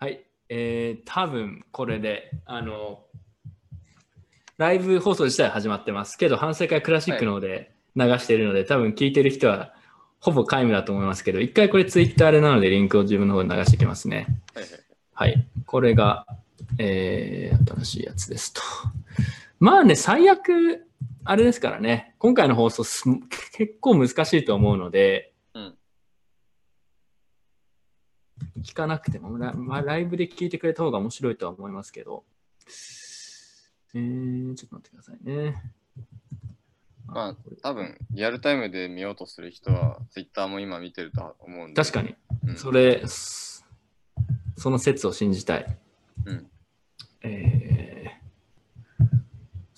[0.00, 0.24] はい。
[0.48, 3.00] えー、多分これで、あの、
[4.56, 9.74] ライブ放送自体は始まってますけど、反省会クラシックの方で流しているので、多分聞いてる人は
[10.20, 14.26] ほぼ皆無だと思いますけど、一回これツイッターでなのでリンクを自分の方に流していきますね。
[14.54, 14.64] はい
[15.14, 15.48] はい。
[15.66, 16.26] これが、
[16.78, 18.60] えー、新しいやつですと。
[19.58, 20.86] まあね、最悪、
[21.24, 23.02] あれですからね、今回の放送す
[23.52, 25.74] 結構難しいと思うので、うん
[28.62, 32.24] 聞かなくてもラ、まあ、ライブで聞いてくれた方が面白いとは思いますけど、
[33.94, 35.62] えー、ちょっと待ってくださいね。
[37.06, 41.82] まあ多分、リアルタイムで見ようとする人は、ツイッターも今見てると思うんで。
[41.82, 42.14] 確かに、
[42.46, 43.64] うんそれ、そ
[44.56, 45.78] その説を信じたい。
[46.26, 46.50] うん。
[47.22, 47.88] えー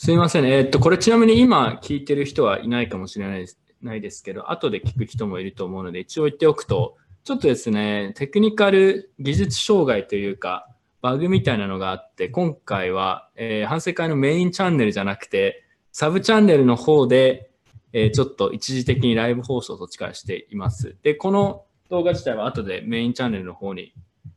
[0.02, 0.56] すみませんね。
[0.56, 10.66] えーっと、これちなみに今聞いてる人はいないかもしれないですないですけど、後で聞く人もいると思うので、一応言っておくと、ちょっとですね、テクニカル技術障害というか、
[11.02, 17.50] バグみたいなのがあって、今回は、えー反省会のメインチャンネルじゃなくて、サブチャンネルの方で、
[17.92, 20.96] えーちょっと一時的にライブ放送と力しています。
[21.02, 23.92] で、この動画自体は後でメインチャンネルの方に、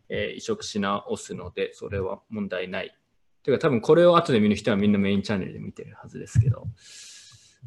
[0.09, 2.97] えー移植し直すので、それは問題ない。
[3.43, 6.67] というか多分これを後で見る人はみんなメインチャンネルで見てるはずですけど。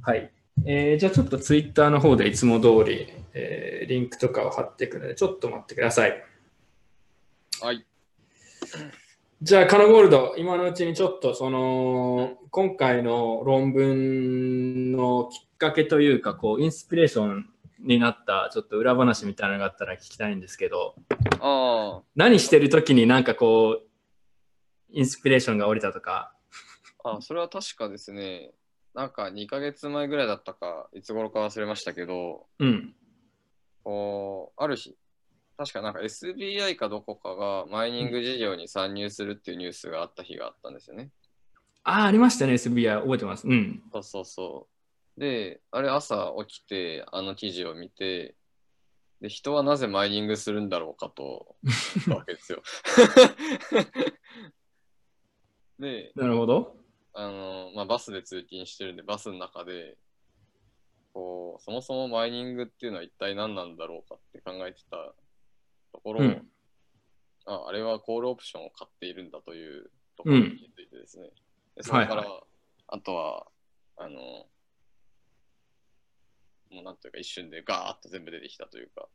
[0.03, 0.31] はい。
[0.65, 6.25] えーじゃあちょっとツイッターの方でいつも通り、えーリンクとかを貼っていくので、ちょっと待ってください。
[7.63, 7.87] はい。
[9.43, 17.49] じゃあ、カナゴールド、今のうちにちょっとその、今回の論文のきっかけというか、こう、インスピレーション
[17.79, 20.95] になったちょっと裏話みたいなのがあったら聞きたいんですけど、
[21.41, 23.87] あ何してる時になんかこう、
[24.91, 26.33] インスピレーションが降りたとか、
[27.05, 28.53] あ、あそれは確かですね、
[28.97, 32.95] なんか2ヶ月前ぐらいだったか、いつ頃か忘れましたけど、うん。
[33.85, 34.97] こう、ある日、
[35.59, 41.11] 確かなんか SBI かどこかがマイニング事業に参入するっていうニュースがあった日があったんですよね。
[41.85, 43.03] ああ、ありましたね、SBI。
[43.03, 43.47] 覚えてます。
[43.47, 43.83] うん。
[43.93, 44.67] そうそうそ
[45.19, 45.21] う。
[45.21, 48.35] で、あれ朝起きて、あの記事を見て、
[49.21, 52.63] で、人はなぜマイニングするんだろうかと 思ったわけですよ。
[55.79, 56.76] で、なるほど。
[57.17, 59.97] あの、まあ、バスで通勤してるんで、バスの中で、
[61.15, 65.15] こう、そもそもマイニングっていうのは一体何なんだろうかって考えてた
[65.93, 66.49] ところ、うん。
[67.47, 71.31] ああれはコールオプションを買っているんだというところに気づいてですね。
[71.77, 72.43] でそれから、はい
[72.89, 73.47] あとは、
[73.97, 74.47] あの、
[76.71, 79.09] もうなんというか一瞬でガーッと全部出てきたというか、うん、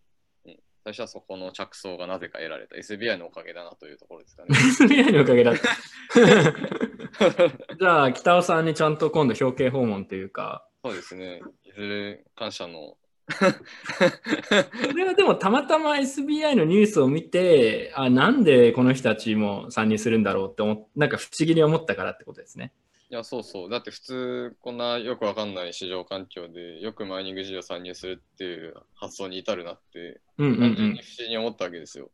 [0.83, 4.47] 最初はそこの着想がなぜか得られた SBI のおかげだなというところですかね。
[4.51, 5.61] SBI のおかげだった。
[7.79, 11.41] じゃあ、北尾さんにちゃんと今度表敬訪問というか、そうですね。
[11.63, 12.97] いずれ感謝の
[13.31, 22.73] それはでもたまたま SBI のニュースを見て、あ、なんでこの人たちも参入するんだろうって思っなんか不思議に思ったからってことですね。
[23.11, 23.69] いや、そうそう。
[23.69, 31.01] だって普通、こんなよくわかんない市場環境で、よくマイニング事業参入するっていう発想に至るなって、うんうんうん単純に。
[31.01, 32.09] 不思議に思ったわけですよ。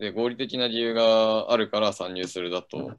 [0.00, 2.98] で、合理的な理由があるから参入するだと、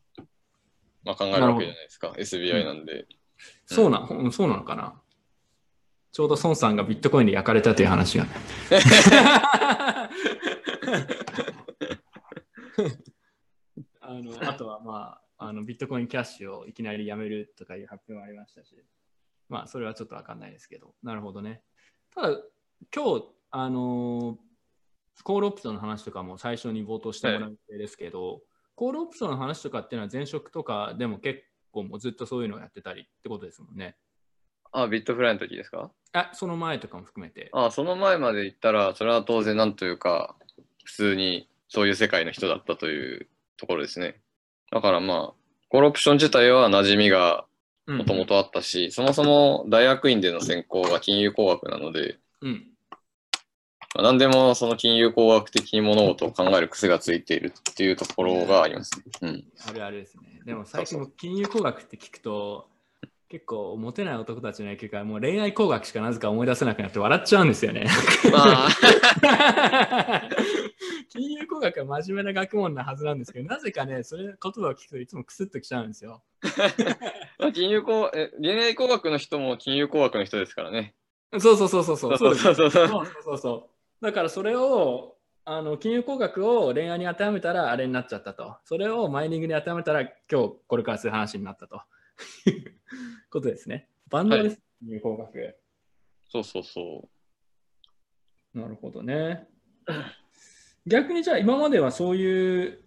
[1.04, 2.14] まあ、考えるわけじゃないですか。
[2.18, 3.06] SBI なんで。
[3.66, 5.02] そうな、ほんそうなのかな。
[6.14, 8.26] ちょうど孫さんがビットコインで焼かれたという話が。
[14.00, 18.76] あのあとは、まあ、あのビットコインキャッシュをいきなりやめるとかいう発表もありましたし、
[19.50, 21.64] まあ、それはちょっとわかんないですけど、なるほどね。
[22.14, 22.38] ただ、
[22.96, 24.38] 今日、あの
[25.24, 28.44] コールオプションの話とかも最初に冒頭してもらう予定ですけど、
[28.76, 31.42] コールオプションの話とかっていうのは前職とかでも結
[31.72, 33.96] 構もうずっとそういうのをやってたりってことですもんね。
[34.72, 35.92] あ、ビットフライの時ですか？
[36.14, 37.50] あ、その前とかも含めて。
[37.52, 40.36] あ、その前まで言ったら、それは当然なんというか、
[40.86, 43.28] 普通にそういう世界の人だったという
[43.58, 44.22] ところですね。
[44.72, 45.34] だからまあ、
[45.70, 47.46] コールオプション自体は馴染みが
[47.88, 52.68] もともとあったし、そもそも大学院での専攻が金融工学なので、うん。
[53.94, 58.92] まあ何でもその金融工学的に物事を考える癖がついているっていうところがあります。
[59.22, 59.44] うん。
[59.68, 60.42] あるあるですね。
[60.46, 62.68] でも最近も金融工学って聞くと、
[63.32, 67.88] 結構モテない男たちの影響からもう恋愛工学しかなぜか思い出せなくなって笑っちゃうんですよね。
[68.30, 68.68] まあ、
[71.08, 76.22] 金融工学は真面目な学問なはずなんですけど、なぜかね、それ言葉を聞くといつもクスッときちゃうんですよ。
[77.56, 80.94] 金融工え恋愛工学の人も金融工学の人ですからね。
[81.40, 82.18] そうそうそうそうそう。
[82.18, 83.70] そうそうそうそうそうそうそ
[84.02, 84.06] う。
[84.06, 88.58] だからそれをあの金融工学を恋愛に当てはめたらあれになっちゃったと。
[88.66, 91.82] それをマイニングに当てはめたら今日これからする話になったと。
[92.46, 92.76] いう
[93.30, 93.90] ことですね。
[94.10, 95.58] バンドです、金融工学。
[96.30, 97.10] そうそうそ
[98.54, 99.48] なるほどね。
[100.86, 102.84] 逆にじゃあ今まではそういう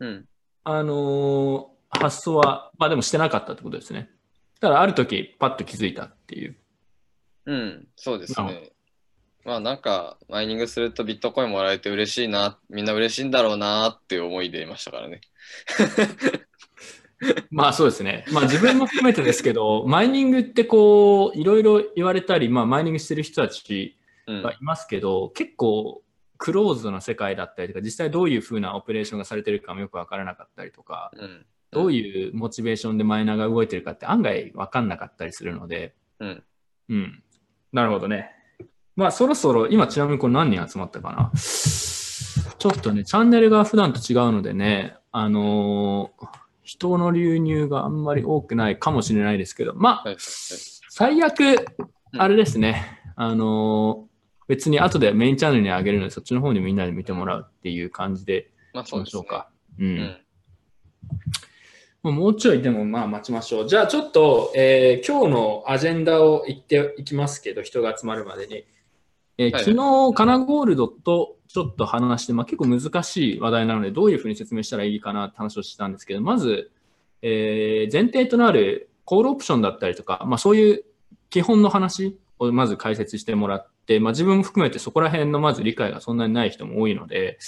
[0.00, 0.28] うん。
[0.64, 4.10] あのー発想は、まあでもしてなかったってことですね。
[4.60, 6.56] だからある時、パッと気づいたっていう。
[7.46, 8.72] うん、そうですね。
[9.44, 15.20] まあなんか、マイニングするとビットコインもらえて嬉しいな、みんな嬉しいんだろうなっていう思いでいましたからね。
[17.50, 18.24] まあそうですね。
[18.32, 26.02] まあ自分も含めてですけど、 マイニングってこう、いろいろ言われたり、まあマイニングしてる人たちうんがいますけど、結構
[26.38, 31.46] クローズドな世界だったりとか、実際どういうふうなオペレーションがされてるかもよくわからなかったりとか、うん。
[31.70, 36.44] どういうモチベーションでマイナーが動いてるかって案外わかんなかったりするので、うん。
[36.88, 37.22] うん。
[37.72, 38.30] なるほどね。
[38.96, 50.16] まあそろそろ、今ちなみにこれ何人集まったかなちょっとね、チャンネルが普段と違うのでね、あのー人の流入があんまり多くないかもしれないですけど、まあ。
[50.88, 51.66] 最悪、
[52.18, 54.14] あれですね、あのー
[54.46, 59.48] 別に後でメインチャンネルに上げるので、そっちの方にみんなで見てもらうっていう感じでまあそうでしょうか。
[59.78, 59.84] う。
[59.84, 60.16] うん
[62.02, 63.68] もうちょいでもまあ待ちましょう。
[63.68, 68.66] じゃあちょっと、えー今日のアジェンダを言っていきますけど、人が集まるまでに。
[69.36, 76.70] えーはい昨日、カナゴールドとちょっと話して、まあ、結構難しい話題なので、どういうふうに説明したらいいかなって話をしたんですけど、まず、
[77.22, 80.84] えー前提となるコールオプションだったりとか、まあ、そういう
[81.30, 87.38] 基本の話をまず解説してもらって、まあ、自分も含めてそこら辺のまず理解がそんなにない人も多いので、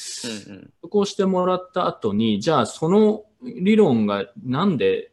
[0.49, 0.71] うんうん。
[0.83, 5.13] そこをしてもらった後に、じゃあその理論がなんで、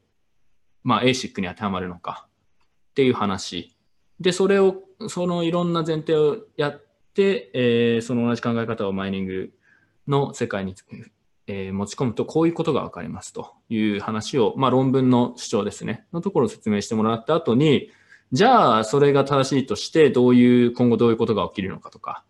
[0.83, 3.75] まあ、ASIC に当てはまるのかっていう話。
[4.19, 6.83] で、それを、そのいろんな前提をやっ
[7.13, 9.53] て、えーその同じ考え方をマイニング
[10.07, 10.75] の世界に、
[11.47, 17.89] えー持ち込むと、こういうことがわかりますという話を、まあ、論文の主張ですね、のところを説明してもらった後に、
[18.31, 22.23] じゃあ、それが正しいとして、どういう、今後どういうことが起きるのかとか、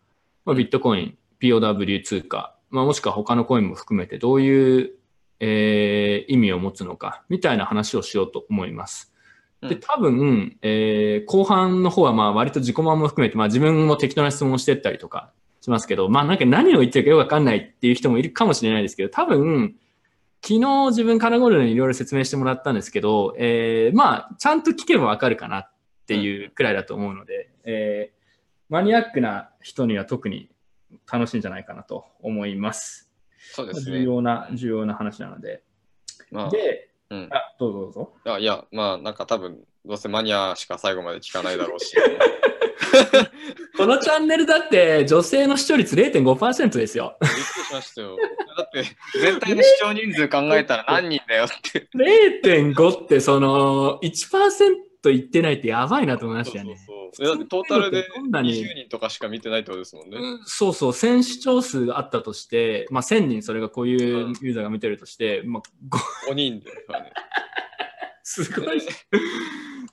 [0.45, 4.91] まあ、ビットコイン、POW 通貨、まあ、もしくは他のコインも含めてどういう、
[5.39, 9.12] えー意味を持つのか、みたいな話をしようと思います。
[9.67, 15.31] で、うん多分、えー後半の方はまあ割と自己満も含めて、まあ自分も適当な質問をしてったりとか
[15.61, 19.75] しますけど、まあなんか何を言ってるかよくわかんないっていう人もいるかもしれないですけど、多分、
[20.41, 25.71] 昨日自分カナゴールドにいろいろ説明してもらったんですけど、えーまあちゃんと聞けばわかるかなっ
[26.05, 28.23] ていうくらいだと思うので、えー
[28.69, 30.49] マニアックな人には特に
[31.11, 33.11] 楽しいんじゃないかなと思います。
[33.55, 34.01] 重そうですね。
[34.01, 35.61] 要な、重要な話なので。
[36.31, 38.13] まで、うんあ、どうぞどうぞ。
[38.25, 41.95] あ、いや、まあなんか多分、どうせマニアしか最後まで聞かないだろうし。
[43.77, 47.17] このチャンネルだって女性の視聴率0.5%ですよ。
[47.21, 48.17] びっくりしましたよ。
[48.57, 48.83] だって、
[49.19, 51.87] 全体の視聴人数考えたら何人だよって。
[51.95, 56.77] 0.5ってその1%いってないってやばいなと思いましたよね。
[56.77, 60.17] そうそうそうトータルでどんなに20人とかしか見てないってことですもんね。
[60.17, 65.99] うんそうそう、1000視聴数があったとして、まあ、1000人それがこういうユーザーが見てるとして、まあ、ご
[66.31, 66.69] 5人で。
[66.87, 67.13] はい
[68.25, 68.81] すごい。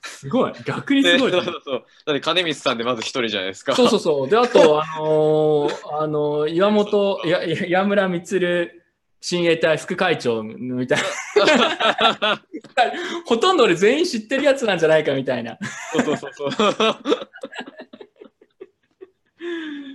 [0.03, 0.53] すごい。
[0.65, 1.43] 逆にすごいで。
[1.43, 3.75] そうそうだって金光さんでまず1人じゃないですか。
[3.75, 4.29] そうそうそう。
[4.29, 8.80] で、あと、あのーあのー岩本、やや岩村充
[9.20, 12.43] 親衛隊副会長みたいな。
[13.26, 15.58] ほとんど俺全員知ってるやつなんじゃないかみたいな。
[15.93, 16.96] そうそうそうそう。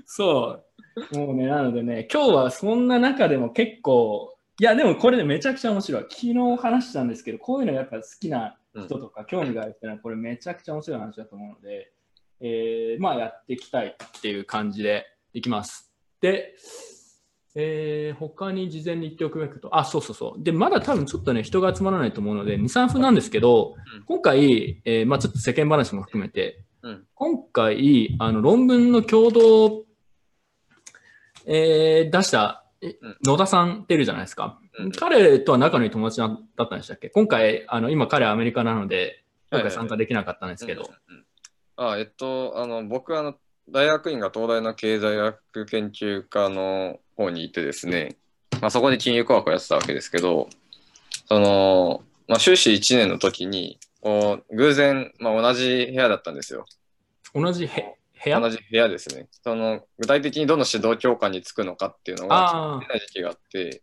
[0.06, 0.64] そ
[1.14, 1.18] う。
[1.18, 6.02] もうね、なのでね、今日はそんな中でも結構、いや、でもこれでめちゃくちゃ面白い。
[6.04, 11.92] 昨日話したんですけど、こういうのやっぱ好きな人とか興味があるっていうのは、これめちゃくちゃ面白い話だと思うので、
[12.42, 15.92] えーまあやっていきたいっていう感じでいきます。
[16.22, 16.56] で、
[17.56, 20.44] えー他に事前に言っておくべきと、あ、そうそうそう。
[20.44, 24.04] で、まだ多分ちょっとね、人が集まらないと思うので、2、3分なんですけど、うん。
[24.04, 27.06] 今回、えーまあちょっと世間話も含めて、うん。
[27.16, 29.86] 今回、あの論文の共同、
[31.46, 32.66] えー出した
[33.26, 34.60] 野田さんっているじゃないですか。
[34.78, 34.92] うん。
[34.92, 40.90] 彼とは仲のいい友達だったんでしたっけ今回、あの今彼はアメリカなので、今回参加できなかったんですけど。
[41.78, 43.36] あ、えっと、あの、僕はあの
[43.70, 48.18] 大学院が東大の経済学研究科の方にいてですね、
[48.62, 50.50] まあ、そこで金融工学をやってたわけですけど、
[51.28, 56.66] その、まあ、修士1年の時に、こう偶然、まあ、同じ部屋だったんですよ。
[57.34, 58.40] 同じへ部屋？
[58.40, 59.28] 同じ部屋ですね。
[59.44, 63.82] その具体的にどの指導教官につくのかっていうのがあ決めない時期があって、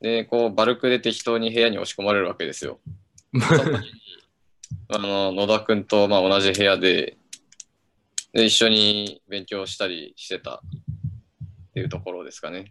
[0.00, 2.80] で、こう、バルクで適当に部屋に押し込まれるわけですよ。
[4.88, 7.16] あの、野田くんと、まあ、同じ部屋で、
[8.32, 10.62] で、一緒に勉強したりしてた
[11.78, 12.70] っていうところですかね。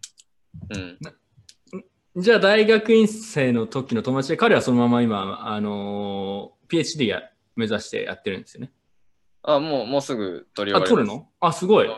[0.74, 2.22] うん。
[2.22, 7.22] じゃあ大学院生の時の友達で、彼はそのまま今、あのー PhD や
[7.56, 8.72] 目指してやってるんですよね。
[9.42, 11.08] あ、もう、もうすぐ取りあ、終わり。
[11.08, 11.30] 取るの？
[11.40, 11.90] あ、すごい。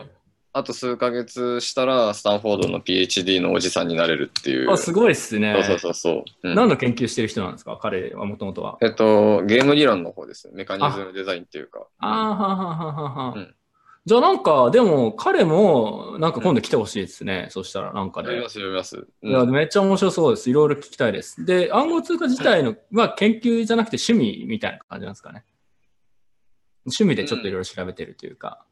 [0.52, 4.70] あと数ヶ月したら、スタンフォードの PhD のおじさんになれるっていう。
[4.70, 5.54] あ、すごいっすね。
[5.54, 7.78] そうそうそうそう、うん何の研究してる人なんですか？
[7.80, 8.78] 彼はもともとは。
[8.80, 10.50] えっと、ゲーム理論の方です。
[10.52, 11.86] メカニズムデザインっていうか。
[11.98, 13.34] ああ、ははははは。
[13.34, 13.54] うん
[14.06, 17.48] じゃあなんか、でも彼もなんか今度来てほしいですね。
[17.50, 18.48] そしたらなんかね読みま。
[18.48, 18.96] す、読みます。
[19.22, 20.48] うんいや、めっちゃ面白そうです。
[20.48, 21.44] いろいろ聞きたいです。
[21.44, 25.44] で、暗号通貨自体のは研究じゃなくて趣味みたいな感じなんですかね。
[26.86, 28.64] 趣味でちょっといろいろ調べてるというか。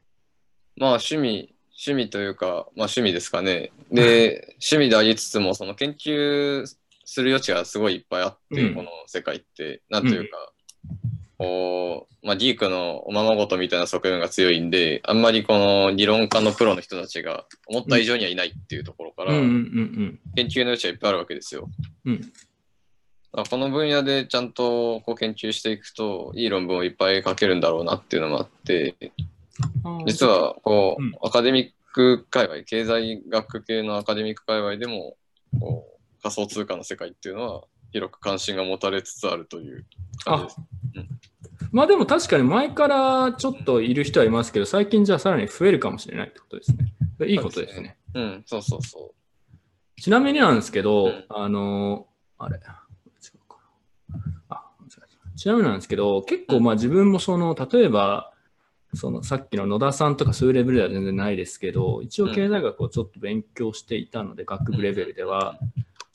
[0.77, 3.71] まあ趣味、趣味というか、まあ趣味ですかね。
[3.93, 6.65] で、 趣味でありつつも、その研究
[7.05, 10.53] する余地がすごいいっぱいあって、うんこの世界って、なんというか、
[11.39, 21.71] こう、まあギークのおままごとみたいな側面が強いんで、あんまりこの理論家のプロの人たちが思った以上にはいないっていうところから、うんうんうん研究の余地がいっぱいあるわけですよ。
[22.05, 22.33] うん。
[23.31, 28.97] この分野でちゃんとこう研究していくと、いい論文をいっぱい書けるんだろうなっていうのもあって、
[30.07, 35.17] 実はこう、うんアカデミック界隈、経済学系のアカデミック界隈でも
[35.61, 39.87] こう仮想通貨の世界っていうのは広く関心が持たれつつあるという
[40.25, 40.57] 感じです。
[41.71, 47.27] まあでも確かに前からちょっといる人はいますけど、最近じゃあさらに増えるかもしれないってことですね。
[47.27, 47.99] いいことですね。
[48.15, 49.13] うん、そうそうそ
[50.01, 51.25] ちなみになんですけど、うん。
[51.29, 52.07] あの、
[52.39, 52.61] あれ、
[55.39, 58.33] ちなみになんですけど、結構まあ自分もその、例えば、
[58.95, 65.59] そのさっきの野田さんとかそういうレベルでは全然ないですけど、一応経済学をちょっと勉強していたので、学部レベルでは、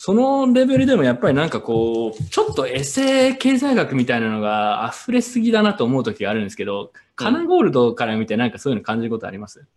[0.06, 9.62] そのレベルでもやっぱりなんかこう、ちょっとエセ経済学みたいなのが溢れすぎだなと思う時があるんですけど、カナゴールドから見てなんかそういうの感じることあります？
[9.62, 9.68] う。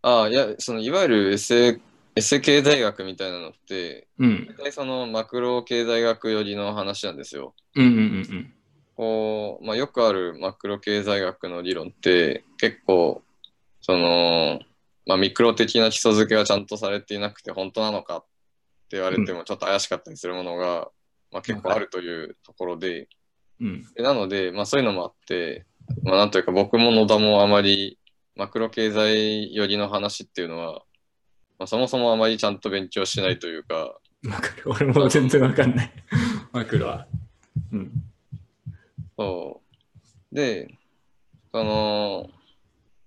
[0.00, 1.78] ああ、いや、そのいわゆるエセ、
[2.14, 4.46] エセ経済学みたいなのって、うん。
[4.56, 7.54] 大体そのマクロ経済学寄りの話なんですよ。
[7.74, 8.52] うんうんうん
[8.96, 13.20] こう、まあ、よくあるマクロ経済学の理論って結構
[13.82, 14.60] その、
[15.04, 18.35] まあ、ミクロ的な基礎づけがちゃんとされていなくて本当なのかって
[18.90, 20.88] 言われてもちょっと怪しかったりするものが、
[21.32, 23.08] まあ、結構あるというところで
[23.60, 23.84] うん。
[23.96, 25.64] なので、まあ、そういうのもあって、
[26.02, 27.98] まあ、なんというか僕も野田もあまり
[28.34, 30.82] マクロ経済寄りの話っていうのは、
[31.58, 34.62] まあ、そもそもあまりちゃんと勉強しないというか、わかる。
[34.66, 35.92] 俺も全然わかんない。
[36.52, 37.06] マクロは。
[37.72, 37.92] うん。
[39.16, 39.62] そ
[40.32, 40.34] う。
[40.34, 40.74] で、
[41.52, 42.28] その、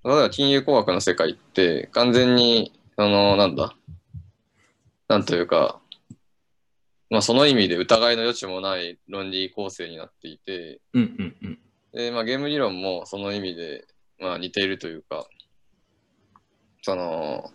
[0.03, 3.75] 例えば金融工学の世界って完全に、その、なんだ、
[5.09, 5.81] なんというか、
[7.09, 11.59] まあその意味で疑いの余地もない論理構成になっていて、うんうんうん。
[11.93, 13.87] で、まあゲーム理論もその意味で、
[14.19, 15.27] まあ似ているというか、
[16.83, 17.51] その、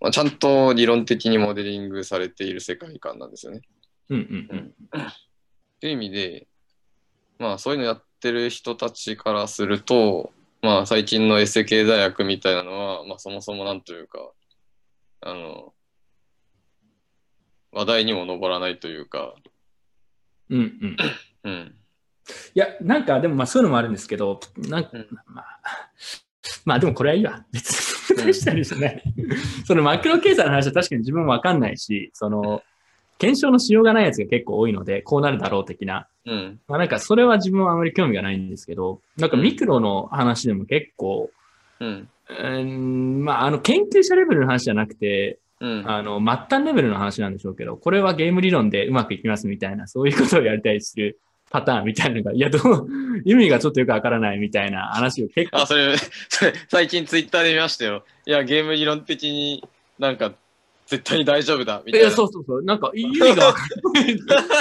[0.00, 3.62] まあ、ちゃんと理論的にモデリングされている世界観なんですよね。
[4.10, 4.48] うんうん
[4.92, 5.02] うん。
[5.08, 5.12] っ
[5.80, 6.46] ていう意味で、
[7.38, 10.30] まあそういうのやってる人たちからすると、
[10.60, 14.18] まあ最近のエセ経済学みたいなのは、まあそもそもなんというか、
[15.26, 15.74] あの、
[17.72, 19.34] 話題にも上らないというか、
[20.48, 20.96] うんうん。
[21.42, 21.74] うん。
[22.54, 25.60] いや、なんかでもまあそういうのもあるんですけど、なんか、うんまあ、
[26.64, 27.44] まあでもこれはいいわ。
[27.52, 29.02] 別に大したりしない。
[29.66, 32.62] そのマクロ経済の話は確かに自分もわかんないし、その、
[33.18, 36.06] 検証のしようがないやつが結構多いので、こうなるだろう的な。
[36.24, 36.60] うん。
[36.68, 41.30] まあなんかそれは自分はあまり興味がないんですけど、なんかミクロの話でも結構、
[41.80, 42.08] うん。
[42.28, 45.90] うーん、まああの研究者レベルの話じゃなくて、うん。
[45.90, 51.18] あの、末端レベルの話なんでしょうけど、これはゲーム理論でうまくいきますみたいな、そういうことをやりたりする
[51.50, 52.88] パターンみたいなのが、いや、どう、
[53.24, 55.96] 意味がちょっとよくわからないみたいな話を結構あ、それ、
[56.28, 58.04] それ、最近ツイッターで見ましたよ。
[58.26, 59.66] いや、ゲーム理論的に
[59.98, 60.34] なんか
[60.86, 62.08] 絶対に大丈夫だ、みたいな。
[62.08, 62.62] いや、そうそうそう。
[62.62, 63.60] なんか、意味がわか
[63.94, 64.18] らない。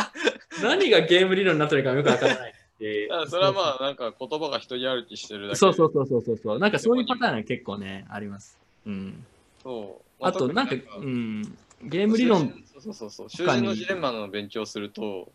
[0.64, 3.10] 何がゲーム理論になってるかよくわからないって。
[3.12, 5.55] あそれはまあ、なんか言葉が一人歩きしてるだけで。
[5.55, 6.60] そうそうそうそうそうそう。
[6.60, 8.58] なんかそういうパターンが結構ね、あります。
[8.86, 9.25] うん。
[9.63, 10.25] そう。
[10.25, 11.58] あと、なんか、うん。
[11.84, 13.29] ゲーム理論、そうそうそう。
[13.29, 15.32] 囚人のジレンマの勉強すると、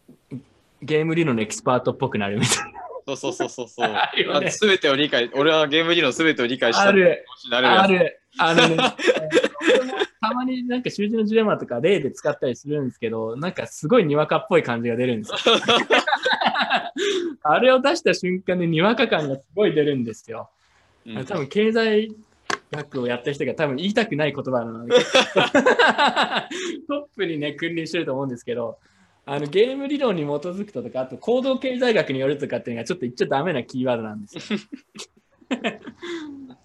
[0.82, 2.74] ゲーム理論のエキスパートっぽくなるみたい
[3.06, 3.90] そうそうそうそうそう。
[4.68, 6.84] ねてを理解、俺はゲーム理論すべてを理解しな。
[6.84, 7.26] たある。
[7.50, 8.20] ある。
[8.38, 8.76] あのね、
[10.20, 15.38] たまになんか習字のジレンマとか例で使ったりするんですけど、なんかすごいにわかっぽい感じが出るんですよ。
[17.42, 20.50] あれを出した瞬間ににわか感がすごい出るんですよ。
[21.06, 22.14] うん多分経済
[22.70, 25.06] 学をやった人が多分言いたくない言葉なので、 トッ
[27.16, 28.78] プにね、君臨してると思うんですけど、
[29.26, 34.58] あのゲーム理論に基づくととか、あと行動経済学によるとかっていうのがちょっと言っちゃダメなキーワードなんですよ。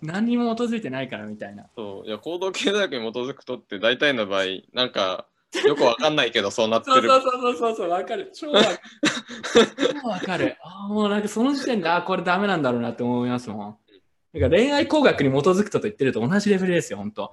[0.02, 1.66] 何にも基づいてないからみたいな。
[1.76, 5.26] そういや行動経済学に基づくとって大体の場合、なんか
[5.68, 7.08] よくわかんないけどそうなってる。
[7.08, 8.32] そうそうそうそうそう、わかる。
[8.34, 8.78] 超わかる。
[10.02, 10.58] 超わかる。
[10.64, 13.78] あもうなんかその時点で、あーこれダメなんだろうなって思いますもん。
[14.40, 17.32] なんか恋愛工学に基づくとと言ってると同じレベルですよ、本当。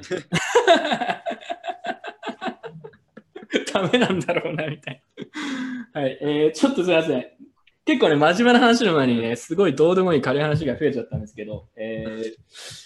[3.73, 5.03] ダメなんだろうな、みたい
[5.95, 6.01] な。
[6.01, 7.27] はい、えー、ちょっとすいません。
[7.85, 12.23] 結構ね、真面目な話の前にね、すごいどうでもいい軽い話が増えちゃったんですけど、えー、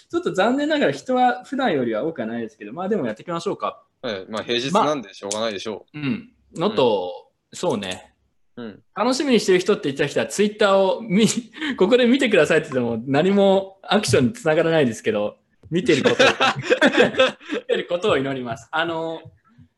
[0.09, 3.83] ちょっと残念ながら人は普段よりは多くはないですけど、まあでもやっていきましょうか。
[4.01, 5.97] はい、まあ平日なんでしょうがないでしょう。
[5.97, 6.33] まうん。
[6.55, 8.13] のと、うん、そうね。
[8.57, 11.27] うん、楽しみにしてる人って言った人は、ツイッターを見、
[11.77, 15.37] ここで見てくださいって言っても何もアクションにつながらないですけど、
[15.69, 16.27] 見てることを、
[17.53, 18.67] 見てることを祈ります。
[18.71, 19.21] あの、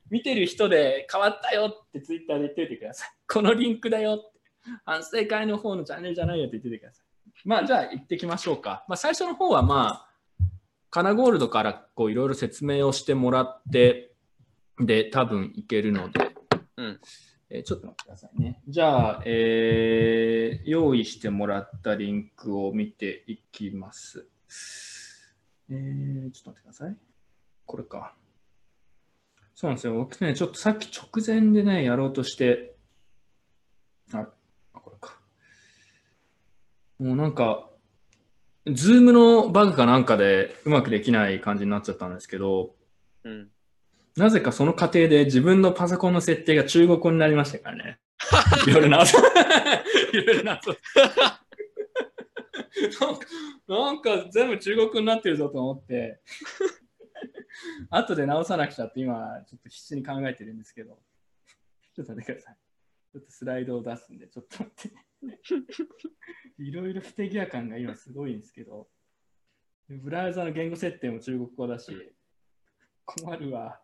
[0.09, 3.09] 見てる人で変わったよってツイッターで言っておいてください。
[3.27, 4.39] このリンクだよって。
[4.85, 7.05] 反省会の方のチャンネルじゃないよって言っててください。
[7.45, 8.85] まあ、じゃあ行ってきましょうか。
[8.87, 10.49] まあ、最初の方はまあ、
[10.89, 14.08] カナゴールドからこういろいろ説明をしてもらって、
[14.79, 16.31] で、多分いけるので、
[16.77, 16.99] うん、
[17.49, 18.61] えー、ちょっと待ってくださいね。
[18.67, 24.27] じゃあ、えー、用意してもらったリンクを見ていきます。
[25.69, 26.97] えー、ちょっと待ってください。
[27.65, 28.15] これか。
[29.55, 29.93] そうなんですよ。
[29.93, 32.75] 僕ね、ちょっとさっき直前でね、やろうとして、
[34.13, 34.27] あ、
[34.71, 35.19] これか。
[36.99, 37.69] もうなんか、
[38.67, 42.75] ズームのバグかなんかでうまくできない感じになっちゃったんですけど、
[43.23, 43.49] うん、
[44.17, 47.99] なぜかその過程で自分のパソコンの設定が中国語になりましたからね。
[48.67, 49.03] いろいろな、
[50.13, 50.59] いろいろ な、
[53.67, 56.19] なんか全部中国語になってるぞと思って、
[57.89, 60.99] 後で直さなくちゃって今、ちょっと必死に考えてるんですけど、
[61.95, 62.57] ちょっと待ってください。
[63.11, 65.09] ちょっとスライドを出すんで、ちょっと待って。
[66.59, 68.87] いろいろ不手際感が今すごいんですけど、
[69.89, 72.13] ブラウザの言語設定も中国語だし、
[73.05, 73.81] 困るわ。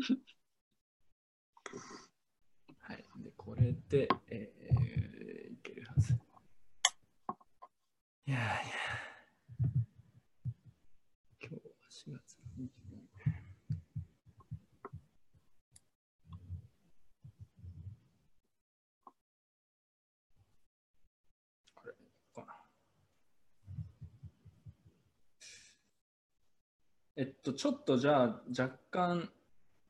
[2.80, 3.04] はい。
[3.22, 6.14] で、これで、えー、いけるはず。
[6.14, 6.16] い
[8.30, 8.46] やいや。
[11.42, 12.70] 今日は4月の24
[21.74, 21.92] これ、
[22.34, 22.56] かな。
[27.16, 29.30] えっと、ちょっとじゃあ、若干、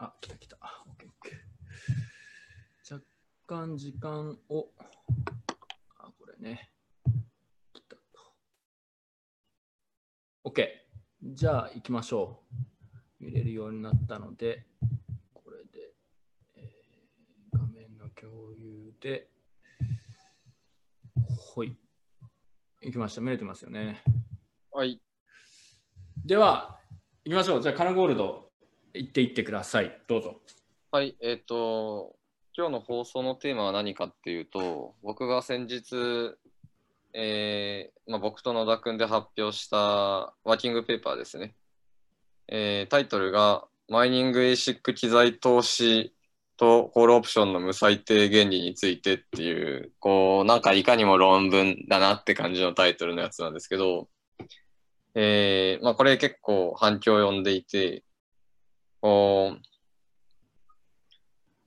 [0.03, 0.57] あ、来た来た。
[2.91, 3.05] 若
[3.47, 4.69] 干時間を、
[5.99, 6.71] あ、これね。
[7.75, 8.03] 来たと。
[10.45, 10.67] OK。
[11.23, 12.43] じゃあ行きましょ
[13.21, 13.25] う。
[13.25, 14.65] 見れるようになったので、
[15.35, 15.93] これで、
[16.57, 19.29] えー、画面の共有で、
[21.53, 21.77] ほい。
[22.81, 23.21] 行きました。
[23.21, 24.03] 見れてますよね。
[24.73, 24.99] はい。
[26.25, 26.81] では、
[27.27, 27.63] 行きましょう。
[27.63, 28.50] じゃあ、カナゴールド。
[28.95, 30.01] 言っていってください。
[30.09, 30.41] どうぞ。
[30.93, 32.17] はい、えっ、ー、と、
[32.57, 36.37] 今日の放送のテーマは何かっていうと、僕が先日、
[37.13, 41.55] えーまあ、僕と野田君で発表したワーキングペーパーですね。
[42.49, 46.15] えー、タイトルが、マイニング ASIC 機材投資
[46.57, 54.09] とコールオプションの無最低原理についてっていう、こう、なんかいかにも論文だなって感じのタイトルのやつなんですけど、
[55.15, 58.05] えーまあ、これ結構反響を呼んでいて、
[59.01, 59.61] こう、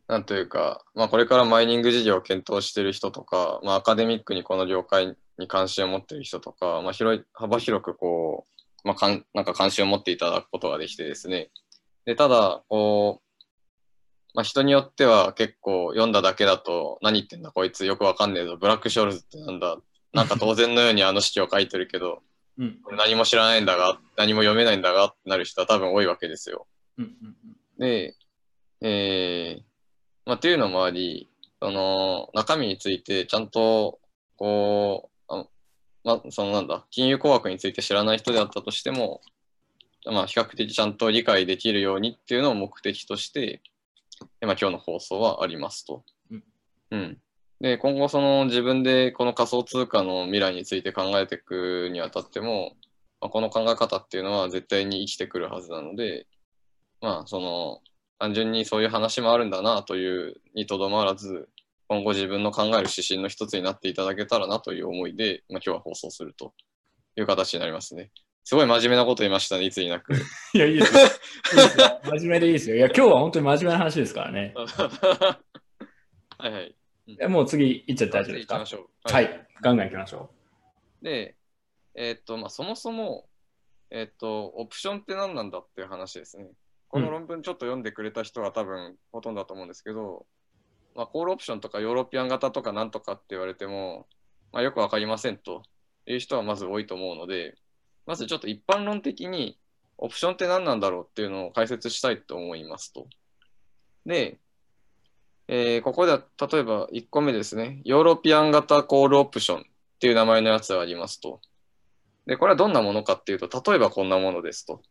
[0.08, 8.46] なんというか、まあ、これからマイニング事業を検討している人とか、まあ、アカデミックにこの業界に関心を持っている人とか、まあ、広い幅広くこ
[8.84, 11.50] う、まあ、かんなんか関心を持っていただくことができてですね。
[12.06, 13.42] でただこう、
[14.36, 19.78] まあ、人によっては結構読んだだけだと何言ってんだこいつよくわかんねえぞブラックショールズってなんだ
[20.14, 22.22] なんか当然のようにあの式を書いてるけど、
[22.60, 26.68] うん、何も知らないんだが何も読めないんだがってなる人は多分多いわけですよ。
[27.78, 28.16] で、
[28.82, 29.64] えー、
[30.26, 31.30] まあ、っていうのもあり、
[31.62, 34.00] その中身についてちゃんと、
[34.36, 35.48] こう、あ
[36.04, 39.22] まあ、そのなんだ、金融工学について知らない人であったとしても、
[40.06, 43.62] まあ、比較的ちゃんと理解できるようにっていうのを目的として、
[44.42, 46.04] まあ、今日の放送はありますと。
[46.30, 46.44] うん、
[46.92, 47.18] うん。
[47.62, 52.76] で、今後その自分でこの仮想通貨の未来について考えていくにあたっても、
[53.22, 56.28] まあ、この考え方っていうのは絶対に生きてくるはずなので、
[57.04, 57.82] まあ、その、
[58.18, 61.50] 単純にそういう話もあるんだなというにとどまらず、
[61.90, 66.54] 今後自分の考える指針の一つになっていただけたらなという思いで、まあ、今日は放送すると
[67.18, 68.10] いう形になりますね。
[68.46, 70.14] すごい真面目なこと言いましたね、いつになく。
[70.56, 71.02] いや、いいですよ。
[72.08, 72.78] 真面目でいいですよ。
[72.78, 74.54] いや、今日は本当に真面目な話ですからね。
[76.40, 76.76] はいはい。
[77.06, 79.14] いやもう次行っちゃって大丈夫ですか？
[79.14, 80.30] はい、はい、ガンガン行きましょ
[81.02, 81.04] う。
[81.04, 81.36] で、
[81.96, 83.28] えー、っと、まあ、そもそも、
[83.92, 86.50] えー、っと、オプションって何なんだっていう話ですね。
[86.94, 90.28] この論文ちょっと読んでくれた人は多分ほとんどだと思うんですけど、
[90.94, 94.06] まあ、コールオプションとかヨーロピアン型とかなんとかって言われても、
[94.52, 95.64] まあ、よくわかりませんと
[96.06, 97.56] いう人はまず多いと思うので、
[98.06, 99.58] まずちょっと一般論的に
[99.98, 103.08] オプションって何なんだろうっていうのを解説したいと思いますと。
[104.06, 104.38] で、
[105.48, 109.64] えーここでは例えば1個目ですね、ヨーロピアン型コールオプションっ
[110.00, 111.42] ていう名前のやつがありますと。
[112.28, 114.84] で、これはどんなものかっていうと、例えばこんなものですと。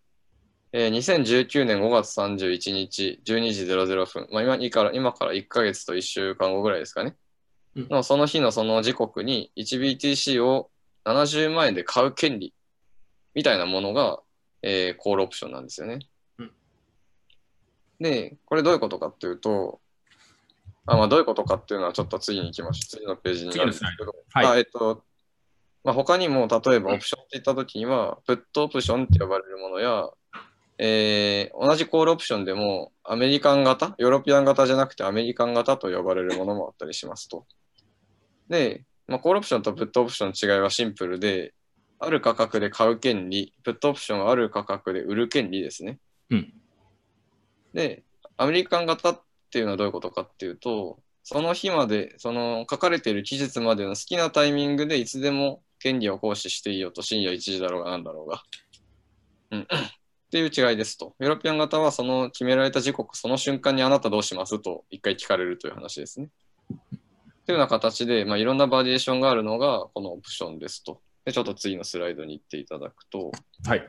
[0.73, 7.17] えー2019年5月31日12時00分、まあ、今から今から1ヶ月と1週間後ぐらいですかね。
[7.75, 10.71] うんのその日のその時刻に 1BTC を
[11.05, 12.55] 70万円で買う権利
[13.35, 14.21] みたいなものが、
[14.63, 16.01] えーコールオプションなんですよね。
[16.39, 16.53] うん
[18.01, 19.81] で、これどういうことかっていうと、
[20.87, 22.97] あまあ、どういうことかっていうのはちょっと次に行きましょう。
[22.99, 25.05] 次のページになるんですけど、はいあえっと、
[25.85, 30.11] まあ、他にも例えばオプションって言ったときには、プットオプションって呼ばれるものや、
[30.85, 37.47] えー同じコールオプションでもアメリカン型、ヨーロピアン型じゃなくてアメリカン型と呼ばれるものもあったりしますと。
[38.49, 41.55] で、まあ、コールオプションとプットオプションの違いはシンプルで、
[42.01, 46.01] ある価格で買う権利、プットオプションはある価格で売る権利ですね。
[46.31, 46.53] うん
[47.75, 48.03] で、
[48.37, 58.43] アメリカン型っていうのはどういうことかっていうと、その日まで、その書かれている期日までの好きなタイミングでいつでも権利を行使していいよと、深夜1時だろうがなんだろうが。
[59.53, 59.69] うん。
[60.33, 61.15] っていう違いですと。
[61.19, 66.31] ヨーロピアン型はその決められた時刻、その瞬間にあなたどうしますと一回聞かれるという話ですね。
[66.71, 66.79] とい
[67.49, 71.03] うような形で、まあ、いろんなバリエーションがあるのがこのオプションですと。
[71.27, 73.31] で、ちょっと次のスライドに行っていただくと、
[73.67, 73.87] はい。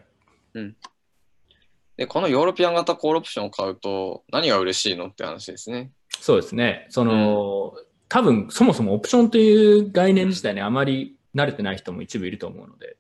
[1.96, 5.92] で、このヨーロピアン型コールオプションを買うと何が嬉しいのって話ですね。
[6.20, 6.88] そうですね。
[6.90, 7.74] その、
[8.10, 12.98] 多分そもそもオプションという概念自体にあまり慣れてない人も一部いると思うので。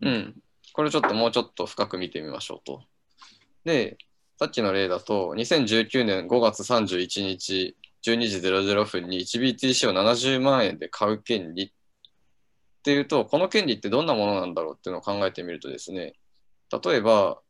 [0.00, 0.42] うん。
[0.76, 2.82] これちょっともうちょっと深く見てみましょうと。
[3.64, 3.96] で、
[4.38, 11.72] さっきの例だと、2019年5月31日12時00分に 1BTC を70万円で買う権利っ
[12.82, 16.12] ていうと、この権利ってどんなものなんだろうっていうのを考えてみるとですね、
[16.70, 17.40] 例えば、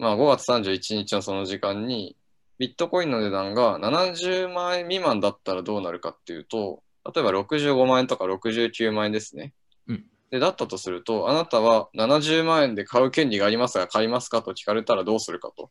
[0.00, 2.16] まあ、5月31日のその時間に、
[2.58, 6.82] ビットコインの値段が70万円未満だったらどうなるかっていうと、
[7.14, 9.54] 例えば65万円とか69万円ですね。
[10.30, 15.70] うんで、だったとすると、あなたは70万円で買う権利がありますが、買いますかと聞かれたらどうするかと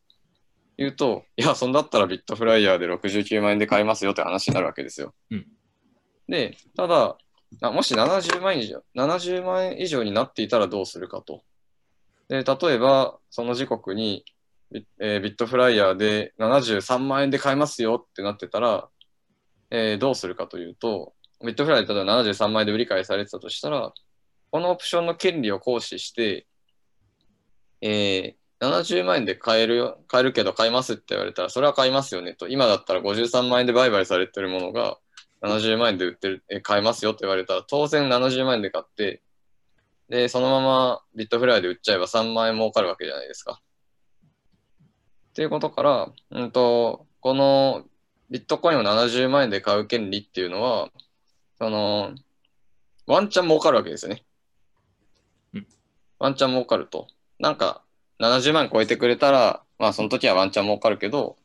[0.77, 5.13] いうと、いや、そんだったらビットフライヤーで69万円で買いますよって話になるわけですよ。
[5.31, 5.47] うん
[6.29, 7.17] で、ただ、
[7.61, 11.41] あもし70万円以上、70万円以上になっていたらどうするかと。
[12.27, 14.23] で、例えば、その時刻に
[14.71, 18.87] ビ,、えービットフライヤーで73万円で買えますよってなってたら、
[19.71, 23.91] えーどうするかというと、ビットフライヤーで例えば73万円で売り買いされてたとしたら、
[24.51, 26.47] このオプションの権利を行使して、
[27.81, 32.49] えー70万円で買えるよ、買えるけど買いますって言われたら、それは買いますよねと。
[32.49, 34.97] 今だったら53万円で売買されてるものが
[35.41, 39.23] 70万円で売ってる、え買えますよって言われたら、当然70万円で買って、
[40.09, 43.61] で、そのままビットフライで売っちゃえば3万円儲かるわけじゃないですか。
[45.29, 47.85] っていうことから、うんと、この
[48.29, 50.89] ビットコインを70万円で買う権利っていうのは、
[51.57, 52.13] その、
[53.07, 54.25] ワンチャン儲かるわけですよね。
[56.19, 57.07] ワンチャン儲かると。
[57.39, 57.81] なんか、
[58.19, 61.37] 70万円超えてくれたら、まあその時はワンチャン儲かるけど、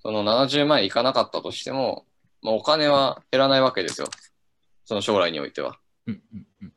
[0.00, 2.06] その70万円いかなかったとしても、
[2.42, 4.08] まあお金は減らないわけですよ。
[4.84, 5.78] その将来においては。
[6.06, 6.72] うんうんうん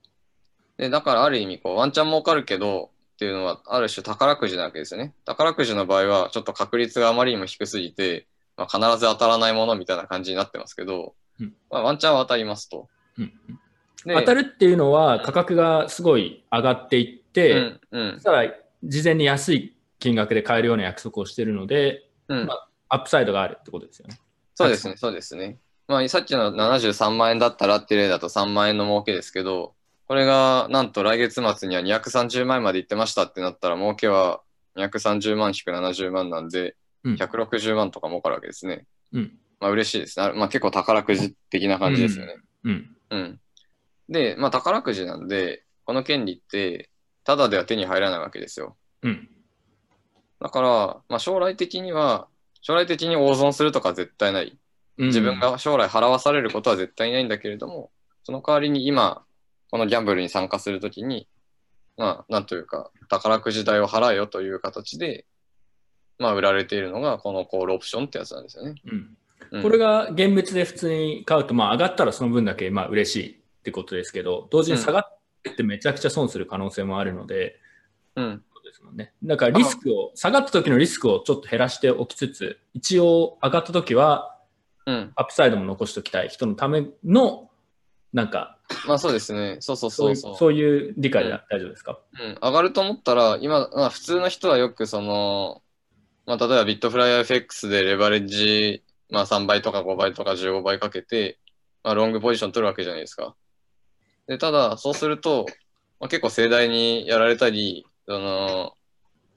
[0.77, 5.15] で、だからある意味、こう、ワンチャン儲かるけど、っていうのは、ある種宝くじなわけですよね。
[5.25, 12.87] 宝くじの場合は、ちょっと確率があまりにも低すぎて、まあ、必ず当たらないものみたいな感じになってますけど、うんまあ、ワンチャンは当たりますと。
[13.17, 13.59] うんうん
[14.05, 22.55] で当たるっていうのは価格がすごい上がっていって、うん、うんそし、たら事前に安い金額で買えるような約束をしているので、うんま。
[22.89, 24.17] アップサイドがあるってことですよね。
[24.55, 25.59] そうですね、そうですね。
[25.87, 29.75] まあ、さっきの73万円だったらっていう例だと3万円の儲けですけど、
[30.07, 34.41] これがなんと来月末には230万円までいってましたってなったら、儲けは
[34.75, 38.85] 230万引く70万なんで、うん160万とか儲かるわけですね。
[39.13, 39.37] うん。
[39.61, 40.25] まあ嬉しいですね。
[40.25, 42.35] あまあ結構宝くじ的な感じですよね。
[42.65, 42.95] うん。
[43.11, 43.39] うん。
[44.09, 46.89] で、まあ宝くじなんで、この権利って、
[47.27, 48.77] ただでは手に入らないわけですよ。
[49.03, 49.29] うん。
[50.39, 50.69] だから、
[51.09, 52.29] まあ将来的には、
[52.61, 54.57] 将来的に大損するとか絶対ない。
[54.97, 57.91] うん自分が将来払わされることは絶対ないんだけれども、
[58.23, 59.25] その代わりに今、
[59.69, 61.27] このギャンブルに参加するときに、
[61.97, 65.25] まあ、なんというか、宝くじ代を払えよという形で、
[66.17, 68.75] まあ、売られているのが、このコールオプションってやつなんですよね。
[68.85, 69.17] うん
[69.51, 75.16] うんこれが現物で普通に買うと、まあ、上がったらその分だけまあ嬉しいってことですけど、同時に下がっ
[75.55, 77.59] てめちゃくちゃ損する可能性もあるので、
[78.15, 78.43] うん。
[78.53, 79.13] そうですもんね。
[79.23, 84.33] だからリスクを、下がった時のリスクをちょっと減らしておきつつ、一応上がった時は
[84.85, 85.11] うん。
[85.15, 87.49] アップサイドも残しておきたい人のための、
[88.13, 88.57] なんか
[88.87, 89.57] まあそうですね。
[89.59, 90.35] そうそうそうそう。
[90.35, 95.61] そういう理解で大丈夫ですか、うん、上がると思ったら、今、まあ、普通の人はよくその、
[96.25, 101.37] まあ、例えばビットフライヤー FX でレバレッジ、まあ、3倍とか5倍とか15倍かけて、
[101.83, 103.35] まあ、ロングポジション取るわけじゃないですか。
[104.27, 105.45] で、ただ、そうすると、
[105.99, 108.73] まあ、結構盛大にやられたり、その、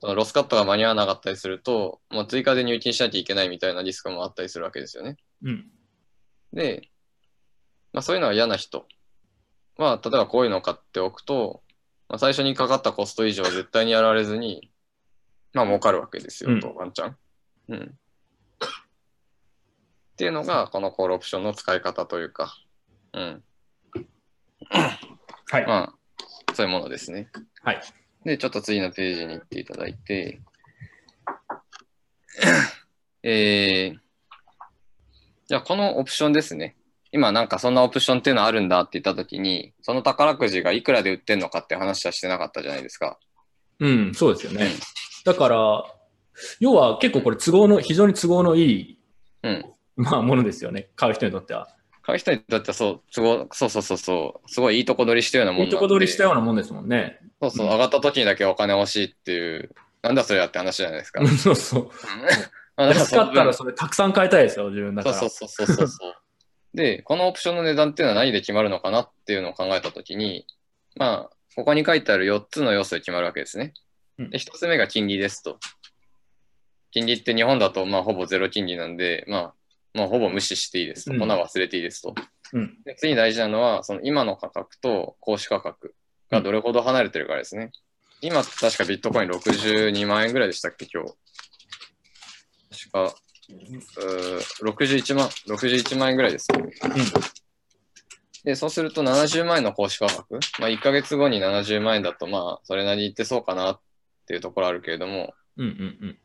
[0.01, 5.17] そのロスカットが間に合わなかったりすると、まあ、追加で入金しなきゃいけないみたいなリスクもあったりするわけですよね。
[5.43, 5.71] うん。
[6.53, 6.91] で、
[7.93, 8.87] まあ、そういうのは嫌な人
[9.77, 11.63] は、例えばこういうのを買っておくと、
[12.09, 14.71] まあ、最初にかかったコスト以上絶対にやられずに、
[15.53, 17.17] まあ儲かるわけですよ、うんと、ワンチャン。
[17.69, 17.99] うん。
[20.13, 22.55] っていうのが、このコールオプションの使い方というか、
[23.13, 23.45] うん。
[25.51, 25.67] はい。
[25.67, 27.29] まあ、そういうものですね。
[27.63, 27.81] はい。
[28.25, 30.41] で、ちょっと次のページに行っていただいて、
[33.23, 33.99] えー、
[35.47, 36.77] じゃあこのオプションですね。
[37.13, 43.19] 今なんかそんなオプションっていうのあるんだって言ったときに、その宝くじがいくらで売ってんのかって話はしてなかったじゃないですか。
[43.81, 44.71] うん、そうですよね。
[45.25, 45.85] だから、
[46.61, 48.99] 要は結構これ都合の、非常に都合のいい、
[49.43, 49.65] うん。
[49.97, 50.91] まあ、ものですよね。
[50.95, 51.69] 買う人にとっては。
[52.03, 57.21] 買う人にとってはそう、都合、そうそうそうそう、すごいいいとこ取りしたようなもんいいとこ取りしたようなもんですもんね。
[57.41, 59.71] そうそう、うん上がった時にだけお金欲しいっていう、
[60.03, 61.27] なんだそれやって話じゃないですか。
[61.29, 61.91] そうそう。
[62.77, 65.15] 安かったらそそれたくさん買いたいですよ、自分だから。
[65.15, 66.15] そうそうそうそうそう。
[66.75, 70.47] で、このオプションの値段っていうのは何で決まるのかなっていうのを考えたときに、
[70.97, 73.75] まあ、ここに書いてある4つの要素で決まるわけですね。
[74.19, 75.59] うんで、1つ目が金利ですと。
[76.93, 79.55] 金利って日本だと、まあ、ほぼゼロ金利なんで、まあ、
[79.95, 81.13] まあ、ほぼ無視していいですと。
[81.13, 82.15] うん粉忘れていいですと。
[82.53, 82.83] うん。
[82.85, 85.95] で次に大事なのは、その今の価格と公式価格
[86.31, 87.71] がどれほど離れてるかですね。
[88.21, 91.15] 今、確かビットコイン62万円ぐらいでしたっけ、今日。
[92.89, 93.15] 確か、
[93.49, 96.73] うー61万、61万円ぐらいですよね。
[98.45, 103.81] で、そうすると70万円の公式価格、まあ1ヶ月後に70万円だと、まあそれなりにいってそうかなっ
[104.27, 106.19] ていうところあるけれども、うんうんうん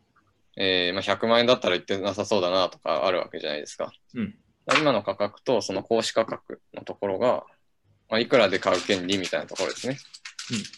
[0.57, 3.91] えーまあ、100万円だったらいってなさそうだなとかあるわけじゃないですか。
[4.13, 4.35] うん。
[4.79, 7.45] 今の価格とその公式価格のところが、
[8.09, 9.97] まあ、いくらで買う権利みたいなところですね。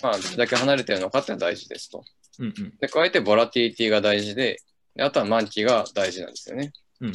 [0.01, 2.03] まあ、どれだけ離れてるのかっていうのは大事ですと。
[2.39, 4.57] うんうんで、加えてボラティリティが大事で、
[4.95, 6.71] であとは満期が大事なんですよね。
[7.01, 7.13] うん。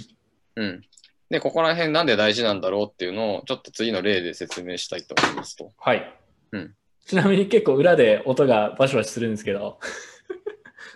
[0.56, 0.82] うん。
[1.30, 5.72] で、ここら辺なんで大事なんだろうっていうのを、ちょっと次の例で説明したいと思いますと。
[5.78, 6.14] はい。
[6.52, 9.80] うんちなみに結構裏で音がバシバシするんですけど、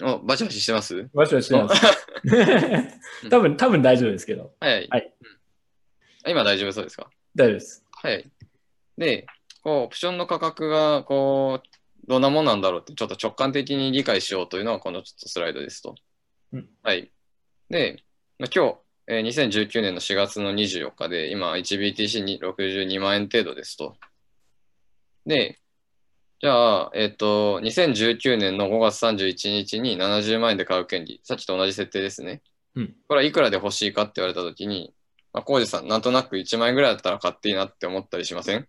[0.02, 1.08] お、バチバチしてます？
[1.14, 3.30] バシバシしてます。
[3.30, 4.88] 多分、多分大丈夫ですけど、はい。
[4.88, 5.36] はいうん
[6.28, 7.08] 今大丈夫そうですか？
[7.36, 7.84] 大丈夫です。
[7.92, 8.28] はい。
[8.98, 9.26] で、
[9.62, 11.68] こう、オプションの価格が、こう、
[12.08, 15.94] どんなもんなんだろうって、ちょっと直感的に理解しようというのが、このちょっとスライドですと。
[16.52, 17.12] うんはい。
[17.70, 18.02] で、
[18.40, 23.96] まあ今日、えー2019年の4月の24日で、今、1BTC に62万円程度ですと。
[25.26, 25.60] で、
[26.40, 32.42] じゃあ、えっ、と、2019年の5月31日に70万円で買う権利、さっきと同じ設定ですね。
[32.74, 34.92] うんこれはいくらで欲しいかって言われたときに、
[35.32, 38.68] まあ、コウジさん、なんとなく1万円ぐらいだったら買っていいなって思ったりしません？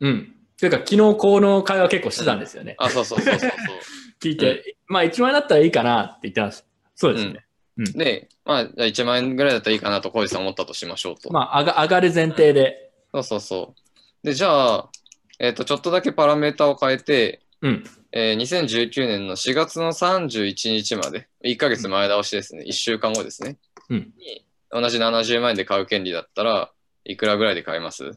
[0.00, 0.34] うん。
[0.58, 2.76] というか、昨日この会話結構してたんですよね。
[2.78, 3.50] あ、そうそうそうそう
[4.22, 6.64] 聞いて、まあ1万円だったらいいかなって言ってます。
[6.94, 7.44] そうですね。
[7.84, 7.98] そう。
[7.98, 11.32] で、まあ、じゃあ1万円ぐらいだったらいいかなとコウジさん思ったとしましょうと。
[11.32, 12.90] まあ上が上がる前提で。
[13.12, 14.26] そうそうそう。
[14.26, 14.90] で、じゃあ、
[15.38, 17.84] えっ、と、ちょっとだけパラメータを変えて、うん。
[18.12, 23.58] えー2019年の4月の31日まで、1ヶ月前倒しですね、1週間後ですね。
[23.90, 24.12] うん。
[24.18, 26.70] に同じ70万円で買う権利だったら
[27.04, 28.10] いくらぐらいで買えます？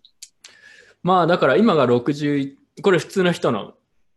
[1.04, 3.74] まあだから今が60、これ普通の人の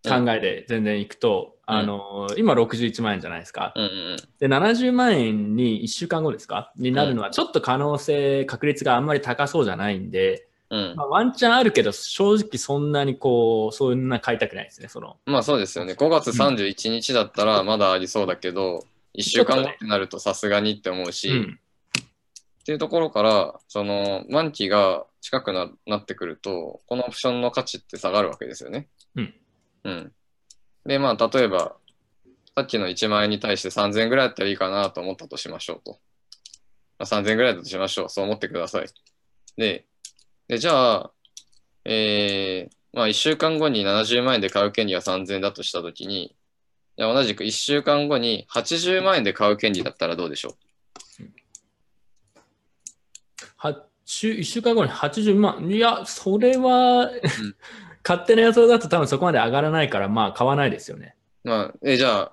[0.06, 1.74] 考えで全然いくと、うん。
[1.76, 3.72] あの、今61万円じゃないですか。
[3.74, 6.72] うんうんで、70万円に1週間後ですか？
[6.76, 10.96] になるのはちょっと可能性、確率があんまり高そうじゃないんで、うん。
[10.96, 15.18] まあ、ワンチャンあるけど、正直そんなにこう、そんな買いたくないですね、その。
[15.24, 15.92] まあそうですよね。
[15.92, 18.84] 5月31日だったらまだありそうだけど、
[19.16, 21.60] 1週間後ってなるとさすがにって思うし、うん。
[22.60, 28.88] っていうところから、その満期が近くななってくると、このオプションの価値って下がるわけですよね。
[29.14, 29.34] うん。
[29.84, 30.12] うん。
[30.86, 31.76] で、まあ、例えば、
[32.56, 36.00] さっきの1万円に対して3000円ぐらいだったらいいかなと思ったとしましょうと。
[36.98, 38.08] まあ、3000円ぐらいだとしましょう。
[38.08, 38.86] そう思ってください。
[39.56, 39.86] で、
[40.48, 41.10] でじゃあ、
[41.84, 46.36] えー、まあ、1週間後に70万円で買う権利が3000円だとしたときに、
[46.96, 50.50] 同じく1週間後に80万円で買う権利だったらどうでしょ
[51.20, 51.24] う？
[53.56, 55.68] は週1週間後に80万。
[55.70, 57.10] いや、それは、
[58.06, 61.16] 勝手な予想だと多分そこまで上がらないから、まあ買わないですよね。
[61.42, 62.32] まあ、え、じゃあ、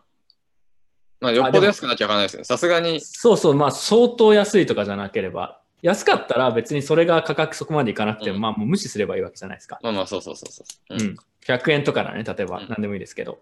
[1.22, 2.44] まあ、よっぽど安くなきゃわからないですよね。
[2.44, 5.61] さすがに、そうそう、まあ相当安いとかじゃなければ。
[5.82, 9.80] 安かったら別にそれが価格そこまでいかなくても、うんまあもう無視すればいいわけじゃないですか。
[9.82, 10.96] まあまあ、そうそうそうそう。
[10.96, 11.16] うん。
[11.46, 13.40] 100円とかだね、例えばうん何でもいいですけど。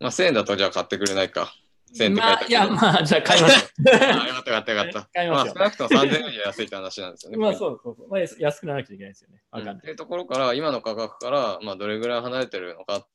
[0.00, 1.52] まあ、1000円だとじゃあ買ってくれないか。
[1.96, 3.72] 1000円って書いてあるまあ、いや、まあ、じゃあ買います。
[3.86, 5.08] あよかったよかったよかった。
[5.14, 7.38] 買いますよまあ、少なくとも3000円より安いって話なんですよね。
[7.38, 8.08] まあそうそうそう。
[8.08, 9.42] まあ、安くならなきゃいけないですよね。
[9.50, 9.74] わかんない。
[9.74, 13.06] うんっていうところから、今の価格から、まあ、どれぐらい離れてるのか、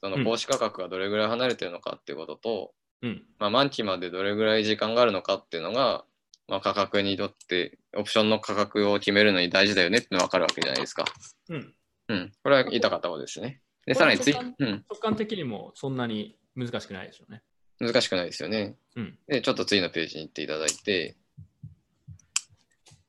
[0.00, 3.24] そうんの投資価格がどれぐらい離れてるのかっていうことと、うん。
[3.38, 6.04] まあ、満期までどれぐらい時間があるのかっていうのが、
[6.48, 11.04] まあ、価格にとって、オプションの価格を決めるのに大事だよねってのが分かるわけじゃないですか。
[11.50, 11.74] うん。
[12.08, 12.32] うん。
[12.42, 13.60] これは言いたかったことですね。
[13.86, 17.42] で、さらについ、これうん、直感的にもそんなに難しくないでしょうね。
[17.80, 18.76] 難しくないですよね。
[18.96, 19.18] うん。
[19.28, 21.16] で、ちょっと次のページに行っていただいて、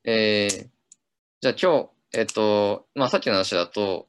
[0.04, 0.68] えー、
[1.42, 4.08] じゃあ今日、えっと、まあさっきの話だと、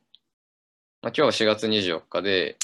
[1.02, 2.56] まあ今日4月24日で、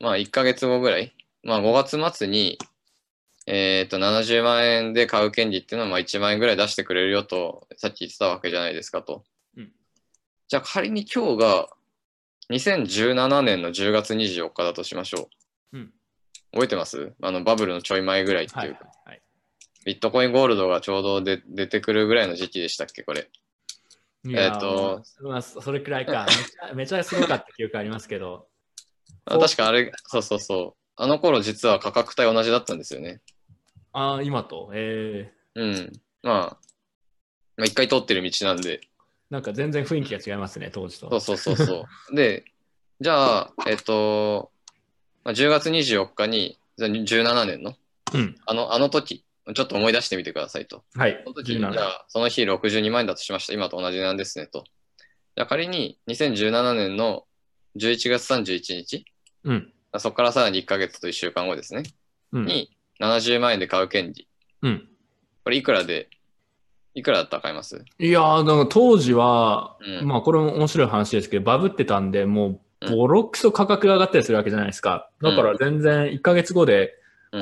[0.00, 2.58] まあ1ヶ月後ぐらい、まあ5月末に、
[3.46, 9.24] えっと、70万円で買う権利っていうのはまあ1万円ぐらい出してくれるよと、さっき言ってたわけじゃないですかと。
[9.56, 9.72] うん
[10.46, 11.68] じゃあ仮に今日が
[12.50, 15.30] 2017年の10月24日だとしましょ
[15.72, 15.78] う。
[15.78, 15.92] うん。
[16.52, 17.14] 覚えてます？
[17.22, 18.84] あのバブルのちょい前ぐらいってはいいうか。
[18.84, 19.22] はいはい。
[19.86, 23.30] ビットコインゴールドがちょうどで出てくるぐらいの時期でしたっけ、これ。
[24.28, 26.26] えっとまあ、まあ、それくらいか。
[26.74, 28.46] めちゃめちゃすごかった記憶ありますけど。
[29.24, 30.80] あ確かあれ、そうそうそう。
[30.96, 33.22] あの頃実は価格帯同じだったんですよね。
[33.94, 34.70] ああ、今と？
[34.74, 35.92] ええうん。
[36.22, 36.58] まあ、
[37.56, 38.80] まあ一回通ってる道なんで。
[39.30, 41.08] なんか全然雰囲気が違いますね、当時と。
[41.20, 42.14] そうそうそうそう。
[42.16, 42.44] で、
[43.00, 44.50] じゃあ、えっと、
[45.24, 47.74] まあ、10月24日に、じゃあ17年の、
[48.12, 48.36] うん。
[48.46, 50.84] あの、あの時、ちょっと思い出してみてくださいと。
[50.94, 51.34] はいその。
[51.34, 53.52] 時、じゃ17あ、その日62万円だとしました。
[53.52, 54.64] 今と同じなんですねと。
[55.36, 57.24] じゃあ仮に2017年の
[57.76, 59.04] 11月31日、
[59.44, 59.72] うん。
[59.98, 61.82] そこからさらに1ヶ月と1週間後ですね。
[62.32, 62.46] うん。
[62.46, 64.28] に70万円で買う権利。
[64.62, 64.88] うん。
[65.44, 66.08] これいくらで、
[66.94, 67.84] いくらだったら買います？
[67.98, 75.10] いやー、なんか当時は、うんまあこれも面白い話ですけど、バブってたんで、もううんボロクソ価格が上がったりするわけじゃないですか。
[75.22, 76.92] だから全然1ヶ月後で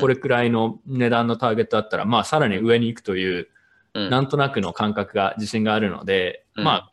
[0.00, 3.48] これくらいの値段のターゲットだったら、まあさらに上に行くという、
[3.94, 6.90] うんなんとなくの感覚が自信があるので、うんま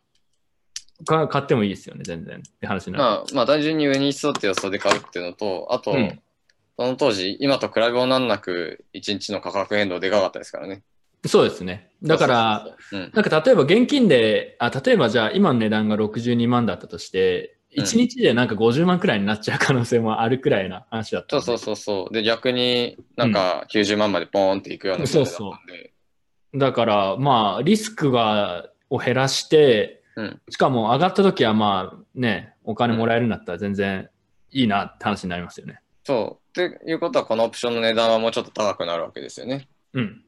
[1.01, 2.39] あ、か買ってもいいですよね、全然。
[2.39, 3.03] って話になる。
[3.03, 6.19] まあ、まあ単純に上に行きそうって予想で買うっていうのと、あと、うん
[6.79, 10.81] その当時、今と比べもなんなく1日の価格変動でかかったですからね。
[11.27, 11.91] そうですね。
[12.01, 21.45] だから、そうそうそう、うんなんか例えば現金で、あ例えばじゃあ今の値段が62万だったとして、うん1日でなんか50万くらいになっちゃう可能性もあるくらいな話だったんで。
[21.45, 22.13] そうそうそうそう。
[22.13, 25.93] で、逆になんか90万までポーンっていくようなそうだったんで。
[26.55, 34.09] だから、まあ、リスクがを減らして、うんしかも上がった時はまあね、お金もらえるんだったら全然
[34.51, 35.81] いいなって話になりますよね。
[36.05, 36.38] そう。
[36.49, 39.67] っていうことは、このオプションの値段はもうちょっと高くなるわけですよね。
[39.93, 40.23] うん。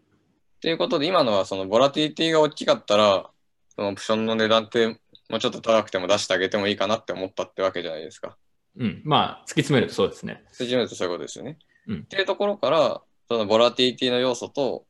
[0.58, 3.30] っていうことで、今のはそのボラティリティが大きかったら、
[3.76, 8.38] そのオプションの値段ってもうちょっと高くても出してあげてもいいかなって思ったってわけじゃないですか。
[8.78, 9.02] うん。
[9.04, 10.44] まあ、突き詰めるとそうですね。
[10.52, 11.58] 説明るとそういうことですよね。
[11.88, 14.86] うんっていうところから、そのボラティリティの要素と、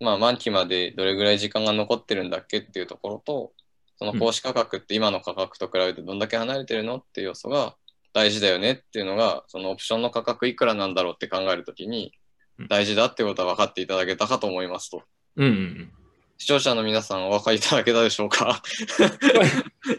[0.00, 3.52] まあ満期までどれぐらい時間が残ってるんだっけっていうところと、
[3.98, 7.74] その公式価格って今の価格と比べてどんだけ離れてるのっていう要素が
[8.16, 12.12] 大事だよねっていうのが、そのオプションの価格いくらなんだろうって考えるときに
[12.58, 15.02] うん大事だってことは分かっていただけたかと思いますと。
[15.36, 15.92] うんうんうん。
[16.38, 18.62] 視聴者の皆さんお分かりいただけたでしょうか？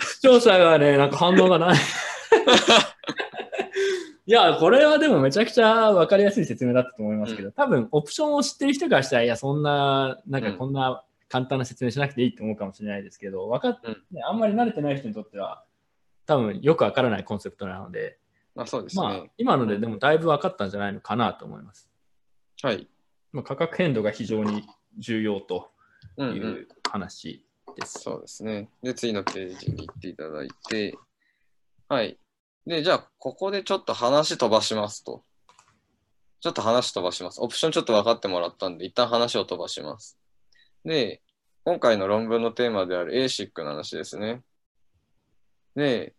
[0.02, 1.78] 視聴者がね、なんか反応がない。
[4.26, 15.64] いや、これはでもめちゃくちゃ分かりやすい説明だったと思いますけど、多分オプションを知ってる人からしたら、いや、そんな、なんかこんな簡単な説明しなくていいと思うかもしれないですけど、分かっうんね、あんまり慣れてない人にとっては、
[16.28, 18.20] 多分よく分からないコンセプトなので、
[18.54, 19.02] まあそうですね。
[19.02, 21.90] まあ、今のででもだいぶ分かったんじゃないのかなと思います。
[22.62, 22.88] はい。
[23.32, 24.64] まあ、価格変動が非常に
[24.98, 25.72] 重要と
[26.18, 26.48] うん、いうん。
[26.54, 28.00] う話です。
[28.02, 28.70] そうですね。
[28.84, 30.98] で、次のページに行っていただいて、
[31.88, 32.20] はい。
[32.66, 35.24] で、じゃあ、ここでちょっと話飛ばしますと。
[36.42, 37.42] ちょっと話飛ばします。
[37.42, 40.18] オプションちょっと分かってもらったんで、一旦話を飛ばします。
[40.84, 41.22] で、
[41.64, 44.42] 今回の論文のテーマである ASIC の話ですね。
[45.78, 46.16] で、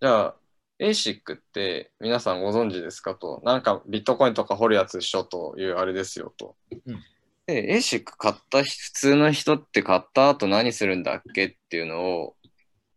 [0.00, 0.36] じゃあ、
[0.78, 3.40] ASIC って皆さんご存知ですかと。
[3.44, 6.54] なんかビットコインとか掘るやつでしょというあれですよと。
[6.86, 7.02] うん
[7.46, 12.36] で、ASIC 買った人、普通の人って買った後何するんだっけっていうのを、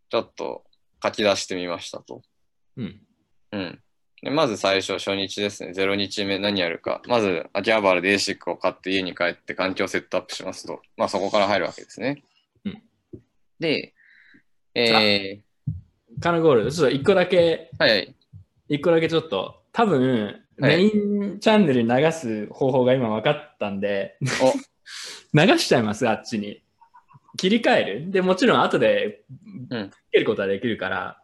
[0.10, 0.64] ちょっと
[1.04, 2.22] 書き出してみましたと。
[2.78, 3.02] うん。
[3.52, 3.80] うん。
[4.22, 5.72] でまず最初、初日ですね。
[5.72, 7.02] 0日目何やるか。
[7.08, 10.82] まず、秋葉原で ASIC を買って家に帰って環境をセットアップしますと。
[10.96, 12.24] まあそこから入るわけですね。
[12.64, 12.84] うん
[13.60, 13.94] で、
[14.76, 15.42] え
[16.20, 18.16] カナゴールド、ちょっと一個だけ、ー、はいはい。
[18.70, 24.54] 一個だけちょっと、多分、はいメインチャンネルに流す方法が今分かったんで、お
[25.38, 26.64] 流しちゃいます、あっちに。
[27.38, 28.12] 切り替える。
[28.12, 29.22] で、もちろん後で
[29.70, 31.22] うんつけることはできるから、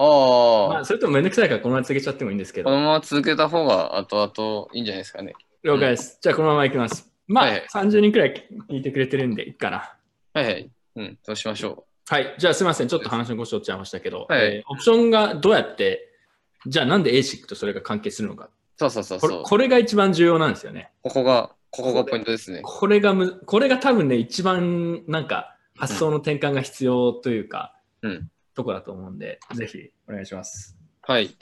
[0.00, 2.82] ああ、まあ、それともめんどくさいからこのまま続けちゃってもいいんですけどこの。
[2.82, 5.34] まま続けた方が後々いいんじゃないですかね。
[5.64, 6.18] 了解です。
[6.22, 7.12] じゃあこのままいきます。
[7.26, 9.96] まあ、はいはい30人くらい聞いてくれてるんでいいかな。
[10.32, 10.70] はいはい。
[10.96, 12.34] うん、そうしましょはい。
[12.38, 12.88] じゃあすみません。
[12.88, 16.08] ちょっと話のごしょっちゃいましたけど、はいえーオプションがどうやって、
[16.66, 18.46] じゃあなんで ASIC とそれが関係するのか。
[18.46, 18.50] う。
[18.76, 19.42] そうそうそうこれそう。
[19.44, 20.90] これが一番重要なんですよね。
[21.02, 22.60] ここが、ここがポイントですね。
[22.62, 30.76] これがむ、これが多分ね、一番なんか発想の転換が必要というか、うんとこだと思うんで、ぜひお願いします。
[31.02, 31.36] はい。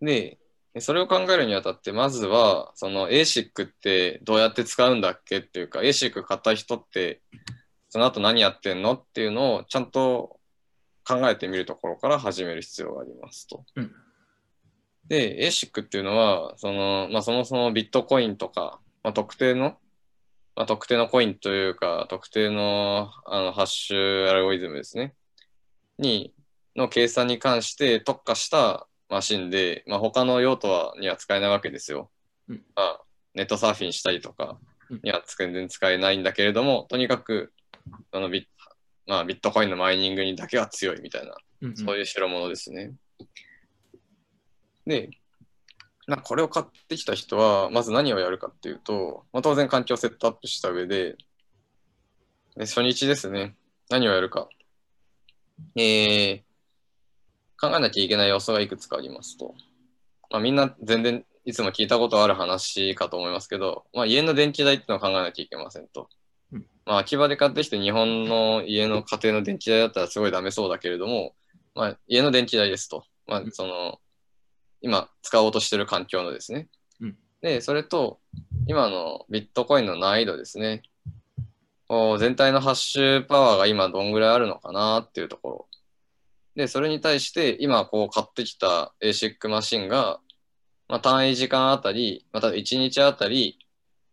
[0.00, 0.38] で、
[0.78, 7.20] それを考えるにあたって、まずは、その ASIC ってどうやって使うんだっけっていうか、ASIC 買った人って、
[7.92, 8.94] その後何やってんの？
[8.94, 10.40] っていうのをちゃんと
[11.04, 13.66] 考えてみるところから始める必要がありますと。
[13.76, 13.92] うん
[15.08, 19.76] で、ASIC っていうのは、その、まあ、そもそもビットコインとか、まあ、特定の、
[20.54, 25.12] まあ、特定のコインというか、特定のあのハッシュアルゴリズムですね。
[25.98, 26.32] に、
[26.76, 32.10] の計算に関して特化したマシンで、まあ、他の用途はには使えないわけですよ。
[32.48, 33.00] うんまあ、
[33.34, 34.56] ネットサーフィンしたりとか
[34.88, 37.52] うんには全然使えないんだけれども、とにかく
[38.12, 38.44] あのビッ,、
[39.06, 42.92] まあ、ビットコインのマイニングにだけは強いみたいな、うんうんそういう代物ですね。
[44.86, 45.10] で、
[46.06, 51.16] まあ、これを買ってきた人は、まず何をやるかっていうと、まあ、当然環境をセットアップした上で、
[52.56, 53.54] で初日ですね、
[53.88, 54.48] 何をやるか。
[55.76, 56.40] えー、
[57.60, 59.54] 考えなきゃいけない要素がいくつかありますと。
[60.30, 66.21] まあ、みんな全然いつも聞いたことある話かと思いますけど、まあ、家の電気代っていうのを考えなきゃいけませんとうん。
[66.84, 71.34] まあ、秋葉で買ってきて日本の家の家庭の電気代だったらすごいダメそうだけれども、
[71.74, 73.04] まあ、家の電気代ですと。
[73.26, 74.00] まあう、んその、
[74.80, 76.68] 今使おうとしてる環境のですね。
[77.00, 78.20] うんで、それと、
[78.68, 80.82] 今のビットコインの難易度ですね。
[82.18, 85.68] 全体のハッシュパワーが今どんぐらいあるのかなっていうところ。
[86.54, 90.20] で、それに対して今こう買ってきた ASIC マシンが、
[90.88, 93.58] まあ、単位時間あたり、また1日あたり、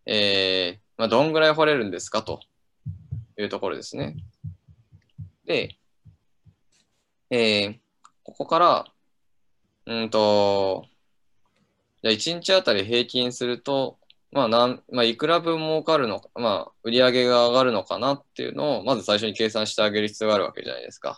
[0.06, 2.42] えーまあ、どんぐらい掘れるんですかと
[3.42, 4.16] いうところですね。
[5.46, 5.78] で、
[7.32, 7.90] えー
[8.30, 8.86] ここから、
[9.88, 10.86] うんと、
[12.04, 13.98] じゃあ1日あたり平均すると、
[14.32, 21.18] まあなん、まあ、いくら分儲かるのか、まあ、売り上げが上がるのかなっていうのを、まず最初に計算してあげる必要があるわけじゃないですか。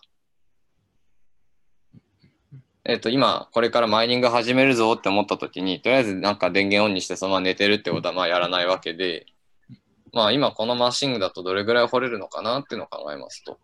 [2.86, 9.26] えっと、今、これからマイニング始めるぞって思った時に、とりあえずなんか電源オンにしてそのまま寝てるってことはまあやらないわけで、
[10.14, 13.60] まあ今このマシンだとどれぐらい掘れるのかなっていうのを考えますと。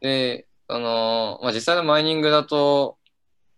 [0.00, 2.96] で、あのまあ実際のマイニングだと、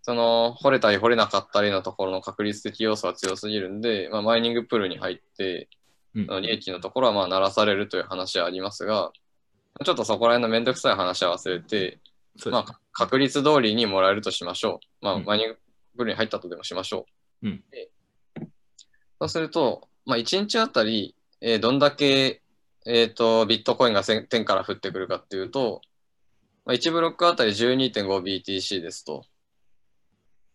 [0.03, 5.69] その掘れたり掘れなかったりのところの確率的要素が強すぎるんで、まあ、マイニングプールに入って、
[6.15, 9.11] うの利益のところはまあ鳴らされるという話はありますが、
[9.85, 11.99] ちょっとそこら辺のめんどくさい話は忘れて、
[12.49, 15.05] まあ、確率通りにもらえるとしましょう。
[15.05, 15.57] まあ、うんマイニング
[15.97, 17.05] プールに入ったとでもしましょ
[17.41, 17.47] う。
[17.47, 17.89] うんで
[19.19, 22.41] そうすると、まあ、1日あたり、えーどんだけ、
[22.85, 25.81] えー、とビットコインが天から降ってくるかっていうと、
[26.65, 29.25] まあ、1ブロックあたり 12.5BTC ですと。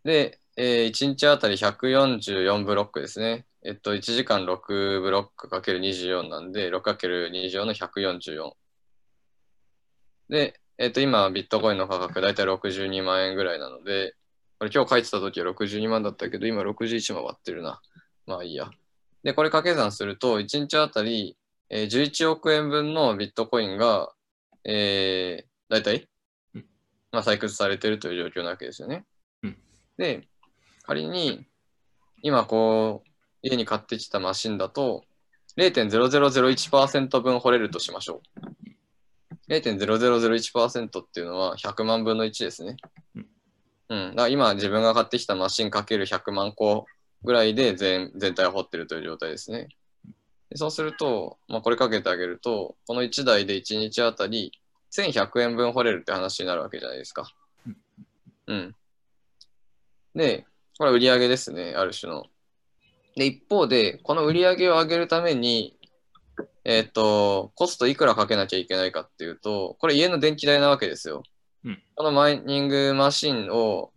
[0.04, 3.46] で、えー1日あたり144ブロックですね。
[3.62, 8.52] えっと、1時間6ブロックかける24なんで、6×24 の144。
[10.28, 14.14] で、えっと、今、ビットコインの価格、だいたい62万円ぐらいなので、
[14.60, 17.80] これ今日書いてた時は62万だったけど、今61万割ってるな。
[18.26, 18.70] まあいいや。
[19.26, 21.36] で、これ掛け算すると、1日あたり、
[21.68, 24.12] えー11億円分のビットコインが、
[24.62, 26.08] えー、だいたい
[26.54, 26.64] うん、
[27.10, 29.04] まあ、採掘されてるという状況なわけですよね。
[29.42, 29.58] うん
[29.98, 30.28] で、
[30.84, 31.44] 仮に、
[32.22, 33.08] 今こう、
[33.42, 35.02] 家に買ってきたマシンだと、
[35.58, 38.22] 0.0001%分掘れるとしましょ
[39.50, 39.52] う。
[39.52, 42.76] 0.0001%っていうのは100万分の1ですね。
[43.16, 43.26] うん
[43.88, 44.10] うん。
[44.10, 46.86] だから今自分が買ってきたマシンかける100万個
[47.26, 49.68] ぐらいで全全体を掘ってるという状態ですね。
[50.48, 54.52] でそうすると、まあ、これかけてあげると、この1台で1日あたり
[54.96, 57.28] 1100円分掘れるって話になるわけじゃないですか。
[58.46, 58.74] うん。
[60.14, 60.46] で、
[60.78, 62.26] これは売り上げですね、ある種の。
[63.16, 65.76] で、一方で、この売り上げを上げるために、
[66.64, 71.24] えっ、と、コストいくらかけなきゃいけないかっていうと、これ家の電気代なわけですよ。
[71.64, 73.90] うんこのマイニングマシンを、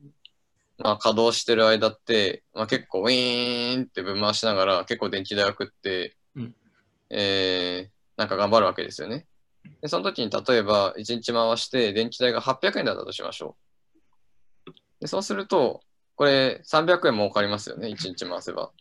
[0.80, 6.56] まあ、稼働してる間って、まあ、結構ウィーンってぶん回しながら結構電気代を食って、うん
[7.10, 9.28] えーなんか頑張るわけですよね。
[9.82, 13.56] で、その時に例えば1日回して電気代が800円だったとしましょ
[14.68, 14.72] う。
[15.00, 15.80] で、そうすると、
[16.18, 18.72] これ300円儲かりますよね、1日回せば。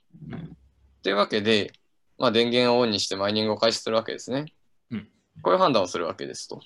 [1.05, 1.73] というわけで、
[2.19, 4.47] まあ、電源をオンにしてマイニングを開始するわけですね。
[4.91, 5.09] うん
[5.41, 6.61] こういう判断をするわけですと。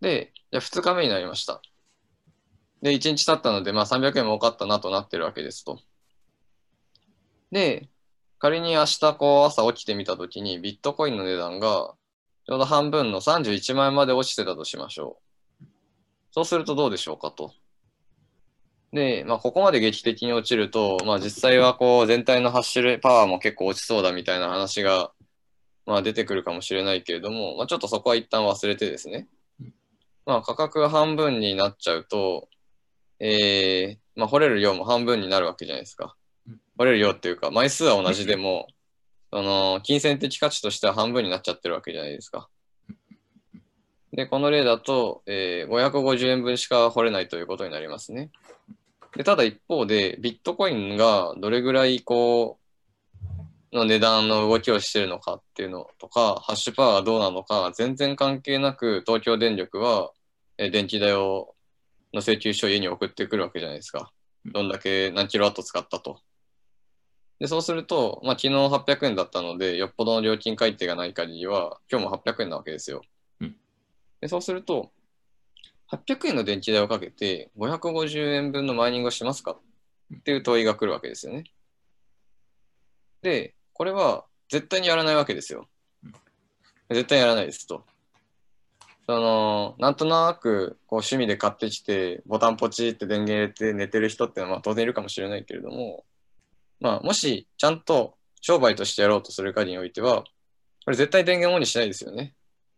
[0.00, 1.62] で、じゃあ2日目になりました。
[2.82, 5.80] で、1日経ったので、まあ300円儲かったなとなってるわけですと。
[7.50, 7.88] で、
[8.38, 11.94] 仮に明日こう朝起きてみたときにビットコインの値段が
[12.46, 15.18] ちょうど半分の31万円まで落ちてたとしましょ
[15.60, 15.64] う。
[16.30, 17.52] そうするとどうでしょうかと。
[18.92, 25.12] で、まあ、ここまで劇的に落ちると、まあ、実際はこう全体のハッシュパワーも結構落ちそうだみたいな話が、
[25.84, 29.28] まあ、出てくるかもしれないけれども、まあ、ちょっとそこは一旦忘れてですね。
[30.24, 32.48] まあ、価格が半分になっちゃうと、
[33.20, 36.16] えー、まあ、掘れる量も半分になるわけじゃないですか。
[36.76, 38.68] 掘れる量っていうか、枚数は同じでも、
[39.32, 42.48] その、金銭的価値としては半分になっちゃってるわけじゃないですか。
[44.12, 48.30] で、この例だと、えー、550円分しか掘れないということになりますね。
[49.16, 52.68] で、ただ一方で、ビットコインがどれぐらいこう、
[53.76, 60.12] の値段の動きをしてるのかっていうのとか、ハッシュパワーがどうなのか、全然関係なく、東京電力は、
[60.56, 61.54] えー電気代を、
[62.12, 64.12] の請求書を家に送ってくるわけじゃないですか。
[64.44, 66.20] どんだけ何キロワット使ったと。
[67.38, 73.02] で、そうすると、まあ、昨日800円だったので、よっぽどの料金改定がない限りは、今日も800円なわけですよ。
[73.40, 73.56] うん
[74.20, 74.90] で、そうすると、
[75.92, 79.56] 800円の電気代をかけて、550円分のマイニングをしますか
[80.14, 81.44] っていう問いが来るわけですよね。
[83.22, 85.68] で、これは絶対にやらないわけですよ。
[86.90, 87.84] 絶対やらないですと。
[89.08, 96.04] その、なんとなくこう趣味で買ってきて、ボタンポチって電源入れて寝てる人ってのはまあ当然いるかもしれないけれども、
[96.78, 100.24] まあ、もしちゃんと商売としてやろうとする限りにおいては、
[100.84, 102.34] これ絶対電源オンにしないですよね。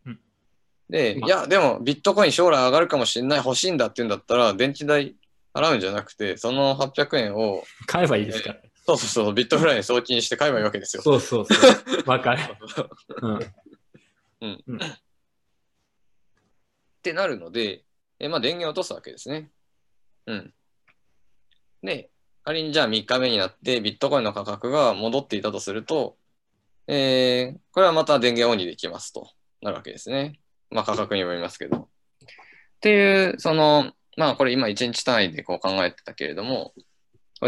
[0.06, 0.20] うん
[0.88, 5.16] で、まあいや、でもビットコイン将来上がるかもしれない、欲しいんだって言うんだったら、電気代
[5.52, 8.60] 払うんじゃなくて、その800円を、買えばいいですから。
[8.86, 11.02] そうそうそう、ビットフライに送金して買えばいいわけですよ。
[11.02, 12.08] そうそうそう。
[12.08, 12.42] わかる。
[14.42, 14.64] うん。
[17.00, 17.84] ってなるので、
[18.18, 19.50] えまあ、電源を落とすわけですね。
[20.26, 20.54] うん。
[21.82, 22.10] で、
[22.44, 26.16] 仮にじゃあ3日目になってビットコインの価格が戻っていたとすると、
[26.86, 29.30] えーこれはまた電源オンにできますと
[29.62, 30.40] なるわけですね。
[30.70, 31.76] まあ価格にもよりますけど。
[31.78, 31.86] っ
[32.80, 36.74] ていう、その、まあこれ今1日単位でこう考えてたけれども、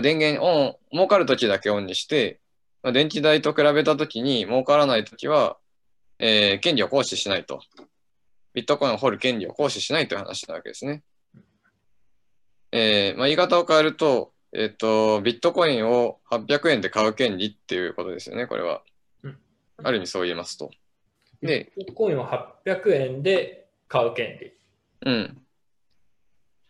[0.00, 2.40] 電源オン、儲かるときだけオンにして、
[2.92, 5.58] 電気代と比べたときに儲からないときは、
[6.18, 7.60] えー権利を行使しないと。
[8.54, 11.02] ビットコインを掘る権利を行使しないという話なわけですね。
[12.72, 18.82] えーまあ、言い方を変えると、えっ、と、ビットコインを800円で買う権利っていうことですよね、これは
[19.22, 19.38] うん。
[19.82, 20.70] ある意味そう言えますと。
[21.42, 24.52] で、ビットコインを800円で買う権利。
[25.06, 25.42] うん。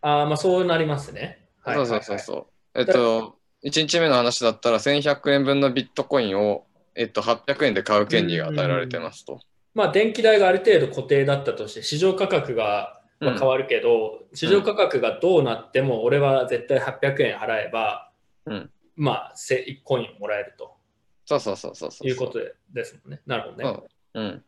[0.01, 1.47] ああ、まあそうなりますね。
[1.65, 2.19] はいそうそうそうう。
[2.19, 2.35] そ
[2.75, 2.81] う。
[2.81, 6.67] えっと、1日目の話だったら1100円分のビットコインを、
[6.97, 9.41] えっと、800円で買う権利が与えられてますと。
[9.75, 18.11] まあ電気代がある程度固定だったとして、市場価格がま変わるけど、市場価格がどうなっても、俺は絶対800円払えば、
[18.47, 20.77] うんまあ、せ1コインもらえると
[21.25, 22.09] そうそうそうそうそう。
[22.09, 23.21] いうことでですもんね。
[23.27, 23.83] なるほどね。
[24.15, 24.25] うん。
[24.25, 24.45] うん。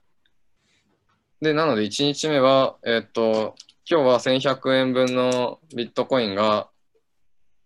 [1.40, 3.54] で、なので1日目は、えっと、
[3.88, 6.68] 今日は1100円分のビットコインが、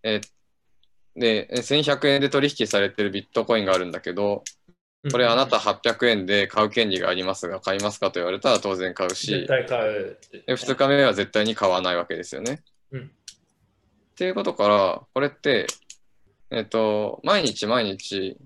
[0.03, 0.21] え
[1.17, 4.45] で、1100円で取引されてるビットコインがあるんだけど、
[5.11, 10.19] これあなた800円で買う権利がありますが、買いますかと言われたら当然買う絶し、対買う。
[10.33, 12.63] で2日目は絶対に買わないわけですよね。
[12.93, 13.11] うん
[14.19, 15.69] っていうことから、これって、
[16.51, 18.37] えっと、毎日毎日、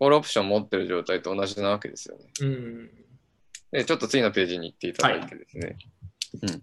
[0.00, 2.24] コールオプション持ってる状態と同じなわけですよね。
[2.40, 2.90] うん。
[3.70, 5.76] で、ちょっと次のページに行っていただいてですね。
[6.42, 6.62] うん。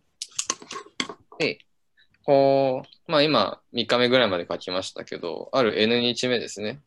[1.38, 1.60] で、
[2.26, 6.82] こう、まあ今、3日目ぐらいまで書きましたけど、ある N 日目ですね。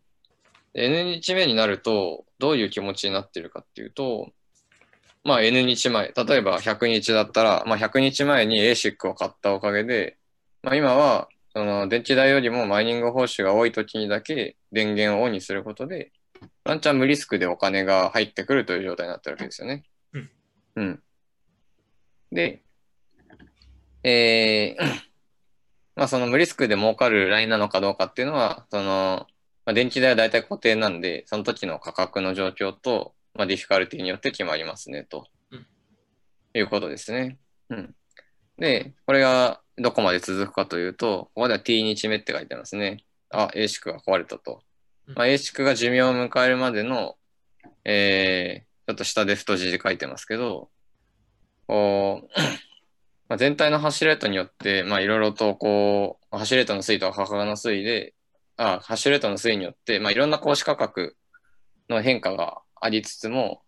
[0.74, 4.30] で N 日目になると、どういう気持ちになってるかっていうと、
[5.24, 10.18] まあ N 日前、例えば100日だったら、まあ100日前に ASIC を買ったおかげで、
[10.62, 16.12] まあ今は、その電池代よりもマイニング報酬が多い時にだけ電源をオンにすることで、
[16.64, 19.84] ワンチャン無リスクでお金が入ってくるという状態になってるわけですよね。
[20.76, 21.02] うん。
[22.32, 22.62] で、
[24.02, 24.84] えー
[25.94, 29.26] まあその無リスクで儲かるラインなのかどうかっていうのは、その、
[29.64, 35.66] まあ、電気代は大体固定なんで、その時の価格の状況と、まあ、ディフィカルティによって決まりますね、とうん
[36.54, 37.38] いうことですね。
[37.70, 37.94] うん。
[38.58, 43.04] で、これがどこまで続くかというと、ここでは T 日目って書いてますね。
[43.30, 44.62] あ、A シクが壊れたと。
[45.06, 47.16] まあ、A シクが寿命を迎えるまでの、
[47.84, 50.70] えー、ちょっと下で太字で書いてますけど、
[51.66, 52.40] こう、
[53.28, 58.14] まあ、全体のハッシュレートによって、まあ、いろいろとこう、ハッシュレートの推移と価格の推移で、
[58.56, 61.16] あ、ハッシュレートの推移によって、まあ、いろんな公式価格
[61.88, 63.62] の変化がありつつも、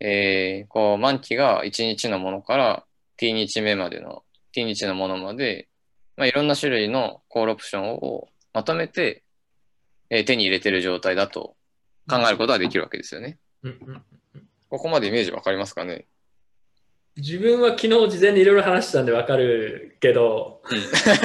[0.00, 2.84] えーこう、満期が1日のものから
[3.16, 5.68] T 日目までの、T 日のものまで、
[6.16, 9.22] まあ、いろんな種類のコールオプションをまとめて、
[10.10, 11.54] えー手に入れてる状態だと
[12.08, 13.38] 考えることができるわけですよね。
[14.70, 16.06] ここまでイメージわかりますかね？
[17.16, 20.62] 自分は昨日事前にいろいろ話したんでわかるけど、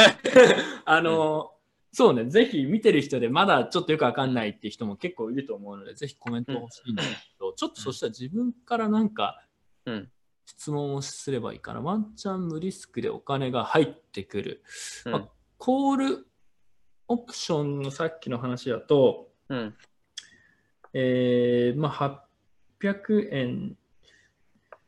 [0.86, 1.53] あの、
[1.94, 9.40] そうね、ぜひ見てる人でまだちょっとよくわかんないっていう人も結構いると思うので、ぜひコメント欲しいんだけど、ちょっとそしたら自分からなんか
[9.86, 10.10] うん。
[10.46, 11.80] 質問をすればいいかな。
[11.80, 14.64] ワンチャン無リスクでお金が入ってくる。
[15.06, 16.28] うんまあコール
[17.08, 19.76] オプションのさっきの話だと、うん。
[20.94, 22.26] えーまあ、
[22.82, 23.78] 800円。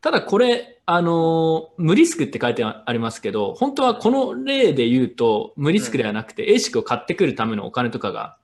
[0.06, 8.38] ただこれ、あのー無リスクって書いてありますけど、本当はこの例で言うと、無リスクではなくて、A シクを買ってくるためのお金とかが、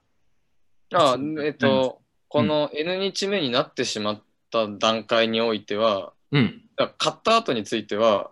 [0.92, 6.64] あ、えっと、この N 日目になってしまった段階においては、うん。
[6.98, 8.32] 買った後については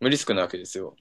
[0.00, 0.96] 無リスクなわけですよ。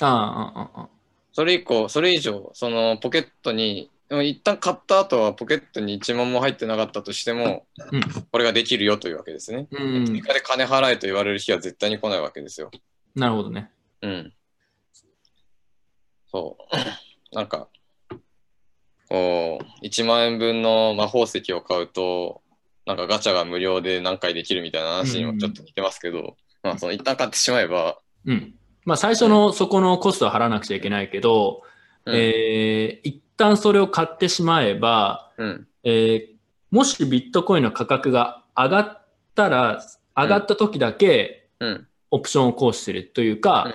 [0.00, 0.88] ああ、ああ、ああ。
[1.34, 8.00] それ以降、それ以上、そのポケットに、でも一旦買った後はポケットに1万も入ってなかったとしても、うん
[8.30, 9.68] これができるよというわけですね。
[9.70, 12.70] うん追加で金払えと言われる日は絶対に来ないわけですよ。
[13.14, 13.70] なるほどね。
[14.02, 14.32] うん。
[16.30, 16.76] そう。
[17.36, 17.68] なんか、
[19.08, 22.42] こう、1万円分の魔法石を買うと、
[22.86, 28.54] なんかガチャが無料で何回できるみたいな話にもちょっと似てますけど、まあ、その一旦買ってしまえば、うん。
[28.84, 31.62] まあ、最初のそこのコストは払わなくちゃいけないけど、
[32.06, 36.38] うんえー一旦それを買ってしまえば、うん、えー
[36.70, 39.82] もしビットコインの価格が上がったら、
[40.14, 43.72] 上がった時だけうん、オプションを行使するというか、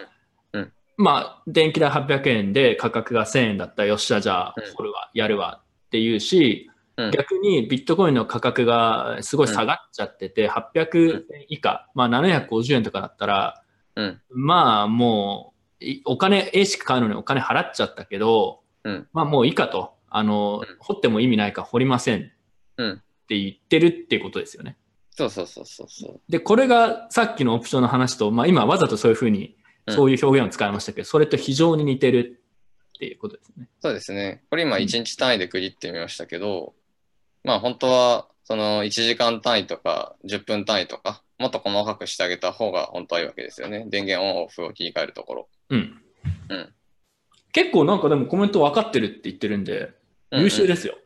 [0.53, 0.61] うん。
[0.61, 0.74] うん。
[0.97, 7.11] まあ、電気代800円で価格が1000円だったら、よっしゃ、じゃあうん、これはやるわっていうし、うん。
[7.11, 13.64] 逆にビットコインの価格がすごい下がっちゃってて、800円以下、まあ750円とかだったら、
[13.95, 19.93] うん、まあもう、いお金、A しか買うのにお金払っちゃったけど、うんまあもういいかと。
[20.09, 22.31] あの、うん掘っても意味ないから掘りません
[22.77, 22.91] うん。
[22.93, 22.95] っ
[23.27, 24.77] て言ってるっていうことですよね。
[25.11, 26.21] そうそうそうそうそう。
[26.29, 29.55] で、これがさっきのオプションの話と、まあ今わざとそういうふうに、
[29.86, 32.41] うんそういう表現を使いましたけど、それと非常に似てる
[32.95, 33.67] っていうことですね。
[33.81, 34.41] そうですね。
[34.49, 36.73] これ今うん1日単位で区切ってみましたけど、
[37.43, 43.86] まあ本当はその1時間単位とか10分単位とか、もっと細かくしてあげた方が本当はいいわけですよね。
[43.89, 45.49] 電源オンオフを切り替えるところ。
[45.69, 46.01] うん。
[46.47, 46.73] うん
[47.53, 49.91] 結構なんかでもコメント分かってるって言ってるんで、
[50.31, 50.97] 優秀ですよ。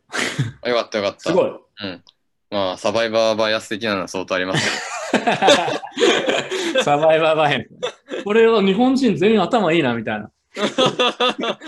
[0.64, 0.72] うん。
[0.72, 1.20] よかったよかった。
[1.20, 1.50] すごい。
[1.50, 1.52] う
[1.88, 2.04] ん。
[2.50, 5.26] まあサバイバーバイアス的なのは相当ありますけど。
[6.84, 7.68] サバイバーバー編。
[8.24, 10.32] これは日本人全員頭いいなみたいな。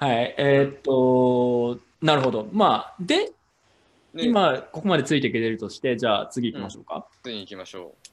[0.00, 0.34] はい。
[0.38, 2.48] えーっと、なるほど。
[2.52, 3.32] まあ、で、
[4.14, 7.06] で、今、ここまでついていけてるとして、じゃあ次行きましょうか。
[7.22, 8.07] 次に行きましょう。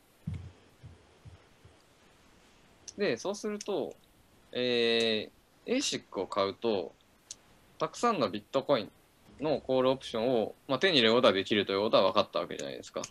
[2.97, 3.93] で、そうすると、
[4.51, 6.93] えー、ASIC を買うと、
[7.77, 8.91] たくさんのビットコイン
[9.43, 13.01] のコールオプションを、まあ、手に入れることができるということは分かったわけじゃないですか。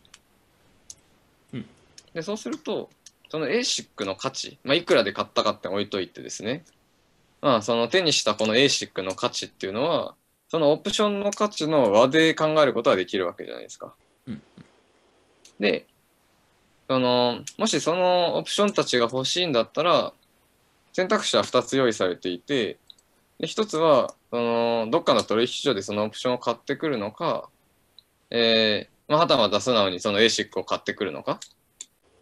[1.52, 1.66] うん
[2.14, 2.90] で、そうすると、
[3.28, 6.64] その ASIC の価値、まあ、いくらで買ったかって置いといてですね、
[7.40, 10.14] まあ、その手にしたこの ASIC の価値っていうのは、
[10.48, 13.94] そのオプションの価値の和で考えることができるわけじゃないですか。
[14.26, 14.42] うん
[15.60, 15.86] で、
[16.88, 20.12] その、もしそのオプションたちが欲しいんだったら、
[20.92, 22.78] 選択肢は2つ用意されていて、
[23.38, 27.48] で1つは、その、どっかの取引所でそのオプションを買ってくるのか、
[28.30, 31.40] えー、まあ、はたまた素直にその ASIC を買ってくるのか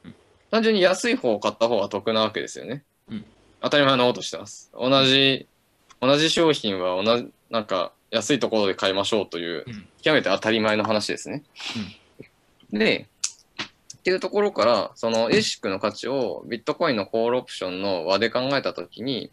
[0.04, 0.14] うん。
[0.50, 2.82] 単純に安い方を買った方が得なわけですよね。
[3.10, 3.24] うん
[3.62, 4.70] 当たり前のことしてます。
[4.74, 5.46] 同じ、
[6.00, 11.44] 同じ商品は同じ、なんか安いところで買いましょうといううん、極めて当たり前の話ですね。
[12.72, 13.06] で、
[14.02, 19.30] っていうところから、その ASIC の価値をビットコインのコールオプションの和で考えたときに、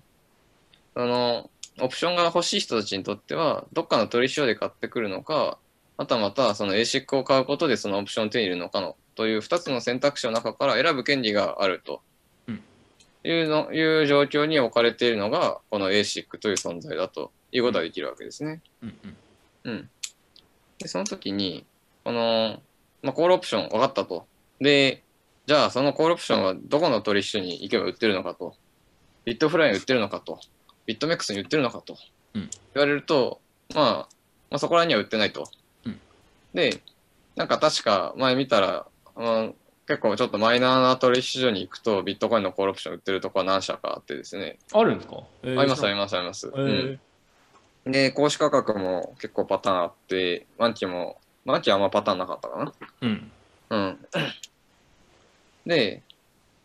[0.94, 1.50] その、
[1.82, 5.58] オプションが欲しい人たちにとっては、どっかの取引所で買ってくるのか、
[5.98, 12.02] またまたその ASIC を買うことでそのオプションを手に入れるのかの、という2つの選択肢の中から選ぶ権利があると
[12.48, 12.62] うん
[13.24, 18.62] いうの、いう状況に置かれているのが、この ASIC という存在だということができるわけですね。
[18.84, 19.18] うんうん
[19.64, 19.90] うん。
[20.78, 21.66] で、その時に、
[22.04, 22.62] この、
[23.02, 24.26] まあ、コールオプション分かったと。
[24.62, 25.04] で、
[25.46, 28.56] じゃあそのコールオプションはどこの取引所に行けば売ってるのかと。
[29.26, 30.40] ビットフライに売ってるのかと。
[30.86, 31.98] ビットメックスに売ってるのかと。
[32.36, 33.42] うん言われると、
[33.74, 33.94] まあ、
[34.52, 35.46] まあ、そこらには売ってないと。
[35.86, 36.00] うん
[36.54, 36.82] で、
[37.36, 38.86] なんか確か前見たら、
[39.16, 39.56] うん
[39.88, 44.60] 結構ちょっとマイナーな取引所に行くとビットコインのコールオプション売ってるとこは何社かあってですね。
[44.72, 46.52] あるんですか、えーありますありまますあります。
[46.56, 47.00] えー
[47.86, 52.74] うんで、公式価格も結構パターンあって、満期もまあ、秋はあんまパターンなかったかな。
[53.02, 53.32] うん。
[53.70, 54.00] うん。
[55.66, 56.02] で、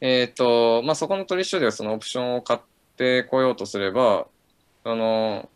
[0.00, 2.60] えっ、と、まあ、そこの取引所ではそのオプションを買っ
[2.96, 4.26] てこようとすれば、
[4.82, 5.48] その、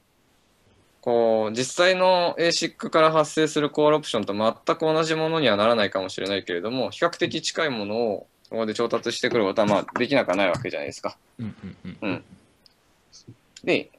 [1.01, 11.17] こう、実際の ASIC から発生するコールオプションと全く同じものにはならないかもしれないけれども、比較的近いものをそこで調達してくることは、まあ、できなくはないわけじゃないですか。
[11.39, 12.25] うん
[13.65, 13.91] で、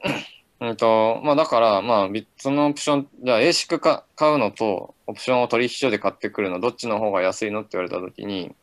[0.62, 8.54] うんと、まあだから、まあ、ビそのオプション、じゃあ ASIC か買うのと、オプションを取引所で買ってくるの、どっちの方が安いのって言われたときに、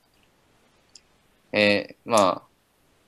[1.52, 2.42] えーまあ、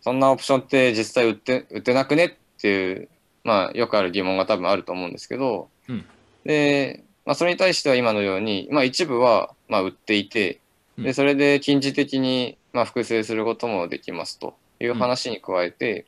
[0.00, 3.08] そんなオプションって実際売って、売ってなくねっていう、
[3.44, 6.04] まあ、よくある疑問が多分あると思うんですけど、うん。
[6.44, 10.60] で、まあ、それに対しては今のように、まあ、一部は、まあ、売っていて、
[10.96, 11.14] で、うん。
[11.14, 16.06] それで近似的に、まあ、複製することもできますという話に加えて、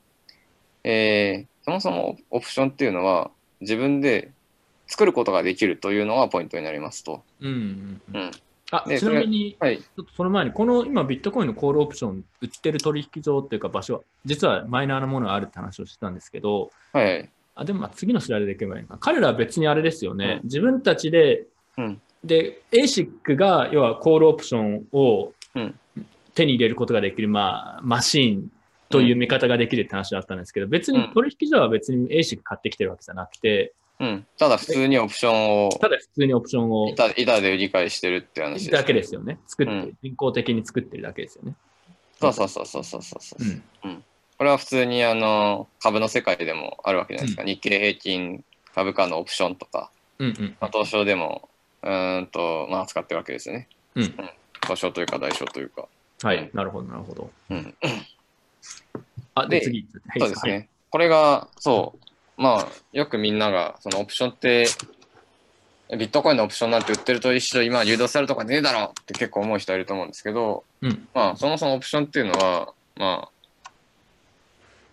[0.82, 4.32] えーそもそもオプションっていうのは自分で
[4.86, 7.22] 作ることができるというのがポイントになりますと。
[7.40, 8.30] うんうんううんん。
[8.72, 9.78] あでちなみに、はい。
[9.78, 17.28] ちょっとその前に、この今、ビットコインのコールオプション売ってる取引所っていうか場所は、実はマイナーなものがあるって話をしてたんですけど、はい。
[17.54, 19.00] あでもまあ次のスライドでいけばいいのかな。
[19.00, 21.46] 彼らは別にあれですよね、う自分たちで、
[21.76, 25.74] うんで、ASIC が要はコールオプションをうん
[26.34, 28.52] 手に入れることができる、まあ、マシーン
[28.90, 34.26] という見方ができるって話だったんですけど、別に取引所は別に ASIC 買ってきてるわけじゃなくて、うん。
[34.36, 38.70] ただ普通にオプションをただ普通にオプションを板板で理解してるって話です。
[38.70, 39.38] だけですよね。
[39.46, 41.54] 作ってうんる、人工的に作ってるだけですよね。
[42.20, 44.04] そうそうそうそうそうそうそうう、ん。
[44.36, 47.44] これは普通にあの株の世界でもあるわけじゃないですか。
[47.44, 50.56] 日経平均株価のオプションとか、うんうん。
[50.60, 51.48] まあ、東証でも
[51.82, 53.68] うーんと、まあ、使ってるわけですよね。
[53.94, 54.14] うん
[54.62, 55.88] 東証というか大証というか。
[56.22, 57.30] はい、なるほど、なるほど。
[57.48, 57.74] うん。
[59.34, 59.86] あ、で、で次。
[60.08, 60.68] はいそうですね。
[60.90, 61.94] これが、そ
[62.38, 64.66] う、まあ、よくみんなが、そのオプションって、
[65.96, 73.70] ビットコインのオプションなんて売ってると一緒、今、流動されるとかねえだろって結構思う人いると思うんですけど、うんまあ、そもそもオプションっていうのは、まあ、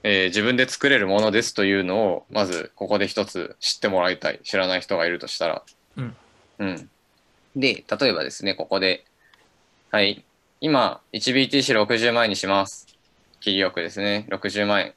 [0.04, 4.40] えー自分で作れるものですというのを、まず、ここで一つ知ってもらいたい。
[4.44, 5.64] 知らない人がいるとしたら。
[5.98, 6.16] うん。
[6.60, 6.90] うん。
[7.56, 9.06] で、例えばですね、ここで、
[9.92, 10.24] はい。
[10.62, 12.97] 今、1BTC60 万円にします。
[13.40, 14.94] 切りですね、60万円。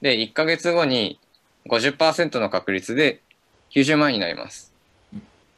[0.00, 1.18] で、1ヶ月後に
[1.66, 3.20] 50%の確率で
[3.70, 4.72] 90万円になります。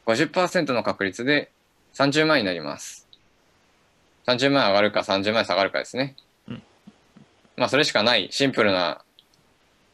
[0.05, 1.51] 50%の確率で
[1.93, 3.07] 30万円になります。
[4.25, 6.15] 30万円上がるか30万円下がるかですね。
[6.47, 6.63] うん
[7.57, 9.01] まあ、それしかないシンプルな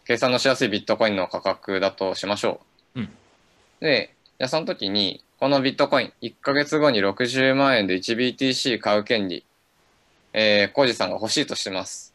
[0.05, 2.61] 計算のしやすいビットコインの価格だとしましょ
[2.95, 3.01] う。
[3.01, 3.09] うん
[3.80, 9.45] で、じゃあその時に、このビットコイン、1ヶ月後に60万円で 1BTC 買う権利、
[10.32, 12.12] えー、コージさんが欲しいとしてます。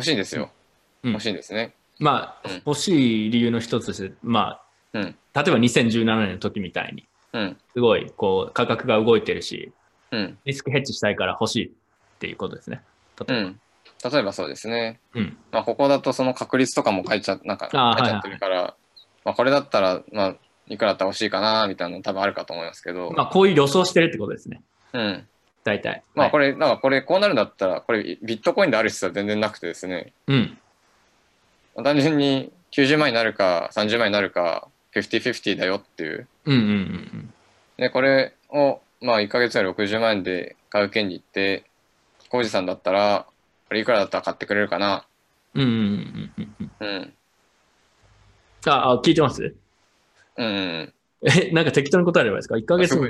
[0.00, 0.50] 欲しいんですよ。
[1.02, 1.74] うん欲しいんですね。
[1.98, 4.62] まあうん、欲しい理由の一つとして、まあ、
[4.94, 5.02] うん。
[5.02, 7.56] 例えば2017年の時みたいに、うん。
[7.72, 9.72] すごい、こう、価格が動いてるし、
[10.10, 10.38] うん。
[10.44, 11.70] リスクヘッジしたいから欲しいっ
[12.18, 12.82] ていうことですね。
[13.20, 13.48] 例えば。
[13.48, 13.60] うん。
[14.12, 15.00] 例えばそうですね。
[15.14, 15.36] うん。
[15.52, 18.74] まあ、ここだとその確率とかも書いちゃ、なんかあー書いちゃってるから、
[19.24, 20.36] まあ、これだったら、まあ、
[20.68, 24.62] いくらだったら欲しいかな、みたいなの多分あるかと思いますけど、まあ、こういう予想してるってことですね。
[24.92, 25.28] うん。
[25.64, 26.02] 大体。
[26.14, 30.58] まあ、はいこれ、なんかこれ、こうなるんだったら、これ、ビットコインである必要は全然なくてですね、うん。
[31.82, 36.26] 単純に90万になるか、30万になるか、50-50だよっていう。
[36.46, 37.34] うんうんうん
[37.76, 41.64] で、これを、まあ、1ヶ月や60万円で買う権利って、
[42.28, 43.26] コウジさんだったら、
[43.68, 45.06] これいくらだったら買ってくれるかな。
[45.54, 45.62] うん。
[45.62, 47.12] うんうんうんうん。
[48.66, 49.54] あ、あ聞いてます？
[50.36, 50.92] うんうん。
[51.22, 53.06] え、なんか適当に答えればいいですか ?1 ヶ月後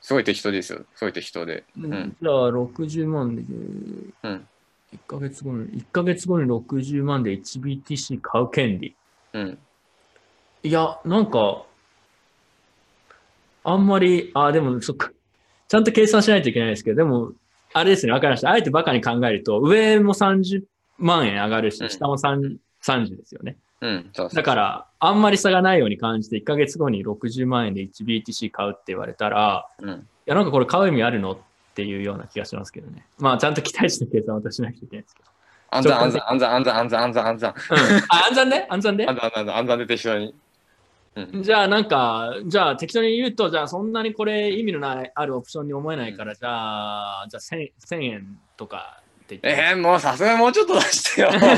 [0.00, 0.84] すごい、適当ですよ。
[0.94, 1.64] すごい適当で。
[1.76, 4.48] うんんじゃあ60万で、うん
[4.94, 8.94] 1ヶ月後に、1ヶ月後に60万で 1BTC 買う権利。
[9.34, 9.58] うん。
[10.62, 11.64] いや、なんか、
[13.64, 15.10] あんまり、あ、でも、そっか。
[15.68, 17.32] ちゃんと計算しないといけないですけど、でも、
[17.74, 18.50] あれですね、わかりました。
[18.50, 20.62] あえてバカに考えると、上も30
[20.96, 23.58] 万円上がるしう、ん下も3 30ですよね。
[23.80, 24.10] うん。
[24.12, 29.90] そうそうだから、あんまり差がないように感じて、1ヶ月後に60万円で 1BTC 買うって言われたら、うん。
[29.90, 29.94] い
[30.26, 31.38] や、なんかこれ買う意味あるのっ
[31.74, 33.06] ていうような気がしますけどね。
[33.18, 35.28] まあ、ちゃんと期待して計算を私しなきゃいけないですけど。
[35.70, 37.56] 安全安全安全安全安全安全安全うん。
[38.08, 39.06] あ、暗算で暗算で？
[39.06, 40.34] 安全安全安全で適当に。
[41.14, 41.42] うん。
[41.42, 49.02] じゃあなんか、じゃあ適当に言うと、じゃあそんなにこれ意味のないあるオプションに思えないから、じゃあ、じゃあ 1000, 1000円とか
[49.34, 49.62] って言って。
[49.62, 51.30] えー、もうさすがにもうちょっと出してよ。
[51.36, 51.50] じゃ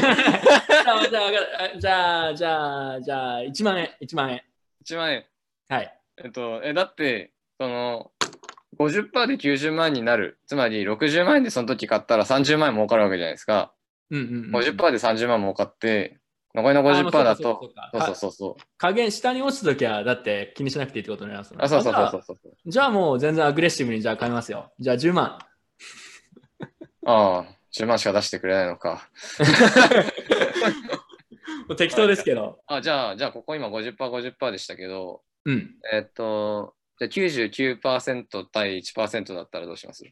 [0.96, 4.42] あ、じゃあ、じゃあ、じゃあ、じゃあ、1万円、1万円。
[4.84, 5.24] 1万円。
[5.68, 5.98] はい。
[6.24, 8.10] えっと、え、だって、その、
[8.78, 10.38] 50%で90万円になる。
[10.46, 13.72] つまり、60万円でその時買ったら30万円儲かるわけじゃないですか。
[14.10, 14.60] うんうん、うん。
[14.60, 16.18] 50%で30万儲かって、
[16.54, 18.62] 残りの50%だと、そうかそうそうそう。
[18.76, 22.36] 加減下に落ちたときは、だって気にしなくていいってことになりますあ、そうそうそうあそうそう。
[22.42, 24.72] じゃあじゃあもう全然アグレッシブにじゃあ買いますよ。
[24.80, 25.38] じゃあ10万。
[27.06, 29.08] ああ、10万しか出してくれないのか。
[31.76, 32.58] 適当ですけど。
[32.66, 35.74] あ、じゃあ、じゃあ、ここ今50%、50%でしたけど、うん。
[35.92, 40.04] えっと、じゃあ99%対1%だったらどうします？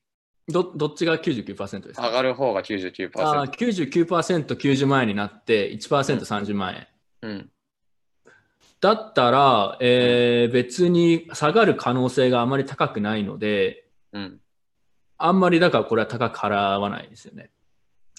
[0.51, 2.09] どどっちが99%ですか？
[2.09, 3.11] 上がる方が99%。
[3.17, 6.87] あー 99%90 万円になって1%、30万円。
[7.23, 7.51] うん。
[8.81, 14.41] だったら、えー別に下がる可能性があまり高くないので、うん。
[15.19, 17.51] あんまりだからこれは高く払わないですよね。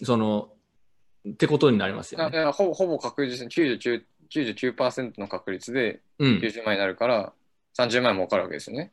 [0.03, 0.49] その、
[1.27, 2.37] ってことになりますよね。
[2.37, 6.37] いやほぼほぼ確実に99 99%の確率でうん。
[6.37, 7.33] 90万になるから
[7.77, 8.91] 30万円儲かるわけですよね。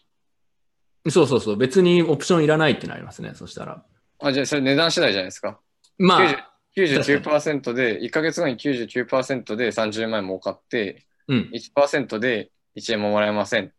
[1.08, 1.56] そうそうそう。
[1.56, 3.32] 別にオプションいらないってなりますね。
[3.34, 3.84] そしたら。
[4.20, 5.60] あ、じゃあそれ値段次第じゃないですか。
[5.98, 11.50] まあ、99%で、1ヶ月後に99%で30万円儲かって、うん。
[11.52, 13.70] 1%で1円ももらえませんっ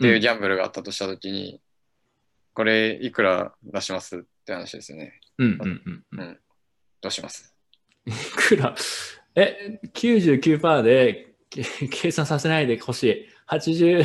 [0.00, 1.60] ていうギャンブルがあったとしたときに、
[2.58, 5.20] これいくら出しますって話ですよね。
[5.38, 6.20] うんうんうんうん。
[6.20, 6.38] うん
[7.00, 7.54] どうします？
[8.04, 8.74] いくら、
[9.36, 13.28] え、99%でけ計算させないでほしい。
[13.48, 14.04] 80。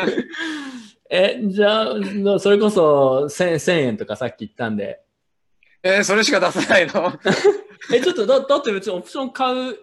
[1.10, 5.02] え、じゃあ、のそれこそ 1000, 1000円とかさっき言ったんで。
[5.82, 7.12] えーそれしか出さないの？
[7.94, 9.76] え、ちょっとだだって別にオプション買う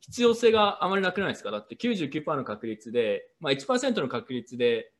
[0.00, 1.50] 必要性があまりなくないですか？
[1.50, 4.92] だって99%の確率で、まあ、1%の確率で、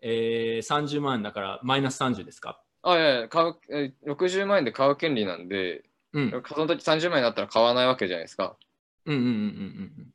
[0.00, 2.60] えー、30万だからマイナス30ですか？
[2.82, 6.30] あ、いやいや、買う、えー60万円で買う権利なんで、うん。
[6.30, 8.56] その時30万円になったら買わないわけじゃないですか。
[9.06, 10.12] うんうんうんうん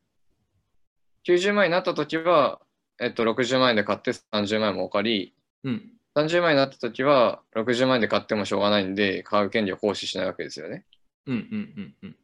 [1.26, 2.60] 90万円になった時は、
[3.00, 5.72] えっと、60万円で買って30万円儲かり、うん。
[5.72, 5.90] うん。
[6.28, 10.84] 30万円になった時は、60万円で買ってもしょうがないんで、買う権利を行使しないわけですよね。
[11.26, 12.16] うんうんうんうん。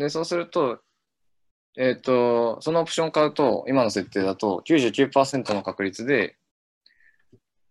[0.00, 0.80] で、そうすると、
[1.76, 6.36] えっ、と、そのオプションを買うと、今の設定だと99%の確率で、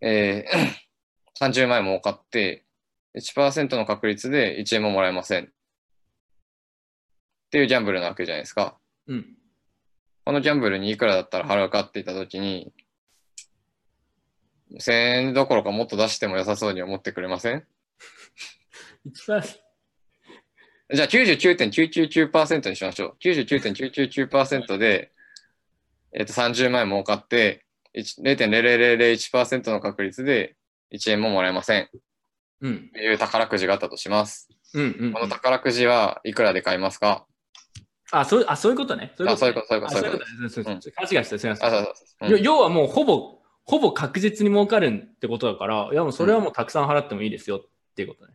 [0.04, 0.84] えー
[1.39, 2.64] 30万円儲かって、
[3.18, 5.45] 1%の確率で1円ももらえません。
[5.45, 5.47] っ
[7.49, 8.78] ていうギャンブルなわけじゃないですか。
[9.08, 9.38] うん。
[10.26, 12.72] このギャンブルにいくらだったら払うかって言ったときに、
[14.80, 17.68] 1000円どころかもっと出しても良さそうに思ってくれません？
[20.93, 23.18] じゃあ99.999%にしましょう。
[23.20, 25.12] 99.999%で、
[26.14, 27.62] えっと30万円儲かって、1
[27.96, 30.56] 0.0001%の確率で
[30.94, 31.89] 1円ももらえません。
[32.62, 32.89] うん。
[32.94, 34.50] という宝くじがあったとします。
[34.74, 35.28] うんうん、うんこの。
[35.28, 37.26] 宝くじはいくらで買いますか？
[38.12, 39.14] あ、そうあそういうことね。
[39.18, 39.48] そういうこと、ね。
[39.48, 41.39] あそういうことそういうことあそういうこと勘違いした。
[41.39, 41.72] すみませあ、ん。
[41.72, 42.39] そうそうそう。
[42.41, 47.62] 要はもうほぼ、ほぼ確実に儲かるってことだから、いやもうそれはもうたくさん払ってもいいですよっ
[47.96, 48.34] ていうことね。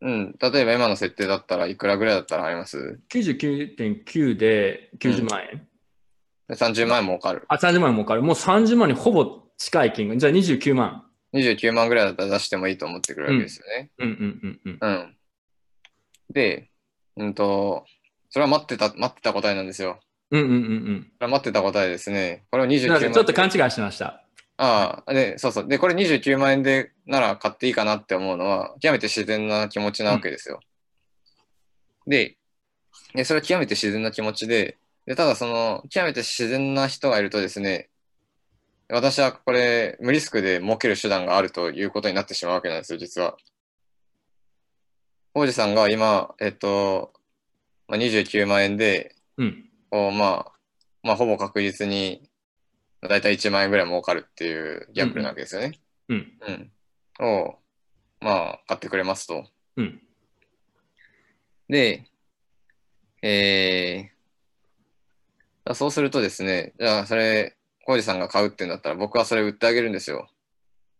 [0.00, 0.36] うん。
[0.40, 5.66] 例えば今の設定だったらいくらぐらいだったら払います？99.9で90万円、で
[6.50, 7.44] ?30 万円儲かる。
[7.48, 8.22] あ、30万円儲かる。
[8.22, 10.18] もう30万にほぼ近い金額。
[10.18, 11.04] じゃあ29万。
[11.34, 13.90] 29万ぐらいだったら出してもいいと思ってくれるわけですよね。
[13.98, 14.90] うんうんうんうん。
[14.90, 15.16] うん。
[16.30, 16.70] で、
[17.16, 17.84] うんと、
[18.30, 20.00] それは待ってた、待ってた答えなんですよ。
[20.30, 21.02] うんうんうんうん。
[21.02, 22.44] これは待ってた答えですね。
[22.50, 23.10] これを29すみません。
[23.10, 24.24] 万ちょっと勘違いしてました。
[24.58, 25.68] ああ、で、そうそう。
[25.68, 30.60] で、これ29万円でなら買っていいかなって思うのは、極めて自然な気持ちなわけですよ。
[32.06, 32.36] で
[33.14, 34.76] で、それは極めて自然な気持ちで、
[35.08, 37.88] で、ただその、極めて自然な人がいるとですね、
[38.90, 43.38] 私はこれ、無リスクで儲ける手段があるということになってしまうわけなんですよ、実は。
[45.32, 47.14] 王子さんが今、えっと、
[47.86, 49.70] まあ、29万円で、うん。
[49.88, 50.52] こう、まあ、
[51.02, 52.28] まあ、ほぼ確実に、
[53.00, 55.80] だいたい1万円ぐらい儲かるっていうギャンブルなわけですよね。
[56.10, 56.38] うん。
[57.18, 57.26] うん。
[57.26, 57.58] を、
[58.20, 59.46] まあ、買ってくれますと。
[59.78, 60.02] うん。
[61.70, 62.04] で、
[63.22, 64.17] えー、
[65.74, 70.28] そうするとですね、じゃあ、それ、コウジさんが買うってんだったら、僕はそれ売ってあげるんですよ。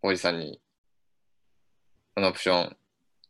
[0.01, 0.61] コウジさんに。
[2.15, 2.77] このオプション。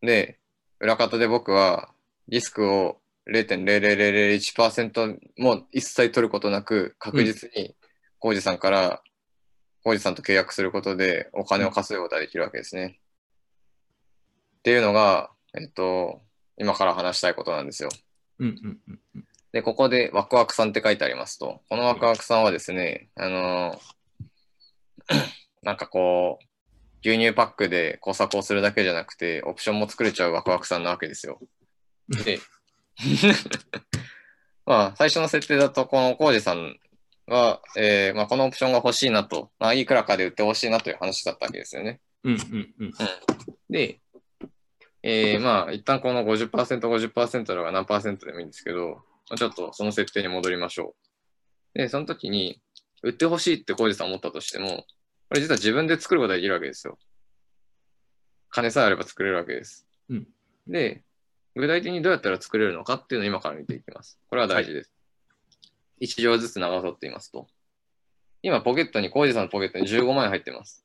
[0.01, 0.39] で、
[0.81, 1.91] 裏方で僕は、
[2.29, 7.75] リスクを0.00001%も一切取ることなく、確実に、
[8.19, 9.03] コウジさんから、
[9.85, 13.01] コウジさんと契約することで、お金を稼ぐことができるわけですね。
[14.59, 16.21] っていうのが、えっと、
[16.59, 17.91] 今から話したいことなんですよ。
[18.39, 19.28] うんうんうんうん。
[19.53, 23.99] で、ここでワクワクさんって書いてありますと、このワクワクさんはですね、あのー
[25.63, 26.45] なんかこう、
[27.03, 31.41] 牛乳パックで工作をするだけじゃなくて、オプションも作れちゃうワクワクさんなわけですよ。
[32.25, 32.41] で、
[34.67, 36.79] まあ、最初の設定だと、このコウジさん
[37.27, 42.01] は、えーまあ、このオプションが欲しいなと、まあ、いくらかで売ってほしいなという話だったわけですよね。
[42.25, 42.93] うんうんうん。
[43.71, 44.01] で、
[45.03, 50.95] えーまあ、一旦この50%、50%のが何パーセントでもいいんですけど、まあちょっとその設定に戻りましょ
[51.75, 51.79] う。
[51.79, 52.61] で、その時に、
[53.03, 54.85] 売ってほしいって浩二さん思ったとしても、
[55.29, 56.99] これ実は自分で作ることができるわけですよ。
[58.51, 59.87] 金さえあれば作れるわけです。
[60.09, 60.29] うん
[60.67, 61.03] で、
[61.55, 64.19] 具体的にどうやったら作れるのかっていうのを今から見ていきます。
[64.29, 64.93] これは大事です。
[65.99, 67.47] 一行ずつ長さって言いますと、
[68.43, 70.85] 今ポケットに、浩二さんのポケットに15万円入ってます。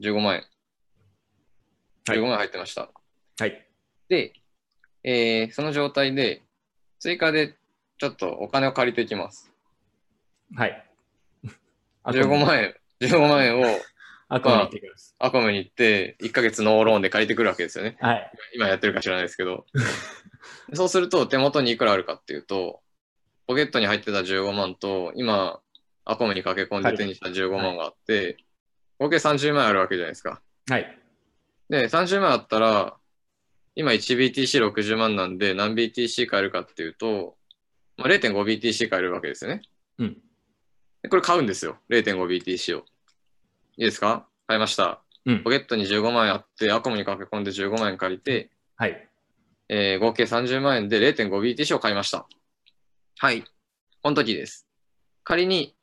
[0.00, 0.40] 15万円。
[2.08, 2.90] はい15万円入ってました。
[3.38, 3.66] はい。
[4.08, 4.32] で、
[5.04, 6.42] えーその状態で、
[6.98, 7.56] 追加で
[8.00, 9.52] ちょっとお金を借りていきます。
[10.56, 10.86] はい。
[12.06, 13.64] 15万円、15万円を
[14.30, 15.14] アコムに行ってきます。
[15.18, 17.98] アコムに行って、1ヶ月ノーローンで借りてくるわけですよね。
[18.00, 18.32] はい。
[18.54, 19.66] 今やってるか知らないですけど。
[20.72, 22.80] そうすると、手元にいくらあるかっていうと、
[23.46, 25.60] ポケットに入ってた15万と、今、
[26.06, 28.38] アコムに駆け込んで手にした15万があって、
[28.98, 30.40] 合計30万円あるわけじゃないですか。
[30.70, 30.98] はい。
[31.68, 32.96] で、30万あったら、
[33.74, 37.36] 今 1BTC60 万なんで何 BTC 買えるかっていうと、
[38.00, 39.62] まあ、0.5BTC 買えるわけですよね。
[39.98, 40.16] うん。
[41.02, 41.78] でこれ買うんですよ。
[41.90, 42.80] 0.5BTC を。
[43.76, 44.26] いいですか？
[44.46, 45.02] 買いました。
[45.26, 45.50] うんポ。
[45.50, 49.08] ケットに15万円あって、アコムに駆け込んで15万円借りて、はい。
[49.68, 52.26] えー合計30万円で 0.5BTC を買いました。
[53.18, 53.44] はい。
[54.02, 54.66] この時です。
[55.24, 55.76] 仮に、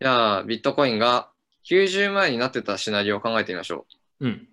[0.00, 1.30] じゃあ、ビットコインが
[1.68, 3.86] 90万円になってたシナリオを考えてみましょ
[4.20, 4.26] う。
[4.26, 4.48] うん。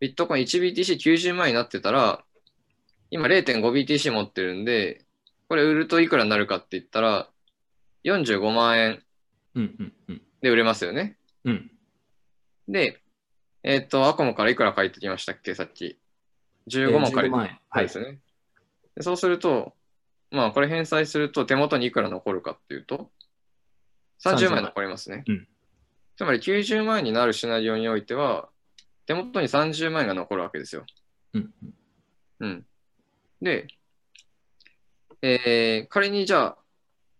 [0.00, 2.24] ビットコイン 1BTC90 万円になってたら、
[3.10, 5.04] 今 0.5BTC 持ってるんで、
[5.48, 7.28] これ売るといくらになるかって言ったら、
[8.04, 9.02] 45万円
[9.54, 9.76] うん。
[9.78, 9.92] うん。
[10.08, 10.22] うん。
[10.40, 11.16] で売れますよね。
[11.44, 11.70] うん。
[12.68, 13.02] で、
[13.62, 15.98] えっ、と、アコモからいくら借りてきましたっけ、さっき。
[16.68, 17.58] 15万借りて15万円。
[17.70, 17.88] はいで。
[17.88, 18.20] すよね。
[18.94, 19.74] でそうすると、
[20.30, 23.10] まあ、これ返済すると手元にいくら残るかっていうと、
[24.24, 25.24] 30万円残りますね。
[25.26, 25.48] うん
[26.18, 28.48] つまり90万円になるシナリオにおいては、
[29.06, 30.84] 手元に30万円が残るわけですよ。
[31.32, 31.54] うん。
[32.40, 32.66] うん。
[33.40, 33.68] で、
[35.22, 36.58] えー仮にじゃあ、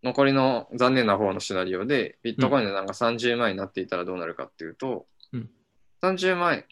[0.03, 5.51] 残りの残念な方のシナリオで、ビットコインの値段が30万円になっていたらどうなるかっていうと、うん
[6.01, 6.65] 30万円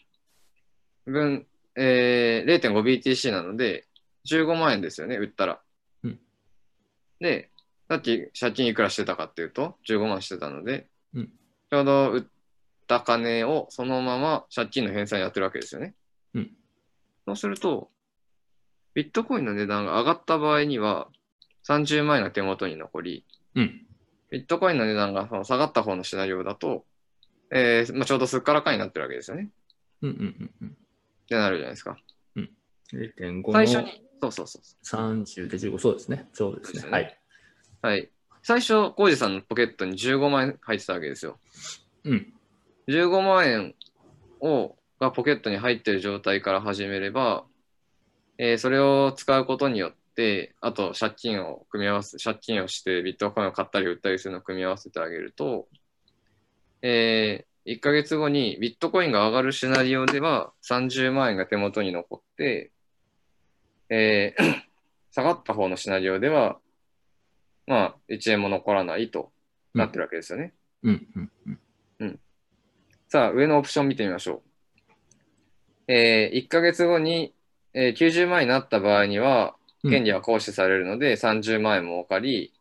[1.05, 3.85] 分、えー 0.5BTC なので、
[4.29, 5.61] 15万円ですよね、売ったら。
[6.03, 6.19] うん
[7.19, 7.49] で、
[7.89, 11.29] さっき借金いくらしてたかっていうと、15万してたので、うん
[11.69, 12.23] ちょうど売っ
[12.87, 15.93] た金をそのまま借金の返済にやってるわけですよね。
[16.33, 16.51] うん
[17.25, 17.91] そうすると、
[18.93, 21.09] ビットコインの値段が上がった場合には、
[21.67, 23.85] 30万円が手元に残り、うん。
[24.29, 26.85] ビットコインの値段がその下がった方のシナリオだと、
[27.53, 29.49] えーまあ、ちょうどすっからかんになってるわけですよね。
[30.01, 30.09] うん。
[30.09, 30.51] うん。
[30.61, 30.67] うん。
[30.67, 30.71] っ
[31.27, 31.97] てなるじゃないですか。
[32.93, 36.27] 0.5の最初に、そうそうそうそ30で15、そうですね。
[36.33, 36.81] そうですね。
[36.81, 37.19] そうですねはい。
[37.83, 37.87] う。
[37.87, 38.11] はい。
[38.43, 41.39] 最初、コウジさんのポケットに15万円入ってたわけですよ。
[42.05, 42.33] うん。
[42.87, 43.75] 15万円
[44.39, 47.45] をがポケットに入ってる状態から始めれば、
[48.37, 49.97] えーそれを使うことによって、
[50.61, 55.67] あと借金を組み合わせ、借金をしてビットコインを買ったり売ったりするのを組み合わせてあげると、
[56.81, 62.71] え1ヶ月後にビットコインが上がるシナリオでは30万円が手元に残って、
[63.89, 64.61] えー
[65.11, 66.59] 下がった方のシナリオでは、
[67.65, 69.31] まあ、1円も残らないと
[69.73, 70.53] なってるわけですよね。
[70.83, 71.07] うん。
[71.15, 71.59] うん。
[71.99, 72.19] うん。
[73.07, 74.43] さあ、上のオプション見てみましょ
[75.87, 75.91] う。
[75.91, 77.33] えー1ヶ月後に、
[77.73, 79.56] えー90万円になった場合には、うん
[79.91, 82.53] 権利は行使されるので30万円もお借り、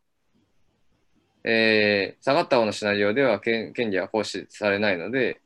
[1.44, 5.40] えー下がった方のシナリオでは権権利は行使されないので、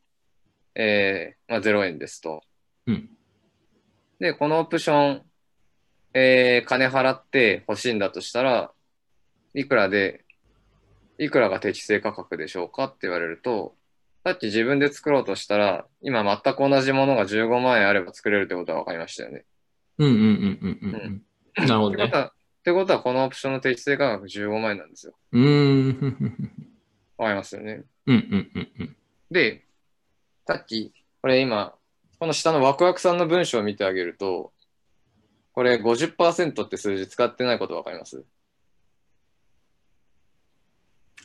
[0.75, 2.43] えーまあ、0円ですと。
[2.87, 3.11] うん。
[4.19, 5.23] で、このオプション、
[6.15, 8.73] えー金払って欲しいんだとしたら、
[9.55, 10.25] いくらで、
[11.19, 13.75] いくらが適正価格でしょうかって言われると、
[14.25, 19.45] さっき自分で作ろうとしたら、今全く同じものが15万円あれば作れるってことは分かりましたよね。
[20.93, 20.99] うん。
[20.99, 20.99] うん。
[20.99, 20.99] うん。
[20.99, 21.01] うん。
[21.01, 21.23] うん。
[21.57, 22.05] なるほどね。
[22.05, 22.33] ってことは、っ
[22.63, 25.15] てことはこのオプションの適正価格15万円なんですよ。
[25.33, 26.51] うーん。
[27.17, 27.85] わかりますよね。
[28.07, 28.17] うん。
[28.17, 28.51] うん。
[28.55, 28.69] うん。
[28.81, 28.97] うん。
[29.31, 29.65] で、
[30.47, 30.93] さっき、
[31.23, 31.75] これ今、
[32.19, 34.53] この下のワクワクさんの文章を見てあげると、
[35.53, 38.25] これ50%って数字使ってないこと分かります？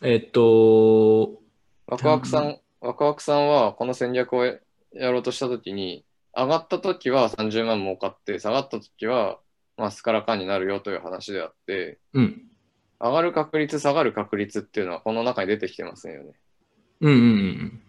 [0.02, 1.42] えっと、
[1.88, 4.60] ワクワクさん、ワクワクさんはこの戦略をや
[4.94, 6.06] ろうとしたときに、
[6.36, 9.40] 上がったときは30万儲かって、下がったときは、
[9.78, 12.42] まあ、スカラカンになるよという話であって、うん。
[13.00, 16.34] 上がる確率、下がる確率っていうのはこの中に出てきてませんよね。
[17.02, 17.14] うん。
[17.14, 17.20] うん。
[17.20, 17.82] うん。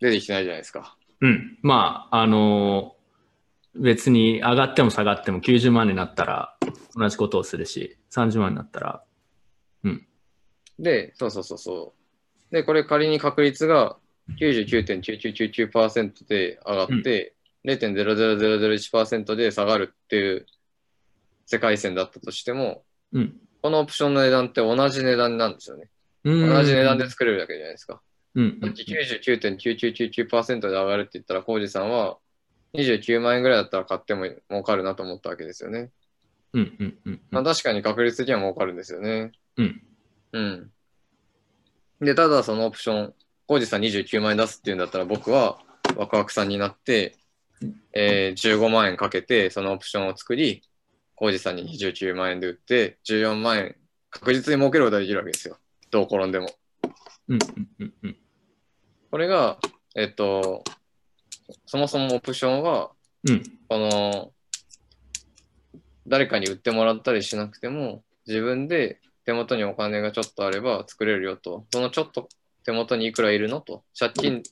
[0.00, 0.96] 出てきてないじゃないですか。
[1.20, 1.58] うん。
[1.62, 2.96] まあ、あのー
[3.78, 6.56] 別に上がっても下がっても90万になったら
[6.94, 9.04] 同じことをするし、30万になったら、
[10.78, 11.94] で、そうそうそうそ
[12.50, 12.54] う。
[12.54, 13.96] で、これ仮に確率が
[14.40, 17.34] 99.9999%で上がって、
[17.66, 20.46] 0.00001%で下がるっていう
[21.46, 23.36] 世界線だったとしても、うん。
[23.62, 25.88] このオプションの値段って同じ値段なんですよね。
[26.24, 28.00] 同同じ値段で作れるだけじゃないですか。
[28.34, 32.18] うんさっき99.9999%で上がるって言ったら、コウジさんは
[32.74, 35.90] 29万円ぐらいだったら買っても儲かるなと思ったわけですよね。
[36.52, 39.32] うんうんうんまあ、確かに確率的には儲かるんですよね。
[39.56, 39.82] うん
[40.32, 40.70] うん。
[42.00, 43.14] で、ただそのオプション、
[43.46, 45.58] コウジさん29万円出すっていうんだったら、僕は
[45.96, 47.16] ワクワクさんになって、
[47.92, 50.62] えー15万円かけてそのオプションを作り、
[51.14, 53.76] コウジさんに29万円で売って、14万円
[54.10, 55.58] 確実に儲けることができるわけですよ。
[55.90, 56.48] どう転んでも。
[57.28, 58.16] うんうんうんうん
[59.10, 59.58] これが、
[59.94, 60.62] えっと、
[61.64, 62.90] そもそもオプションは、
[63.26, 64.32] うんこの、
[66.06, 71.66] 誰かに売ってもらったりしなくても、自分で手元にお金がちょっとあれば作れるよと。
[71.72, 72.28] そのちょっと
[72.64, 73.84] 手元にいくらいるのと。
[73.98, 74.42] 借金、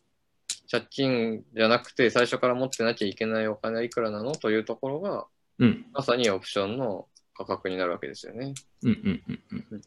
[0.71, 5.27] 借金じゃなくて最初から持ってなきゃいけないお金はいくらなのというところが、
[5.59, 7.07] うんまさにオプションの
[7.37, 8.55] 価格になるわけですよね。
[8.83, 9.83] うんうんうんうん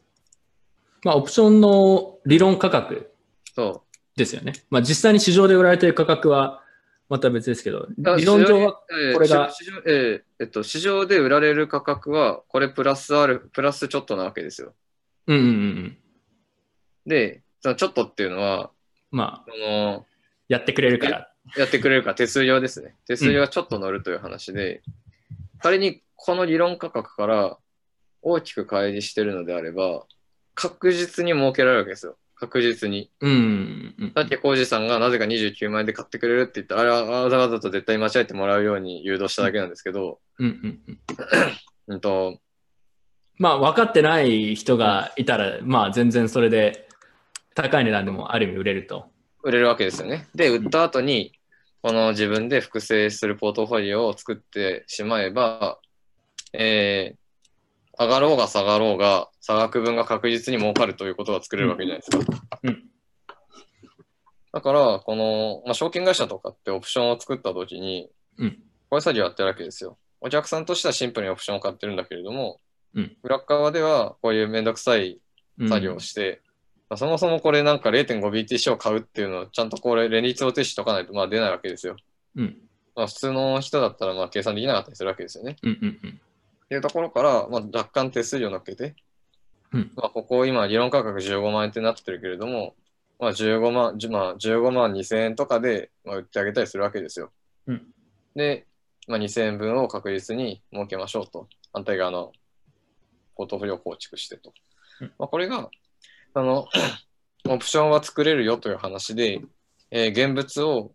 [1.04, 3.12] まあ、オプションの理論価格
[3.54, 3.84] そ
[4.16, 4.52] ですよね。
[4.70, 6.62] まあ、実際に市場で売られている価格は
[7.08, 7.94] また別ですけど、う。
[8.16, 14.74] 理論上は、えーこれが市場えーえっと、市場で売られる価格は、これプラスある、プラスちょっとなわけですよ。
[15.26, 15.98] うんうんうんうん。
[17.06, 18.70] で、そのちょっとっていうのは、
[19.10, 20.06] まあ、その
[20.48, 21.32] やってくれるから。
[21.56, 22.96] やってくれるか手数料ですね。
[23.06, 24.82] 手数料がちょっと乗るという話で、
[25.60, 27.58] 仮にこの理論価格から
[28.22, 30.04] 大きく乖離してるのであれば、
[30.54, 32.16] 確実に儲けられるわけですよ。
[32.34, 33.10] 確実に。
[33.20, 40.98] うんうんうんさっき浩二さんがなぜか29万円で買ってくれるって言ったら、あれはわざわざと絶対間違えてもらうように誘導しただけなんですけど、うんうんうん。
[41.88, 42.38] うんと、
[43.38, 46.88] まあ、分かってない人がいたら、まあ、全然それで
[47.54, 49.06] 高い値段でもある意味売れると。
[49.42, 50.28] 売れるわけですよね。
[50.34, 51.32] で、売った後に、
[51.82, 55.78] この自分で複製するポートフォリオを作ってしまえば、
[56.52, 57.28] えー
[58.00, 62.42] 上がろうが下がろうが、差額分が確実に儲かるということが作れるわけじゃないですか。
[62.62, 62.84] うん
[64.50, 68.08] だから、この、まあ、証券会社とかってオプションを作った時に、
[68.38, 68.50] うん
[68.88, 69.98] こういう作業やってるわけですよ。
[70.22, 72.58] お客さんとしてはシンプルにオプションを買ってるんだけれども、
[72.94, 75.20] うん裏側ではこういうめんどくさい
[75.58, 76.47] うん作業をして、まあ
[76.96, 81.96] そもそもこれなんか 0.5BTC を買うっていうのをちゃんとこれ連立を提示しとかないとまあ出ないわけですよ。
[82.36, 82.56] うん
[82.96, 85.56] まあ、普通の人だったらまあ計算できなかったりするわけですよね。
[85.62, 86.20] うんうんうん
[86.66, 88.94] っていうところから、まあ、若干手数料乗っけて、
[89.72, 92.74] うんまあ、ここ今理論価格15万円ってなってるけれども、
[93.18, 97.30] まあ、15万、まあ、15万2000円とかで、まあ、売ってあげたりするわけですよ。
[97.66, 97.86] うん
[98.36, 98.66] で、
[99.08, 101.48] まあ、2000円分を確実に儲けましょうと。
[101.72, 102.32] 反対側の
[103.36, 104.52] ポートフォリオを構築してと。
[105.00, 105.70] うんまあ、これが、
[106.34, 106.66] あの、
[107.48, 109.40] オプションは作れるよという話で、
[109.90, 110.92] えー現物を、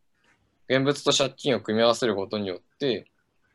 [0.69, 3.05] 現物と借金を組み合わせることによって、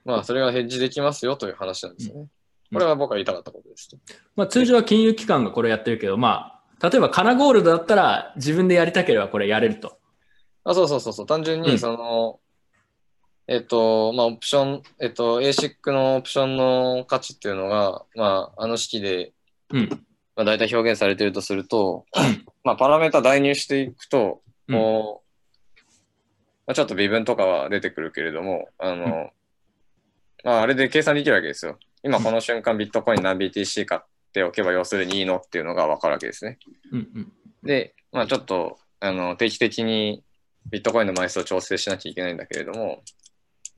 [0.05, 2.20] まあ、それがヘッジできますよという話なんですよね。
[2.22, 2.31] うん
[2.72, 3.89] これは僕が言いたかったことです。
[4.37, 9.99] まあ、通常は金融機関がこれやってるけど、まあ、例えばカナゴールドだったら自分でやりたければこれやれると。
[10.64, 11.26] あ、そうそうそうそう。
[11.26, 12.41] 単純に、うんその、
[13.47, 19.33] えっと、まあ、オプション、えっと、ASIC のオプションの価値っていうのが、まあ、あの式で、
[19.70, 20.07] うん。
[20.39, 22.07] まあ、大体表現されているとすると、
[22.62, 25.80] まあ、パラメータ代入していくと、うんこう、
[26.66, 29.30] まあ、ちょっと微分とかは出てくるけれども、あの、うん
[30.45, 31.76] まあ、あれで計算できるわけですよ。
[32.05, 34.01] 今この瞬間ビットコイン何 BTC 買っ
[34.32, 36.59] ておけば要するにいいのっていうのがわかるわけですね。
[36.93, 37.32] うんうん
[37.64, 40.22] で、まあちょっと、あの、定期的に
[40.70, 43.03] ビットコインの枚数を調整しなきゃいけないんだけれども、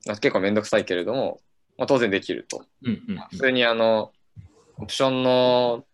[0.05, 1.39] まあ、結構めんどくさいけれども、
[1.79, 2.63] まあ、当然できると。
[2.83, 4.11] うんうん普通にあの、
[4.77, 5.85] オプションの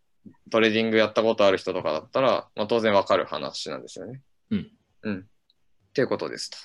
[0.49, 4.21] トレーディングやったことある人とかだったら、まあ、当然わかる話なんですよね。
[4.51, 4.71] うん。
[5.03, 5.19] うん。
[5.19, 5.23] っ
[5.93, 6.57] ていうことですと。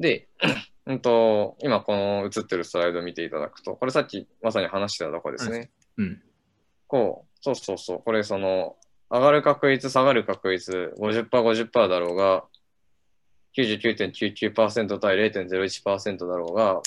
[0.00, 0.28] で、
[0.86, 5.70] うんと、今この映ってるスライドを見ていただくと、これさっきまさに話してたとこですね。
[5.96, 6.22] うん
[6.86, 8.76] こう、そうそうそう、これその、
[9.10, 12.44] 上がる確率、下がる確率、50%、50%だろうが、
[13.56, 16.82] 99.99%対0.01%だろうが、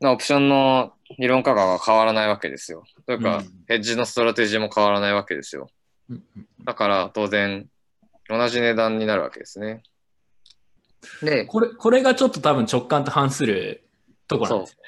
[0.00, 2.84] まあオプションの理論価格は変わらないわけですよ。
[3.06, 5.68] というか、うんヘッジのストラテジーも変わらないわけですよ。
[6.64, 7.66] だから、当然、
[8.28, 9.82] 同じ値段になるわけですね。
[11.22, 13.84] で、これこれがちょっと多分直感と反する
[14.28, 14.78] ところなんですよ。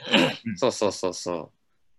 [0.46, 1.50] うんそうそうそうそ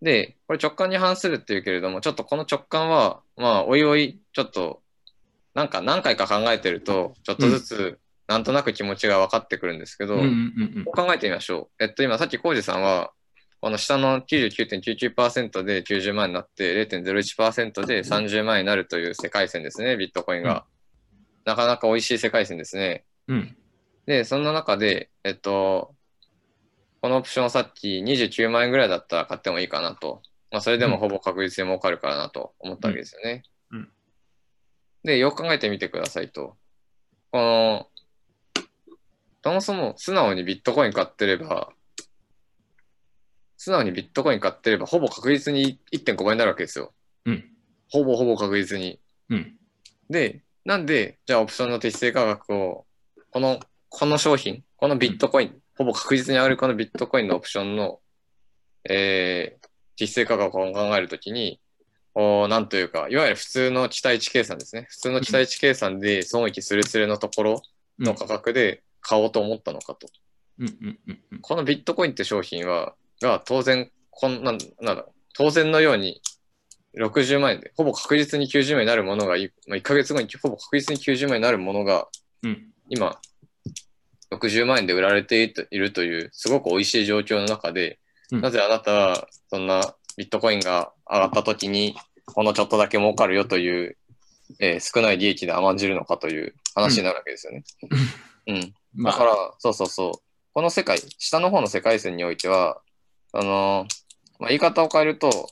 [0.01, 0.05] う。
[0.05, 4.81] で、これ直感に反するっていうけれども、ちょっとこの直感は、まあ、おいおい、ちょっと、
[5.55, 11.83] なんか何回か考えてると、ちょっとずつ、なんとなく気持ちが分かってくるんですけど、うんうんうんこう考えてみましょう。
[11.83, 13.11] えっと、今、さっき浩二さんは、
[13.61, 20.65] この下の99.99%で90万になって、0.01%で30万になるという世界線ですね、ビットコインが。
[21.45, 23.05] なかなか美味しい世界線ですね。
[23.27, 23.55] うん
[24.05, 25.93] で、そんな中で、えっと、
[27.01, 30.21] このオプションをさっき29万円ぐらいだったら買ってもいいかなと。
[30.49, 33.43] まあ、それでもほぼ確実に儲かるからなと思ったわけですよね。
[33.71, 33.89] うんうん
[35.03, 36.57] で、よく考えてみてくださいと。
[37.31, 37.87] この、
[39.47, 41.69] そもそも素直にビットコイン買ってれば、
[43.55, 46.93] 素直にビットコイン買ってれば、ほぼ確実に1.5倍になるわけですよ。
[47.25, 47.45] うん。
[47.89, 48.99] ほぼほぼ確実に。
[49.29, 49.57] うん。
[50.09, 52.85] で、なんで、じゃあオプションの適正価格を、
[53.31, 57.99] この、この商品、このビットコイン、ほぼ確実に上がるこのビットコインのオプションの、
[58.89, 61.61] えー、適正価格を考えるときに、
[62.15, 64.87] おーなんというか、いわゆる普通の期待値計算ですね。
[64.89, 67.61] 普通の期待値計算で損益すれすれのところ
[67.99, 70.07] の価格で買おうと思ったのかと。
[70.59, 70.67] うん。
[70.67, 70.99] うん。
[71.07, 71.19] うん。
[71.31, 71.39] うん。
[71.39, 76.21] このビットコインって商品は、が当然、こんなん、なんだ、当然のように
[76.97, 82.07] 60万円で、ほぼ確実に90万円になるものがい、まあ、1ヶ月後にほぼ確実に90万円になるものが、
[82.43, 82.73] うん。
[82.89, 83.17] 今、
[84.31, 87.99] 60万円で売られているという、すごく美味しい状況の中で、
[88.31, 93.97] うんなぜあなたは、そんなビットコインが上がった時に、このちょっとだけ儲かるよという、
[94.59, 97.63] えー少ない利益で甘んじるのかという話になるわけですよね。
[98.47, 98.73] うん。
[98.97, 100.11] まあ、だから、そうそうそう。
[100.53, 102.81] この世界、下の方の世界線においては、
[103.31, 103.85] あの、
[104.39, 105.49] まあ、言い方を変えると、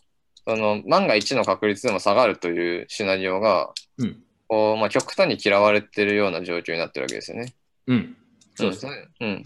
[0.48, 4.22] その万が一の確率でも下がるというシナリオが、うん。
[4.48, 7.56] こうまあ、極端に嫌われてるような状況になってるわけですよね。
[7.88, 8.16] うん。
[8.56, 8.92] そうですね。
[9.22, 9.44] うん。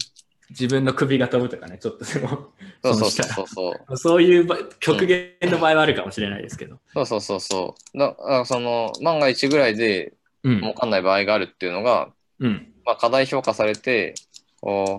[0.50, 2.48] 自分の首が飛ぶとかね、ちょっとでも、
[2.82, 3.96] そうそうそそううそう。
[3.96, 6.78] そういう場極限の場合はあるかもしれないですけど。
[6.92, 7.98] そうそうそうそう。
[7.98, 10.74] だあその、万が一ぐらいでうん儲。
[10.74, 12.10] かんない場合があるっていうのが、
[12.40, 12.72] うん。
[12.84, 14.14] まあ、過大評価されて、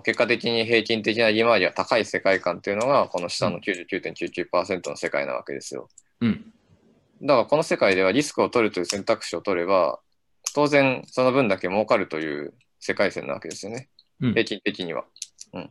[0.04, 5.88] 結果的に平均的な利回りが高い世界観っていうのが、この下の99.99%の世界なわけですよ。
[6.22, 6.54] うん。
[7.22, 10.00] だからこの世界ではリスクを取るという選択肢を取れば、
[10.56, 13.90] 当然その分だけ儲かるという世界線なわけですよね。
[14.20, 15.06] うん平均的には。
[15.54, 15.70] うん。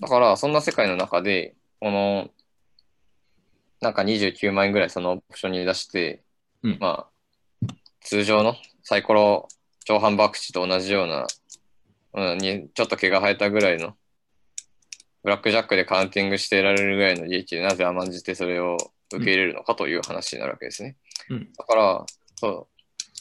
[0.00, 2.30] だからそんな世界の中で、この、
[3.80, 6.22] なんか29万円ぐらいそのオプションに出して、
[6.62, 7.06] うんま
[7.62, 7.66] あ、
[8.00, 9.48] 通常のサイコロ
[9.88, 11.26] 長反博打と同じような、
[12.12, 13.94] うん、にちょっと毛が生えたぐらいの、
[15.22, 18.76] ブラックジャックでカウンティングして得られるぐらいの利益でなぜ甘んじてそれを
[19.10, 20.96] 受け入れるのかという話になるわけですね。
[21.30, 22.04] うんだから、
[22.36, 22.68] そ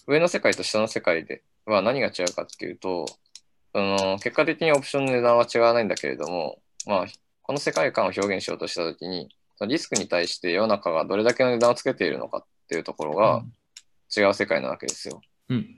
[0.07, 3.05] う、上の世界と下の世界では何が違うかっていうと、
[3.73, 7.05] その結果的にオプションの値段は違わないんだけれども、まあ、
[7.43, 13.45] この世界観を表現しようとしたときに、そのリスクに対して世の中がどれだけの値段をつけているのかっていうところが
[14.15, 15.21] 違う世界なわけですよ。
[15.49, 15.75] うん。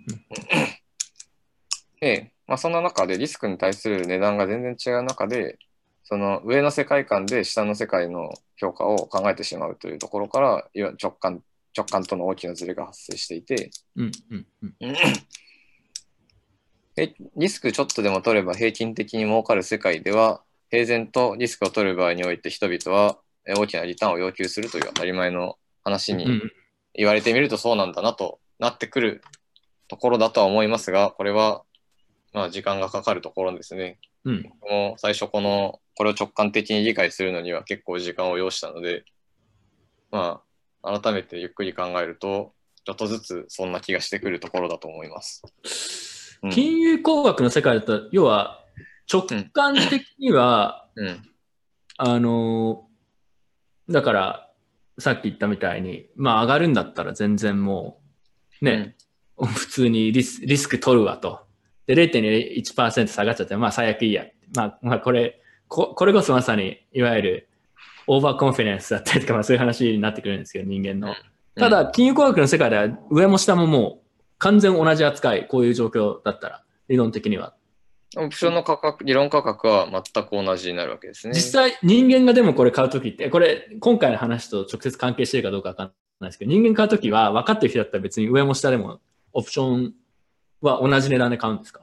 [2.01, 5.59] で、まあ、そんな中でリスクに対する値段が全然違う中で、
[6.03, 11.43] その上の世界観で下の世界の評価を考えてしまうというところから、いわ直感、
[11.77, 14.11] 直感との大きなズレが発生していて、うん。
[14.31, 14.47] うん。
[14.61, 14.75] うん。
[16.97, 26.51] えリスクちょっとでも取れば平均的に儲かる世界では、平然とリスクを取る場合において人々はえ大きなリターンを要求するという当たり前の話にうん。
[26.95, 29.21] 言われてみるとそうなんだなとなってくる
[29.89, 31.63] ところだとは思いますが、これは
[32.33, 33.99] まあ時間がかかるところですね。
[34.23, 34.43] うん。
[34.43, 39.03] 僕も最初この、これを直感的に理解するのには結構時間を要したので、
[40.11, 40.41] ま
[40.81, 42.53] あ、改めてゆっくり考えると、
[42.85, 45.43] ちょっとずつそんな気がしてくるところだと思います。
[46.41, 48.63] うん金融工学の世界だと、要は
[49.11, 51.21] 直感的には、うん。
[51.97, 52.87] あの、
[53.89, 54.49] だから、
[54.99, 58.01] さっき言ったみたいに、まあ上がるんだったら全然も
[58.61, 58.95] う、ね、
[59.45, 61.41] 普通にリスリスク取るわと。
[61.87, 64.25] で、0.1%下がっちゃって、まあ最悪いいや。
[64.55, 67.49] まあ、まあこれこ、これこそまさに、いわゆる
[68.07, 71.15] オーバーコンフィデンスだったりとか、まあそういう話になってくるんですけど、人間の。
[71.55, 74.09] ただ、金融工学の世界では上も下ももう
[74.39, 77.53] 完全同じ扱い、こういう状況だったら、理論的には。
[78.17, 81.35] オプションの価格、理論価格は全く同じになるわけですね。
[81.35, 88.99] 実際、人間がでもこれ買うときって、これ、今回の話と直接関係してるかどうかわかんないですけど、人間買うときは分かってる人だったら別に上も下でも
[89.33, 89.93] オプション
[90.61, 91.81] は同じ値段で買うんですか？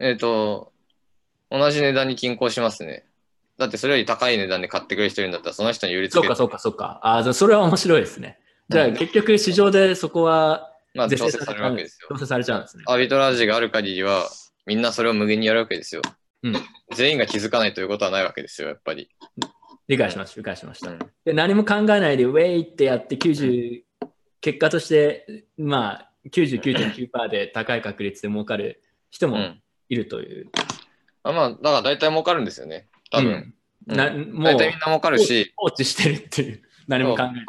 [0.00, 0.72] えっ、と、
[1.50, 3.06] 同じ値段に均衡しますね。
[3.56, 7.00] だってそれより高い値段で買ってくれる人いるんだったら、その人に売りつけて、そうかそうかそうか。
[7.02, 8.38] ああ、じゃあそれは面白いですね。
[8.68, 12.18] じゃあうん結局市場でそこはまあ、是調整されるわけですよ調。
[12.18, 12.84] 整されちゃうんですね。
[12.86, 14.28] アービトラージがある限りは、
[14.66, 16.02] みんなそれを無限にやるわけですよ。
[16.42, 16.54] うん
[16.94, 19.08] 全員が気づかないということはないわけですよ、やっぱり。
[19.88, 20.90] 理解しました、理解しました。
[20.90, 23.82] うんで何も考えないで、ウェイってやって90、
[24.40, 30.50] 結果として、まあ、99.9%で高い確率で儲かる人もうんいるという。
[31.22, 32.88] あまあ、だから大体儲かるんですよね。
[33.10, 33.32] 多分。
[33.32, 33.54] うん
[33.86, 36.62] なもう大体みんな儲かるし、放置してるっていう。
[36.88, 37.46] 何も考えない。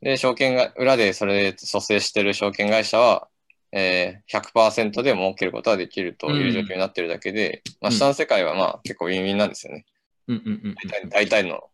[0.00, 3.28] で、証券が、裏でそれで蘇生してる証券会社は、
[3.72, 9.84] えー、100%で儲けることができるという状況になってるだけで、まあ、うん下の世界はまあ結構ウィンウィンなんですよね。
[10.28, 11.64] うんうんうん大体大体の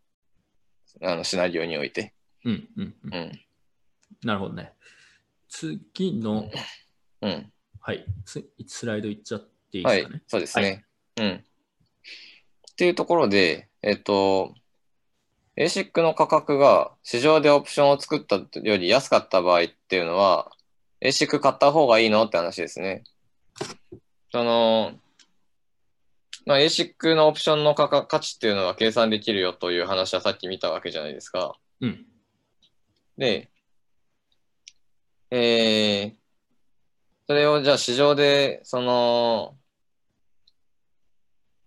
[1.02, 2.12] あのシナリオにおいて。
[2.44, 3.14] うんうんうん。
[3.14, 3.40] うん。
[4.24, 4.72] なるほどね。
[5.51, 6.51] 次の、
[7.20, 7.52] うん。
[7.81, 9.40] はい、ススライドいっちゃっ
[9.70, 10.85] ていいはいですかね？、そうですね。
[11.18, 11.44] うん。
[12.72, 14.55] っていうところで、えっと、
[15.56, 20.51] ASIC の価格が市場でオプションを作ったより安かった場合っていうのは、
[21.02, 23.05] ASIC 買った方がいいのって話ですね。
[24.31, 24.93] その、
[26.47, 31.59] まあ、ASIC のオプションの価格価値っていうのは計算できるよという話はさっき見たわけじゃないですか。
[31.81, 32.06] うん。
[33.18, 33.49] で、
[35.31, 36.15] えー、
[37.28, 39.57] それをじゃあ市場で、その、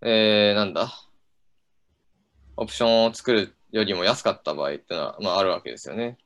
[0.02, 0.92] えー、なんだ、
[2.58, 6.18] オプションを作るよりも安かった場合っていうのは、まあ、あるわけですよね。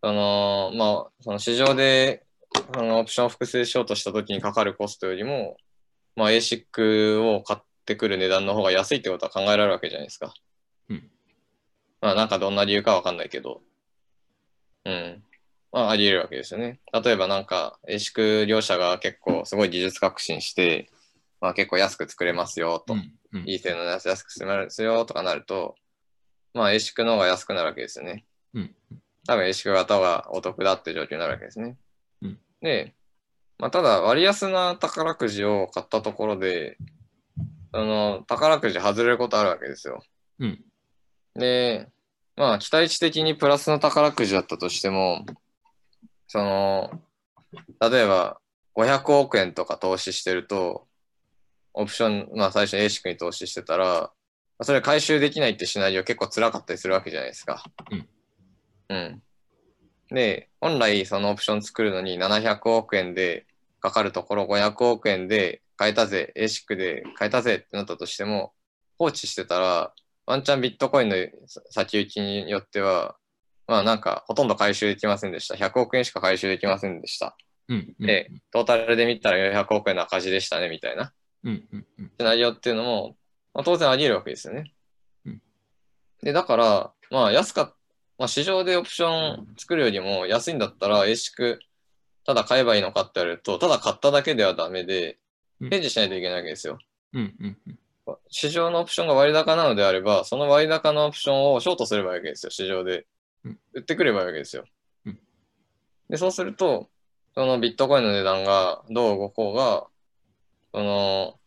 [0.00, 2.24] その、まあ、その市場で、
[2.72, 5.56] そのオプションを複製しようとしたときにかかるコストよりも、
[6.14, 10.32] まあ、ASIC を買ってくる値段の方が安いってことは考えられるわけじゃないですか。
[10.88, 11.10] うん。
[12.00, 13.62] まあ、なんかどんな理由かわかんないけど。
[14.84, 15.22] うん。
[15.72, 16.80] まあ、あり得るわけですよね。
[16.92, 20.90] 例えばなんか、ASIC 両者が結構すごい技術革新して、
[21.40, 25.74] まあ結構安く作れますよと、うんうんいい性能のやつ安く作れますよとかなると、
[26.54, 28.24] まあ ASIC の方が安くなるわけですよね。
[28.54, 28.74] うん
[29.26, 31.76] 多分 ASIC 型がお得だって状況になるわけですね。
[32.22, 32.94] うんで、
[33.58, 36.78] まあただ割安な宝くじを買ったところで、
[37.72, 40.02] あの、宝くじ外れることあるわけですよ。
[40.38, 40.64] うん
[41.34, 41.88] で、
[42.36, 45.26] まあ期待値的にプラスの宝くじだったとしても、
[46.28, 46.90] その、
[47.80, 48.40] 例えば
[48.76, 50.86] 500億円とか投資してると、
[51.74, 54.12] オプション、まあ最初に ASIC に投資してたら、
[54.62, 57.64] それ回収できないってシナリオ結構辛かったりするわけじゃないですか。
[57.90, 58.08] うん。
[58.88, 59.22] うん。
[60.10, 63.46] で、本来そのオプション作るのに700億円で
[63.80, 68.52] かかるところ500億円で買えたぜ、ASIC で買えたぜってなったとしても、
[68.98, 69.94] 放置してたら、
[70.26, 71.16] ワンチャンビットコインの
[71.70, 73.16] 先行きによっては、
[73.68, 75.54] まあなんかほとんど回収できませんでした。
[75.54, 77.36] 100億円しか回収できませんでした。
[77.68, 81.12] うんうんで、トータルで見たら400億円の赤字でしたね、みたいな
[81.44, 83.16] うんうんうんシナリオっていうのも、
[83.54, 84.72] まあ、当然あり得るわけですよね。
[85.26, 85.42] うん
[86.22, 87.74] で、だから、まあ安かっ
[88.18, 91.58] まあ市場でオプション作るよりも安いんだったら、ASIC
[92.24, 95.18] ただ買えばいいのかって言われると、ただ買っただけではダメで、
[95.60, 96.78] うんヘッジしないといけないわけですよ。
[97.12, 97.78] うんうんうん
[98.30, 103.04] 市場のオプションが割高なのであれば、その割高のオプションをショートすればいいわけですよ、市場でうん。
[103.44, 104.64] 売ってくればいいわけですよ
[105.06, 105.18] うん。
[106.08, 106.88] で、そうすると、
[107.34, 109.86] そのビットコインの値段がどう動こうが、
[110.72, 111.38] その、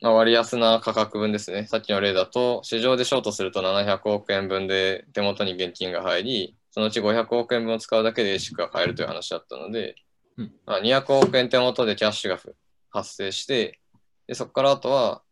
[0.00, 1.66] まあ、割安な価格分ですね。
[1.66, 9.94] さっきの例だと、市場でショートすると700億円分で手元に現金が入り、そのうち500億円分を使うだけで ASIC が買えるという話だったので、
[10.38, 12.56] うんまあ、200億円手元でキャッシュがふ
[12.90, 13.78] 発生して、
[14.26, 15.22] でそこからあとは、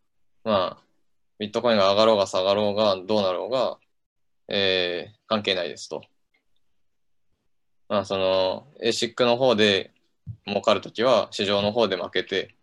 [0.43, 0.83] まあ、
[1.39, 3.77] ビットコインが上がろうが下がろうが、どうなろうが、
[4.51, 6.01] えー関係ないですと。
[7.87, 9.93] まあ、その、ASIC の方で
[10.45, 12.55] 儲かるときは、市場の方で負けて、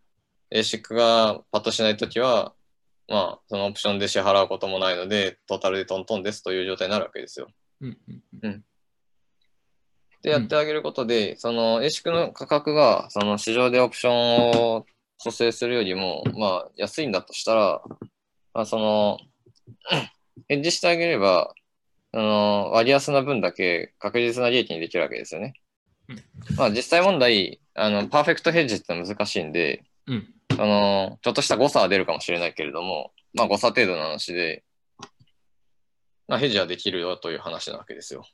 [0.50, 2.52] ASIC がパッとしないときは、
[3.08, 7.48] まあ、そのオプションで支払うこともないので、トータルでトントンですという状態になるわけですよ。
[7.80, 7.98] うん
[8.42, 8.64] うん
[10.20, 14.86] で、やってあげることで、その ASIC の価格が、その市場でオプションを
[15.18, 17.82] 蘇生するよりも、まあ、安いんだとしたら、
[18.52, 19.18] まあ、その、
[20.48, 21.54] ヘッジしてあげれば、
[22.12, 25.54] あの、割安な分だけ確実な利益にできるわけですよね
[26.08, 26.22] うん。
[26.56, 34.64] まあ、実際問題、あの、パーフェクトヘッジって難しいんで、うんあの、ちょっとした誤差は出るかもしれないけれども、まあ、誤差程度の話で、
[36.26, 38.24] まあ、ヘッジはできるよという話なわけですよ。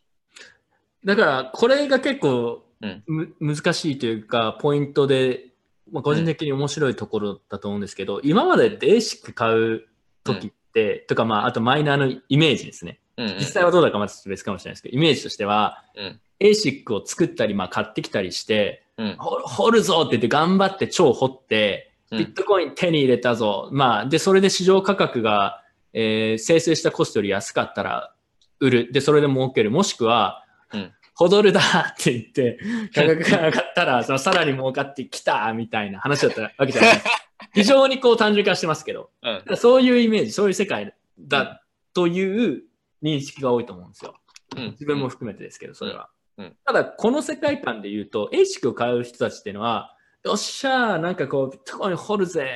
[1.04, 5.46] だから、これが結構うんむ、難しいというか、ポイントで、
[5.90, 9.88] まあ、個人的に面白いところだと思うんですけど、今までって ASIC 買う
[10.22, 13.00] 時って、とか、まあ、あとマイナーのイメージですね。
[13.16, 13.34] うん、うん。
[13.36, 19.16] 実際はどうだかまた別かもしれないですけど、イメージとしては、うん ASIC を作ったり、まあ、買ってきたりして、うん。
[19.18, 23.68] 掘掘るぞって言って頑張って超掘って、うんビットコイン手に入れたぞ。
[23.72, 25.62] まあ、で、それで市場価格が、
[25.92, 28.12] えー生成したコストより安かったら
[28.60, 28.92] 売る。
[28.92, 29.70] で、それで儲ける。
[29.70, 31.60] もしくは、うんホドルだ
[31.92, 32.58] って言って、
[32.92, 37.10] 価格が上がったら、そのさらに儲かってきたみたいな話だったわけじゃないですか。
[37.54, 39.56] 非常にこう単純化してますけど、うん。
[39.56, 41.62] そういうイメージ、そういう世界だ
[41.92, 42.64] という
[43.04, 44.14] 認識が多いと思うんですよ。
[44.56, 44.70] うん。
[44.70, 46.08] 自分も含めてですけど、それは。
[46.38, 46.44] うん。
[46.46, 46.56] うん。
[46.64, 49.94] ただ、この世界観で言うと、ASIC を買う人たちっていうのは、
[50.24, 52.48] よっしゃー、なんかこう、ビットコイン掘るぜ、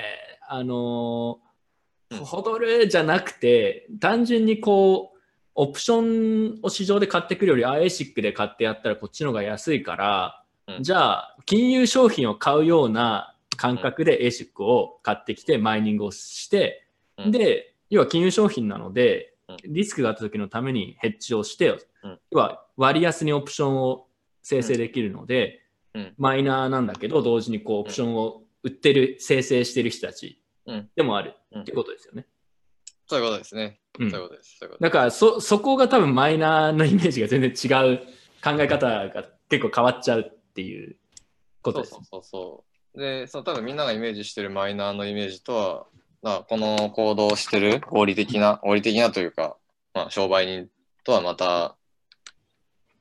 [0.48, 2.24] あのーうん。
[2.24, 5.18] ほどるじゃなくて、単純にこう、
[5.54, 10.82] オプションを市場で買ってくるより、ASIC で買ってやったらこっちの方が安いから、うん。
[10.82, 16.86] じゃあ、金融商品を買うような感覚で ASIC を買ってきて、マイニングをして、
[17.18, 17.30] うん。
[17.30, 19.34] で、要は金融商品なので、
[19.64, 21.76] リスクがあった時のためにヘッジをして、
[22.32, 24.06] は割安にオプションを
[24.42, 25.62] 生成できるので、
[25.94, 32.26] うんマイナーなんだけど、同時にこうオプションを売ってる、生成してる人たちうんでもあるうんってことですよね。
[33.06, 33.80] そういうことですね。
[33.98, 34.58] うんそういうことです。
[34.58, 37.98] そういうことだからそ、そこが多分マイナーのイメージが全然違う
[38.44, 40.96] 考え方が結構変わっちゃうっていう
[41.62, 41.90] ことです。
[41.90, 42.64] そうそうそうそ
[42.94, 43.00] う。
[43.00, 45.86] で、その多分みんながイメージしてるマイナーのイメージとは、
[46.22, 49.56] まあ、この行動をしてる合理的な、合理的なというか、
[49.94, 50.68] まあ、商売人
[51.04, 51.76] とはまた、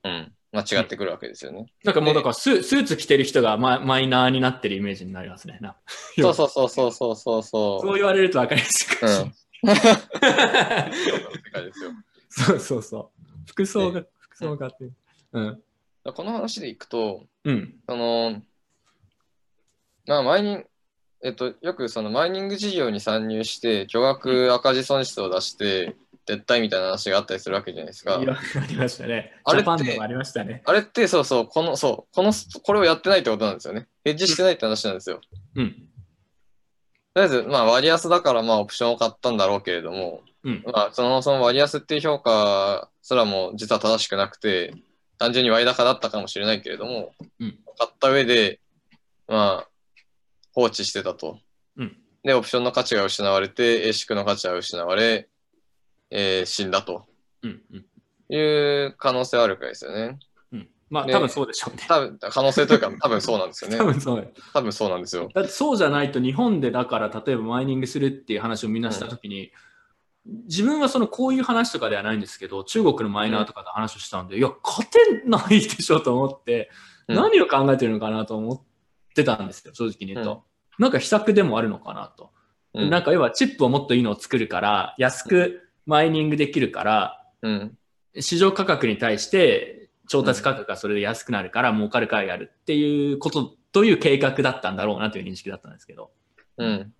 [0.04, 1.66] うん、まあ、違ってくるわけですよね。
[1.84, 5.58] なんかもうだからススーツ着てる人がママイナーになってるイメージになりますね。
[5.60, 5.76] な
[6.18, 9.30] そうそうそうそうそうそうそそう言われると分かりやすいかもしれない。
[9.30, 9.74] う。
[9.74, 11.90] 世界ですよ。
[12.30, 13.22] そうそうそう。
[13.46, 14.94] 服装が、服装がっていう。
[15.32, 15.62] うん。
[16.14, 17.74] この話でいくと、うん。
[17.86, 18.42] その、
[20.06, 20.66] まあ、マイニング、
[21.22, 25.96] えっと、よくそのマイニング事業に参入して、巨額赤字損失を出して、
[26.26, 28.16] 撤退みたいな話があったりするわけじゃないですかい。
[28.18, 29.32] ろいろありましたね。
[29.34, 30.62] ジあれってありましたね。
[30.66, 32.32] あれってそうそう、この、そう、この、
[32.62, 33.88] これをやってないってことなんですよね。
[34.04, 35.20] ヘッジしてないって話なんですよ。
[35.56, 35.70] うん。
[35.70, 35.76] と
[37.16, 40.62] りあえず、まあ割安だからまあオプションを買ったんだろうけれども、うん。
[40.66, 44.74] まあその、その割安っていう評価すらも実は正しくなくて、
[45.18, 48.60] 単純に割高だったかもしれないけれども、うん買った上で、
[49.28, 49.68] まあ、
[50.58, 51.38] 放置してたと。
[51.76, 51.96] うん。
[52.24, 55.28] で、オプションの価値が失われて、エシックの価値が失われ、
[56.10, 57.06] えー死んだと
[57.42, 57.62] うん。
[57.72, 57.84] うん。
[58.34, 60.18] いう可能性はあるくらいですよね。
[60.50, 60.68] うん。
[60.90, 61.84] まあ、ね多分そうでしょうね。
[61.86, 63.84] 多分、可能性というか、多分そうなんですよね 多。
[63.84, 64.34] 分そう。
[64.52, 65.28] 多分そうなんですよ。
[65.32, 69.52] だってそうじゃないと日本でだから例えばマイニングするっていう話をみんなしたときに、
[70.26, 76.68] 自分はそのこういう話とかではないんですけど中国のマイナーとかで話をしたんで、いや勝てないでしょと思って、
[77.06, 78.60] うん何を考えてるのかなと思っ
[79.14, 80.44] てたんですよ正直に言うと、
[80.78, 82.30] なんか秘策でもあるのかなと、
[82.74, 87.78] うんなんか要はチップをもっといいのを作るから安くマイニングできるからうん。
[88.20, 96.10] 市場価格に対して調達価格がそれで安くなるから儲かるからやるっていうことという計画だったんだろうなという認識だったんですけど、
[96.56, 96.92] うん。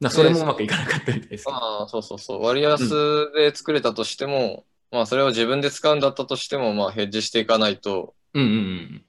[0.00, 1.44] なそれもうまくいかなかったみたいです。
[1.48, 2.42] ああ、そうそうそう。
[2.42, 9.04] 割安で作れたとしても、まあそれを自分で使うんだったとしても、まあヘッジしていかないと、うんうんうん。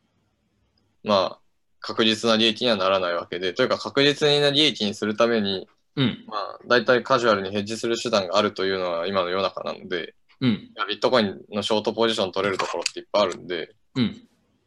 [1.04, 1.40] まあ
[1.80, 6.26] 確実な利益にはならないわけで、というか確実な利益にするために、うん。
[6.28, 10.72] まあ大体カジュアルにヘッジする手段があるというのは今の世の中なので、うん。
[10.88, 14.22] ビットコインのショートポジション取れるところっていっぱいあるんで、うん。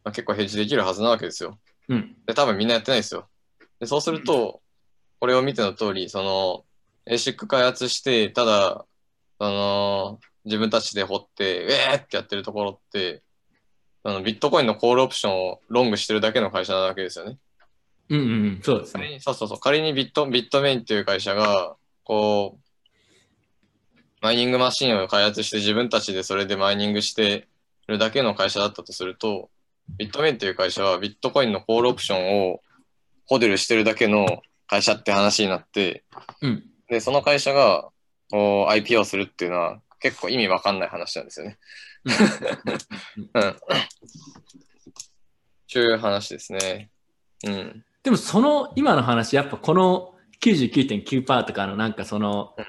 [0.04, 1.58] まあ、結構ヘッジできるはずなわけですよ。
[1.88, 2.16] うん。
[2.26, 3.28] で、多分みんなやってないですよ。
[3.80, 4.60] で、そうすると、
[5.20, 6.64] これを見ての通り、その、
[7.06, 8.84] ASIC 開発して、ただ、
[9.40, 13.22] その、自分たちで掘って、ウェーってやってるところって、
[14.04, 17.38] あのビットコインのコールオプションをロングしてるだけの会社なわけですよね。
[18.08, 18.60] うんうんうん。
[18.62, 19.02] そうですね。
[19.02, 19.58] 仮にそうそうそう。
[19.58, 27.48] 仮にビット、ビットメインっていう会社が、こう、マイニングマシンを開発して自分たちでそれでマイニングして
[27.88, 29.50] るだけの会社だったとすると、
[29.98, 32.60] ビットメインっていう会社はビットコインのコールオプションを
[33.26, 36.04] ホデルしてるだけの会社って話になって、
[36.40, 36.64] うん。
[36.88, 37.88] で、その会社が
[38.30, 41.58] こう IPO するっていうのは結構意味わかんない話なんですよね。
[42.04, 43.56] うん。
[45.68, 46.90] そういう話ですね。
[47.44, 47.84] うん。
[48.02, 52.64] でもその今の話、やっぱこの99.9%とかのなんかそのうん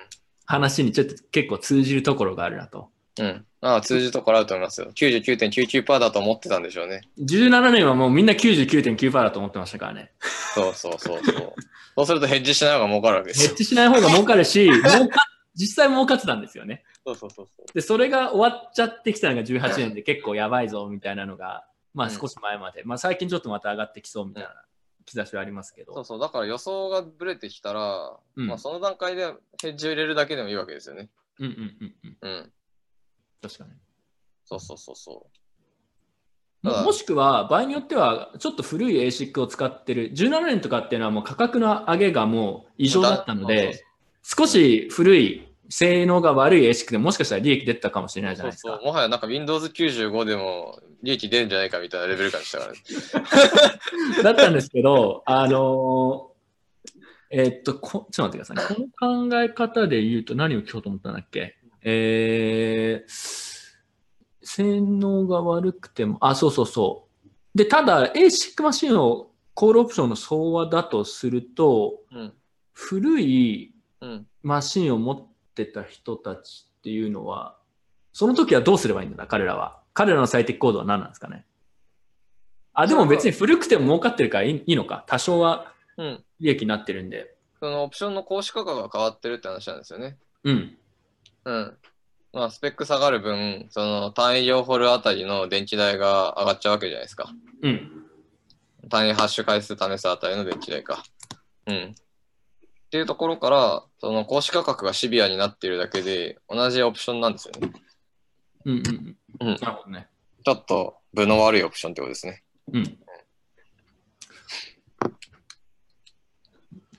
[0.46, 2.90] 話にちょっと結構通じるところがあるなと。
[3.20, 3.46] うん。
[3.62, 4.92] ああ、通じるところあると思いますよ。
[4.94, 7.02] 99.99%だと思ってたんでしょうね。
[7.20, 10.12] 17年はもうみんな99.9%だと思ってましたからね。
[10.54, 11.54] そうそうそうそう。
[11.96, 13.50] そうするとヘッジしない方が儲かるわけですよ。
[13.50, 16.84] ヘッジしない方が儲かるし、儲か実際儲かってたんですよね。
[17.06, 17.74] そうそうそうそう。
[17.74, 24.66] で、それが終わっちゃってきたのが18年で結構やばいぞみたいなのが、 まあうん少し前まで、まあ最近ちょっとまた上がってきそうみたいな
[25.06, 25.94] 兆しはありますけど。
[25.94, 26.20] そうそう。
[26.20, 31.10] だから予想がブレてきたら、うんまあその段階でヘッジを入れるだけでもいいわけですよね。
[31.40, 32.18] うんうんうんうん。
[32.22, 32.54] うん。
[33.42, 33.72] 確かに。
[34.46, 35.44] そうそうそうそう。
[36.64, 43.84] ももしくは、場合によっては、ちょっと古い ASIC を使ってる、17年とかっていうのはもう価格の上げがもう異常だったので、
[44.24, 48.86] 少し古い、性能が悪い ASIC でもしかしたら利益出てたかもしれないじゃないですかそうそう。。
[48.86, 52.80] もはやなんか Windows 95でも利益出るんじゃないかみたいなレベル感でしたからね。
[54.24, 56.34] だったんですけど、あのー
[57.36, 58.90] えーっとこ、ちょっと待ってくださいね。
[59.00, 61.56] この考え方で言うと何を聞こうと思ったんだっけ？
[61.82, 63.12] えー、
[64.44, 67.08] 性能が悪くても、あ、そうそうそ
[67.56, 67.58] う。
[67.58, 72.34] で、ただ ASIC マシンをコールオプションの総和だとすると、うん。
[72.74, 74.28] 古いうん。
[74.44, 75.33] マシンを持って
[75.66, 77.56] た人たちっていうのは、
[78.12, 79.80] その時はどうすればいいんだ、彼らは。
[79.94, 81.46] 彼らの最適コードは何なんですかね？
[82.74, 85.04] あ、でも別に古くても儲かってるからいいのか。
[85.08, 86.24] 多少はうん。
[86.40, 87.36] 利益になってるんで。
[87.60, 90.18] そのオプションの行使価格が変わってるって話なんですよね。
[90.44, 90.78] うん。
[91.46, 91.78] うん。
[92.34, 97.32] まあ、スペック下がる分、その単位両ホールあたりの電気代が上がっちゃうわけじゃないですか。
[97.62, 97.92] うん。
[98.90, 101.04] 単位ハッシュ回数試すあたりの電気代か。
[101.68, 101.96] うん。
[102.94, 107.74] っていうところから、その公式価格がシビアになっているだけで、同じオプションなんですよね。
[108.66, 109.58] うんうんうんうん。
[109.60, 110.08] なるほどね。
[110.46, 112.44] ちょっと分の悪いオプションってことですね。
[112.72, 113.00] うん。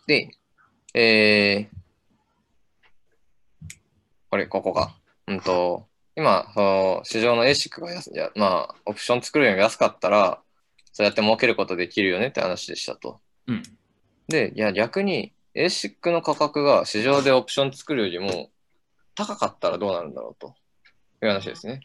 [0.08, 0.30] で、
[0.94, 1.76] えー、
[4.30, 4.96] これ、ここが。
[5.28, 10.42] うんと、今、その市場の ASIC が安いや、まあ、オプション作るよりも安かったら、
[10.92, 13.20] そうやって儲けることできるよねって話でしたと。
[13.46, 13.62] うん。
[14.26, 18.50] で、いや、逆に ASIC の価格が市場でオプション作るよりも
[19.14, 20.54] 高かったらどうなるんだろうと
[21.22, 21.80] いう話ですね。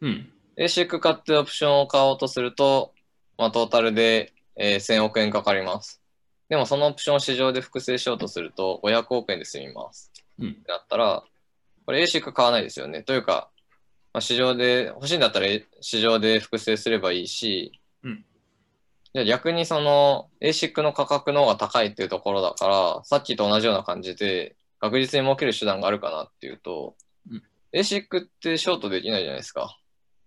[0.00, 0.32] うん。
[0.56, 2.92] ASIC 買ってオプションを買おうとすると、
[3.38, 6.02] まあ、トータルで、えー1000億円かかります。
[6.48, 10.12] でもそのオプションを市場で複製しようとすると500億円で済みます。
[10.38, 11.22] うんってなったら、
[11.86, 13.02] これ ASIC 買わないですよね。
[13.02, 13.50] というか、
[14.12, 15.46] まあ、市場で、欲しいんだったら
[15.80, 17.79] 市場で複製すればいいし、うん
[19.14, 26.94] じゃあ逆にその ASIC の価格の方が高いっていうところだから、さっきと同じような感じで確実に儲ける手段があるかなっていうと、
[27.30, 27.42] うん
[27.72, 29.78] ASIC ってショートできないじゃないですか。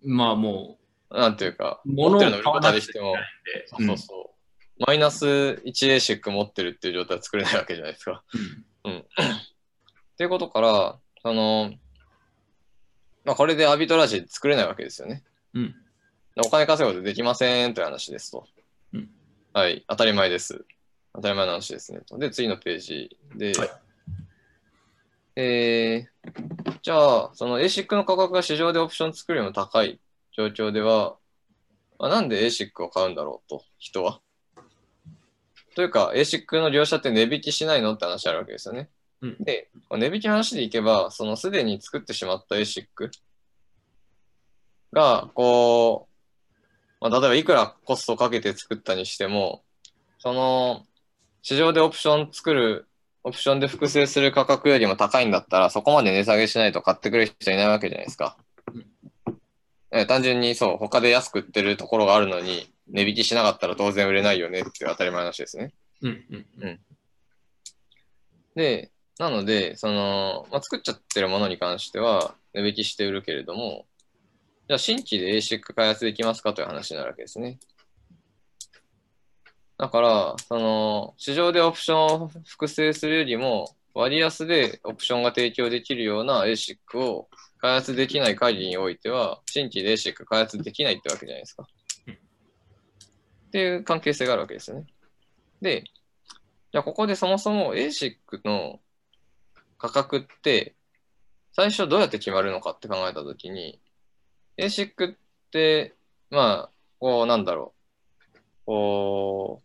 [0.01, 0.77] まあも
[1.13, 3.27] なんていうか、う、物を持ってるの売ること買わなくちゃはでき
[3.67, 3.83] ても。
[3.83, 4.33] そうそうそ
[4.79, 4.85] う。
[4.87, 5.25] マイナス
[5.65, 8.23] 1ASIC 持ってるっていう状態は作れないわけじゃないですか。
[8.85, 8.97] うん。
[8.97, 9.03] っ
[10.17, 11.73] ていうことから、その、
[13.25, 15.23] まあこれでアービトラージ作れないわけですよね。
[15.53, 15.75] うん。
[16.37, 18.47] お金稼ぐことできませんという話ですと。
[19.55, 20.65] うんはい、当たり前です。
[21.13, 22.17] 当たり前の話ですねと。
[22.17, 23.69] で、次のページで、はい
[25.35, 29.99] えー、じゃあ、その ASIC の価格が市場でオプション作るよりも高い
[30.35, 31.17] 状況では、
[31.99, 34.21] まあ、なんで ASIC を買うんだろうと、人は？
[35.75, 38.89] というか、ASIC の業者って値引きしないのって話あるわけですよね。
[39.21, 42.87] うんで、値引き話でいけば、そのすでに作ってしまった ASIC
[44.91, 46.12] が、こう、
[47.03, 49.65] まあ、例えばいくらコストをかけて作ったにしても、
[50.19, 50.85] その、
[51.41, 52.87] 市場でオプション作る、
[53.25, 58.37] オプションで複製する価格よりも高いんだったら、そこまで値下げしないと買ってくれる人いないわけじゃないですか。
[59.91, 65.73] え単純にそう、他で安く売ってるところがあるのに、値引きしなかったら当然売れないよねっていう当たり前の話ですね。
[66.03, 66.23] うん。
[66.61, 66.79] うん。
[68.55, 73.87] で、なので、その、まあ、作っちゃってるものに関しては値引きして売るけれども、
[74.67, 77.59] じゃあ新規で ASIC 開発できますかという話になるわけですね。
[79.77, 87.29] だから、その、市場でオプションを複製するよりも、割安でオプションが提供できるような ASIC を
[87.59, 91.67] 開発できない限りにおいては、新規で ASIC 開発できないってわけじゃないですか。
[93.47, 94.85] っていう関係性があるわけですね。
[95.61, 95.83] で、
[96.71, 98.15] じゃあここでそもそも ASIC
[98.45, 98.79] の
[99.77, 100.75] 価格って
[101.51, 103.79] 最初どうやって決まるのかって考えたときに
[104.57, 105.15] ASIC っ
[105.51, 105.93] て
[106.29, 106.69] まあ
[106.99, 107.73] こうなんだろ
[108.35, 109.61] うこ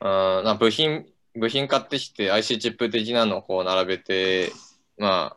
[0.00, 4.52] うあーな部品部品買ってきて IC チップ的なのをこう並べて
[4.98, 5.36] ま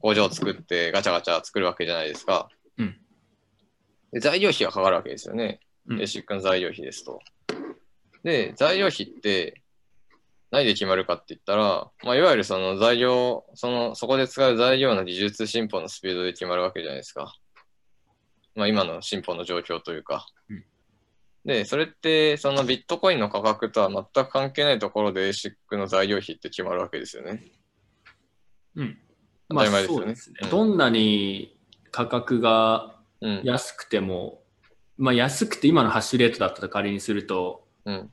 [0.00, 2.48] 工場を作ってガチャガチャ作るわけじゃないですか。
[2.78, 2.96] うん
[4.12, 5.60] で材料費がかかるわけですよね。
[5.88, 7.20] うん ASIC の材料費ですと。
[8.22, 9.62] で、材料費って
[10.56, 17.34] 何で決まるかって言ったら、まあ、いわゆるその材料、その、そこで使う材料の技術進歩のスピードで決まるわけじゃないですか。
[18.54, 20.26] まあ、今の進歩の状況というか。
[20.48, 20.64] うん
[21.44, 27.44] で、それって、そのビットコインの価格とは全く関係ないところで ASIC の材料費って決まるわけですよね。
[28.74, 28.98] うん。
[29.48, 31.56] 当たり前ですよねそうですねうんどんなに
[31.92, 33.42] 価格がうん。
[33.44, 34.42] 安くても、
[34.98, 38.10] まあ安くて今のハッシュレートだったと仮にすると、うん。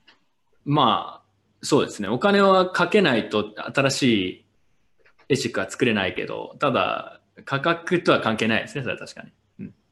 [0.63, 1.22] まあ
[1.63, 2.09] そうですね。
[2.09, 4.45] お金はかけないと新しい
[5.29, 8.83] エシックは作れないけど、ただ価格とは関係ないですね。
[8.83, 9.31] それは確かに。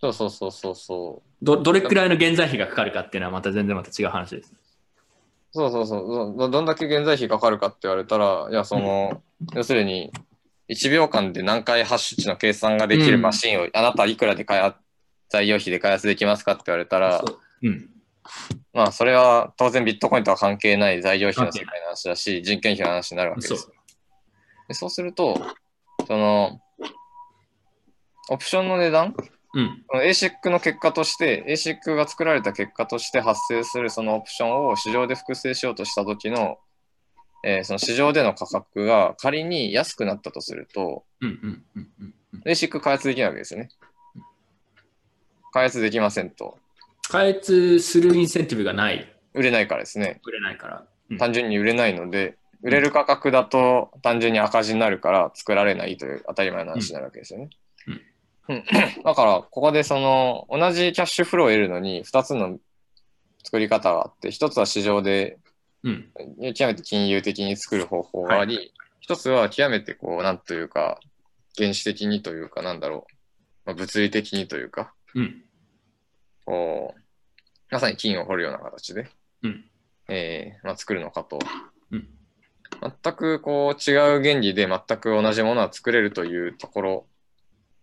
[0.01, 1.45] そうそうそうそうそう。
[1.45, 4.53] どどれくらいの現在費がかかるかっていうのはまた全然また違う話です。
[5.53, 6.49] そうそうそうど。
[6.49, 9.21] どんだけ現在費かかるかって言われたら、いや、その、
[9.53, 10.11] 要するに、
[10.69, 14.77] 1秒間で何回ハッシュ値の計算ができるマシンを、あなたいくらで開発、
[15.29, 17.89] 材料費で開発できますかって言われたら、そううん。
[18.73, 23.69] まあ、それは当然ビットコインとは関係ない材料費の世界の話だし、人件費の話になるわけです。
[24.67, 25.41] でそうすると、
[26.07, 26.61] その、
[28.29, 29.15] オプションの値段
[29.53, 29.85] うん。
[29.93, 36.57] ASIC の結果として、ASIC が作られた結果として発生するそのオプションを市場で複製しようとした時の、
[37.43, 41.03] えーその市場での価格が仮に安くなったとすると。
[42.45, 43.69] ASIC 開発できないわけですよね。
[45.51, 46.57] 開発できませんと。
[47.11, 49.13] 開発するインセンティブがない。
[49.33, 50.21] 売れないからですね。
[50.25, 50.85] 売れないから。
[51.09, 57.49] うん単純に売れないので、売れる価格だと単純に赤字になるから作られないという当たり前の話になるわけですよね。
[58.47, 58.63] うん、
[59.03, 62.59] だから、ここでその同じキャッシュフローを得るのに2つの
[63.43, 65.37] 作り方があって、1つは市場で
[65.83, 66.11] うん。
[66.53, 70.99] 極めて金融的に作る方法があり、一つは極めてこう、なんというか、
[71.57, 73.13] 原始的にというか、なんだろう、
[73.65, 75.43] まあ、物理的にというか、うん。
[76.45, 77.00] こう、
[77.71, 79.09] まさに金を掘るような形で、
[79.43, 79.65] うん。
[80.09, 81.39] えーまあ、作るのかと。
[81.91, 82.07] うん。
[83.03, 87.05] 全くこう違う原理で全く同じものは作れるというところ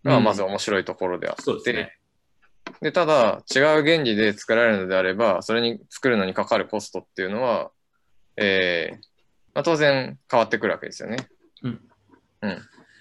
[0.04, 1.98] がまず面白いところであって、そうですね。
[2.80, 7.70] でただ違う原理で作られるのであればそれに作るのにかかるコストっていうのは、
[8.36, 8.96] えー
[9.54, 11.28] まあ、当然変わってくるわけですよね。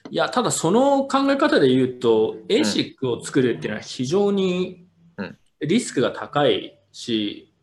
[0.09, 4.87] いや、ただその考え方で言うと、ASIC を作るっていうのは非常に
[5.17, 7.53] うんリスクが高いし、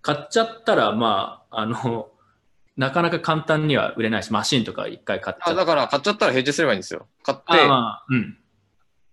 [0.00, 2.10] 買っちゃったら、まあ、あの、
[2.76, 7.08] なかなか簡単には売れないし、マシンとか一回買っちゃったあだから買っちゃったらヘッジすればいいんですよ。
[7.22, 8.38] 買って、ああまあ、うん。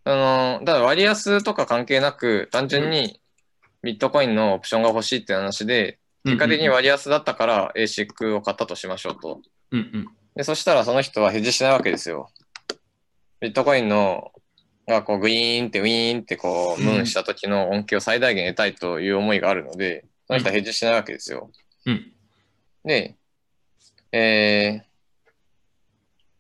[0.06, 3.22] のだから割安とか関係なく単純に
[3.82, 9.42] ビットコインのオプションが欲しいって話で、結果的に割安だったから ASIC を買ったとしましょうと。
[9.72, 10.08] うんうん。
[10.36, 12.30] で、そしたらその人はヘッジしないわけですよ。
[13.40, 14.33] ビットコインの
[14.88, 21.50] がこうグイーンってウィーンってこううんムーンした時の恩恵を最大限得たいという思いがあるので、その人はヘッジしないわけですよ。
[21.86, 22.12] うん。
[22.84, 23.16] で、
[24.12, 24.82] え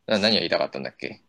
[0.07, 1.21] ー、な何が言いたかったんだっけ？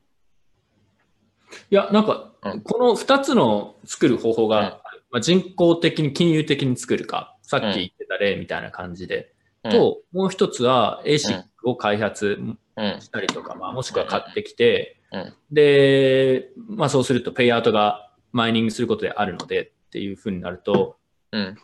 [1.71, 4.79] いや、なんかうん、この2つの作る方法が、うんま
[5.19, 9.33] あ、人工的に金融的に作るか、さっき言ってた例みたいな感じで、
[9.63, 12.39] うんと、もう一つは ASIC を開発
[12.77, 13.01] うん。
[13.01, 20.97] したりとか、まあ、もしくは買ってきて、うんで、まあ、そうするとペイアウトがマイニングすることであるのでっていうふうになると、
[21.31, 21.57] うん。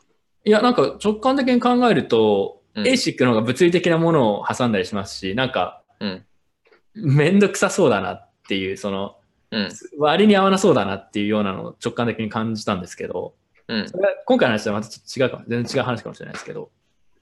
[0.45, 6.25] いや、なんか直感的に考えると、うん ASIC の方が物理的なものを挟んだりしますし、なんか、うん。
[6.95, 9.17] めんどくさそうだなっていう、その、
[9.51, 9.69] うん。
[9.99, 13.35] 割に合わなそうだなっていうようなのを直感的に感じたんですけど、
[13.67, 13.89] うん。
[13.89, 16.71] それは今回の話とはまたちょっと違うかも、全然違う話かもしれないですけど。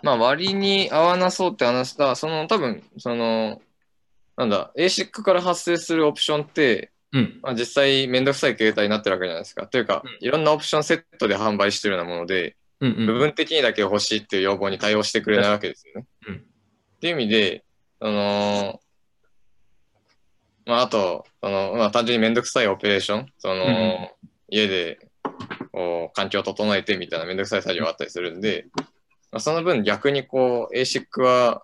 [0.02, 2.14] まあ割に合わなそうって話だ。
[2.14, 3.62] その多分、その、
[4.38, 7.40] なんだ、ASIC から発生するオプションって、うん。
[7.42, 9.66] まあ、実際めんどくさい形態になってるわけじゃないですか。
[9.66, 13.06] というか、うんいろんなオプションセットで販売してるようなもので、うんうん。
[13.06, 16.06] 部分的にだけ欲しいっていう要望に対応してくれないわけですよね。
[16.28, 17.64] うんっていう意味で、
[18.00, 18.80] あの
[20.66, 24.08] まあ、あと、その、まあ、単純にめんどくさいオペレーション、その、んうん
[24.50, 24.98] 家で、
[25.70, 28.66] こう、環境を整えてみたいなめんどくさい作業があったりするんで、
[29.30, 31.62] まあ、その分逆にこう、ASIC は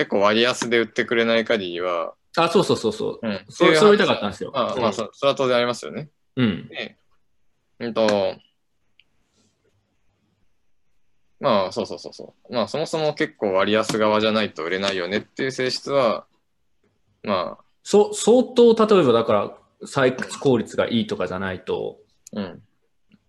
[0.00, 3.26] 結構割安で売ってくれない限りは、あ、そうそうそうそう。
[3.28, 3.44] うん。
[3.50, 4.50] そうそう言いたかっったんですよ。
[4.50, 6.08] まあ、まあ、そそれは当然ありますよね。
[6.36, 6.68] うん。
[6.68, 6.96] で、
[7.80, 8.34] うんと、
[11.38, 12.54] まあ、そうそうそうそう。
[12.54, 16.24] まあ、そもそも結構割安側じゃないと売れないよねっていう性質は、
[17.22, 21.98] まそ相当、例えばだから、採掘効率がいいとかじゃないと、
[22.34, 22.62] あ、うん。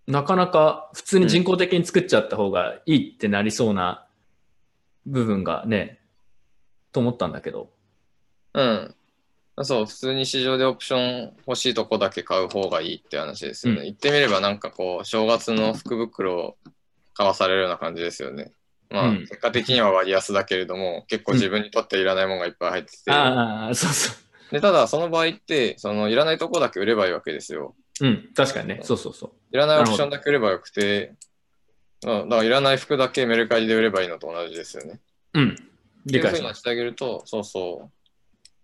[0.07, 4.07] なかなか普通に人工的に作っちゃった方がいいってなりそうな
[5.05, 6.00] 部分がね、
[6.91, 7.69] と思ったんだけど。
[8.53, 8.95] うん。
[9.63, 13.79] そう、普通に市場でオプション欲しいとこだけ買う方がいいって話ですよね。
[13.79, 16.57] うん言ってみればなんかこう、正月の福袋を
[17.13, 18.51] 買わされるような感じですよね。
[18.89, 24.11] まあ、うん結果的には割安だけれども、結構自分にとっていらないものがいっぱい入ってて、ああ、そうそ
[24.51, 27.75] でただその場合って、そのいらないとこだけ売ればいいわけですよ。
[28.01, 28.05] う。
[28.05, 28.79] うん、確かにね。
[28.83, 29.31] そうそうそう。
[29.51, 31.13] いらないオプションだけ売ればよくて、
[32.05, 34.99] うんだからいらない服だけメルカリで売ればいいのと同じですよね。
[35.33, 35.55] うん。
[36.05, 37.89] 理解ししてあげると、そうそ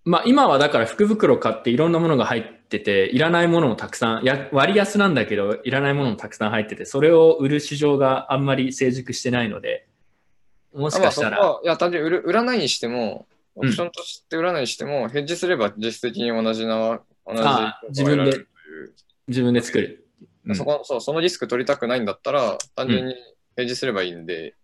[0.04, 9.86] まあ今はだから福袋買っていろんなものが入ってて、いらないものもたくさん、や割安なんだけど、いらないものもたくさん入ってて、それを売る市場があんまり成熟してないので、
[10.74, 10.92] もう。
[10.92, 13.70] しかしたら、いや、単純に売る売らないにしても、オうん。
[13.70, 18.46] プションとして売らないにしても、ヘッジすれば実質的に同じな、同じあ自分で。
[19.28, 20.08] 自分で作る。
[20.46, 20.56] うん。
[20.56, 23.16] そこそうそのリスク取りたくないんだったら、単純に
[23.58, 24.56] ヘッジすればいいんで、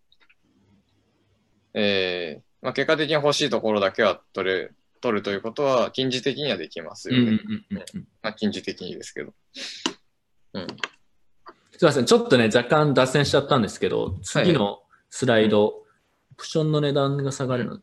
[1.74, 4.72] えーまあ、結果的に欲しいところだけは取れ
[5.02, 7.22] 取るということは、近似的にはできますよね。
[7.22, 9.34] うんうんうんうんまあ、近似的にですけど。
[10.53, 10.68] うん。
[11.77, 15.85] すいません、ちょっとね、若干脱線しちゃったんですけど、次のスライド、オ
[16.38, 17.81] プションの値段が下がるの。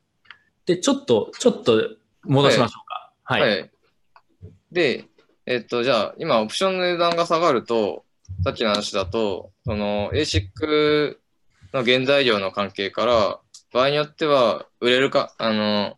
[0.65, 1.90] で、ちょっと、ちょっと
[2.23, 3.12] 戻しましょうか。
[3.24, 3.40] はい。
[3.43, 3.70] はい。
[4.73, 5.05] で、
[5.44, 8.07] えっと、じゃあ、今、オプションの値段が下がると、
[8.44, 11.19] さっきの話だと、その ASIC
[11.74, 13.40] の原材料の関係から、
[13.73, 15.97] 場合によっては、売れるか、あの、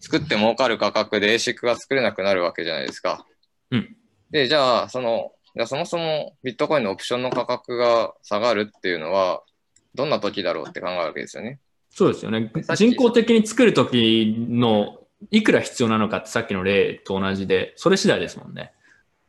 [0.00, 3.26] 作って儲かる価格で ASIC が作れなくなるわけじゃないですか。
[3.70, 3.96] うん。
[4.30, 9.42] で、じゃあ、その、じゃあそもそもビットコインのオプションの価格が下がるっていうのは、
[9.94, 11.60] どんな時だろうって考えるわけですよね。
[11.90, 14.98] そうですよね人工的に作るときの
[15.30, 18.72] いくら必要なのかってさっきの例と同じで、それ次第ですもんね。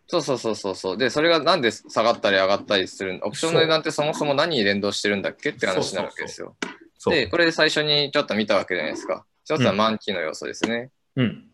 [0.08, 0.98] そうそうそうそうそう。
[0.98, 6.56] で、それがなんで下がったり上がったりするオプションの値段ってそもそも何に連動してるんだっけって話になるわけですよ。
[6.62, 6.85] そう。
[7.12, 9.26] で、これで最初にちょっと見たわけじゃないですか。
[9.44, 10.92] 一つは満期の要素ですね。
[11.16, 11.50] うん。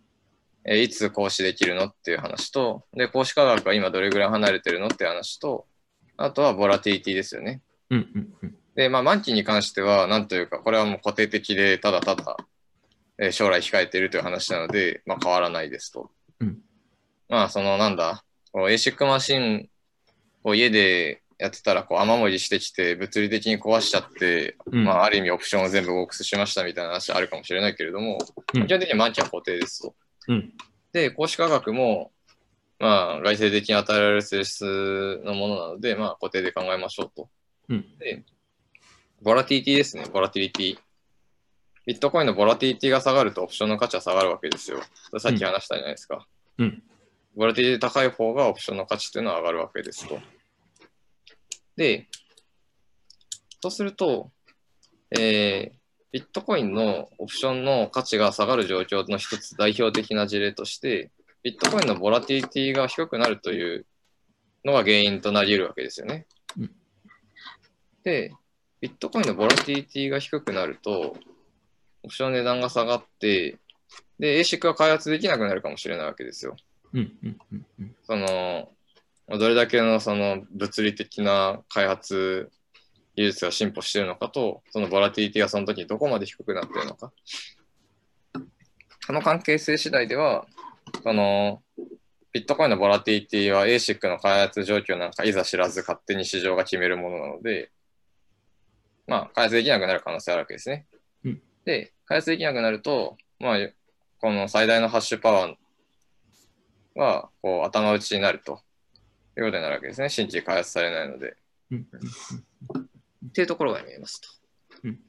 [0.64, 5.66] えーいつ行使できるのっていう話と、で、行使価格が今どれぐらい離れてるのっていう話と、
[6.18, 7.62] あとはボラティリティですよね。
[7.90, 8.56] うんうんうん。
[8.76, 12.38] で、まあ、満期に関しては、なんというか、これはもう固定的で、ただただ、
[13.18, 16.12] えー将来控えているという話なので、まあ、変わらないですと。
[16.40, 16.60] うん
[17.28, 19.70] まあ、その、なんだ、こう ASIC マシン
[20.44, 28.20] を家でやってたら、こう、雨漏りしてきて、物理的に壊しちゃって、うんまあ、ある意味オプションを全部ボックスしましたみたいな話あるかもしれないけれども、
[28.54, 29.96] うん基本的には満期は固定ですと。
[30.28, 30.54] うん。
[30.94, 32.12] で、公式価格も、
[32.78, 37.28] まあ、外生的に与えられる性質のものなので、まあ、固定で考えましょうと。
[37.70, 38.24] うんで、
[39.24, 40.78] ボラティリティですね、ボラティリティ。
[41.88, 44.80] ビットコインのボラティリティが下がるとオプションの価値は下がるわけですよ。
[45.18, 46.28] さっき話したじゃないですか。
[46.60, 46.84] うん。
[47.36, 50.20] ボラティリティ高い方がオプションの価値っていうのは上がるわけですと。
[51.82, 52.08] で、
[53.60, 54.30] そうすると、
[55.10, 55.78] えー、
[56.12, 61.10] ビットコインのオプションの価値が下がる状況の一つ代表的な事例として、
[61.42, 63.88] ビットコインのボラティリティが低くなるという
[64.64, 66.28] のが原因となり得るわけですよね。
[66.56, 66.72] うん
[68.04, 68.32] で、
[68.80, 71.16] ビットコインのボラティリティが低くなると、
[72.04, 73.58] オプションの値段が下がって、
[74.20, 76.56] で、ASIC が開発できなくなるかもしれないわけですよ。
[76.94, 77.96] うんうんうんうん。
[78.04, 78.72] その、
[79.28, 82.52] どれだけのその物理的な開発
[83.16, 87.12] 技術が進歩しているのかと、そのボラティリティがその時にどこまで低くなっているのか。
[89.08, 90.46] この関係性次第では、
[91.04, 91.62] その、
[92.32, 97.72] ビットコインのボラティリティは ASIC の開発状況なんかいざ知らず勝手に市場が決めるものなので、
[99.06, 100.88] まあ、開発できなくなる可能性あるわけですね。
[101.26, 103.58] うんで、開発できなくなると、まあ、
[104.20, 105.56] この最大のハッシュパワー
[106.96, 108.62] は、こう、頭打ちになると
[109.38, 110.10] いうことになるわけですね。
[110.10, 111.38] 新規開発されないので。
[111.72, 111.88] うん
[113.28, 114.28] っていうところが見えますと。
[114.86, 115.00] うん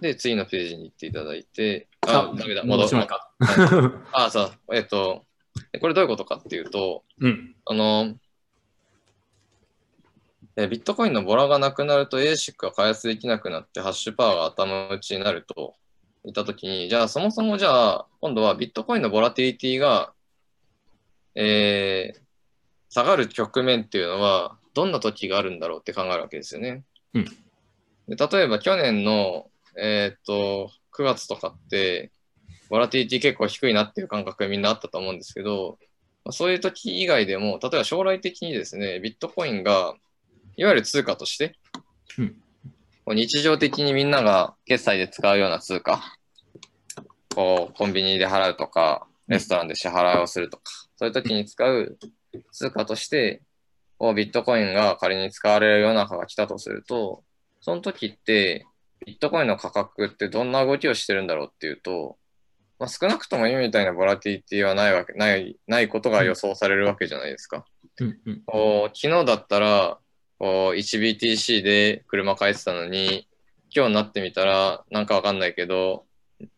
[0.00, 3.32] で、次のページに行っていただいて、ああ、ダメだ、戻しまうか。
[4.12, 5.24] あ、そう、えっと、
[5.80, 7.56] これどういうことかっていうと、うん。
[7.64, 8.14] あの、
[10.56, 15.74] えビットコインのボラがなくなると ASIC が開発できなくなってハッシュパワーが頭打ちになると
[16.24, 20.12] いったときに、じゃあそもそもじゃあ今度はビットコインのボラティリティが、
[21.34, 22.27] えー
[22.88, 26.84] 下がる局面っていうのはどんな時があるんだろうって考えるわけですよね。
[27.14, 27.24] うん
[28.08, 32.10] で例えば去年の、えーっと9月とかって
[32.68, 35.78] ボラティリティ結構低いなっていう感覚がみんなあったと思うんですけど、
[36.24, 39.94] まあそういう時以外でも、例えば将来的にですね、ビットコインが、
[40.56, 41.56] いわゆる通貨として、
[42.18, 42.36] うん
[43.04, 46.02] こう日常的にみんなが決済で使うような通貨、
[47.34, 50.64] こう、コンビニで払うとか、レストランで支払いをするとか、
[50.96, 51.98] そういう時に使う
[52.52, 53.42] 通貨として、
[53.98, 57.24] こうビットコインが仮に使われる世の中が来たとすると、
[57.60, 58.66] その時って、
[59.06, 62.16] ビットコインの価格ってどんな動きをしてるんだろうっていうと、
[62.78, 67.64] まあ、少なくとも今みたいなボラティリティはないわけ、ない、ないことが予想されるわけじゃないですか。
[68.00, 69.98] うんうんこう昨日だったら、
[70.38, 73.26] こう 1BTC で車買えてたのに、
[73.74, 76.06] 今日になってみたら、なんかわかんないけど、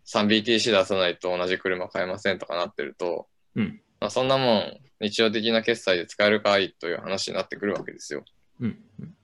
[0.07, 3.27] 3BTC 出さないと同じ車買えませんとかなってると、
[3.57, 8.25] うんまあ、そんなもん日常的な決済で使えるかいという話になってくるわけですよ。
[8.61, 9.15] うんうん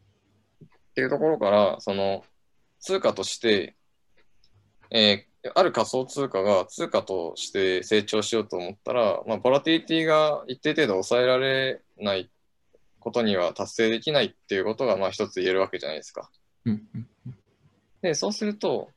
[0.62, 2.24] っていうところから、その
[2.80, 3.76] 通貨として、
[4.90, 12.28] えーある仮想通貨が通貨として成長しようと思ったら、まあ、ボラティリティが一定程度抑えられない
[12.98, 16.28] ことには達成できないっていうことが、まあ一つ言えるわけじゃないですか。
[16.64, 17.06] うんうん
[18.02, 18.90] で、そうすると、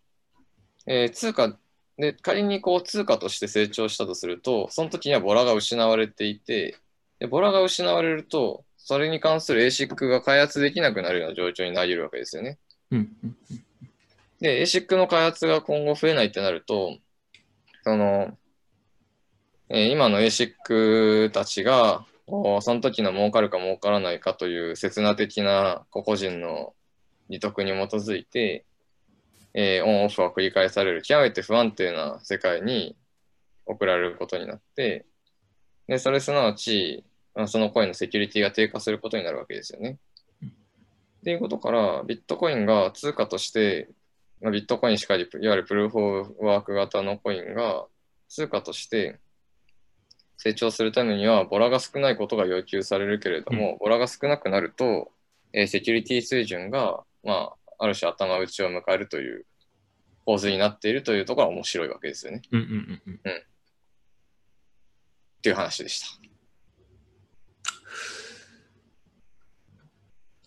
[0.87, 1.55] えー通貨
[1.99, 6.77] で、仮にこう通貨として成長したとすると、その時にはボラが失われていて、
[7.19, 12.57] でボラが失われると、それに関する ASIC が開発できなくなるような状況になり得るわけですよね。
[14.39, 16.97] で、ASIC の開発が今後増えないってなると、
[17.83, 18.37] その、
[19.67, 26.73] えー今の ASIC たちが、その時の儲かるか儲からないかという刹那的な個々人の
[27.29, 28.65] 利得に基づいて、
[29.53, 32.95] えーオンオフが繰り返される極めて不安定な世界に
[33.65, 35.05] 送られることになって、
[35.87, 37.03] で、それすなわち、
[37.35, 39.97] まあそのコインのセキュリティが低下することになるわけですよね。
[40.43, 43.89] っていうことから、ビットコインが通貨として
[44.41, 47.85] まあビットコインしかり、いわゆるプルーフォーワーク型のコインが
[48.29, 49.19] 通貨として
[50.37, 55.11] 成長するためには、ボラが少ないことが要求されるけれども、ボラが少なくなると、
[55.51, 59.45] えーセキュリティ水準が、まあ、ある種頭打ちを迎えるという
[60.25, 62.41] 構図になっているというところは面白いわけですよね。
[62.51, 63.31] うんうんうんうん。
[63.31, 63.35] っ
[65.41, 66.07] ていう話でした。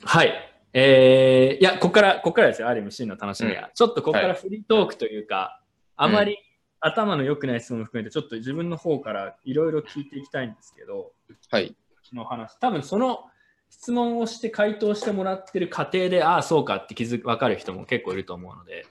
[0.04, 0.32] はい。
[0.74, 3.70] えー、いや、ここから、ここからですよ、ある意味、真の楽しみは。
[3.74, 5.60] ちょっとここからフリートークというか、
[5.96, 6.38] あまり
[6.80, 11.12] 頭の良くない質問も含めて、ちょっと自分の方からいろいろ聞いていきたいんですけど、
[11.50, 11.76] はい。
[12.12, 13.24] の話、多分その
[13.72, 18.86] 質問をして回答してもらってる過程で、ああ、そうかって気づく、分かる人も結構いると思うので、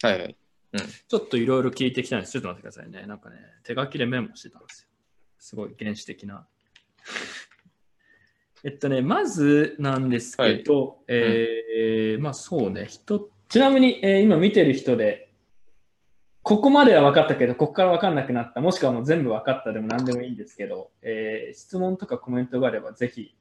[0.00, 0.36] はいはい。
[1.08, 2.32] ちょっといろいろ聞いていきたいんです。
[2.32, 3.04] ちょっと待ってくださいね。
[3.04, 4.88] なんかね、手書きでメモしてたんですよ。
[5.40, 6.46] すごい原始的な。
[8.62, 15.32] えっとね、まずなんですけど、えーまあそうね、人、ちなみに、えー今見てる人で、
[16.42, 23.34] ここまでは分かったけど、ここから分かんなくなった、もしくはもう全部分かったでも何でもいいんですけど、えー質問とかコメントがあればぜひ、い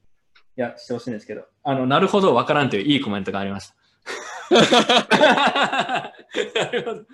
[0.61, 3.75] や、してほしいんですけど、あの、なるほど分からんといういいコメントがありました。
[6.55, 7.05] なるほど。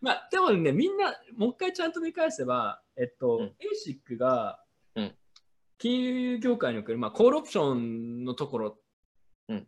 [0.00, 3.54] まあ、でもね、みんな、もう一回ちゃんと見返せば、えっと、うん。
[3.60, 4.58] ASIC が
[4.94, 5.14] うん、
[5.78, 8.78] 金融業界における、まあ、コールオプションのところ
[9.48, 9.66] うん。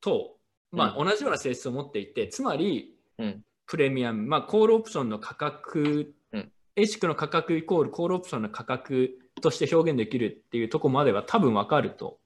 [0.00, 0.36] と、
[0.70, 3.44] まあ、同じような性質を持っていて、つまり、うん。
[3.66, 6.52] プレミアム、まあ、コールオプションの価格、うん。
[6.76, 12.18] ASIC の価格イコールコールオプションの価格として表現できるっていうところまでは多分分かると。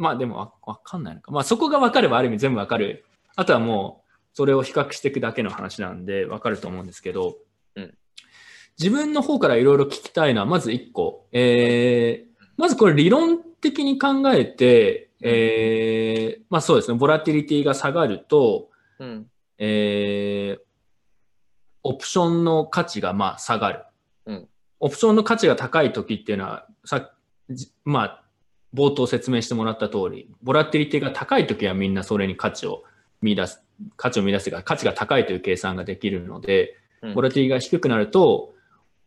[0.00, 1.30] まあでもわ分かんないのか。
[1.30, 3.04] まあそこが分かればある意味全部分かる。
[3.36, 7.36] あとはもうそれを比較していくだけの話なんで分かると思うんですけど、
[7.76, 7.94] うん
[8.78, 11.26] 自分の方からいろいろ聞きたいのはまず1個。
[11.32, 19.26] えーまずこれ理論的に考えて、えーまあそうですね、ボラティリティが下がると、うん。
[19.58, 20.62] えー
[21.82, 23.84] オプションの価値がまあ下がる、
[24.26, 24.48] うん
[24.80, 27.10] オプションの価値が高い時っていうのはさ
[27.50, 28.24] じまあ
[28.74, 32.84] 冒頭説明してもらった通りボラティリティが高い時はみんなそれに価値を
[33.20, 33.62] 見出す
[33.96, 38.52] 価値を見出すが価値が高いという計算ができるので、うんボラティリティが低くなると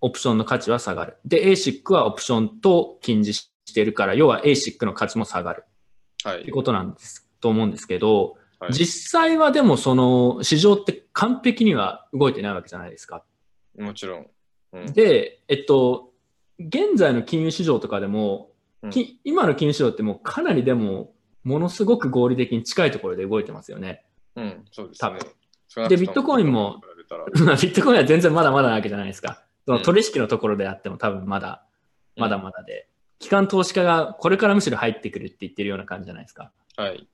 [0.02, 5.68] オプションの価値は下がるで ASIC はオプションと近似しているから要は ASIC の価値も下がるっ
[6.24, 6.50] てはい。
[6.50, 13.26] ことなんですと思うんですけど、はい実際はでもその市場って完璧には動いてないわけじゃないですか。
[13.78, 14.28] もちろん。
[14.72, 14.94] うん。
[14.94, 16.14] で、えっと、
[16.60, 18.52] 現在の金融市場とかでも、
[18.84, 24.06] うんき今の金融市場ってもうかなりでもものすごく合理的に近いところで動いてますよね。
[24.36, 25.20] うん、そうです多ね
[25.74, 25.88] 分。
[25.90, 26.82] でビットコインも
[27.36, 29.44] ビットコインは全然まだまだなわけじゃないですか。
[29.66, 31.66] そのうん取引のところであっても多分まだ、
[32.18, 32.88] まだまだで、
[33.20, 36.52] 機関投資家がこれからむしろ入ってくるって言ってるような感じじゃないですか。
[36.76, 37.08] はい。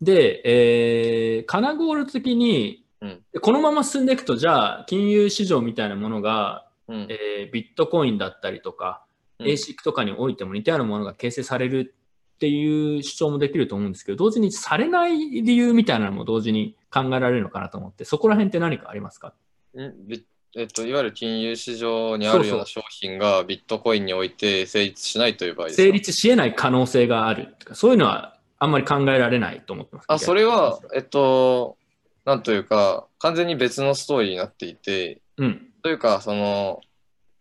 [0.00, 7.06] で、えー、カナゴール的に、うんこのまま進んでいくと、じゃあ、金融市場みたいなものが、うん。
[7.10, 9.03] えービットコインだったりとか、うん
[9.40, 11.94] ASIC とかにおいても似たようなものが形成される
[12.36, 19.34] っていう主張もできると思うんですけど、同時にされない理由みたいなのも同時に考えられるのかなと思って、そこら辺って何かありますか？
[19.76, 20.24] んビ
[20.56, 25.82] えっと、いわゆる金融市場にあるような商品がビットコインにおいて成立しないという場合ですか？
[25.82, 30.04] 成立し得ない可能性があるとか、そういうのはあんまり考えられないと思ってます。
[30.08, 31.76] あ、それは、えっと、
[32.24, 35.70] なんというか、完全に別のストーリーになっていて、うん。
[35.82, 36.80] というか、その、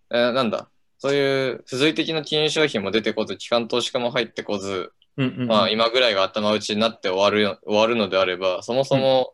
[0.09, 0.67] えーなんだ、
[1.03, 9.33] そういう付随的な金融商品も出てこず、機関投資家も入ってこず、うんうんうんまあ、今ぐらいが頭打ちになって終わるよ終わるのであれば、そもそも、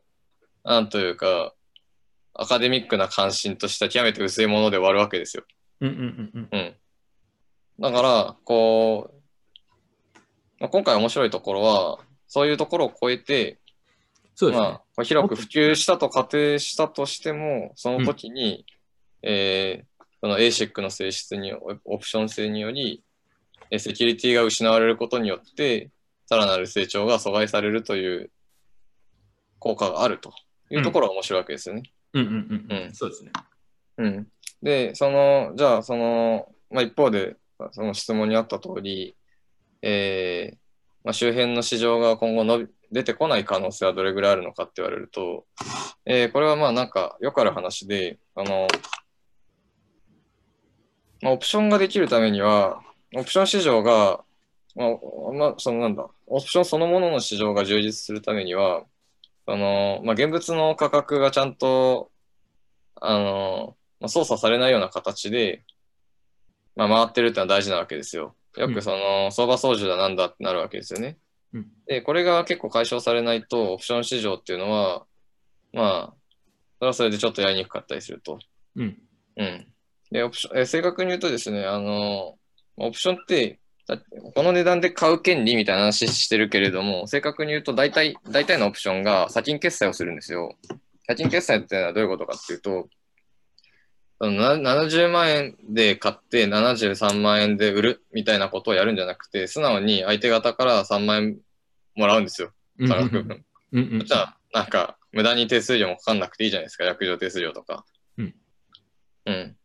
[0.63, 1.53] なんというか、
[2.33, 5.43] アカデミックな関心としては極めて薄いもので終わるわけですよ。
[5.81, 6.75] うんうんうんうんうん。
[7.79, 10.19] だから、こう、
[10.59, 13.59] まあ、今回面白いところは、そういうところを超えて、
[14.33, 14.69] そうですね。
[14.69, 18.65] まあ、広く普及したと仮定したとしても、その時に、
[19.21, 19.88] えー
[20.21, 23.03] その ASIC の性質に、オオプション性により、
[23.71, 25.89] えーセキュリティが失われることによって、
[26.25, 28.31] さらなる成長が阻害されるという
[29.59, 30.33] 効果があると
[30.69, 31.83] いうところが面白いわけですよね。
[32.13, 33.31] うんうんうんうんうんそうですね。
[33.97, 34.27] うん。
[34.61, 37.35] で、その、じゃあ、その、まあ、一方で、
[37.71, 39.15] その質問にあった通り、
[39.81, 40.57] えー
[41.03, 45.45] まあ、周辺の市場が今後伸び出てこない可能性はどれぐらいあるのかって言われると、
[46.05, 48.67] えーこれはまあなんかよくある話で、あの、
[51.21, 52.81] まあ、オプションができるためには、
[53.15, 54.23] オプション市場が、
[54.75, 58.83] まあ、まあ、そのなんだ、オプションそのものの市場が充実するためには、
[59.45, 62.11] その、まあ、現物の価格がちゃんと、
[63.01, 65.63] あの、まあ、操作されないような形で、
[66.75, 68.35] まあ、回ってるってのは大事なわけですよ。
[68.57, 71.17] ようんくその、相場操縦だなんだってなるわけですよね。
[71.53, 75.05] うんで、これが結構解消されないと、オプション市場っていうのは、
[75.73, 76.13] まあ、
[76.77, 78.39] それはそれでちょっとやりにくかったりすると。
[78.75, 79.01] うん。
[79.37, 79.67] うん。
[80.11, 82.37] で、オプション、えー正確に言うとですね、あの、
[82.77, 83.97] オプションって、だ
[84.35, 90.55] この値段で買う権利みたいな話してるけれども、正確に言うと大体、大体のオプションが先に決済をするんですよ。
[91.07, 92.87] 借金決済っていうのはどういうことかっていうと、
[94.21, 101.37] そのな70万円で買って73万円で売るみたいなことをやるんじゃなくて、素直に相手方から3万円
[101.95, 102.51] もらうんですよ。
[102.87, 103.43] 差額分。
[103.71, 107.85] うんうんじゃあ、なんか、無駄に手数料もかかんなくていいじゃないですか、約定手数料とか。
[108.17, 108.35] うん。
[109.25, 109.55] うん。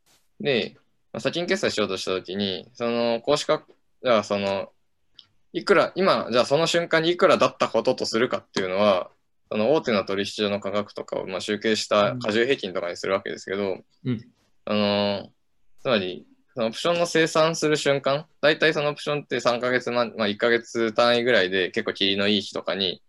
[0.45, 0.77] で、
[1.13, 3.65] まあ、先金決済しようとしたときに、その、公式化、
[4.03, 4.71] じゃあ、その、
[5.53, 9.11] いくら、今、じゃあその瞬間にいくらだったこととするかっていうのは、
[9.51, 14.27] その大手の取引所の価格とかをまあ集計した過重平均とかにするわけですけど、うん
[14.65, 15.31] あの、
[15.81, 23.03] つまり、そのオプションの生産する瞬間、大体そのオプションって3ヶ月ま、まあ、1ヶ月単位ぐらいで結構切りのいい日とかに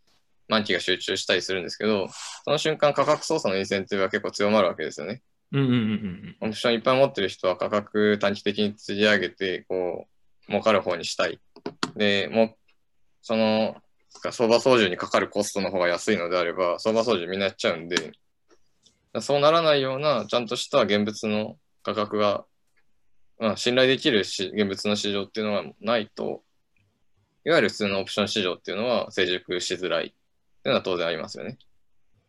[0.47, 2.07] 満期が集中したりするんですけど、
[2.43, 5.21] その瞬間価格操作のインセンティブが結構強まるわけですよね。
[5.51, 10.07] うんうんうんオプションいっぱい持ってる人は価格短期的に釣り上げて、こ
[10.47, 11.39] う、儲かる方にしたい。
[11.95, 12.55] で、もう、
[13.21, 13.75] その、
[14.31, 18.13] 相場操縦にかかるコストの方が安いのであれば、相場操縦みんなやっちゃうんで、
[19.21, 22.45] そうならないような、ちゃんとした現物の価格が、
[23.39, 26.43] まあ、信頼できるし現物の市場っていうのがないと、
[27.45, 30.15] いわゆる普通のオプション市場っていうのは成熟しづらいってい
[30.65, 31.57] うのは当然ありますよね。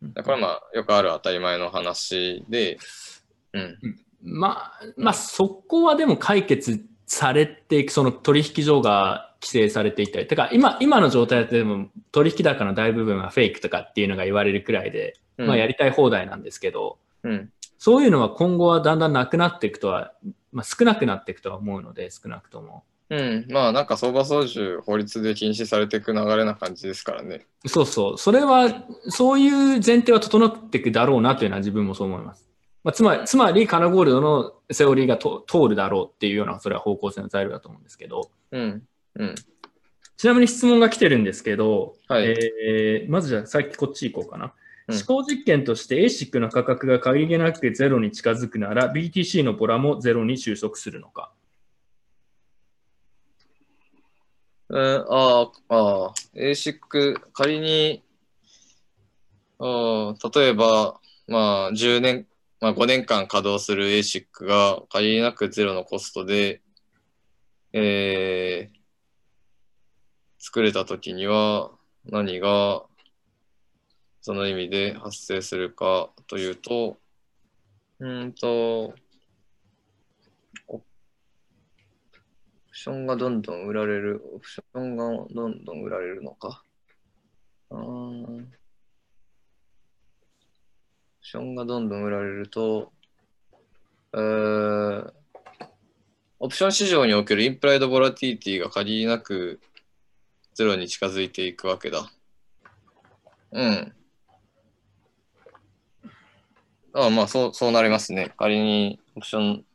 [0.01, 2.77] うんだからまあ、よくある当たり前の話で、
[3.53, 3.77] うん。
[4.21, 17.51] まあ、まあ、そこはでも解決されていく、その取引所が規制されていったり、てか今、今の状態だとでも取引高の大部分はフェイクとかっていうのが言われるくらいで、うんまあやりたい放題なんですけど、うん。
[17.77, 20.13] そういうのは今後はだんだんなくなっていくとは、
[20.51, 22.83] まあ少なくなっていくとは思うので、少なくとも。
[23.09, 23.45] うん。
[23.49, 27.45] まあ、なんか相場操縦、法律で禁止されていく流れな感じですからね。
[27.65, 28.17] そうそう。
[28.17, 32.45] それは、そういう前提は整っていくだろうなというのは自分もそう思います。
[32.83, 38.83] まあ、つまり、つまり、カナゴールドのセオリーがと通るだろうっていうような、それは方向性の材料だと思うんですけど、うん。
[39.15, 39.35] うん。
[40.17, 44.45] ちなみに質問が来てるんですけど、はいえーまずじゃあ、さっきこっち行こうかな。
[44.45, 44.51] うん
[44.89, 51.33] 思考実験として ASIC の価格が限りなくゼロに近づくなら BTC のボラもゼロに収束するのか。
[54.69, 58.03] うん、ああ、ああ、ASIC、仮に、
[59.59, 62.27] ああ例えば、まあ、10年、
[62.59, 66.61] まあ、5年間稼働する ASIC が限りなくゼロのコストで、
[67.73, 68.77] えー、
[70.37, 71.71] 作れたときには
[72.05, 72.83] 何が
[74.21, 76.97] その意味で発生するかというと、
[77.99, 78.93] うんと、
[80.67, 80.85] オプ
[82.79, 86.61] ションがどんどん売られる、オプションがどんどん売られるのか。
[87.71, 88.45] あオプ
[91.23, 92.93] ションがどんどん売られると、
[94.13, 95.11] えー
[96.39, 99.59] オプション市場におけるインプライドボラティティが限りなく
[100.53, 102.11] ゼロに近づいていくわけだ。
[103.53, 103.93] うん。
[106.93, 108.35] ああまあそう、そうなりますね。
[108.37, 109.65] 仮にオプション、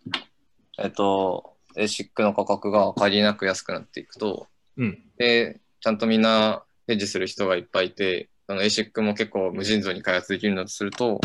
[0.78, 4.46] えっと、ASIC の価格が限りなく安くなっていくと、
[4.76, 4.98] うん。
[5.18, 11.20] で、ちゃんとみんなヘッジする人がいっぱいいて、その ASIC も結構無尽蔵に開発できるんだとすると、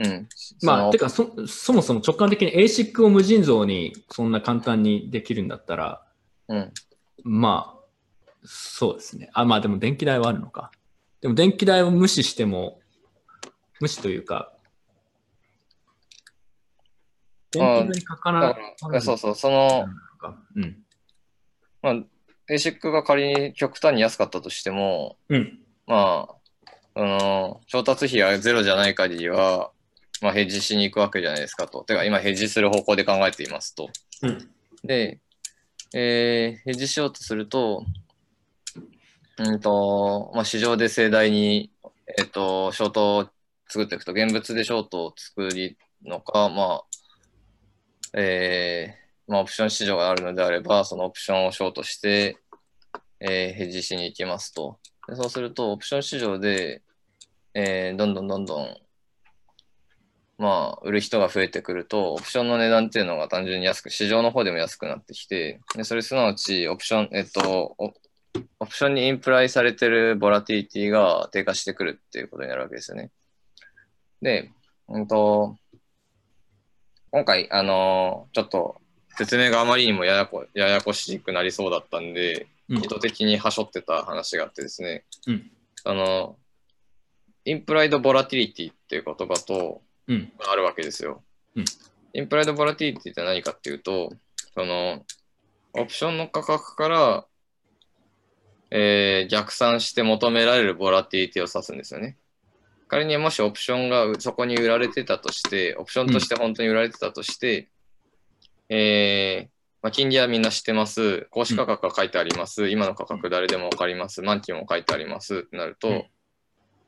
[0.00, 0.28] うん。
[0.62, 6.02] まあ、そのてかそ、そもそも直感的に ASIC を無尽蔵にそんな簡単にできるんだったら、
[6.48, 6.72] うん。
[7.22, 7.80] まあ、
[8.44, 9.30] そうですね。
[9.34, 10.70] あ、まあでも電気代はあるのか。
[11.20, 12.80] でも電気代を無視しても、
[13.80, 14.52] 無視というか、
[17.50, 19.86] 電気代にかからだから、そうそう、その、
[20.56, 20.78] うん。
[21.82, 21.94] まあ、
[22.50, 25.58] ASIC が仮に極端に安かったとしても、うん。
[25.86, 26.28] ま
[26.94, 29.70] あ、あの、調達費がゼロじゃない限りは、
[30.20, 31.82] まあ、ヘッジしに行くわけじゃないですかと。
[31.84, 33.88] てか、今、ヘッジする方向で考えていますと。
[34.22, 34.50] うん。
[34.84, 35.20] で、
[35.94, 37.84] えーヘッジしようとすると、
[39.38, 41.72] うんと、まあ、市場で盛大に、
[42.18, 43.28] えっ、と、ショートを
[43.68, 46.84] 作っていくと、現物でショートを作りのか、まあ、
[48.14, 52.36] えーまあ、オプション市場があるのであれば、そのオプションをショートして、
[53.20, 54.78] えーヘッジしに行きますと。
[55.08, 56.82] でそうすると、オプション市場で、
[57.54, 58.76] えーどんどんどんどん、
[60.38, 67.76] まあ、売る人が増えてくると、オプションの値段っていうのが単純に安く、市場の方でも安くなってきて、でそれすなわち、オプション、えっと、
[68.58, 73.10] オプションにインプライされてるボラティティが低下してくるっていうことになるわけですよね。
[74.22, 74.50] で、
[74.88, 75.56] うんと、
[77.12, 78.80] 今回、あのちょっと
[79.16, 85.50] 説明があまりにもややこややこしくなりそうだったんで、うん意図的にはしょってた話があってですね、うん。
[85.82, 86.36] あの、
[87.44, 90.32] インプライドボラティリティっていう言葉とうん。
[90.38, 91.24] あるわけですよ。
[91.56, 91.64] うん
[92.12, 94.12] インプライドボラティリティって何かっていうと、
[94.54, 95.04] その、
[95.74, 97.26] オプションの価格から、
[98.70, 102.16] えー逆算して求められるボラティリティを指すんですよね。
[102.90, 107.68] 仮にもしオプションがそこに売られてたとして、オプションとして本当に売られてたとして、
[108.68, 109.50] えー
[109.82, 111.28] まあ、金利はみんな知ってます。
[111.30, 112.68] 公式価格が書いてあります。
[112.68, 114.22] 今の価格誰でもわかります。
[114.22, 116.04] 満期も書いてありますってなると、うん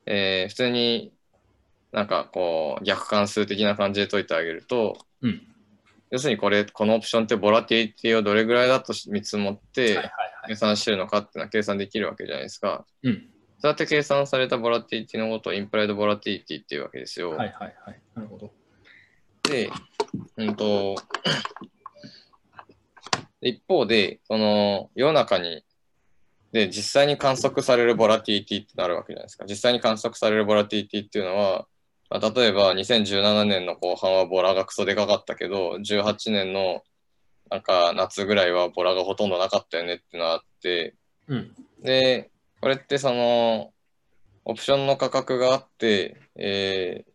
[0.06, 1.12] えー普通に
[1.92, 5.42] なんかこう逆関数的な感じで解いてあげると、うん
[6.10, 10.10] 要するにこれ、このオプションってボラティリティをどれぐらいだと見積もっはいて。
[10.46, 12.84] 計算してるのかっていうのは計算できるわけじゃないですか。
[13.02, 13.28] うん。
[13.62, 17.30] そうやって計算されたボラティリティのことをインプライドボラティリティっていうわけですよ。
[17.30, 18.00] はいはいはい。
[18.12, 18.50] なるほど。
[19.44, 19.70] で、
[20.36, 20.96] うんと、
[23.40, 25.64] 一方で、その世の中に、
[26.50, 29.44] で、実際に観測されるボラティリティってなるわけじゃないですか。
[29.48, 31.68] 実際に観測されるボラティリティっていうのは、
[32.10, 36.82] まあ例えば2017年の後半はボラがクソでかかったけど、18年の
[37.48, 40.96] なんか夏ぐらいはボラがほとんどなかったよねっていうのがあって、
[41.28, 41.54] うん。
[41.80, 42.31] で、
[42.62, 43.74] これってその、
[44.44, 47.12] オプションの価格があって、えー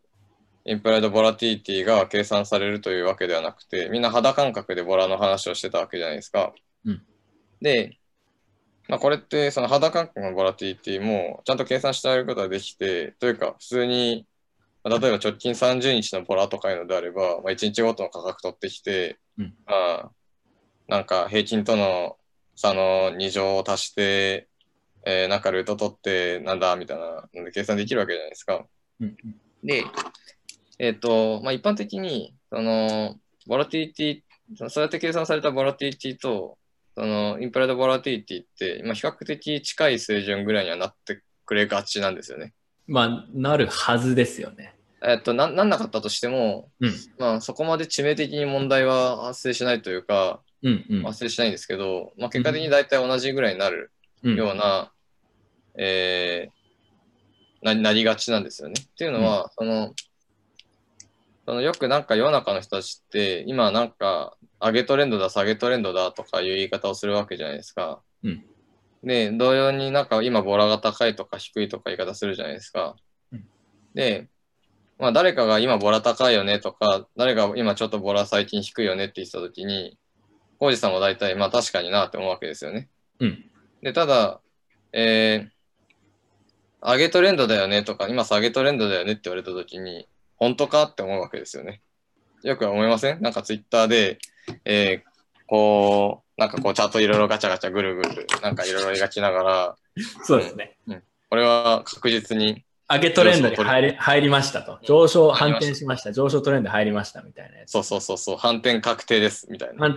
[0.69, 6.51] インプライドボラティリティが計算されるというわけではなくて、みんな肌感覚でボラの話をしてたわけじゃないですか。
[6.85, 7.01] うん
[7.61, 7.97] で、
[8.89, 14.27] まあ、これってその肌感覚のボラティリティもちゃんと計算してあげることができて、というか普通に、
[14.83, 20.11] まあ例えば直近30日のボラとかいうのであれば、まあ、1日ごとの価格取ってきて、うんまあ、
[20.89, 22.17] なんか平均との
[22.57, 24.49] 差の2乗を足して、
[25.09, 28.65] えーなんかルート取ってなんだみたいなので計算できるわけじゃないですか。
[28.99, 29.15] うん。
[29.63, 29.85] で、
[30.79, 33.15] えっ、と、まあ、一般的に、その、
[33.47, 36.57] ボラティリティ、そうやって計算されたボラティリティと、
[36.95, 42.53] その、インプライドボラティリティって、まあ、比較的近い水準ぐらいにはなってくれがちなんですよね。
[42.85, 44.75] まあ、なるはずですよね。
[45.03, 46.93] えっ、とな、なんなかったとしても、うん。
[47.17, 51.03] まあ、そこまで致命的に問題は発生しないというか、うんうん。
[51.03, 53.91] 発生しないんですけど、まあ、結果的に大体同じぐらいになる
[54.23, 54.91] うんような、
[55.77, 56.57] えー
[57.63, 58.75] ななりがちなんですよね。
[58.79, 59.93] っていうのは、その
[61.47, 68.01] そのよくなんか世の中の人たちって今なんか上げトレンドだ下げトレンドだとかいう言い方をするわけじゃないですか。
[68.23, 68.43] うん
[69.03, 72.95] で同様になんか今ボラが高いとか低いとか言い方するじゃないですか。
[73.31, 73.47] うん
[73.93, 74.27] で、
[74.99, 79.97] まあ、誰かが今ボラ高いよねとか誰が今ちょっとボラ最近低いよねって言ってた時に
[80.59, 82.89] 浩二さんも大体まあ確かになって思うわけですよね。
[83.19, 83.45] うん。
[83.81, 84.41] で、ただ、
[84.91, 85.56] えー、
[86.81, 91.81] 上げトレンドだよねとか、今下げトレンドだよねって言われたときに、本当かって思うわけですよね。
[92.43, 93.21] よく思いません？
[93.21, 94.19] なんかツイッターで、
[94.63, 99.75] えー、こう、なんかこうチャートいろいろガチャガチャぐるぐる、なんかいろいろ描きながら、
[100.23, 100.77] そうですね。
[101.29, 104.79] これは確実に、上げトレンドに入り入りましたと。
[104.83, 106.13] 上昇反転しました。
[106.13, 107.71] 上昇トレンド入りましたみたいなやつ。
[107.71, 109.89] そうそうそうそう、反転確定です、みたいな。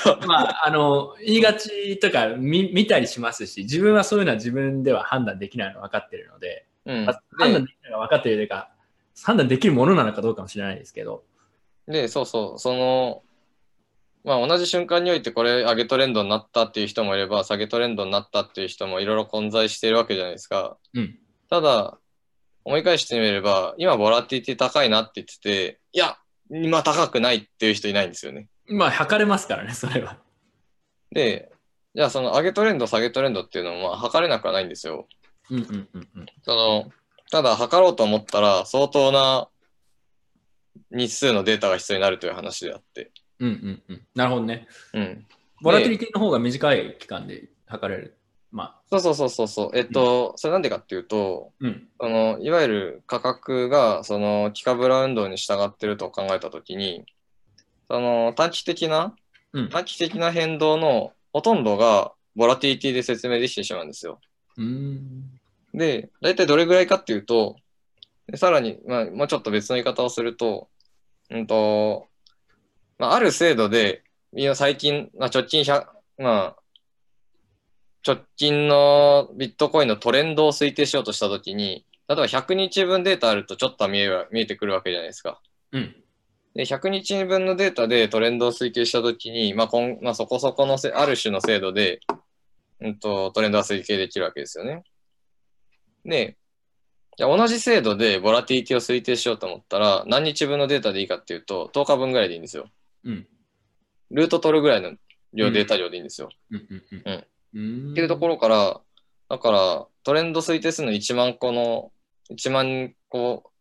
[0.00, 8.70] 反 まあ、あの、言いがちとか見見たりしますし、自分はそういうのは自分では判断できないの分かってるので、うんまあ判断できないのが分かってるというか、
[9.22, 11.22] 判断できるものなのかどうかもしれないですけど、
[11.86, 13.22] で、でそうそう、その、
[14.24, 20.76] まあ同じ瞬間においてこれ上げトレンドになったっていう人もいれば下げトレンドになったっていう人もいろいろ混在しているわけじゃないですか。
[20.94, 21.18] うん。
[21.48, 21.98] ただ、
[22.64, 26.18] 思い返してみれば、今ボラティリティ高いなって言ってて、いや、
[26.50, 28.48] 今高くないっていう人いないんですよね。
[28.66, 30.18] まあ、測れますからね、それは。
[31.10, 31.50] で、
[31.94, 35.08] じゃあその上げトレンド、下げトレンドっていうのもまあ測れなくはないんですよ。
[35.50, 36.26] うんうんうんうん。
[36.42, 36.92] その、
[37.30, 39.48] ただ測ろうと思ったら相当な
[40.90, 43.10] 日数のデータが必要になるという話であって。
[43.40, 44.06] うんうんうん。
[44.14, 44.66] なるほどね。
[44.92, 45.26] うん。
[45.62, 48.18] ボラティリティの方が短い期間で測れる。
[48.50, 49.70] まそうそうそうそうそう。
[49.74, 51.88] えっと、それなんでかっていうと、あ、うん。
[52.00, 57.04] そのいわゆる価格がそのキカブラ運動に従ってると考えたときに、
[57.90, 59.14] その短期的な、
[59.52, 59.68] うん。
[59.68, 64.20] 短期的な変動のほとんどがボラティリティで説明できてしまうんですよ。
[64.56, 65.38] うーん。
[65.74, 67.56] で、大体どれぐらいかっていうと、
[68.26, 70.68] でさらに、まあ、もうちょっと別の言い方をすると、
[71.30, 72.06] うんと、
[72.98, 74.02] まあ、ある制度で、
[74.34, 75.86] いや最近、まあ、直近100、
[76.18, 76.56] まあ、
[78.06, 85.40] 直近のビットコインのトレンドを推定しようとしたときに、例えば100日分データあるとちょっとは見え見えてくるわけじゃないですか。
[85.72, 85.94] うん。
[86.54, 92.00] で、100日分のデータでトレンドを推計したときに、まあこんまあ、そこそこのせある種の精度で、
[92.80, 94.82] うんと、トレンドは推計できるわけですよね。
[96.04, 96.36] で、
[97.16, 102.70] じゃあ同じ精度でボラティリティを推定しようと思ったら、何日分のデータでいいかっていうと、10日分ぐらいでいいんですよ。
[103.04, 103.26] うん。
[104.10, 104.96] ルート取るぐらいの
[105.32, 106.28] 量、データ量でいいんですよ。
[106.50, 107.02] うんうんうん。
[107.04, 107.92] うんうん。
[107.92, 108.80] っていうところから、
[109.28, 111.92] だから、トレンド推定するの1万個の、
[112.30, 113.52] 1万個、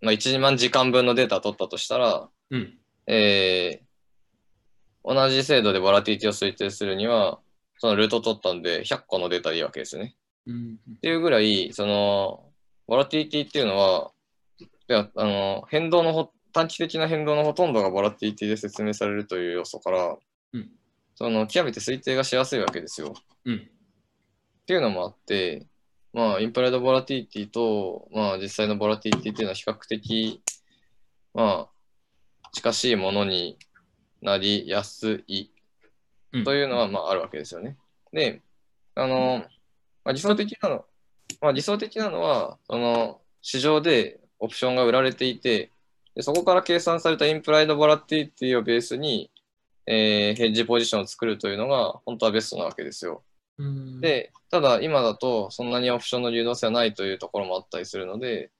[0.00, 2.78] まあ、1万時間分のデータを取ったとしたら、うん。
[3.06, 3.90] えー
[5.02, 7.40] 同じ精度でボラティリティを推定するには、
[7.78, 10.14] そのルートを取ったんで、100個のデータでいいわけですよね。
[10.46, 12.52] うんっていうぐらい、その、
[12.86, 14.10] ボラティリティっていうのは、
[14.60, 20.16] いやあの変動のほ短期的な変動のほとんどがボラティリティで説明されるという要素から、
[20.52, 20.70] うん
[21.16, 23.12] その極めて推定がしやすいわけですよ。
[23.44, 23.58] うんっ
[24.66, 25.66] ていうのもあって、
[26.12, 30.42] まあ、インプライドボラティリティと、まあ、実際のボラティリティっていうのは比較的、
[31.34, 33.58] まあ、近しいものに
[34.22, 35.50] なりやすい
[36.32, 37.76] うんというのは、まあ、あるわけですよね。
[38.12, 38.42] で、
[38.94, 39.44] あの、
[40.04, 40.84] まあ、理想的なの、
[41.40, 45.70] まあ、理想的なのは、その、市場でオプションが売られていて、
[46.20, 49.30] でそこから計算されたインプライドボラティリティをベースに、
[49.86, 53.22] えーヘッジポジションを作るというのが本当はベストなわけですよ。
[53.56, 58.50] うん、で、ただ今だとそんなにオプションの流動性はないというところもあったりするので、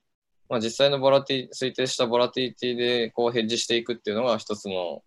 [0.49, 5.03] まあ、実際のボラティ推定したボラティリティでこうヘッジしていくっていうのが一つの、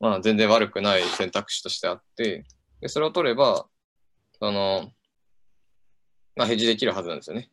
[0.00, 2.46] まあ、全然悪くない選択肢としてあって、
[2.80, 3.66] でそれを取れば、
[4.38, 4.90] その、
[6.34, 7.50] まあ、ヘッジできるはずなんですよね。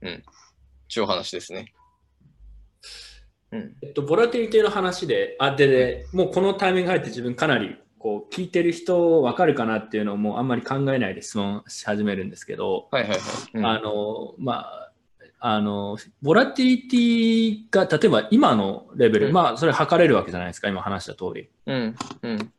[0.00, 0.22] うん。
[0.88, 1.74] ちゅ話ですね。
[3.52, 3.76] うん。
[3.82, 13.20] えっと、ボラティリティの話で、あ、で、で、もうこのタイミング入って自分かなり、こう、聞いてる人分かるかなっていうのをもうあんまり考えないで質問し始めるんですけど、はいはいはい。
[13.54, 14.92] うんあの、まあ、
[15.42, 21.48] あの、ボラティリティが、例えば今のレベル、うんまあ、それ測れるわけじゃないですか、今話した通り。
[21.66, 21.96] うん。
[22.22, 22.52] うん。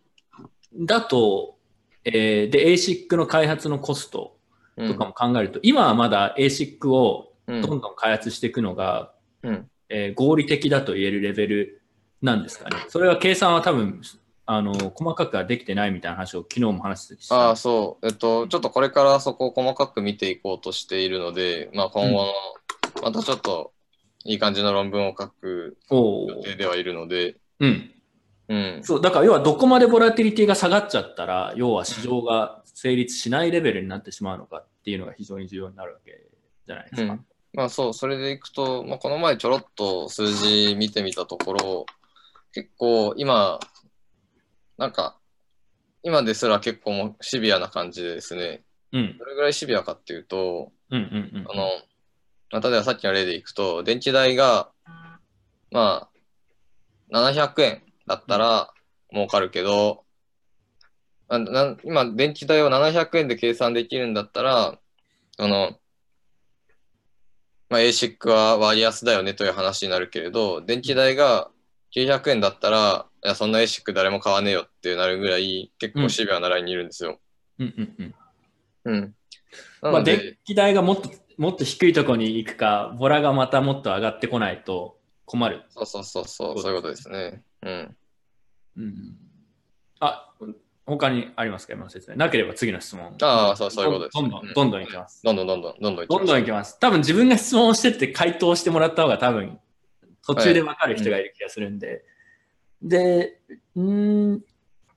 [0.85, 1.57] だと、
[2.03, 4.35] えーで、ASIC の開発のコスト
[4.77, 4.91] うん。
[4.91, 9.11] とかも考えると、今はまだ ASIC をうんどんどん開発していくのが、
[9.43, 9.69] うん。
[9.91, 11.81] えー合理的だと言えるレベル
[12.21, 12.77] なんですかね。
[12.87, 14.01] それは計算は多分、
[14.45, 17.55] あの、細かくはできてないみたいな話を昨日も話してああ、た。
[17.55, 18.07] そう。
[18.07, 22.33] えっと、ちょっとこれからそこを細かく見ていこうとしているので、まあ今後の、
[23.03, 23.73] またちょっと
[24.23, 27.91] いい感じの論文を書く予定ではいるので、うん。
[28.49, 28.79] うん。
[28.83, 36.27] そう、だから要はどこまでボラティリティが下がっちゃったら、要は市場が成立しないレベルになってしまうのかっていうのが非常に重要になるわけ
[36.67, 37.13] じゃないですか。
[37.13, 41.85] うんまあそう、それでいくと、まあ、この前ちょろっと数字見てみたところ、
[42.53, 43.59] 結構今、
[44.77, 45.17] なんか、
[46.03, 48.63] 今ですら結構もうシビアな感じでですね、
[48.93, 49.17] うん。
[49.17, 51.69] どれぐらいシビアかっていうと、うんうんうんあの、
[52.51, 54.71] まあ、例えばさっきの例でいくと、電気代が、
[55.71, 56.09] ま
[57.11, 58.73] あ、700円だったら
[59.11, 60.03] 儲かるけど、
[61.27, 64.77] あな今、電気代を700円で計算できるんだったら、
[65.37, 65.77] その、
[67.71, 71.49] まあ、ASIC は割安だよねという話になるけれど、電気代が
[71.95, 77.21] 900円だったら、いや、そんな ASIC 誰も買わねえよってなるぐらい、結構シビアなラインにいるんですよ。
[77.59, 78.13] うんうん
[78.85, 78.93] うん。
[78.93, 79.15] うん。
[79.81, 85.63] なまあ、電気代がもっともっと低いところに行くか、ボラがまたもっと上がってこないと困る。
[85.69, 87.41] そうそうそうそう、そういうことですね。
[87.63, 87.97] うん。
[88.77, 89.15] うん、
[90.01, 90.33] あ、
[90.85, 91.73] 他にありますか？
[91.73, 92.17] 今の説明。
[92.17, 93.15] なければ次の質問。
[93.21, 94.13] ああ、そうそういうことです。
[94.15, 95.21] どんどん、うんどんどんいきます。
[95.23, 96.79] どんどんどんどん、どんどんどんどんいききます。
[96.79, 99.59] 多分自分が質問をしてって回答してもらった方が多分
[100.25, 102.03] 途中で分かる人がいる気がするんで。
[102.81, 103.39] で、
[103.75, 104.43] うーん、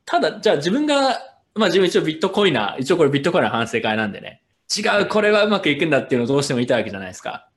[0.06, 1.20] ただ、じゃあ自分が、
[1.55, 4.43] まあ自分一応ビットコイナー、一応これビットコイナー反省会なんでね、
[4.74, 7.48] 違う、これはうまくいくんだっていうのをどうしても言いたいわけじゃないですか。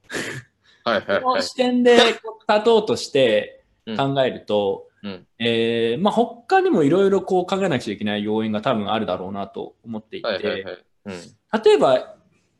[0.83, 1.21] はいはいはい。
[1.23, 10.85] この視点で立とうとしてうん考えると、うんえーまあ、他にもいろいろこう考えなくちゃいけない要因が多分あるだろうなと思っていて、はいはいはい。
[11.05, 11.13] うん。
[11.63, 12.15] 例えば、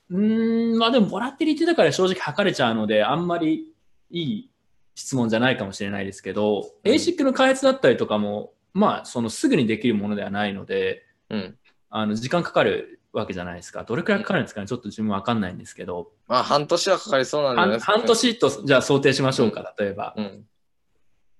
[0.09, 3.73] うーん、まあでも、ボラティリティだから正直測れちゃうので、あんまり
[4.11, 4.49] いい
[4.95, 11.57] 質問じゃないかもしれないですけど、うん ASIC の開発だったりとかも、まあ、そのすぐにできるものではないので、うん。
[11.89, 13.83] あの時間かかるわけじゃないですか。
[13.83, 20.13] どれくらいかかるんですかね、ちょっと自分わかんないんですけど、まあ、半年はかかりそうなんですか、半半年とじゃあ想定しましょうか、例えば。
[20.17, 20.45] うん。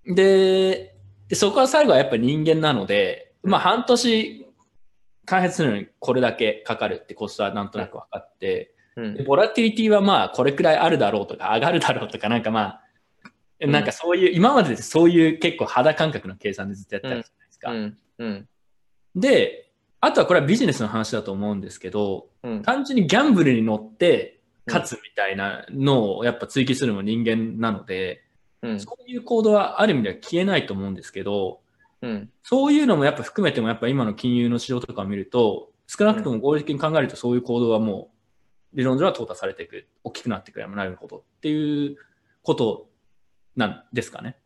[0.08, 0.96] で
[1.28, 4.48] で、そこは最後はやっぱり人間なので、まあ半年
[5.26, 9.24] 開発するのにこれだけかかるってコストはなんとなく分かって、うんで。
[9.24, 12.82] ボラティリティはまあこれくらいあるだろうとか上がるだろうとかなんかまあ、
[13.60, 17.74] うんなんかそういう、今まででそういう結構肌感覚の計算でずっとやってたじゃないですか。
[19.16, 22.62] で、あとはこれはビジネスの話だと思うんですけど、うん。
[22.62, 28.24] 単純にギャンブルに乗って勝つみたいなのをやっぱ追求するのも人間なので、
[28.62, 28.80] うん。
[28.80, 31.62] そういう行動はある意味では消えないと思うんですけど、
[32.02, 32.30] うん。
[32.44, 38.12] そういうのもやっぱ含めてもやっぱ今の金融の市場とかを見ると、少なくとも合理的に考えるとそういう行動はも
[38.74, 41.98] う理論上は淘汰されていく、大きくなっていくやもなるほどっていう
[42.44, 42.90] こと
[43.56, 44.38] なんですかね。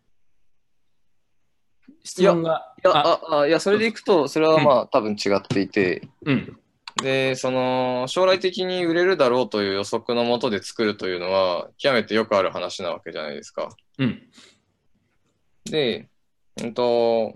[2.03, 2.73] 質問が。
[2.83, 6.59] いや、ああ、あ、いや、それでいくと、それはまあ、多分違っていて、うん。
[7.01, 13.69] で、その、将来的に売れるだろうという予測のもとで作るというのは、極めてよくある話なわけじゃないですか。
[13.97, 14.29] うん。
[15.65, 16.09] で、
[16.61, 17.35] うんと、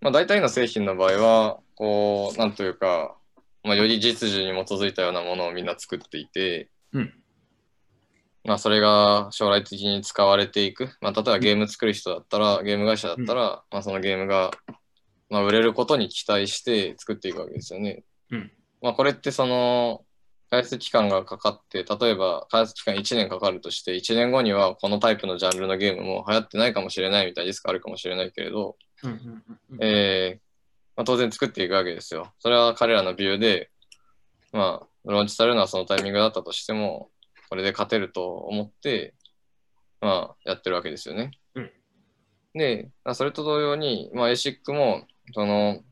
[0.00, 3.16] まあ、大体の製品の場合は、こう、なんというか、
[3.64, 7.14] まあ、より実需に基づいたようなものをみんな作っていて、うん
[8.44, 10.90] まあ、それが将来的に使われていく。
[11.00, 14.50] まあ、例えばゲーム作る人だったら、ゲーム会社だったら、まあ、そのゲームが、
[15.30, 18.02] まあ、売れることに期待して作っていくわけですよね。
[18.32, 18.52] うん
[18.82, 20.04] まあ、これってその、
[20.50, 28.76] 開発期間がかかって、例えば開発期間1年かかるとして、1年後にはこのタイプのジャンルのゲームも流行ってないかもしれないみたいなリスクあるかもしれないけれど、
[29.80, 30.40] えー
[30.96, 32.32] まあ、当然作っていくわけですよ。
[32.38, 33.70] それは彼らのビューで、
[34.52, 37.08] まあ、ローンチされるのはそのタイミングだったとしても、
[37.48, 39.14] これで勝てると思って、
[40.02, 41.30] まあ、やってるわけですよね。
[41.54, 41.70] うん
[42.54, 45.82] で、まあそれと同様に、まあ、ASIC も、その、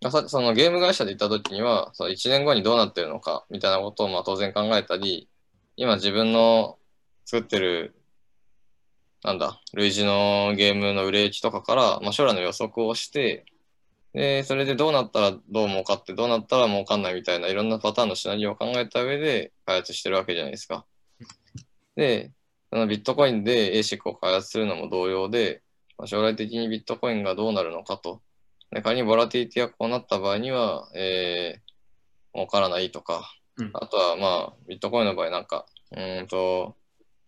[0.00, 5.28] まあさそのゲーム会社で行った時には、その1年後にどうなってるのか、みたいなことをまあ当然考えたり、
[5.76, 6.78] 今自分の
[7.24, 7.94] 作ってる
[9.24, 13.46] なんだ、類似のゲームの売れ行きとかから、まあ、将来の予測をして、
[14.12, 20.84] で、それでどうなったらどう儲かって、どうなったら儲かんないみたいないろんなパターンのシナリオを考えた上で開発してるわけじゃないですか。
[21.96, 22.32] で、
[22.70, 25.62] そのビットコインで ASIC を開発するのも同様で、
[25.96, 28.20] まあ、将来的にビットコインがどうなるのかと。
[28.74, 33.70] で仮にボラティティがこうなった場合には、えー、儲からないとか、うん。
[33.72, 36.76] あとはまあ、ビットコインの場合なんか、うーんと、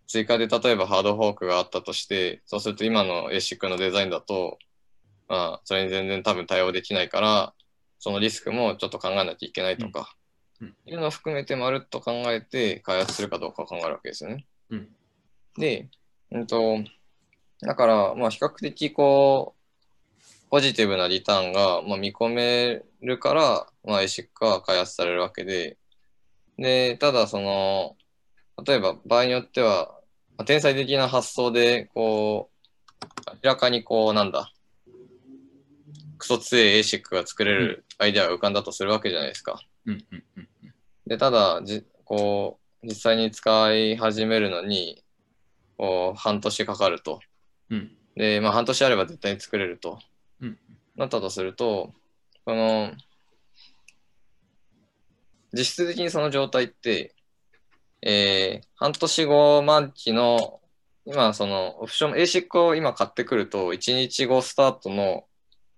[0.09, 4.59] 追加で例えばハードフォークがあったとして、そうすると今の ASIC のデザインだと、
[5.29, 7.55] まあ、それに全然多分対応できないから、
[8.01, 10.17] そのリスクもちょっと考えなきゃいけないとか、
[10.61, 10.67] うん。
[10.67, 10.75] うん。
[10.85, 14.47] いうのを含めてまるっと考えて開発するかどうかを考えるわけですよね。
[14.71, 14.89] うん。
[15.57, 15.89] で、
[16.33, 16.79] うんと、
[17.61, 19.56] だから、まあ比較的こう、
[20.51, 25.77] ポジティブなリターンが、まあ、見込めるから、まあ ASIC は開発されるわけで、
[26.59, 27.97] で、ただその、
[28.65, 30.01] 例えば場合によっては、
[30.37, 34.53] まあ天才的な発想で、こう、明らかにこう、なんだ、
[36.19, 39.61] クソ強い ASIC が作れるアイデアが浮かんだとするわけじゃないですか。
[39.85, 40.49] うんうんうん
[41.07, 45.05] で、ただ、じこう、実際に使い始めるのに、
[45.77, 47.21] こう、半年かかると。
[47.71, 49.99] うんで、まあ、半年あれば絶対に作れると。
[50.41, 50.59] うん。
[50.97, 51.93] なったとすると、
[52.45, 52.93] その、
[55.53, 57.15] 実質的にその状態って、
[58.03, 60.61] えー半年後満期の、
[61.07, 65.25] 今そのオプション、ASIC を今買ってくると、1日後スタートの、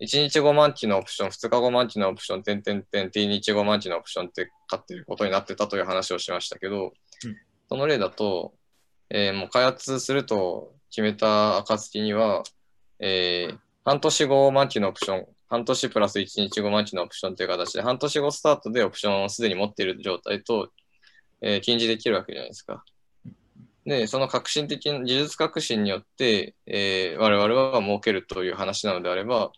[0.01, 6.93] 1日後満期のオプション、2日後満期のオプション、点々点、T 日後満期のオプションって買ってることになってたという話をしましたけど、
[7.25, 7.37] うん。
[7.69, 8.55] その例だと、
[9.11, 12.43] えーもう開発すると決めた暁には、
[12.99, 13.59] えー
[13.89, 20.69] 半年後満期のオプション、半年プラス1日後満期のオプションという形で、半年後スタートでオプションをすでに持っている状態と、
[21.41, 22.85] えー禁じできるわけじゃないですか。
[23.87, 29.53] で、その革新的な、技術革新によって、えー我々は儲けるという話なのであれば、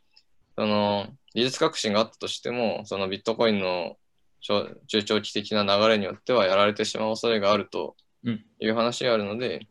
[0.57, 3.97] その技術革新があったとしても、そのビットコインの
[4.43, 9.67] 長中長期的な流れによってはやられてしまう恐れがあるとうんいう話があるので、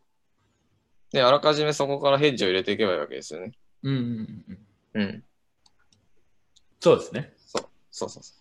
[1.12, 3.52] で、あらかじめそこからヘッジを入れていけばいいわけですよね。
[3.82, 4.58] うんうんうん
[4.94, 5.24] うんうん。
[6.80, 7.32] そうですね。
[7.46, 8.34] そうそうそうそ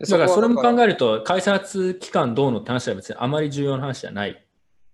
[0.00, 0.04] う。
[0.04, 4.46] でだからそれも考ええると、開発期間どうのって話は別にあまり重要な話じゃない。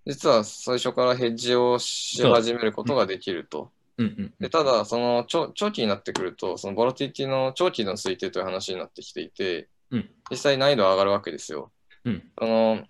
[0.05, 3.71] 実は最初からヘッジをし始めることができると。
[3.97, 11.71] うんうんでただ、その長長期になってくると、そのボラティティの長期の推定という話になってきていて、うん実際難易度は上がるわけですよ。
[12.05, 12.83] うんその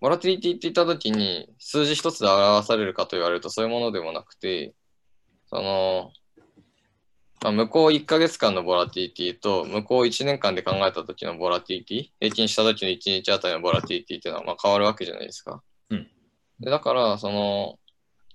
[0.00, 4.74] ボラティティって言ったときに数字一つで表されるかと言われるとそういうものでもなくて、
[5.54, 6.10] その、
[7.40, 15.62] まあ、向こう1ヶ月間のボラティティと向こう1年間で考えた時のボラティティ、平均した時の1日あたりのボラティティっていうのはまあ変わるわけじゃないですか。
[15.90, 16.08] うん
[16.60, 17.78] でだから、その、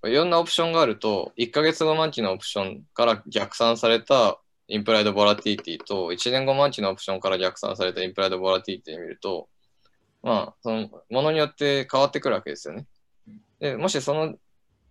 [0.04, 9.48] いろんなオプションがあると、1ヶ月後満期のオプションから逆算されたインプライドボラティティと、1年後満期のオプションから逆算されたインプライドボラティティを見ると、
[10.22, 12.86] まあ、そのものによって変わってくるわけですよね。
[13.60, 14.36] でもしその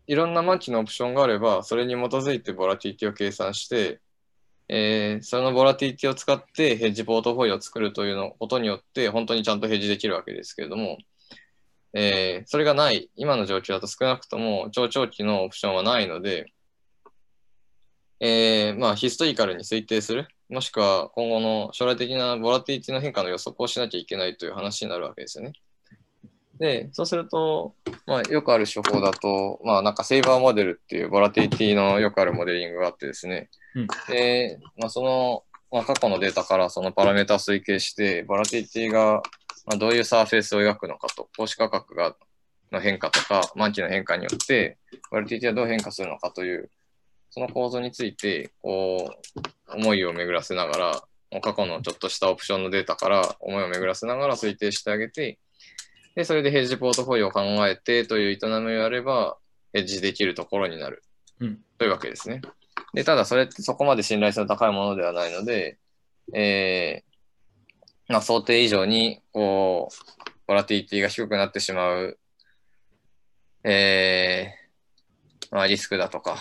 [0.09, 4.01] いろんな満期のオプションがあれば、それに基づいてボラティティを計算して、
[4.69, 10.97] えーそのボラティティを使ってヘッジポートフォリオを作るというのことによって、本当にちゃんとヘッジできるわけですけれども、
[11.93, 16.53] えーそれがない、今の状況だと少なくとも超長期のオプションはないので、
[18.21, 25.53] えーまあ、ヒストリカルに推定する、もしくは今後の将来的なボラティティの変化の予測をしなきゃいけないという話になるわけですよね。
[26.59, 27.75] で、そうすると、
[28.07, 33.87] まあ、よくある手法だと、まあ、なんかセイバーモデルっていうボラティティのよくあるモデリングがあってですね、うん。
[34.09, 39.23] で、まあ、その、まあ、過去のデータからそのパラメータを推計して、ボラティティが
[39.69, 42.17] まあどういうサーフェイスを描くのかと、投資価格が
[42.73, 44.79] の変化とか、満期の変化によって、
[45.11, 46.71] ボラティティはどう変化するのかという、
[47.31, 55.39] その構造について、こう、思いを巡らせながら、過去のちょっとしたオプションのデータから思いを巡らせながら推定してあげて、
[56.19, 59.39] で、それでヘッジポートフォリオを考えてという営みをやれば、
[59.73, 61.05] ヘッジできるところになる。
[61.39, 62.40] うんというわけですね。
[62.93, 65.78] で、ただそれってそこまで信頼性の高いものではないので、
[66.35, 72.19] えーまあ、想定以上に、こう、ボラティティが低くなってしまう、
[73.62, 76.39] えーまあ、リスクだとか、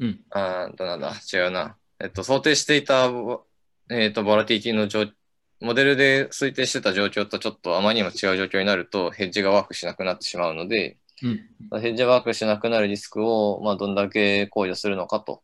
[0.00, 0.20] うん。
[0.30, 1.76] あなんだ、違うな。
[2.00, 3.08] えっと、想定していた、
[3.90, 5.06] えっと、ボラティティの状
[5.60, 11.80] モデルで推定してた状況とちょっとあまりにも違う状況になると、ヘッジがワークしなくなってしまうので、うん。
[11.80, 15.42] ヘッジワークしなくなるリスクを、まあ、どんだけ考慮するのかと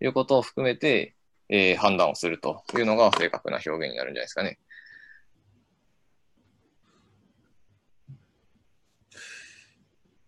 [0.00, 1.16] いうことを含めて、
[1.48, 4.58] えー判断をするというのが正確な表現になるんじゃないですかね。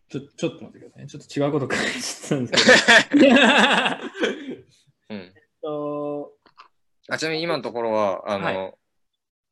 [0.09, 1.09] ちょ、ちょっと待ってくださいね。
[1.09, 3.27] ちょっと違うこと書いてたんですけど。
[5.11, 6.33] うん、と
[7.09, 8.75] あちなみに今のところは、あの、はい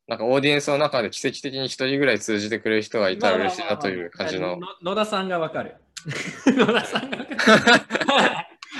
[0.07, 4.57] なんかオーディエンスの中で奇跡的に一人ぐらい通じてくれる人がいたら嬉しいなという感じの。
[4.57, 5.75] の野田さんがわかる。
[6.45, 7.39] 野田さんがわかる。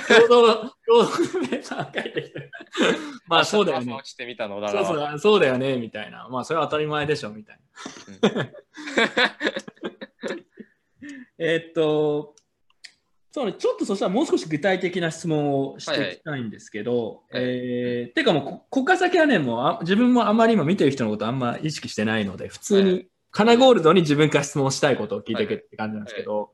[0.06, 1.08] 共同、共同の
[1.40, 2.50] メーター書いてきて。
[3.26, 4.08] まあそうだよね落。
[4.08, 6.28] ちてみたのだそうそうあそうだよね、みたいな。
[6.28, 7.58] まあそれは当たり前でしょ、みたい
[8.22, 8.46] な。
[11.38, 12.34] えーっと、
[13.36, 17.52] そうね、ちょっとそしたらもう少し具体的な質問をしていきたいんですけど、はいはい。
[17.52, 26.50] えーてかもうこ、こっから先はね、もうあ自分もあんまり今見てる人のことあんま意識してないので、普通はにカナゴールドに自分から質問したいことを聞いていくはいって感じなんですけど、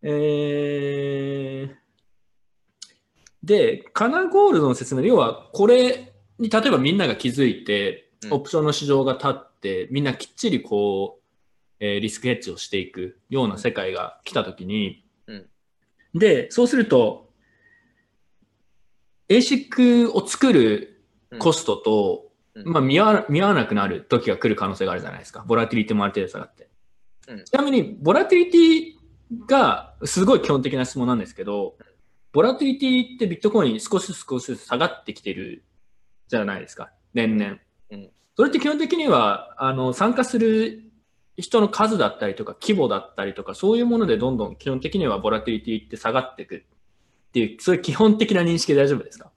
[0.00, 1.74] えー
[3.42, 8.32] で、カナゴールドの説明で、要はこれに例えばみんなが気づいて、うん。
[8.32, 11.22] オプションの市場が立って、みんなきっちりこう、
[11.78, 15.07] えーリスクヘッジをしていくような世界が来たときに、うん
[16.14, 17.28] で、そうすると、
[19.28, 21.04] ASIC を作る
[21.38, 22.28] コストと、うん
[22.64, 25.44] まあ見合わ見合わなくなる時が来る可能性があるじゃないですか。
[25.46, 26.68] ボラティリティもある程度下がって。
[27.28, 31.76] うんちなみに、ボラティリティがすごい基本的な質問なんですけど、
[32.32, 35.62] ボラティリティってビットコイン少し少しずつ下がってきてる
[36.26, 36.90] じゃないですか。
[37.14, 37.58] 年々。
[37.90, 40.87] うんそれって基本的には、あの、参加する
[41.38, 46.60] 人の数だったりとか規模だったりとか、そういうものでどんどん基本的にはボラティリティって下がっていくっ
[47.32, 49.30] ていう、そういう基本的な認識で大丈夫ですか？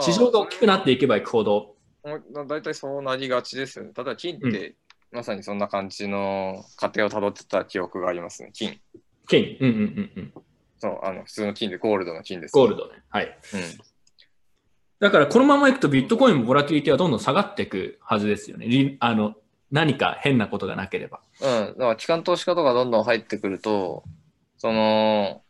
[0.00, 3.92] 市場が大きくなっていけばいくほど、だいたいそうなりがちですよね。
[3.92, 4.74] ただ金って、
[5.12, 8.50] まさにそんな感じの過程をたどってた記憶がありますね。
[8.52, 8.80] 金。
[9.28, 10.32] 金、うんうんうんうん、
[10.78, 12.76] そう、あの、普通の金でゴールドの金です、ゴール。
[12.76, 13.02] ドね。
[13.08, 13.38] はい。
[13.54, 13.60] うん。
[14.98, 18.66] だからこのままいくとビットコインもボラティリティはどんどん下がっていくはずですよね。
[18.66, 19.34] りあの
[19.70, 21.20] 何か変なことがなければ。
[21.40, 21.48] うん。
[21.48, 24.04] だから、機関投資家とかどんどん入ってくると、
[24.58, 25.42] その、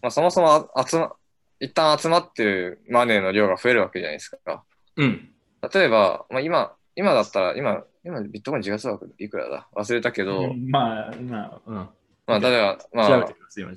[0.00, 1.12] まあ、そもそもあ集ま、
[1.60, 4.64] 一旦集まってるマネーの量が増えるわけじゃないですか。
[4.96, 5.30] うん。
[5.72, 9.68] 例えば、まあ、今、今だったら、今、今ビットコイン時価総額いくらだ？
[9.74, 11.74] 忘れたけど、うんまあ、まあ、うん。
[11.74, 13.26] まあ、例えば、まあ、ま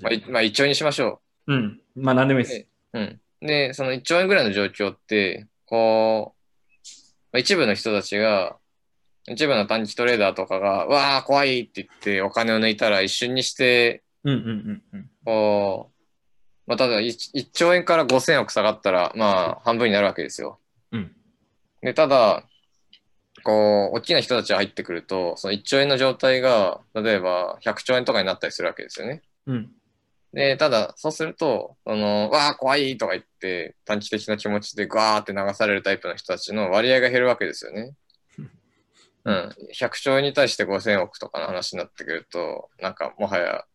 [0.03, 1.81] あ、いまあ、1兆円にしましょうん。
[1.95, 2.67] まあ、何でもいいです。
[2.93, 2.99] う。
[2.99, 3.21] うん。
[3.41, 6.37] で、その1兆円ぐらいの状況って、こう、
[7.31, 8.57] まあ、一部の人たちが、
[9.27, 15.09] 一部の短期トレーダーとかが、わあ、怖いって言ってお金を抜いたら一瞬にして、うんうんうんうん。
[15.25, 15.97] こう、
[16.67, 20.59] まあ、ただ 1, 1兆円から5000億下がったら、まあ、半分になるわけですよ。
[20.91, 21.11] うん。
[21.81, 22.43] で、ただ、
[23.43, 29.21] こう、大きな人たちが入ってくると、その1兆円の状態が、例えば100兆円とかになったりするわけですよね。
[29.45, 29.71] うん。
[30.33, 37.93] で、ただ、そうすると、その、わあ、怖いとか言って、短期的な気持ちでガーって流されるタイプの人たちの割合が減るわけですよね。
[39.27, 39.55] うん。
[39.73, 43.65] 100兆円に対して5000億とかの話になってくると、なんか、もはや、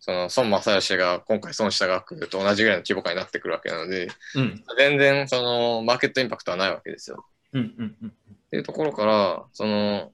[0.00, 4.64] その、孫正義が今回損した額と同じぐらいの規模感になってくるわけなので、うん。
[4.78, 7.26] 全然、その、マーケットインパクトはないわけですよ。
[7.52, 8.08] うんうんうん。
[8.08, 8.12] っ
[8.50, 10.12] ていうところから、その、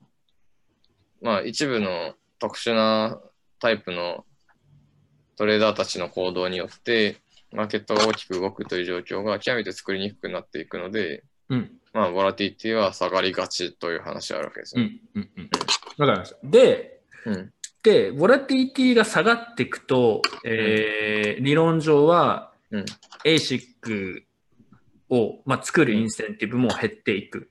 [1.22, 3.20] まあ一部の特殊な
[3.60, 4.24] タイプの
[5.36, 7.16] トレーダーたちの行動によって、
[7.52, 11.77] マーケットが大きく動くという状況が極めて作りにくくなっていくので、うん。
[11.92, 14.84] まあ、ボラティティは下がりがちという話があるわけですうね。
[14.84, 15.50] んうんうん。
[15.98, 16.36] わかりました。
[16.44, 17.52] で、うん。
[17.82, 22.84] で、ボラティリティが下がっていくと、えー理論上はうん。
[23.24, 24.22] ASIC
[25.10, 27.50] を、まあ、作るインセンティブも減っていく。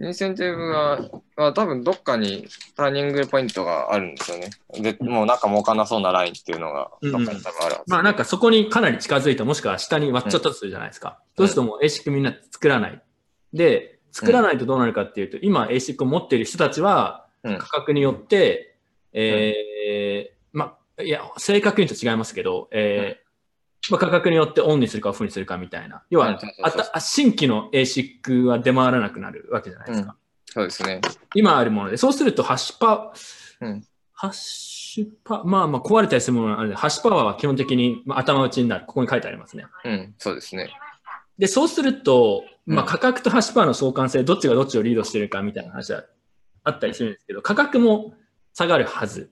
[0.00, 1.00] インセンティブが、
[1.36, 2.46] まあ、多分どっかに
[2.76, 4.50] ターニングポイントがあるんですよね。
[4.80, 7.90] で、もうなんか儲かんなそうなラインっていうのがどっかに多分あるはず。
[7.92, 11.20] まあなんかそこにかなり近づいた、もしくは下に割っちゃったとするじゃないですか。
[11.36, 13.02] そうするともう ASIC みんな作らない。
[13.52, 18.76] で、作らないとどうなるかっていうと、今 ASIC を持っている人たちはうん価格によって、
[19.12, 23.22] えーまあ、いや、正確に言うと違いますけど、えー
[23.90, 26.04] まあ、価格によってオンにするかオフにするかみたいな。
[26.08, 26.38] 要は、
[27.00, 30.16] 新規の ASIC は出回らなくなるわけじゃないですか。
[30.46, 31.00] そうですね。
[31.34, 33.12] 今あるもので、そうするとハッシュパ、
[33.60, 38.84] うんハッシュパ、まあまあ壊れたりするものがあるので、ハッシュパワーは基本的に、まあ、頭打ちになる。
[38.86, 39.64] ここに書いてありますね。
[39.84, 40.70] うん、そうですね。
[41.38, 46.04] で、そうすると、まあ、うん価格とハッシュパワーの相関性、どっちがどっちをリードしてるかみたいな話は
[46.64, 48.14] あったりするんですけど、価格も
[48.54, 49.30] 下がるはず。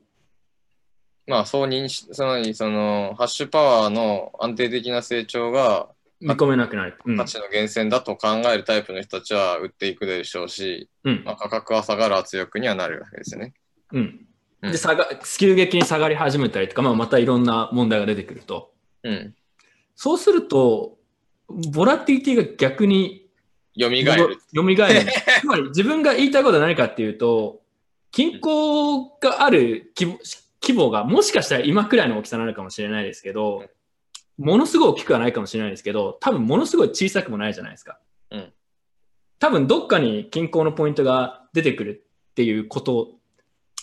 [1.26, 5.88] まあ、そう認識、つまり、その、ハッシュパワーの安定的な成長が
[6.20, 6.98] 見込めなくなる。
[7.04, 13.54] うん価値の源泉だと考えるタイプの人たちは売っていくでしょうし、うんまあ、価格は下がる圧力にはなるわけですよね。
[13.92, 14.26] うん
[14.62, 15.08] うんで下が
[15.38, 18.74] 急激に下がり始めたりとか、まあ、またいろんな問題が出てくると。
[19.04, 19.34] うん。
[19.96, 20.98] そうすると、
[21.72, 23.28] ボラティティが逆に
[23.78, 24.38] 蘇る。
[24.54, 24.76] 蘇る。
[25.40, 27.62] つまり自分が言いたいことは何かっていうと、
[28.12, 30.18] 均衡がある規模
[30.62, 33.64] 規模がもしかしたら今くらいの大きさなのかもしれないですけど、
[34.36, 37.98] ものすごい大きくはないかもしれないですけど、多分ものすごい小さくもないじゃないですか。
[38.30, 38.52] うん
[39.40, 43.14] 多分どっかに均衡のポイントが出てくるっていうこと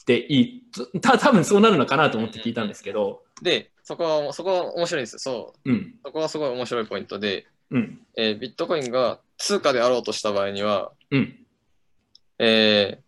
[0.06, 0.64] でいい、
[1.02, 5.20] た多分そうなるのかなと思って聞いたんですけど、で、そこは、そこは面白いんですよ。
[5.20, 5.72] そう。
[5.72, 11.36] うん、そこはすごい面白いポイントで、うん、えービットコインが通貨であろうとした場合には、うん。
[12.40, 13.08] えー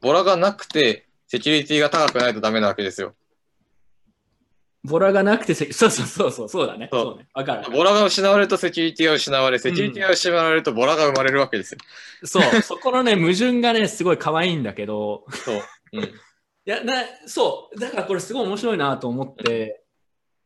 [0.00, 3.14] ボラがなくて、セキュリティが高くないとダメなわけですよ。
[4.84, 6.88] ボラがなくてせ、 そうそうそうそう、そうだね。
[6.92, 7.26] そうね。
[7.34, 7.70] わかる。
[7.70, 11.78] ボラが失われるとセキュリティが失われ、セキュリティが失われるとボラが生まれるわけですよ。
[12.24, 15.60] そう、 そこのね、矛盾がね、すごい可愛いんだけど、そう。
[15.92, 16.04] うん。
[16.04, 16.08] い
[16.64, 19.82] やな、そう、だからこれすごい面白いなと思って、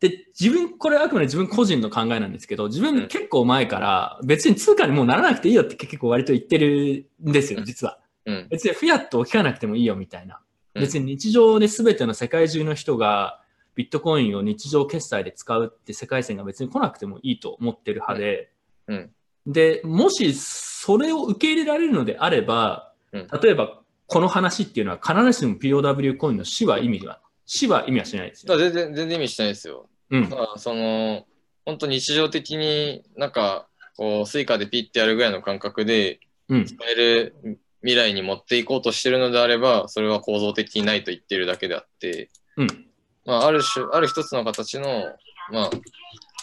[0.01, 2.95] で、自分、これはあくまで自分個人の考えなんですけど、自うん。
[2.97, 7.99] 分結構前から別に通貨にもうならなくていいよって結構割と言ってるんですよ、実は。
[8.25, 8.49] うん。
[8.51, 10.41] 別にフィアット置き換えなくてもいいよみたいな。
[10.75, 10.83] うん。
[10.83, 13.43] 別に日常で全ての世界中の人が
[13.75, 18.51] ビットコインを日常決済で使うって世界線が別に来なくてもいいと思ってる派で、
[18.89, 19.11] うん。
[19.47, 23.29] で、もしそれを受け入れられるのであれば、うん。
[23.43, 27.21] 例えばこの話っていうのは必ずしも POW コインの死は意味は、
[27.53, 28.57] 死は意味はしないですよ。
[28.57, 29.89] 全然、全然意味してないですよ。
[30.11, 31.27] うんその、
[31.67, 33.67] 本当日常的になんか、
[33.97, 36.65] こう、スイカでピッてやるぐらいの感覚で、うん。
[36.65, 37.35] 使える
[37.83, 42.87] 未来に持っていこうとしてるのであれば、それは構造的にないと言ってるだけであって、うん。
[43.27, 45.17] まあ、ある種、ある一つの形の、
[45.51, 45.71] まあ、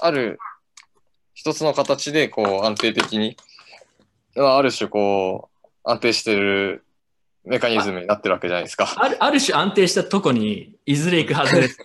[0.01, 0.37] ある
[1.33, 3.37] 一つの形で、こう、安定的に、
[4.35, 6.83] まあある種、こう、安定してる
[7.47, 8.93] メカニズムになってるわけじゃないですか。
[8.97, 11.77] あるある種安定したとこにいずれ行くはずです。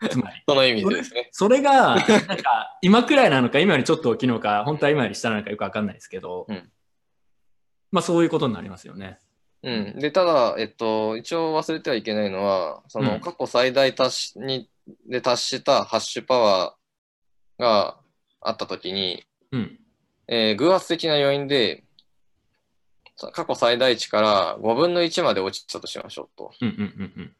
[0.10, 0.42] つまり。
[0.46, 1.28] その意味でですね。
[1.32, 6.70] それが、なんか、今くらいなのか、今よりちょっと大きいのか、本当は今より下なのかよくわかんないですけど、うん
[7.92, 9.18] まあそういうことになりますよね。
[9.62, 9.98] うん。
[9.98, 14.68] で、ただ、えっと、一応忘れてはいけないのは、そうんの過去最大達しに
[15.08, 17.98] で達したハッシュパワーが
[18.40, 19.80] あったときに、うん。
[20.28, 21.85] えー偶発的な要因で、さ
[23.32, 26.52] 過去最大値から5分の1まで落ちたとしましょうと。
[26.60, 27.36] うんうんうんうん。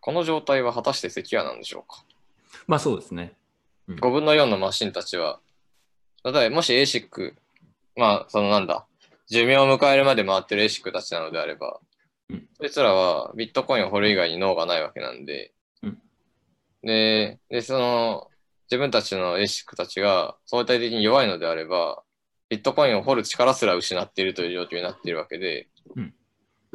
[0.00, 2.04] この状態は果たしてセキュアなんでしょうか？
[2.66, 3.32] まあそうですね。
[3.88, 5.40] 5分の4のマシンたちは、
[6.24, 7.34] 例えばもし ASIC、
[7.96, 8.86] まあ、そのなんだ、
[9.28, 11.80] 寿命を迎えるまで回ってる ASIC たちなのであれば、
[12.30, 15.52] うんそいつらはビットコインを掘る以外に脳がないわけなんで、
[15.82, 15.98] うん
[16.82, 18.28] で、で、その、
[18.70, 22.02] 自分たちの ASIC たちが相対的に弱いのであれば、
[22.48, 26.14] ビットコインを掘る力すら失っているという状況になっているわけで、うん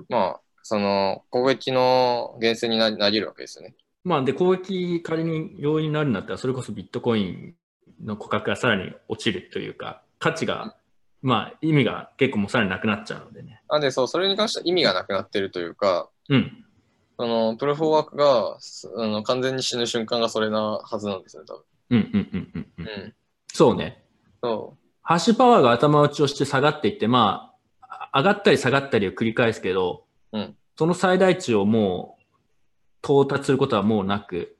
[0.07, 3.75] まあ、その攻撃の源泉にななりるわけですよね。
[4.03, 7.55] まあで、攻撃仮に容易になるんだったら、それこそビットコイン
[8.03, 10.75] の価格がさらに落ちるというか、価値が、
[11.21, 13.61] まあ意味が結構もうさらになくなっちゃうのでね。
[13.69, 16.65] なんで、そう、それに関しては意味がなくなっているというか、うん。
[17.17, 21.63] そのプルフォーワークがすあの完全に死ぬ瞬間がそれなはずなんですよね、多分。
[21.89, 22.67] うんうんうんうんう。
[22.77, 23.13] うんん。
[23.51, 24.03] そうね。
[24.41, 32.23] そハッシュパワーが頭打ちをして下がっていって、まあ、上がったり下がったりを繰り返すけど、うんその最大値をもう
[33.03, 34.55] 到達することはもうなく、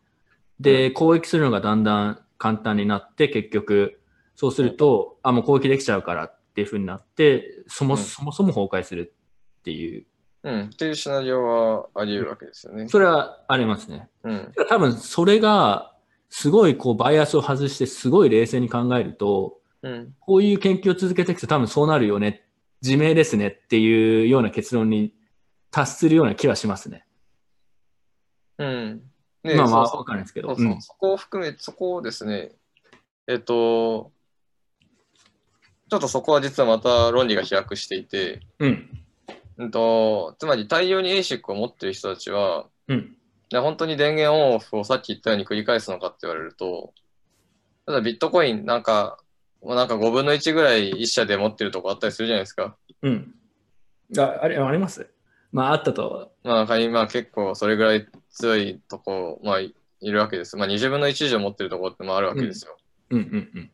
[0.59, 4.01] で、攻撃するのがだんだん簡単になって、結局、
[4.35, 9.13] そうすると、あ、もう攻撃できちゃうからっていうふうになって、そも,、うんそもそも崩壊する
[9.59, 10.05] っていう、
[10.43, 10.49] う。
[10.49, 10.61] うん。
[10.63, 12.89] っていうシナリオはあり得るわけですよね。
[12.89, 14.09] それはありますね。
[14.23, 14.53] うん。
[14.67, 15.95] 多分それが、
[16.29, 20.15] すごいこうバイアスを外して、すごい冷静に考えると、うん。
[20.19, 22.45] こういう研究を続けていくと多分そうなるよね、
[22.81, 25.13] 自明ですねっていうような結論に
[25.71, 27.05] 達するような気はしますね。
[28.57, 29.01] うん。
[29.43, 30.55] でまあまあ、わかんないですけど。
[30.81, 32.51] そこを含め、そこをですね、
[33.27, 34.11] えっと、
[35.89, 38.89] ちょっとそこは実はまた論理が飛躍していて、うん。
[39.57, 43.15] うんと、つまり大量に ASIC を持っている人たちは、うん。
[43.49, 46.93] で本当に電源オンオフをさっき言ったように繰り返すのかって言われると、
[47.85, 49.17] ただビットコインなんか、
[49.61, 52.77] もうなんか5分の1ぐらい1社で持ってるとこあったりするじゃないですか。
[53.01, 53.35] うん。
[54.17, 55.09] ああれ、あります？
[55.51, 56.31] まあ、あったと。
[56.43, 60.55] まあなんか今結構それぐらい強いとこ、まあいいるわけです。
[60.55, 62.77] まあ20分の1以上持ってるとこってもあるわけですよ。
[63.09, 63.71] うんうんうん。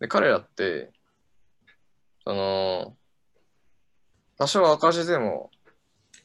[0.00, 0.92] で、彼らって、
[2.24, 2.96] その、
[4.36, 5.50] 多少赤字でも、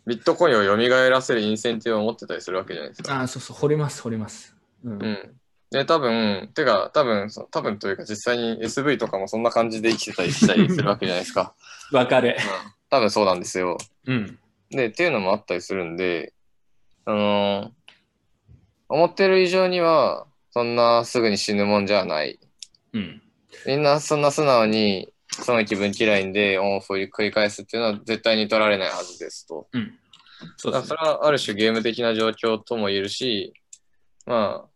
[0.05, 0.75] ビットコインを蘇
[1.09, 3.15] らせるインセンティブを持ってたりするわけじゃないですか。
[3.15, 4.55] ああ、そうそう、掘ります、掘ります。
[4.83, 4.93] うん。
[4.93, 5.35] うん。
[5.75, 11.53] で、多分、てか、多分、そ多分というか実際に SV とかもそんな感じで生きてたりしたりするわけじゃないですか。
[11.91, 12.37] わかる。
[12.89, 13.77] 多分そうなんですよ。
[14.05, 14.39] うん。
[14.69, 16.31] で、っていうのもあったりするんで、
[17.03, 17.85] あのー
[18.87, 22.39] 思ってる以上には、そんなすぐに死ぬもんじゃない。
[22.93, 23.21] うん。
[23.65, 29.67] みんなそんな素直に、その気分嫌いんで、オンオフを繰り返すっていうのは絶対に取られないはずですと。
[29.73, 29.97] うん。
[30.55, 30.97] そうだからですね。
[30.99, 33.53] それはある種ゲーム的な状況とも言えるし、
[34.27, 34.74] まあ、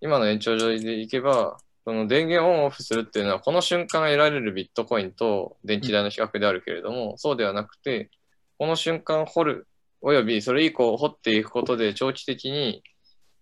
[0.00, 8.10] 今の延長上でいけば、その電源オンオフするっていうのは、この瞬間得られるビットコインと電気代の比較であるけれども、そうではなくて、
[8.58, 9.66] この瞬間掘る、
[10.00, 12.82] およびそれ以降掘っていくことで長期的に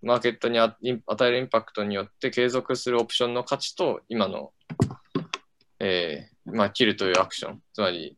[0.03, 0.77] マーケットに与
[1.27, 4.53] えるインパクトによって継続するオプションの価値と今の、
[5.81, 8.17] えーまあ、切るというアクション、つまり、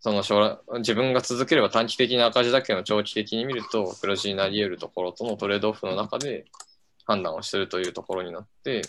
[0.00, 6.46] その将来、自分が続ければ短期的な赤字だけど長期的に見ると黒字になり得るところとのトレードオフの中で
[7.04, 8.82] 判断をするというところになって、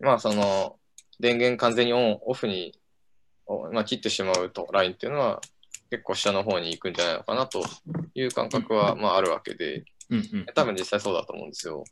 [0.00, 0.76] まあその
[1.18, 2.78] 電源完全にオンオフに、
[3.46, 5.40] おまあ、切ってしまうとラインっていうのは
[5.90, 7.62] 結構下の方に行くんじゃないのかなと
[8.14, 9.84] いう感覚はまああるわけで。
[10.54, 11.84] 多分実際そうだと思うんですよ。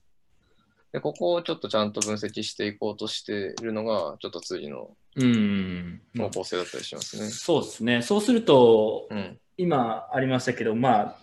[0.95, 6.01] で、ここをちょっとちゃんと分析していこうとしているのが、ちょっと次のうん。
[6.16, 7.31] 方向性だったりしますね。
[7.31, 8.01] そうですね。
[8.01, 9.37] そうすると、うん。
[9.57, 11.16] 今ありましたけど、まあ、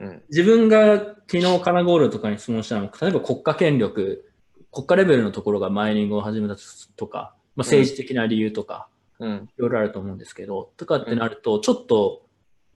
[0.00, 0.22] うん。
[0.30, 0.96] 自分が
[1.30, 4.32] 昨日カナゴールドとかに質問したのは、例えば国家権力、
[4.72, 6.56] 国家レベルのところがマイニングを始めた
[6.96, 8.88] とか、まあ、政治的な理由とか、
[9.18, 9.48] うん。
[9.58, 12.22] いろいろあると思うんですけど、とかってなると、ちょっと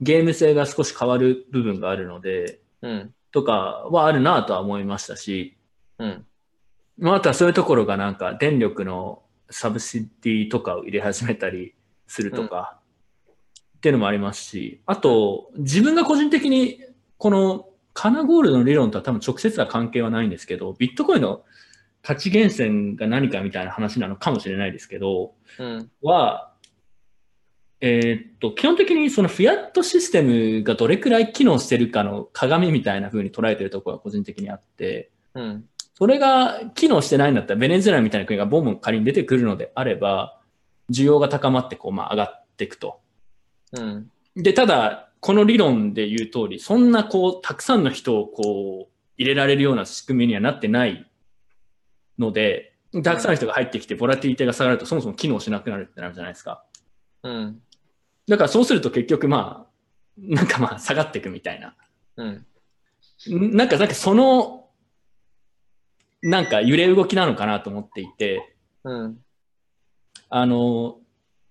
[0.01, 3.15] ゲーム性が少し変わる部分があるので、うん。
[3.31, 5.55] とかはあるなとは思いましたし、
[5.99, 6.25] うん。
[6.97, 11.75] まあ、あとはそういうところがなんか電力のサブシディとかを入れ始めたり
[12.07, 12.79] するとか、
[13.77, 16.83] っていうのもありますし、あと自分が個人的に
[17.17, 21.43] このカナゴールドの理論とは多分直接な関係はないんですけど、ビットコインの
[22.01, 25.91] 価値源泉が何かみたいな話なのかもしれないですけど、うん。
[26.01, 26.53] は、
[27.81, 35.65] えーっと、基本的にそのフィアットシステムがどれくらい機能してるかの鏡みたいな風に捉えてるところが個人的にあって、うん。
[35.99, 40.39] それが機能してないんだったら、ベネズエラみたいな国がボンボン仮に出てくるのであれば、
[40.89, 43.01] 需要が高まってこう、まあ、上がっていくと。
[43.73, 44.11] うん。
[44.35, 51.05] で、ただ、この理論で言う通り、そんなこう、たくさんの人をこう、入れられるような仕組みにはなってない
[52.17, 56.63] ので、たくさんの人が入ってきて、ボラティリティが下がると、そもそも機能しなくなるってなるじゃないですか。
[57.23, 57.61] うん。
[58.27, 59.69] だからそうすると結局まあ、
[60.17, 61.75] なんかまあ下がっていくみたいな。
[62.15, 62.45] うん。
[63.29, 64.58] んなんか、なんかその、
[66.21, 69.17] なんか揺れ動きなのかなと思っていて、うん。
[70.29, 70.97] あの、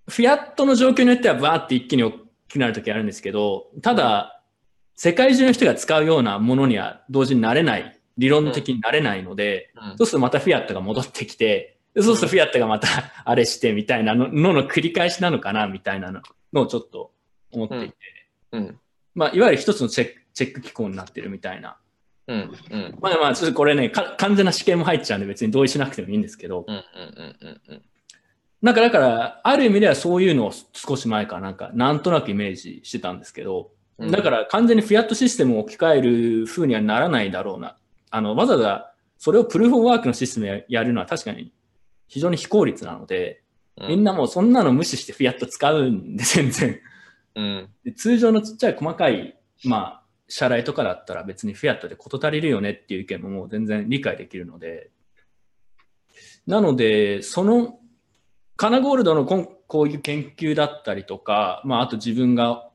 [0.08, 4.42] フィアットの状況によってはバーって一気に大きくなるときあるんですけど、ただ、
[4.94, 12.88] 世界中の人が使うようなものには同時になれない、理論的になれないので、そうするとまたフィアットが戻ってきて、でそうするとフィアットがまた
[13.24, 16.20] あれしてみたいなののの繰り返しなのかなみたいなの
[16.52, 17.12] のをちょっと
[17.52, 17.97] 思っていて、
[18.52, 18.80] うん。
[19.14, 21.76] まあ、いわゆる一つのチェックチェック機構になってるみたいな。
[22.28, 22.52] うん。
[22.70, 22.98] うん。
[23.00, 26.74] まあまあ、ちょっとこれね、か完全な試験も入っちゃうんで別に同意しなくてもいいんですけど、うん。
[26.74, 26.82] うん。
[26.84, 27.60] うん。
[27.68, 27.82] うん。
[28.62, 37.76] なんかだから、ある意味ではそういうのを少し前からなんか、なんとなくイメージしてたんですけど、うんだから完全にフィアットシステムを置き換える風にはならないだろうな。
[38.10, 41.52] あの、わざわざそれをプルーフオブワークのシステムややるのは確かに
[42.07, 43.42] 非常に非効率なので、
[43.89, 46.81] みんなもうそんなの無視してフィアット使うんで全然。
[47.34, 47.68] うん。
[47.84, 54.90] で通常のちっちゃい細かい、まあ、社来とかだったら別にフィアットで事足りるよねっていう意見ももう全然理解できるので、
[56.47, 57.78] なので、その、
[58.57, 62.68] カナゴールドのこんこういう研究だったりとか、まあ、あと自分が、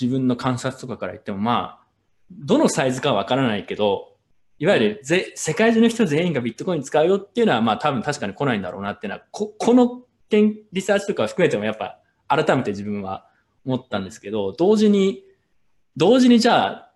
[0.00, 1.86] 自分の観察とかから言っても、まあ、
[2.30, 4.16] どのサイズかはわからないけど、
[4.60, 13.26] いわゆるぜ世界中の人全員がビットコイン使うよっていうのは、まあ多分確かに来ないんだろうなっていうのは、ここの研リサーチとか含めてもやっぱ改めて自分は
[13.64, 15.24] 思ったんですけど、同時に、
[15.96, 16.92] 同時にじゃあ、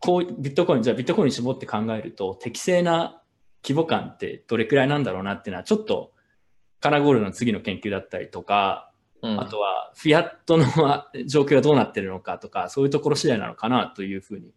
[0.00, 3.22] こう、ビットコイン、じゃあビットコインに絞って考えると、適正な
[3.62, 6.12] 規模感ってどれくらいなんだろうなっていうのは、ちょっと、
[6.80, 8.90] カナゴールドの次の研究だったりとか、
[9.22, 9.40] うん。
[9.40, 10.64] あとは、フィアットの
[11.26, 14.52] 状況がどうなってるのかとか、そういうところ次第なのかなというふうに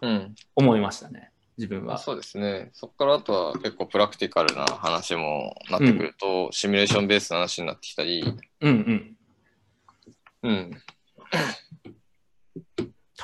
[0.00, 0.34] うん。
[0.54, 1.30] 思いましたね。
[1.58, 1.98] 自分は。
[1.98, 2.70] そうですね。
[2.72, 8.22] そこからあとは結構プラクティカルな話もなってくると、シミュレーションベースの話になってきたり、
[8.60, 9.16] うん
[10.42, 10.50] うん。
[10.50, 10.82] うん。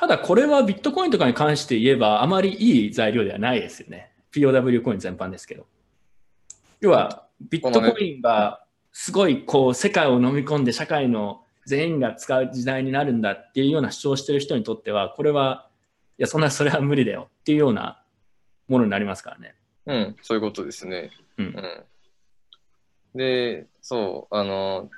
[0.03, 4.11] ただこれはビットコインとかに関して言えばあまりいい材料ではないですよね。
[4.33, 5.65] POW コイン全般ですけど。
[6.81, 15.69] 要はビットコインがすごいこう世界を飲み込んで社会の全員が使う時代になるんだっていうような主張してる人にとってはこれは
[16.17, 18.03] いやそんなそれは無理だよっていうような
[18.67, 19.55] ものになりますからね。
[19.85, 21.11] うん、そういうことですね。
[21.37, 21.49] うんう
[23.15, 23.17] ん。
[23.17, 24.89] で、そう、あの、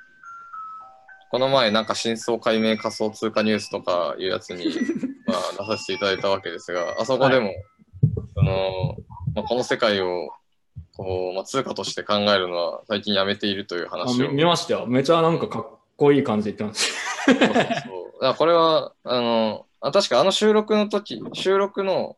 [1.30, 4.66] この前なんか真相解明仮想通貨ニュースとかいうやつに、
[5.26, 7.52] まあ、出させていただいたわけですが、あそこでも、
[8.34, 8.96] その
[9.34, 10.30] まあ、この世界を
[10.96, 14.28] こう、まあ、通貨として考えるのは最近やめているというあ話を。
[14.28, 14.86] 見見ましたよ。
[14.86, 16.92] めちゃなんかかっこいい感じで言ってます。
[17.26, 17.54] そうそう
[18.20, 22.16] そうこれは、あの、あ確かあの収録の時、収録の、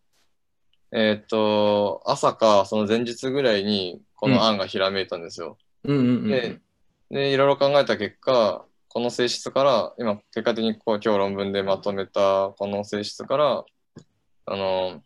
[0.93, 5.59] えーっと、朝かその前日ぐらいにこの案がひらめいたんですよ。
[5.85, 6.29] うんうんうんうん。
[6.29, 6.61] で
[7.11, 8.65] で、いろいろ考えた結果、
[8.99, 13.65] この性質から、今、結果的にこう今日論文でまとめたこの性質から、
[14.45, 15.05] あの、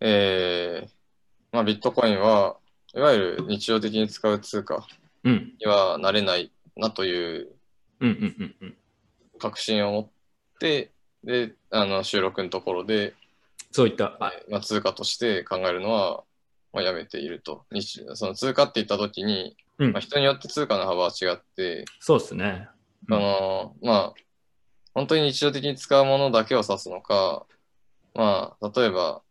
[0.00, 0.90] えー、
[1.50, 2.58] まあ、ビットコインは、
[2.94, 4.86] いわゆる日常的に使う通貨
[5.24, 7.48] うんにはなれないなという。
[9.38, 10.10] 確信を持っ
[10.60, 10.90] て、
[11.24, 13.14] で、あの、収録のところで、
[13.70, 14.18] そういった。
[14.20, 16.24] あまあ、通貨として考えるのは、
[16.72, 17.64] まあ、やめていると。
[17.70, 22.68] 日その通貨って言ったときに、うんまあ、人によって通貨の幅は違って、そうですね。
[23.08, 24.14] うんあのまあ、
[24.94, 27.46] 本当に日常的に使うものだけを指すのか、
[28.14, 29.22] まあ、例えば、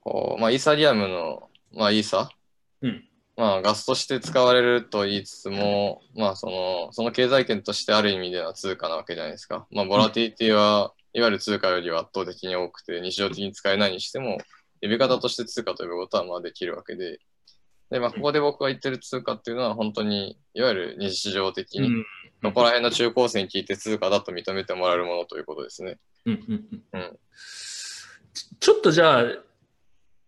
[0.00, 2.30] こう、まあ、イーサリアムの、まあ、イーサ、
[2.82, 3.04] うん
[3.36, 9.66] まあ、ガスとして使われると言いつつも、まあ、その、その経済圏としてある意味では通貨なわけじゃないですか。
[9.70, 14.38] まあ、ボラティリティは、いわゆる通貨よりは圧倒的に多くて、日常的に使えないにしても、
[14.82, 17.18] 呼び方として通貨と呼ぶことはまあできるわけで、
[17.90, 22.06] で、まあ、ここで僕が言ってる通貨っていうのは、本当に、いわゆる日常的に、うん
[22.42, 25.98] どこら辺の中高生に聞いて通貨だと認めてもらえるものということですね。
[26.26, 27.18] うんうんうんうん
[28.34, 29.34] ちちょっとじゃあ、い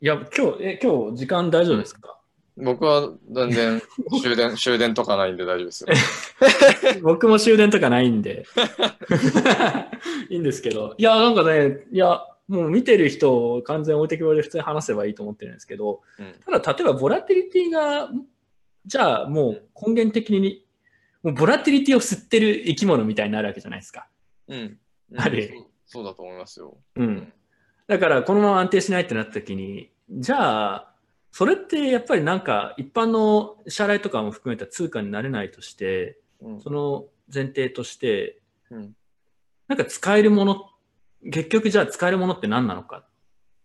[0.01, 2.19] や、今日、え、今日時間大丈夫ですか？
[2.57, 3.83] 僕は全然
[4.23, 5.89] 終電、 終電とかないんで大丈夫ですよ。
[7.03, 8.47] 僕も終電とかないんで。
[10.31, 10.95] いいんですけど。
[10.99, 18.11] いや、なんかね、いや、もう見てる人を完全置いてきぼりで普通に話せばいいと思ってるんですけど、うんただ例えばボラティリティが、
[18.87, 20.67] じゃあもう根源的に、
[21.23, 24.09] もうボラティリティを吸ってる生き物みたいになるわけじゃないですか。
[24.49, 24.79] うん。
[25.17, 26.79] あるそうそうだと思いますよ。
[26.97, 27.33] うん。
[27.87, 30.95] だからこのまま安定しないってなった時に、じゃあ、
[31.33, 38.95] それってやっぱりなんか一般の支払いとかも含めた通貨になれないとして、うんその前提として、うん
[39.67, 40.71] なんか使えるもの、
[41.25, 43.09] 結局じゃあ使えるものって何なのかっ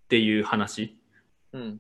[0.10, 0.98] ていう話。
[1.54, 1.80] うん。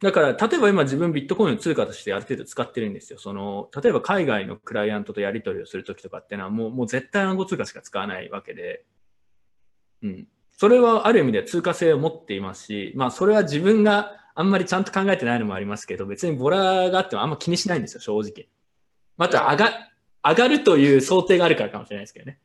[0.00, 3.18] だから、例えば今自分ビットコインを通貨としてある程度使ってるんですよ。
[3.18, 8.84] その、例えば海外のクライアントとやり取りをするときとかっていうのはもう、もう絶対暗号通貨しか使わないわけで、
[10.02, 10.28] うん。
[10.52, 18.48] それはある意味では通貨性を持っていますし、まあそれは自分があんまりちゃんと考えてないのもありますけど、別にボラがあってもあんま気にしないんですよ、正直。
[19.16, 19.90] また上が、
[20.22, 22.40] 上がるという想定があるからかもしれないですけどね。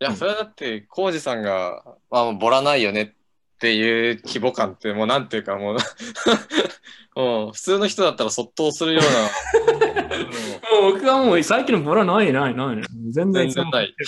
[0.00, 3.10] いや、うんそれはだって、浩二さんが、まあ、ボラないよねっ
[3.58, 5.78] ていう規模感って、もうなんていうか、もう、
[7.18, 9.08] もう普通の人だったらそっとするような、
[10.80, 12.84] もう僕はもう最近のボラないないないない。
[13.10, 13.92] 全然全然ない。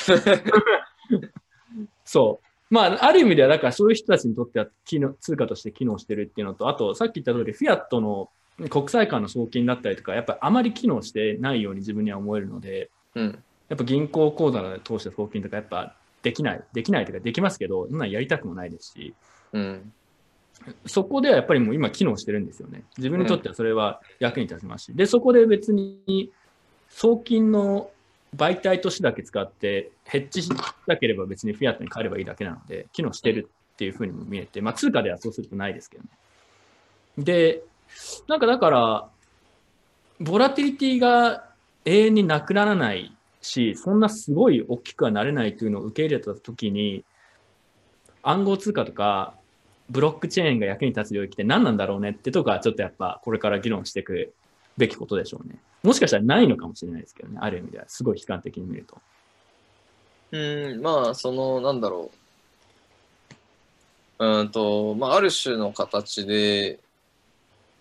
[2.04, 2.46] そう。
[2.72, 8.30] まあ、ある意味では、だからそういう人たちにとっては機能通貨として機能してるっていうのと、あと、さっき言った通り、フィアットの
[8.68, 13.42] 国際間の送金だったりとか、やっぱりあまり機能してないように自分には思えるので、うん。
[13.70, 19.14] やっぱ銀行口座を通して送金とか、やっぱできない、できないというか、できますけど、そんなんやりたくもないですし、
[19.52, 19.92] うん。
[20.86, 22.82] そこではやっぱりもう今機能してるんですよね。
[22.98, 24.94] 自分にとってはそれは役に立ちますし。
[24.94, 26.30] で、そこで別に
[26.90, 27.90] 送金の
[28.36, 30.50] 媒体としてだけ使って、ヘッジし
[30.86, 36.10] なければ別にフィアットに変えればいいだけなので、機能してるっていうふうにも見えて、まあ通貨ではそうするとないですけどね。
[37.18, 37.62] で、
[38.26, 39.08] なんかだから、
[40.18, 41.46] ボラティリティが
[41.84, 47.04] 永遠になくならないし、そんなすごい大きくはなれないというのを受け入れたときに、
[48.22, 49.34] 暗号通貨とか、
[49.88, 54.32] ブロックチェーンが役に立つ領域って何なんだろうねってとこはちょっとやっぱこれから議論していく
[54.76, 55.58] べきことでしょうね。
[55.82, 57.38] もしかしたらないのかもしれないですけどね。
[57.40, 58.98] ある意味ではすごい悲観的に見ると。
[60.32, 62.10] うん、まあ、その、なんだろ
[64.18, 64.24] う。
[64.24, 66.78] うんと、まあ、ある種の形で、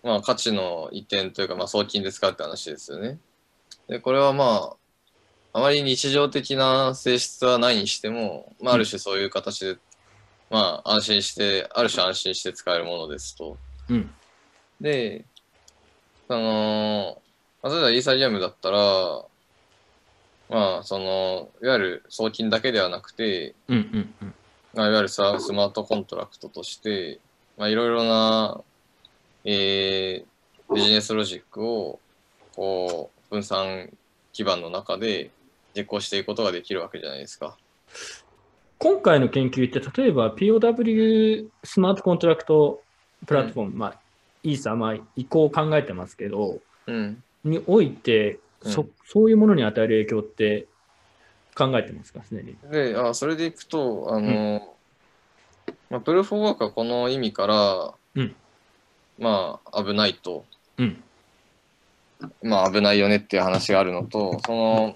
[0.02, 3.18] まあ、価値の移転というか、まあ、送金で使うって話ですよね。
[3.86, 4.76] で、これはまあ、
[5.52, 9.76] あまり日常的な性質はないにしても、まあ、ある種そういう形で
[10.50, 13.56] まあ安心して、ある種安心して使えるものですと。
[13.88, 14.10] うん。
[14.80, 15.24] で、
[16.26, 17.22] その、
[17.62, 19.24] まあ例えばイーサリアムだったら、
[20.48, 24.34] まあ、その、いわゆる送金だけではなくて、うんうんうん。
[24.74, 27.20] まあ、いわゆるさスマートコントラクトとして、
[27.56, 28.60] まあ、いろいろな、
[29.44, 32.00] えー、ビジネスロジックを、
[32.56, 33.90] こう、分散
[34.32, 35.30] 基盤の中で
[35.80, 37.56] 実行していくことができるわけじゃないですか。
[38.78, 42.82] 今回の研究って、例えば POW スマートコントラクト
[43.26, 44.00] プラットフォーム、まあ、
[44.42, 47.22] イーサ、まあ、移行を考えてますけど、うん。
[47.44, 50.66] において、そうんそういうものに与える影響って
[51.54, 52.56] 考えてますか、すでに？
[52.70, 54.74] で、あそれでいくと、あの、
[55.90, 58.34] まあ、プルーフ・ォーワークはこの意味から、うん
[59.18, 60.44] まあ、危ないと、
[60.78, 61.02] うん。
[62.42, 64.94] まあ、危ないよねっていう話があるのと、その、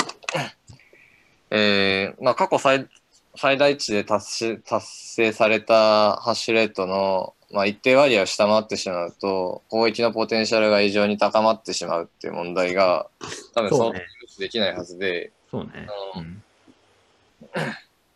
[1.56, 2.88] えーまあ、過去最
[3.36, 13.06] 最大値で達し達成されたハッシュレートの、まあ、一定割合を下回ってしまうと、攻撃のポテンシャルが異常に高まってしまうっていう問題が、
[13.54, 15.86] 多分そうね想定できないはずで、そうね。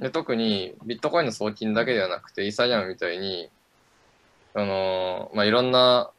[0.00, 3.48] で特にビットコインの送金だけではなくて、イーサリアムみたいに、
[4.54, 6.10] あのまあ、いろんな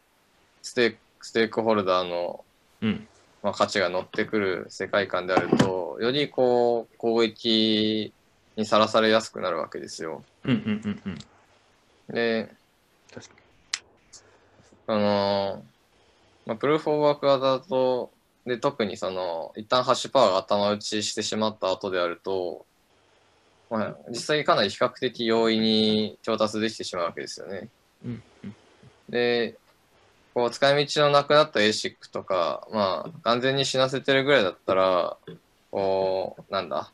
[0.62, 2.46] ステークステークホルダーの、
[2.82, 3.08] うん。
[3.42, 8.14] まあ、価値が乗ってくる世界観であると、よりこう攻撃
[8.56, 10.24] にさらされやすくなるわけですよ。
[10.44, 11.02] うんうんうん
[12.10, 12.14] うん。
[12.14, 12.50] で、
[13.14, 13.36] 確か
[14.88, 15.64] あの
[16.46, 18.12] まあ、プルーフ・オブ・ワーク型だと、
[18.46, 22.66] で特にその一旦ハッシュパワーが頭打ちしてしまった後であると、
[23.70, 27.70] まあ、実際かなり比較的容易に調達できてしまうわけですよね。
[28.04, 28.56] うんうん
[29.10, 29.58] で、
[30.40, 35.18] こう使い道のなくなった ASIC とか、まあ、完全に死なせてるぐらいだったら、
[35.70, 36.94] こう、なんだ、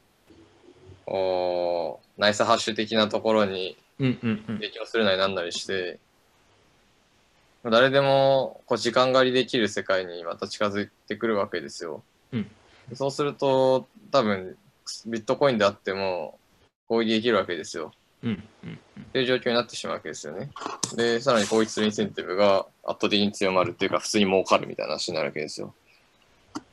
[1.06, 4.56] こう、ナイスハッシュ的なところにうんうんうん。
[4.56, 6.00] 提供するなりなんなりして、
[7.64, 12.04] 誰でもこう時間狩りできる世界にまた近づいてくるわけですよ。
[12.34, 12.50] うん
[12.94, 14.58] そうすると、多分、
[15.06, 16.40] ビットコインであっても
[16.88, 17.92] 攻撃できるわけですよ。
[18.26, 20.50] うんうんっていう状況になってしまうわけですよね。
[20.96, 25.74] で、さらに攻撃するインセンティブが圧倒的に強まるっていうか、普通に儲かるみたいな話になるわけですよ。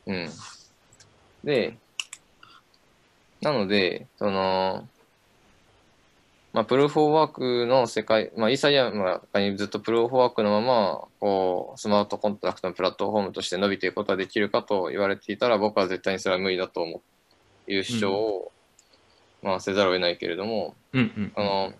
[0.06, 0.28] うん。
[1.44, 1.76] で、
[3.42, 4.88] なので、その、
[6.52, 9.22] まあ、プルーフ・オブ・ワークの世界、まあ、イーサリアムが
[9.56, 17.02] ずっとプルーフ・オブ・ワークのまま、こう、スマートコントラクトのプラットフォームとして伸びていくことができるかと言われていたら、僕は絶対にそれは無理だと思
[17.66, 18.52] う、いう主張を、
[19.42, 21.72] まあ、せざるを得ないけれども、うんうんあの、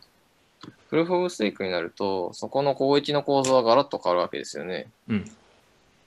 [0.91, 4.89] プルーフ・オブ・ステークになると、そこの攻撃の構造はガラッと変わるわけですよね。
[5.09, 5.31] うん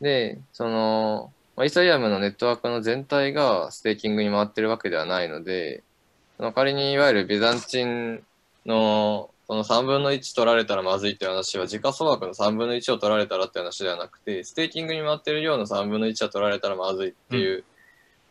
[0.01, 5.83] で、その、まあイーサリアムのネットワークの全体がステーキングに回ってるわけではないので、
[6.37, 8.21] その仮にいわゆるビザンチン
[8.65, 17.63] のその3分の1取られたらまずいっていう話は、時価総額の3分の1を取られたらって話ではなくて、ステーキングに回ってる量の3分の1は取られたらまずいっていう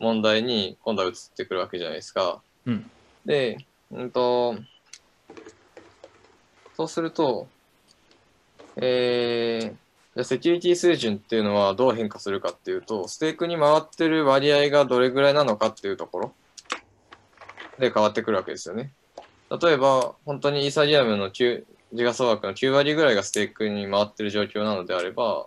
[0.01, 2.43] 問題に今度は移ってくるわけじゃないですか。
[2.67, 2.91] うん
[3.25, 3.59] で、
[3.91, 4.57] うんと、
[6.77, 7.47] そうすると、
[8.77, 9.77] えー、
[10.17, 16.33] じゃセキュリティ水準っていうのはどう変化するかっていうと、ステークに回ってる割合がどれぐらいなのかっていうところ
[17.79, 18.93] で変わってくるわけですよね。
[19.63, 25.47] 例えば、本当にイーサリアムの9、時価総額の9割ぐらいがステークに回ってる状況なのであれば、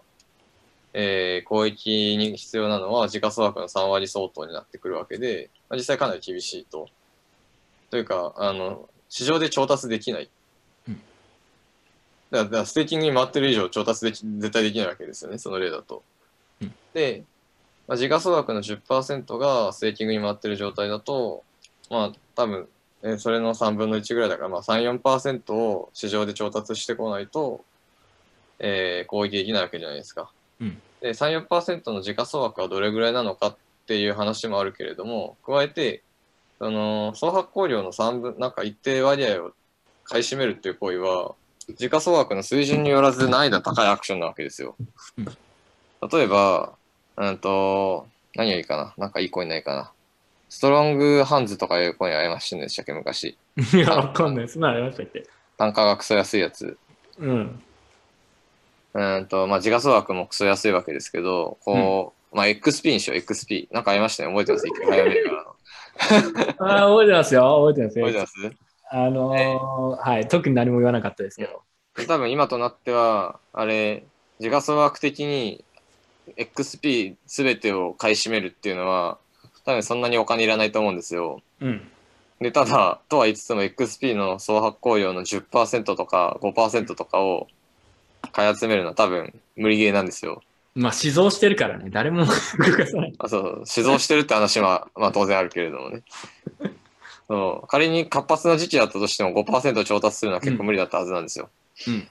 [0.94, 6.88] えー、攻撃に必要なのは時価総額の3割相当になってくるわけで、まあ、実際かなり厳しいと。
[7.90, 10.30] というか、あの、市場で調達できない。
[10.88, 11.02] うん
[12.30, 16.04] だから、ステーキングに回ってる以上調達でき、絶対できないわけですよね、その例だと。
[16.62, 17.24] うんで、
[17.88, 21.44] まあ、時価総額の10%がステーキングに回ってる状態だと、
[21.90, 22.68] まあ、多分、
[23.04, 27.64] えーそれの3分の1ぐらいだから、まあ、3、4%を市場で調達してこないと、
[28.60, 30.30] えー攻撃できないわけじゃないですか。
[30.60, 36.04] うんで、3、4%の時価総額はどれぐらいなのかっていう話もあるけれども、加えて、
[36.60, 39.52] その、総発行量の3分、なんか一定割合を
[40.04, 41.36] 買い占めるっていう行為は、
[41.78, 44.76] 時価総額の水準によらず難易度高いアクションなわけですよ。
[45.18, 45.28] うん
[46.12, 46.74] 例えば、
[47.18, 48.06] うんと、
[48.36, 49.92] 何がいいかななんかいいコインないかな
[50.48, 53.36] ストロングハンズとかいうコインありましたんでしたっけ昔。
[53.74, 54.48] いや、わかんない。
[54.48, 55.26] そんなのありましたっけ？
[55.58, 56.78] 単価がクソ安いやつ。
[57.18, 57.64] うん。
[58.94, 63.68] うんと、まあ、時価総額もクソ安いわけですけど、こう、まあ、XP にしよう、XP。
[63.72, 64.30] なんかありましたね。
[64.30, 64.68] 覚えてます？
[64.68, 65.37] 一回早めるから。
[66.60, 67.68] ああ、覚えてますよ。
[67.68, 68.20] 覚えてますよ覚えて。
[68.20, 68.58] ます？
[68.90, 70.28] あのーはい。
[70.28, 71.62] 特に何も言わなかったですけど。
[72.08, 74.06] 多分今となっては、あれ、
[74.40, 75.64] 時価総額的に
[76.38, 79.18] XP すべてを買い占めるっていうのは、
[79.66, 81.42] 多分そんなにお金いらないと思うんですよ。
[81.60, 81.90] うん。
[82.40, 87.48] で、ただ、とは言いつつも XP の総発行量の10%とか5%とかを
[88.32, 90.42] 買い集めるのは多分無理ゲーなんですよ。
[90.78, 93.14] まあ、死蔵してるからね、誰も動かさない。
[93.18, 96.04] あそう、死蔵してるって話は、まあ当然あるけれどもね。
[97.28, 101.50] そう仮に活発な時期だったとしても5%調達するのは結構無理だったはずなんですよ。
[101.88, 102.08] うん。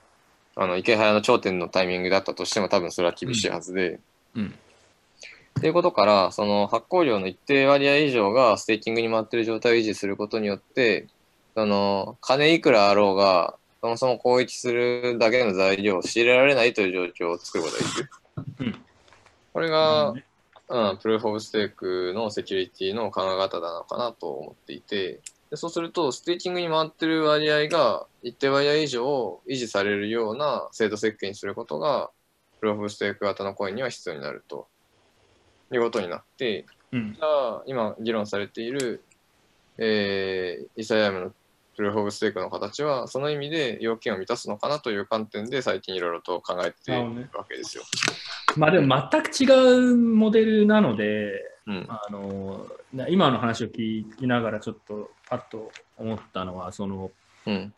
[0.57, 4.01] あの、池早の頂点のタイミングだったとしても多分それは厳しいはずで。
[4.35, 4.55] うん。
[5.59, 11.07] っていうことから、その発行量の一定割合以上がステーキングに回ってる状態を維持することによって、
[11.55, 18.11] その、金いくらあろうが、そもそも攻撃するだけの材料を仕入れられないという状況を作ることができる。
[18.37, 18.85] うん。
[19.53, 20.11] これが、
[20.69, 32.11] うん、プルーフ・オブ・ステークのセキュリティの考え方なのかなと思っていて、でそうすると、ステーキングに回ってる割合が一定割合以上維持されるような制度設計にすることが、
[32.61, 34.67] プルーフ・オブ・ステーク型のコインには必要になると。
[35.73, 37.15] いうことになって、うん。
[37.15, 39.03] じゃあ、今議論されている、
[39.79, 41.33] えーイーサリアムの
[41.77, 47.85] プルーフ・オブ・ステークの形は、その意味で要件を満たすのかなという観点で、最近いろいろと考えているわけですよ。
[48.57, 51.87] まあでも全く違うモデルなので、うん。
[51.89, 57.11] あのな今の話を聞きながらちょっとパッと思ったのは、その、
[57.47, 57.75] うん。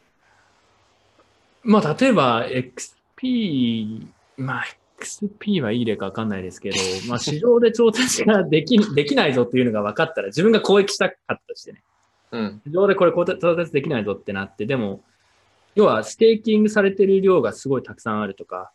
[1.62, 4.64] まあ例えば XP、まあ
[5.00, 6.76] XP はいい例かわかんないですけど、
[7.08, 11.82] まあ市場で調達ができ できないぞっていうのが分かったら、自分が攻撃したかったとしてね、
[12.32, 12.62] うん。
[12.66, 13.24] 市場でこれ調
[13.56, 15.02] 達できないぞってなって、でも、
[15.74, 18.70] 要はステーキングされてる量がすごいたくさんあるとか、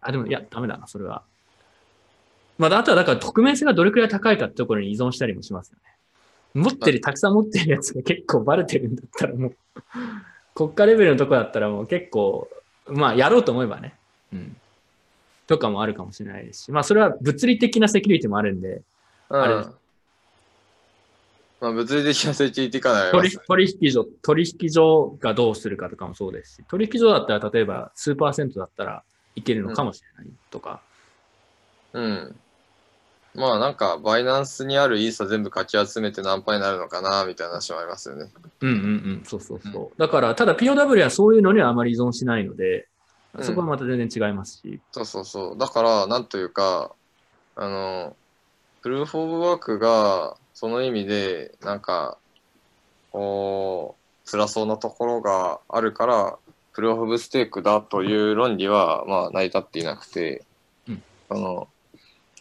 [0.00, 1.22] あ、でもいや、ダメだな、それは。
[2.58, 6.62] まあ、あとはだから匿名性がどれくらい高いかってところに依存したりもしますよね。
[6.62, 9.56] 持ってる、たくさん持ってるやつが結構バレてるんだったらもう、
[10.54, 12.48] 国家レベルのとこだったらもう結構、
[12.86, 13.94] まあやろうと思えばね、
[14.32, 14.56] うん。
[15.46, 18.82] とかもあるかもしれないですし、まあそれは物理的なセキュリティもあるんで、
[19.30, 19.64] うん、あれ
[21.60, 29.02] まあ、物理的なセキュリティかなりありま取引所、取引所がどうするかとかもそうですし、取引所だったら例えば数パーセントだったら
[29.34, 30.80] いけるのかもしれないとか、
[31.92, 32.36] うん。
[33.34, 38.30] まあなんか、バイナンスにあるイーサ全部かき集めて何パーになるのかな、みたいな話もありますよね。
[38.60, 38.80] うんうんう
[39.20, 40.00] ん、そうそうそう。
[40.00, 42.80] だから、ただ POW はそういうのにはあまり依存しないので、
[43.34, 45.58] うんそこはまた全然違いますし、そうそうそう。
[45.58, 46.92] だから、なんというか、
[47.54, 48.16] あの、
[48.82, 52.18] プルーフ・オブ・ワークが、その意味で、なんか、
[53.12, 53.94] こ
[54.26, 56.36] う、辛そうなところがあるから、
[56.72, 60.44] プルーフ・オブ・ステークだという論理は、まあ、成り立っていなくて、
[60.88, 61.02] うん。
[61.28, 61.68] あの、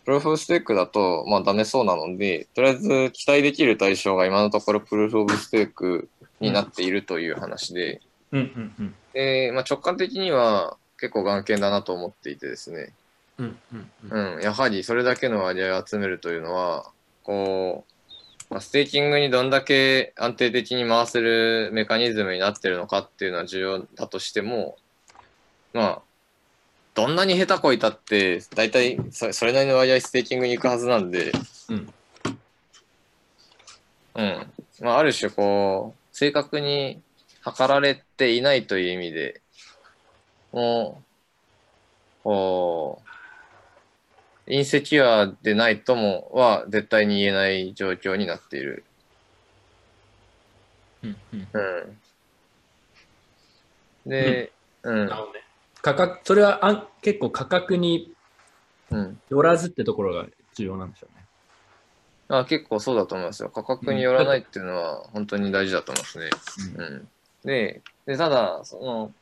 [0.04, 6.10] プルーフ・オブ・ステークだと、まあ、ダメそうなので、とりあえず期待できる対象が今のところプルーフ・オブ・ステーク
[6.42, 8.40] になっているという話で、うん。
[8.40, 8.76] うん。
[8.80, 8.96] うん。
[9.14, 12.96] で、まあ、直感的には結構眼見だなと思っていてですね、
[13.38, 13.58] うん。
[13.72, 13.92] うん。
[14.10, 14.36] うん。
[14.36, 17.97] うん、やはりそれだけの割合を集めるというのは、こう、
[18.50, 24.78] まあ、ステーキングにどんだけ安定的に回せるメカニズムになってるのかっていうのは重要だとしても、
[25.74, 26.02] まあ、
[26.96, 31.32] どんなに下手こいたって、大体そそれなりの割合ステーキングに行くはずなんで、
[31.70, 31.94] うん
[34.18, 34.54] うん。
[34.82, 37.02] まあ、ある種こう、正確に
[37.42, 39.42] 測られていないという意味で、
[40.52, 41.04] も
[42.22, 43.07] う、こう、
[44.48, 48.84] インセキュアでないともは絶対に言えない状況になっている。
[51.04, 51.60] うんうんう
[54.08, 54.10] ん。
[54.10, 54.52] で、
[54.84, 55.10] うん
[55.82, 58.14] 価格、それはあん結構価格に
[58.90, 59.20] うん。
[59.30, 61.26] よらずってところが重要なんでしょうね。
[62.30, 63.50] あ結構そうだと思いますよ。
[63.50, 66.30] 価格によらないっていうのは本当に大事だと思いますね。
[66.78, 67.08] うん、
[67.44, 69.14] でで、ただ、その、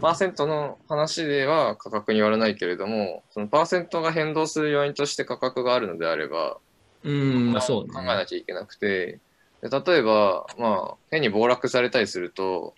[0.00, 6.58] パーセントの話では価格によらないけれども、そのパーセントが変動する要因として価格があるのであれば、
[7.04, 7.92] うん、まあそうね。
[7.92, 9.20] 考えなきゃいけなくて、
[9.62, 12.74] で例えば、まあ、変に暴落されたりすると、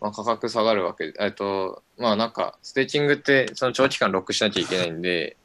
[0.00, 5.36] まあ、価格下がるわけで、えっと、まあなんか、ステーキングってその長期間ロックしなきゃいけないんで、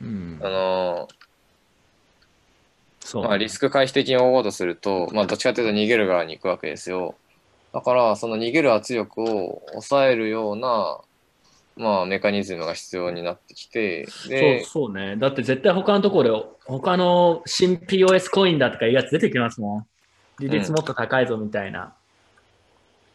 [0.00, 1.08] うんあの
[3.00, 7.16] そうまあ、リスク回避的に追おうとすると、まあ、どっちかというと逃げる側に行くわけですよ。
[7.74, 11.00] だから、その逃げる圧力を抑えるような、
[11.76, 15.16] まあ、メカニズムが必要になってきて、そうで、そうね。
[15.16, 19.86] だって絶対他のところで、他の新 POS コインだとかいうやつ出てきますもん。
[20.38, 21.94] 利率もっと高いぞみたいな。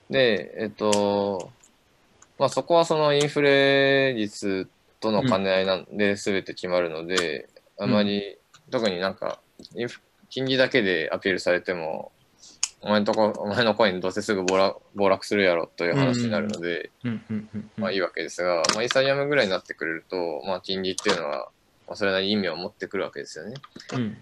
[0.09, 1.51] で、えっと、
[2.37, 4.67] まあ、そこはそのインフレ率
[4.99, 7.47] との兼ね合いなんで全て決まるので、
[7.77, 8.37] あまり、
[8.69, 9.39] 特になんか、
[10.29, 12.11] 金利だけでアピールされても、
[12.81, 16.91] お前のとこ、お前のコインどうせすぐ暴落暴落するやろという話になるので、
[17.77, 21.49] まあいいわけですが、まあ、イーサリアムぐらいになってくれると、まあ、金利っていうのは、
[21.87, 23.55] まあ、それなりに意味を持ってくるわけですよね。
[23.93, 24.17] うん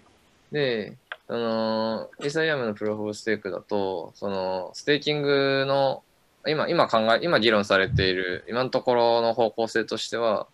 [0.52, 0.96] で、
[1.28, 6.02] あのイーサリアムのプルーフ・オブ・ステークだと、そのステーキングの
[6.46, 10.46] 今今考え今議論されている今のところの方向性としては、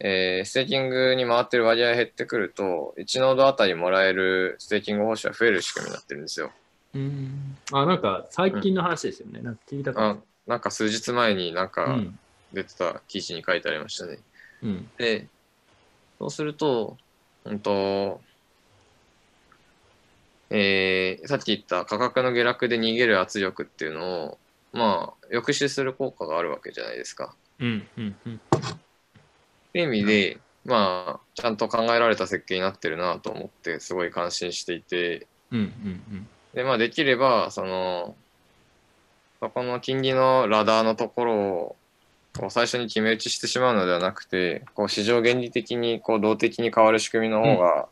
[0.00, 6.50] えー、ステーキングに回ってる割合減ってくると1ノードあたりもらえるステーキング報酬は増える仕組みになってるんですよ。
[6.96, 7.56] うん。
[7.72, 9.40] あなんか最近の話ですよね。
[9.42, 10.10] なんか聞いたか。
[10.10, 10.16] あ
[10.46, 12.18] なんか数日前になんうかん。
[12.52, 14.18] 出てた記事に書いてありましたね。
[14.62, 14.90] うん。
[14.96, 15.26] で、
[16.18, 16.96] そうすると、
[17.44, 18.20] 本当、
[20.50, 24.38] えーさっき言った価格の下落で逃げる圧力っていうのを、
[24.72, 27.34] まあ、抑止する効果があるわけじゃないですか。
[27.58, 28.34] うんうんうん。
[28.36, 28.38] っ
[29.72, 38.16] ていう意味で、まあ、ちゃんと考えられた設計になってるなと思って、すごい感心していて、うんうんで、まあ、できれば、その、
[39.40, 41.76] そこの金利のラダーのところを、
[42.38, 47.88] こう最初に決め打ちしてしまうのではなくて、こう市場原理的にこう動的に変わる仕組みの方が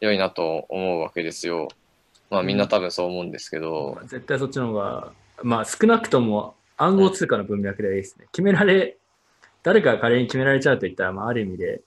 [0.00, 1.68] 良いなと思うわけですよ。
[2.30, 4.08] まあみんな多分そう思うんですけど、うん。
[4.08, 5.12] 絶対そっちの方が、
[5.42, 8.26] まあ少なくとも暗号通貨の文脈ではいいですね。
[8.32, 8.96] 決められ、
[9.62, 11.82] 誰かが仮に決められちゃうといったら、まあある意味で、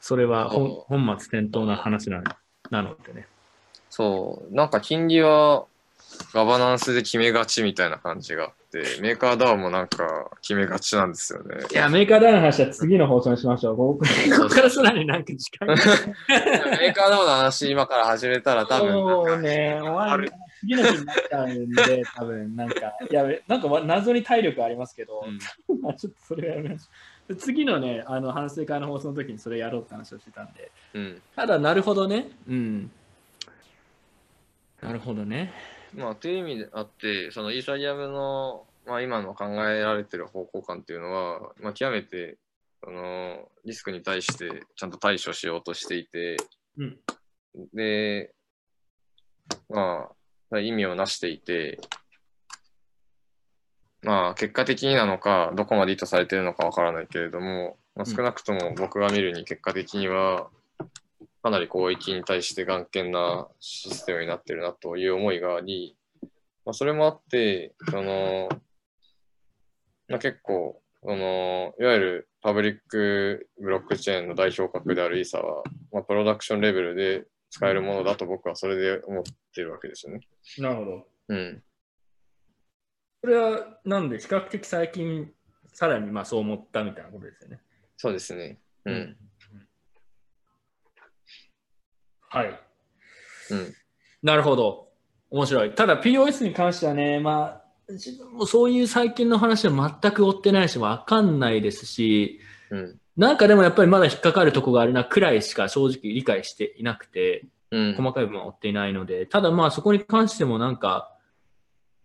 [0.00, 2.22] それは本末転倒な話な
[2.70, 3.26] なのでね。
[3.96, 5.64] そう、なんか金利は
[6.34, 11.56] ガバナンスで決めがちみたいな感じがあって、メーカーダウンもなんか決めがちなんですよね。
[11.72, 13.76] いや、メーカーダウンの話は次の放送にしましょう。
[13.80, 15.74] ここからさらになんか時間が。
[15.74, 20.30] メーカーダウンの話今から始めたら多分そうね、終わる。
[20.60, 26.86] 次の日になっちゃうんで、 多分なんか、いや、なんかわ謎に体力ありますけど、うんまあ ちょっとそれはやめましょ
[27.30, 27.34] う。
[27.34, 30.70] で次のね、あの反省会の放送の時にそれやろうって話をしてたんで。
[30.92, 31.22] うん。
[31.34, 32.28] ただ、なるほどね。
[32.46, 32.90] うん。
[34.86, 35.52] なるほどね。
[35.94, 42.38] まあ、という意味であって、そのイーサリアムの、まあ、今の考えられてる方向感っていうのは、まあ、極めて
[42.84, 46.36] そのリスクに対してちゃんと対処しようとしていて、
[46.78, 46.98] うん。
[47.74, 48.32] で、
[49.68, 50.08] ま
[50.52, 51.80] あ、意味をなしていて、
[54.02, 60.48] まあ、結果的になのか、どこまで意図されているのかわからないけれども、まあ、うん少なくとも僕が見るに結果的には、
[61.42, 65.96] かなり広域に対して眼見なシステムになってるなという思いがあり、
[66.64, 68.48] まあ、それもあって、その、
[70.08, 79.22] まあ、結構、その、いわゆるパブリックブロックチェーンの代表格であるイーサは、まあ、プロダクションレベルで使えるものだと僕はそれで思っ
[79.54, 80.20] てるわけですよね。
[80.58, 81.08] なるほど。
[81.28, 81.62] うん。
[83.20, 85.32] これは、なんで、比較的最近、
[85.72, 87.60] さらにまあそう思ったみたいなことですよね。
[87.96, 88.58] そうですね。
[88.84, 89.16] うん。
[92.36, 92.60] はい。
[93.50, 93.74] うん。
[94.22, 94.88] なるほど。
[95.30, 95.74] 面白い。
[95.74, 102.40] ただ POS に関してはね、まあ、自分もそういう最近の話は全く追ってないし、わかんないですし、
[102.70, 103.00] うん。
[103.16, 107.94] なんかでもやっぱりまだ引っかかるとこがあるなくらいしか正直理解していなくて、うん。
[107.94, 111.16] 細かい部分は追っていないので、ただまあそこに関してもなんか、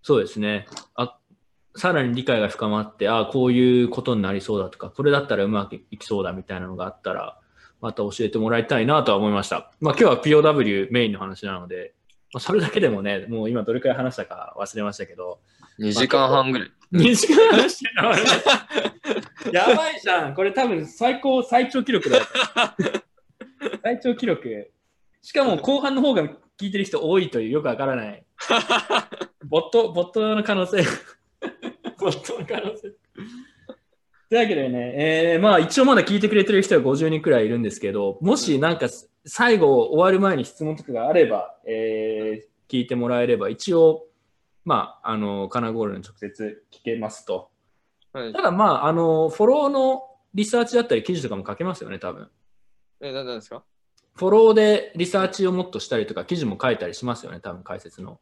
[0.02, 1.20] そうですね、あ
[1.76, 7.41] さらに理解が深まって、ああ、こういうことになりそうだとか、これだったらうまくいきそうだみたいなのがあったら、
[7.82, 9.72] また教えてもらいたいなとは思いました。
[9.80, 11.94] まあ今日は POW メインの話なので、
[12.34, 15.40] まあ、それだけでもね、もう今どれくらい話したか忘れましたけど、
[15.80, 16.72] 2時間半ぐらい。
[16.94, 20.36] 2時間話してるのやばいじゃん。
[20.36, 22.24] これ多分最高、最長記録だよ。
[23.84, 24.72] 最長記録。
[25.22, 26.24] しかも後半の方が
[26.60, 28.24] 聞いてる人多いというよくわからない。
[29.46, 30.84] ボット、ボットの可能性。
[32.00, 32.94] ボットの可能性。
[34.32, 34.94] というわけでね、
[35.34, 38.88] えーまあ一応まだ聞いてくれてる人は50人くらいいるんですけど、もしなんか
[39.26, 44.06] 最後終わる前に質問とかがあれば、えー聞いてもらえれば、一応、
[44.64, 47.50] まあ、あの、カナゴールに直接聞けますと。
[48.14, 50.04] はいただまあ、あの、フォローの
[50.34, 52.30] リサーチだったり記事とかも書けますよね、多分。
[53.02, 53.66] え、ななんですか？
[54.16, 58.22] フォローでリサーチをもっとしたりとか、記事も書いたりしますよね、多分解説の。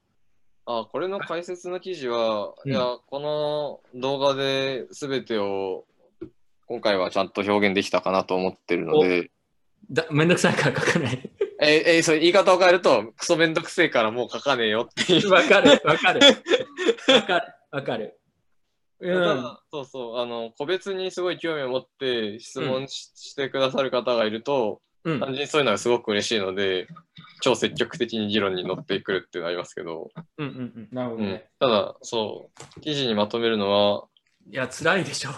[0.65, 5.85] あ、これの解説の記事は、うんいや、この動画で全てを
[6.69, 9.31] 今回はちゃんと表現できたかなと思ってるので、
[9.89, 11.29] だめんどくさいから書かない。
[11.59, 15.29] え、え、そう言い方を変えると、クソめんどくせえからもう書かねえよっていう。
[15.33, 16.19] わかる、わかる。
[17.07, 18.19] わかる、わかる。
[18.99, 19.43] うたん。
[19.43, 26.87] だそうそう、あの、個別にすごい興味を持って質問し,、してくださる方がいると、うん単純にそういうのはすごく嬉しいので、
[27.41, 30.89] 超積極的に議論に乗ってくるっていうのはありますけど、うんうんうん。
[30.91, 34.07] なるほうんどね。、ただ、そう、記事にまとめるのは、
[34.51, 35.31] いや、辛いでしょ。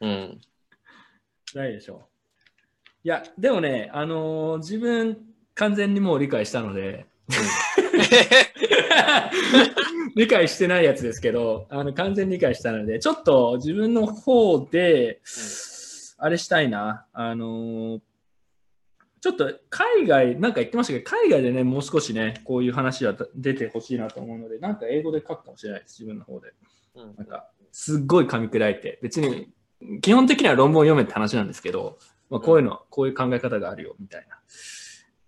[0.00, 0.40] うん、
[1.52, 2.08] 辛いでしょ。
[3.02, 5.18] いや、でもね、あのー自分、
[5.54, 7.06] 完全にもう理解したので、
[10.16, 15.20] 理解してないやつですけど、あの完全に理解したので、ちょっと自分の方で、
[16.18, 18.00] あれしたいな、あのー
[19.22, 26.54] ちょっと海外、なんか言ってましたけど、海外でね、もう少しね、こういう話は出てほしいなと思うので、なんか英語で書くかもしれないです、自分の方で。
[26.94, 29.50] うんなんか、すっごい噛み砕いて、別に、
[30.02, 34.38] 基本的には論文を読めって話なんですけど、まあ、こういうの、こういう考え方があるよ、みたいな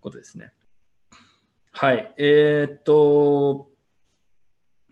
[0.00, 0.52] ことですね。
[1.72, 2.14] はい。
[2.18, 3.70] えーっと、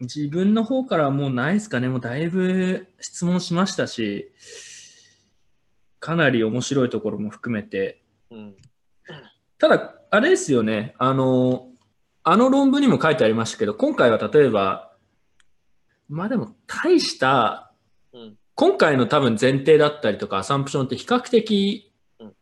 [0.00, 1.88] 自分の方からはもうないですかね。
[1.88, 4.32] もうだいぶ質問しましたし、
[6.00, 8.56] かなり面白いところも含めて、うん。
[9.58, 11.68] ただ、あれですよね、あの、
[12.22, 14.96] あの論文にも書いてありましたけど、今回は例えば、
[16.08, 17.72] まあでも、大した、
[18.12, 18.39] うん。
[18.60, 22.34] 今回の多分前提だったりとか、アサンプションって比較的うん、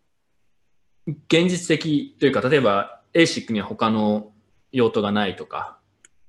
[1.28, 4.32] 現実的というか、例えば ASIC には他の
[4.72, 5.78] 用途がないとか、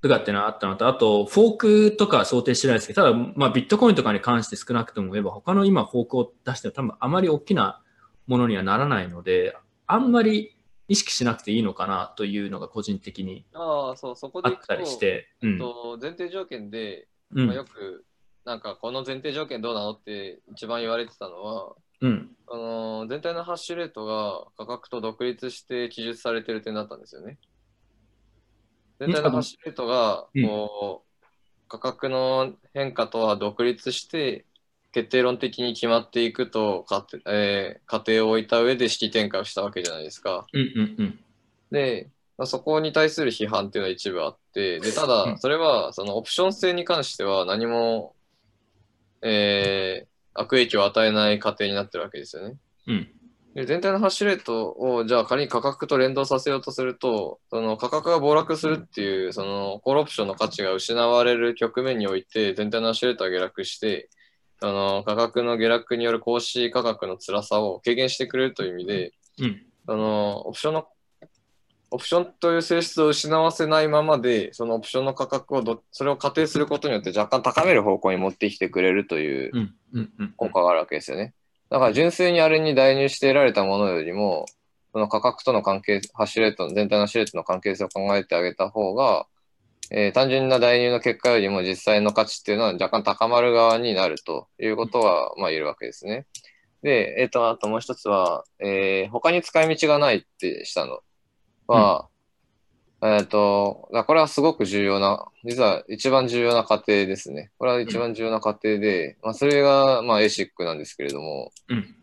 [0.00, 7.82] とかっていうのはあったのと、あと、フォークとかは想定してないですけど、ただ、まあ、ビットコインとかに関して少なくとも言えば、他の今、フォークを出しても多分あまり大きな
[8.28, 9.56] ものにはならないので、
[9.88, 15.58] あんまり意識しなくていいのかなというのが個人的にああ、そう、そこでいくとあったりして、うん。
[15.58, 18.04] と前提条件で、うんまあ、よく、
[18.44, 22.30] なんかこの前提条件どうなのって一番言われてたのは、うん。
[22.48, 27.38] あの全体のハッシュレートが価格と独立して記述されてる点だったんですよね。
[28.98, 31.10] 全体のハッシュレートがうんこう
[31.68, 34.44] 価格の変化とは独立して
[34.92, 40.46] 決定論的に決まっていくとか、えー、仮定を置いた上で式展開をしたわけじゃないですか。
[40.52, 41.20] うんうんうん。
[41.70, 48.16] で、まあ、そこに対する批判っていうのは一部あって、でたうだ、んそれはそのオプション性に関しては何も、
[49.22, 52.56] えー悪影響を与えない過程になってるわけですよね。
[52.86, 53.08] うん。
[53.54, 64.08] で全体のハッシュレートをじゃあ仮に価格と連動させようとすると、その価格が暴落するっていう、そのコールオプションの価値が失われる局面において、全体のハッシュレートが下落して、
[64.62, 69.66] あの価格の下落による格子価格の辛さを軽減してくれるという意味で、うん。
[69.88, 70.86] あの、オプションの、
[71.92, 79.52] オプションという性質を失わせないままで、そのオプションの価格をど、それを仮定することによって若干高める方向に持ってきてくれるという。
[80.36, 81.34] 効果があるわけですよね。
[81.68, 84.46] だから純粋にあれに代入して得られたものよりも、
[84.92, 89.26] その価格との関係、ハッシュレートの、全体のハッシュレートの関係性を考えてあげた方が、
[89.92, 96.26] えー単純な代入の結果よりも実際の価値っていうのは若干高まる側になるということは、まあ言えるわけですね。
[96.82, 101.00] で、えっ、と、あともう一つは、えー他に使い道がないってしたの
[101.70, 102.08] は、
[103.02, 107.50] えっ、と、だこれはすごく重要な、実は一番重要な過程ですね。
[107.58, 111.96] これは一番重要な過程で、まあそれが、まあ ASIC なんですけれども、うん。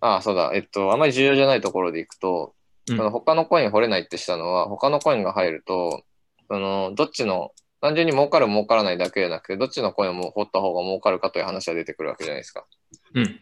[0.00, 2.54] ああ、そうだ、えっと、あまり重要じゃないところでいくと、
[2.90, 6.02] うんその他のコイン掘れないってしたのは、他のコインが入ると、
[6.48, 12.66] その、どっちの、単純に儲かる儲からないだけじゃなくて、どっちのコインを掘った方が儲かるかという話が出てくるわけじゃないですか。
[13.14, 13.40] うん。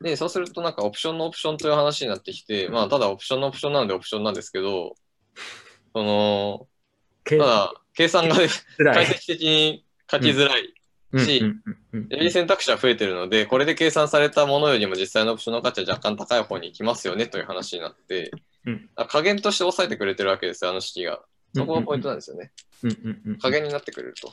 [0.00, 4.94] で、そうするとなんかオプションのオプションという話になってきて、まあ、ただオプションのオプションなのでオプションなんですけど、
[5.94, 6.68] その、
[7.24, 8.46] けただ、計算が解。
[8.46, 10.72] 析的に書きづらい。
[11.18, 18.30] しうんうんうんより選択肢は増えてるので、これで計算されたものよりも実際のオプションの価値は若干高い方に行きますよねという話になって、
[18.66, 21.22] うんあ加減として抑えてくれてるわけですよ、あの式が。
[21.54, 22.50] そこがポイントなんですよね。
[22.82, 24.32] うんうんうん加減になってくれると。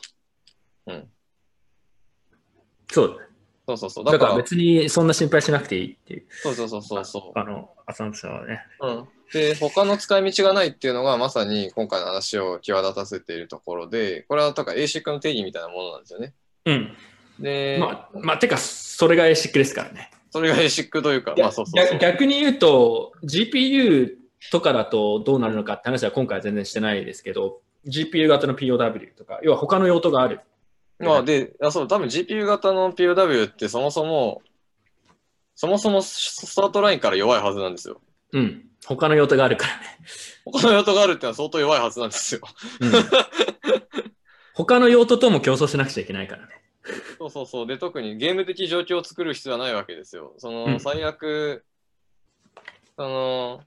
[2.91, 3.19] そう
[3.66, 4.06] そうそうそう。
[4.06, 6.25] だだから、別にそんな心配しなくていいっていう。
[6.30, 8.61] そうそうそうそうそあの、アサンプションはね。
[8.82, 8.88] う。
[8.88, 9.08] うん。
[9.32, 16.33] で、他の使い道がないっていうのがまさに今回の話を際立たせているところで、これはだから ASIC の定義みたいなものなんですよね。
[16.66, 16.93] うん。
[17.40, 20.11] で、まあ、まあ、てか、それが ASIC ですからね。
[20.30, 22.00] それが ASIC というか、まあそうそう。
[22.00, 24.09] 逆に言うと、GPU
[24.51, 30.42] とかだとどうなるのかって話は今回は全然してないですけど、GPU 型の POW とか、要は他の用途がある。
[31.03, 34.41] まあで、あそう、多分 GPU 型の POW ってそもそも、
[35.56, 38.01] そもそもスタートラインから弱いはずなんですよ。
[38.32, 38.65] うん。
[38.85, 39.83] 他の用途があるからね。
[40.45, 42.41] 他の用途があるってのは相当弱いはずなんですよ。
[42.80, 42.91] うん、
[44.53, 46.64] 他の用途とも競争しなくちゃいけないからね。
[47.17, 47.67] そうそうそう。
[47.67, 50.33] で、特にゲーム的状況を作る必要はないわけですよ。
[50.38, 51.64] その、うん最悪、
[52.98, 53.61] その、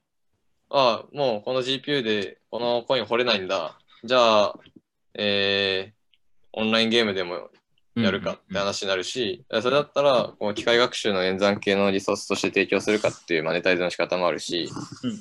[0.69, 3.79] ああ、もうこの GPU でこのコイン掘れないんだ。
[4.05, 4.59] じゃあ、
[5.15, 5.96] えー、
[6.57, 7.51] オンラインゲームでも
[7.95, 14.69] やるかって話になるし、それだったら、こう機械学習の演算系のリソースとして提供するかっていうマネタイズの仕方もあるし、
[15.05, 15.21] うん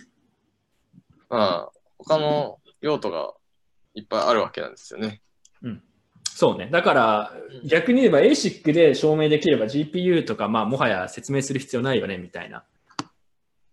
[1.30, 3.34] まあ、他の用途が
[3.94, 5.22] いっぱいあるわけなんですよね。
[6.36, 6.68] そうね。
[6.70, 7.34] だから、
[7.64, 12.66] 逆に言えば ASIC で証明できれば GPU とか、まあ、もはや説明する必要ないよね、みたいな。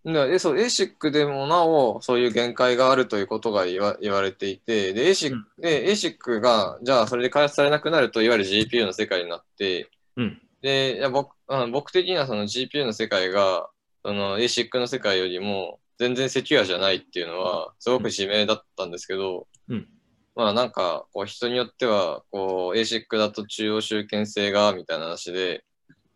[0.04, 5.46] でそう ASIC でもなおそういう限界があるということが言わ言われていてで ASIC,、うん。
[5.58, 10.42] で ASIC がじゃあそれで開発されなくなるといわゆる GPU の世界になってうん。
[10.60, 13.68] でいや僕あの僕的にはその GPU の世界が
[14.04, 19.88] その ASIC の世界よりも全然セキュアじゃないっていうのは、すごく自明だったんですけど、うん。
[20.34, 25.64] まあなんか、こう人によっては、こう ASIC だと中央集権性が、みたいな話で、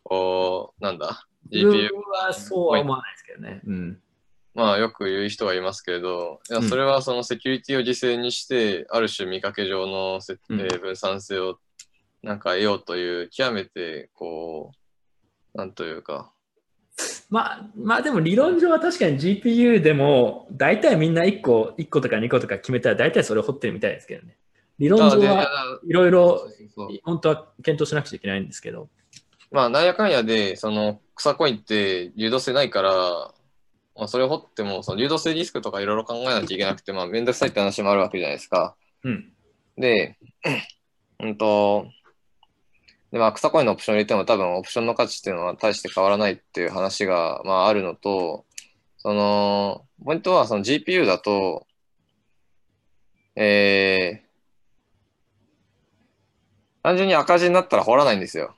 [0.03, 3.61] こう、なんだ、自 GPU 分はそうは思わないですけどね。
[3.67, 3.99] うん。
[4.55, 11.59] まあよく言う人はいますけれど、いやうんそれはそのセキュリティを犠牲にして、ある種見かけ上のえー分散性を
[12.23, 14.73] なんか得ようという、極めてこ
[15.55, 16.33] う、なんというか、
[17.29, 24.37] まあ、まあでも理論上は確かに GPU でも大体みんな1個、1個とか2個とか決めたら大体それを掘ってるみたいですけどね。
[24.79, 26.49] 理論上はいろいろ
[27.03, 28.89] 本当は検討しなくちゃいけないんですけど。
[29.51, 32.93] まあ、なんやかんやで、その草コインって流動性ないから、
[33.97, 38.77] まあ、それを掘っても、その流動性リスクとかいろいろ考えなきゃいけなくて、まあ、めんどくさいって話もあるわけじゃないですか。
[39.03, 39.33] うん。
[39.79, 40.19] で、
[41.21, 41.87] うんと、
[43.11, 48.45] で、まあ、草コインのオプション入れても多分オプションの価値っていうのは大して変わらないっていう話が、まあ、あるのと、
[48.99, 51.67] その、ポイントはその GPU だと、
[53.37, 54.27] えー、
[56.83, 58.56] 単純に赤字になったら掘らないんですよ。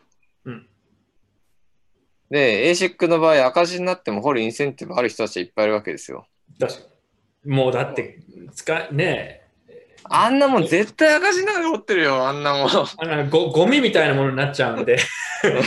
[2.31, 2.37] うん。
[2.37, 6.27] で、ASIC の場合赤字になっても掘るインセンティブある人たちはいっぱいいるわけですよ。
[6.59, 6.81] 確か
[7.45, 7.55] に。
[7.55, 8.21] もうだって、
[8.55, 9.43] 使い、ね
[10.11, 12.69] あんなもん絶対赤字にながら掘ってるよ、あんなもん。
[12.69, 14.99] あのごゴミみたいなものになっちゃうんで、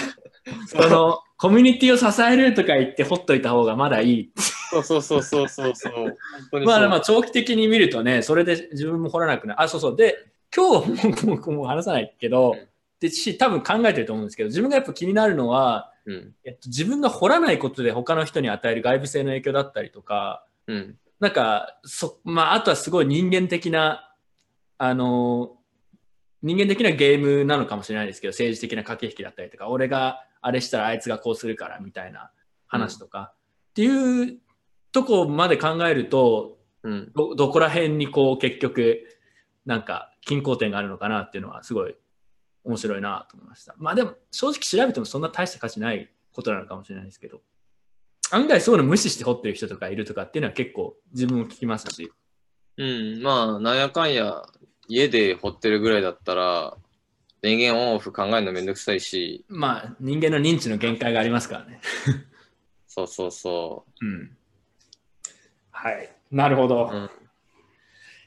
[0.67, 4.31] そのコミュニティを支えるとか言ってほっといた方がまだいい。
[4.71, 6.65] そうそうそうそうそうそう。
[6.65, 9.61] まあまあ長期的に見るとね、それで自分も掘らなくなる。
[9.61, 9.95] あ、そうそう。
[9.95, 10.17] で、
[10.55, 12.67] 今日ももうもう話さないけどうん、
[13.01, 16.35] でし多分考えてると思うんですけど、自分がやっぱ気になるのは、うん。
[16.45, 20.97] えっと、自分が掘らないことで他の人に与える外部性の影響だったりとか、うん。
[21.19, 24.13] なんか、そまあ、あとはすごい人間的な、
[24.77, 25.57] あの、
[26.43, 32.31] 人間的なゲームなのかもしれないですけど、政治的な駆け引きだったりとか、俺があれしたらあいつがこうするからみたいな
[32.67, 33.33] 話とか、
[33.71, 34.37] っていう
[34.91, 37.11] とこまで考えると、うん。
[37.15, 39.07] どどこら辺にこう結局、
[39.65, 41.95] なんか均衡点があるのかなっていうのはすごい
[42.63, 43.75] 面白いなと思いました。
[43.77, 47.41] まあでも正直調べてもそんな大した価値ないことなのかもしれないですけど、
[48.31, 52.11] 案外そういうの無視して掘ってる人とかいるとかっていうのは結構自分も聞きますし、
[52.77, 53.21] うん。
[53.21, 54.43] まあ、なんやかんや、
[54.87, 56.77] 家で掘ってるぐらいだったら、
[57.41, 61.81] 電源オンオフ考えるのめんどくさいし、まあ人間の認知の限界がありますからね。
[62.87, 64.37] そうそうそうん。
[65.71, 66.15] はい。
[66.29, 66.89] なるほど。
[66.91, 66.95] う。
[66.95, 67.09] うん。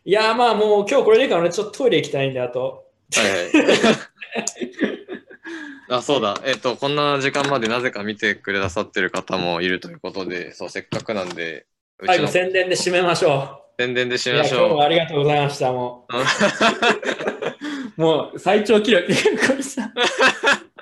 [0.04, 2.86] いやーまあもう今日これでいいからね、ちょっとトイレ行きたいんで、あと。
[3.14, 3.94] はいはい。
[5.88, 6.40] あ、そうだ。
[6.44, 11.66] えっ、と、こんな時間までなぜか見てくださってる方もいるということで、そう、せっかくなんで、
[12.00, 14.34] う最後ちの宣伝で締めましょ宣伝でしう。
[14.34, 15.72] いやましょ今日もありがとうございました。
[15.72, 16.16] もう。
[17.98, 19.06] う、 もう最長記録。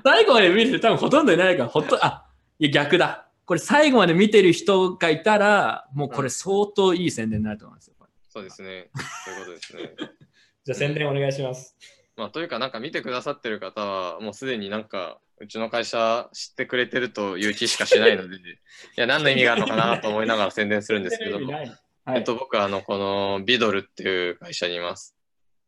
[0.04, 2.26] 最後まで見る人多分ほとんどいないから、ほっと、あ、
[2.58, 3.28] いや逆だ。
[3.44, 7.92] これ最後まで見てる人がいたら、もうこれ相当いい宣伝になると思いますよ。
[8.32, 8.88] そうですね。
[9.26, 9.94] そういうことですね。
[10.64, 11.76] じゃあ宣伝お願いします。
[12.16, 18.40] まあ、というか、なんか見てくださってる方は、もうすでになんか、うちの会社知ってくれてるという気しかしないので、 い
[18.96, 21.78] や、何の意味があるのかなと思いながら宣伝するんですけど、はい。
[22.14, 25.16] えっと、僕はあの、このビドルっていう会社にいます。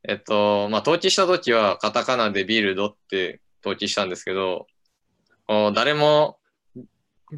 [0.07, 4.67] えっと、まあ、登記した時はカタカナでビルドって登記したんですけど、
[5.47, 6.39] こう誰も、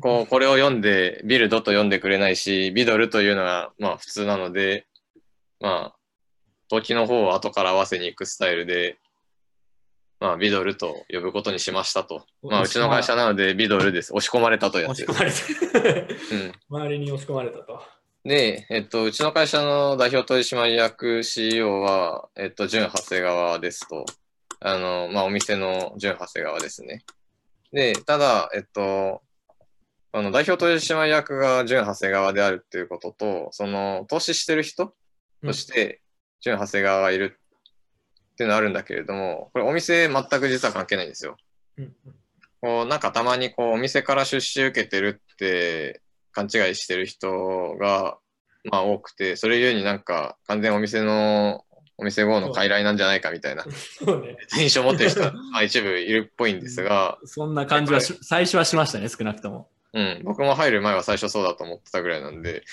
[0.01, 4.86] こう、これを読んで、ビルドと読んでくれないし、ビドルというのは、まあ、普通なので、
[5.60, 5.95] まあ、
[6.70, 8.98] 登記の方を後から合わせに行くスタイルで、
[10.18, 12.24] まあ、ビドルと呼ぶことにしましたと。
[12.42, 14.14] まあ、うちの会社なので、ビドルです。
[14.14, 15.44] 押し込まれたとやつ押し。
[15.52, 16.14] 込まれた。
[16.34, 16.52] うん。
[16.70, 17.82] 周りに押し込まれたと。
[18.24, 24.06] で、えっと、うちの会社の代表取締役 CEO は、えっと、純長谷川ですと。
[24.60, 27.04] あの、まあ、お店の純長谷川ですね。
[27.72, 29.22] で、ただ、えっと、
[30.12, 34.94] あの、代表取締役が純長谷川であるっていうことと、その、投資してる人
[35.44, 36.00] として、
[36.40, 37.39] 純長谷川がいる
[38.32, 41.36] っていうのはあるんだけれども、これお店全く実は関係ないんですよ。
[41.78, 41.94] うん
[42.60, 46.00] こう、なんかたまにこう、お店から出資受けてるって
[46.32, 48.18] 勘違いしてる人が、
[48.65, 51.65] まあ多くて、それゆえになんか完全お店の、
[51.98, 53.73] お店後の傀儡なんじゃないかみたいなね。
[54.58, 59.68] 印象を持ってる人が、まあ、一部いるっぽいんですが、そんな感じはし最初はしましたね、少なくとも。
[59.94, 62.65] うん、僕も入る前は最初そうだと思ってたぐらいなんで、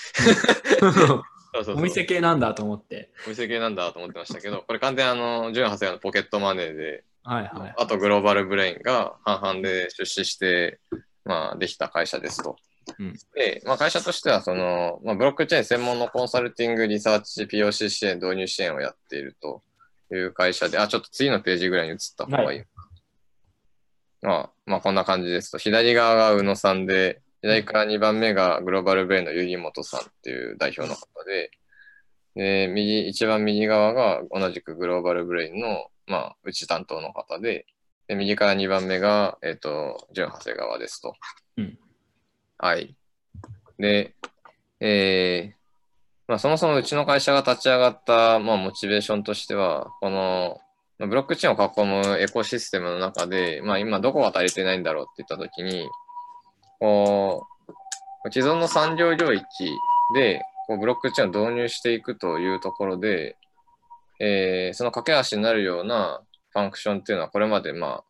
[1.54, 3.10] そうそうそうお店系なんだと思って。
[3.26, 7.74] お店系なんだと思ってましたけど、これ完全あの、純長谷川のポケットマネーで、はいはい。
[7.78, 10.80] あとグローバルブレインが半々で出資して、
[11.24, 12.56] まあ、できた会社ですと。
[12.98, 19.62] うんで、まあ、会社としては、その、まあ、ブロックチェーン専門のコンサルティング、リサーチ、POC 支援、導入支援をやっていると
[20.12, 22.58] いう会社で、あ、ちょっと次のページぐらいに移った方がいい。
[22.58, 22.66] は
[24.22, 25.58] まあ、まあ、こんな感じですと。
[25.58, 31.50] 左側が宇野さんで、左から2番目がグローバルブレインの百合本さんっていう代表の方で、
[32.34, 37.66] で、右、一番右側が同じくグローバルブレインの、まあ、うち担当の方で、
[38.08, 41.14] で右から2番目が、えっ、と、純長谷川ですと。
[41.58, 41.78] うん
[42.56, 42.96] はい。
[43.78, 44.14] で、
[44.80, 45.64] えー
[46.26, 50.60] まあ、そもそもうちの会社が立ち上がった、まあ、モチベーションとしては、この、
[50.98, 55.86] まあブロックチェーンを囲むエコシステムの中で、まあ、今どこが足りてないんだろうって言ったときに、
[56.80, 57.46] こ
[58.24, 59.44] う、既存の産業領域
[60.14, 63.36] で、こうブロックチェーンを導入していくというところで、
[64.20, 68.04] えーその架け橋になるようなファンクションっていうのはこれまでまあ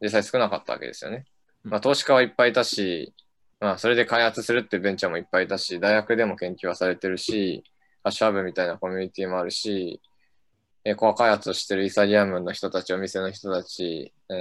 [0.00, 1.26] 実際少なかったわけですよね。
[1.62, 3.12] まあ投資家はいっぱいいたし、
[3.60, 7.62] まあそれで開発するっていうベンチャーもいっぱいいたし、大学でも研究はされてるし、
[8.02, 10.00] ハッシュハブみたいなコミュニティもあるし、
[10.84, 14.36] えーコア開発をしてるイーサリアムの人たち、お店の人たち、えー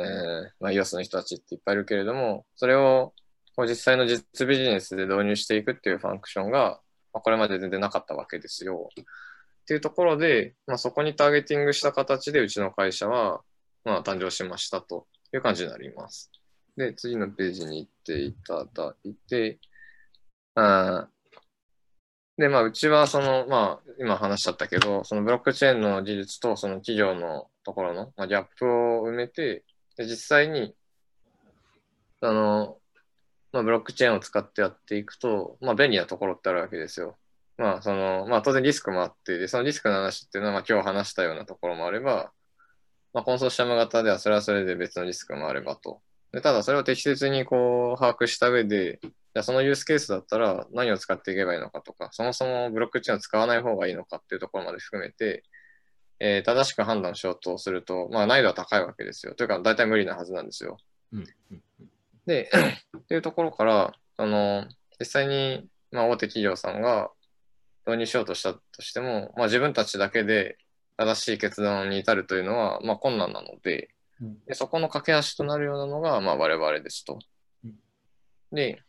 [0.60, 3.14] まあ、イオスの人たちっていっぱいいるけれども、それを
[3.56, 6.80] こう実際の実ビジネスで導入していくっていうファンクションが、
[7.14, 8.90] まあ、これまで全然なかったわけですよ。
[8.98, 9.04] っ
[9.66, 13.42] ていうところで、まあ、そこにターゲティングした形でうちの会社は、
[13.84, 16.32] まあ、誕生しましたという感じになります。
[16.78, 19.60] で、次のページに行っていただいて、
[20.56, 21.08] あ
[22.38, 29.64] で、まあ、うちはその、まあ、今話しちゃったけど、そのブロックチェーンの技術とその企業のところの、まあ、ギャップを埋めて、
[29.96, 30.74] で実際に、
[32.22, 32.78] あの、
[33.52, 37.18] まあ、ブロックチェーンを使ってやっていくと、まあ、便利なところってあるわけですよ。
[37.58, 42.32] まあ、その、まあ、当然リスクもあって、で、そのリスクの話っていうのは、まあ、今日話したようなところもあれば、
[43.14, 46.02] まあ、コンソーシアム型ではそれはそれで別のリスクもあればと。
[46.32, 55.44] でただ、それを適切にこう、把握した上で、じゃそのユースケースだったら何を使っていけばいいのかとか、そもそもブロックチェーンを使わない方がいいのかっていうところまで含めて、
[56.20, 59.36] えー正しく判断しようとすると、まあ、難易度は高いわけですよ。
[59.36, 60.78] というか、大体無理なはずなんですよ。
[61.14, 61.28] うん
[62.26, 62.50] で、
[62.98, 64.68] っていうところから、あの、
[65.00, 67.12] 実際に、まあ、大手企業さんが
[67.86, 70.58] 導入しようとしたとしても、まあ、自分たちだけで
[70.98, 73.90] 正しい決断に至るというのは、まあ、困難なので、
[74.22, 77.18] うんでそこの架け橋となるようなのが、まあ、我々ですと
[77.66, 77.74] うん。
[78.52, 78.84] で、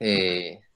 [0.00, 0.70] えー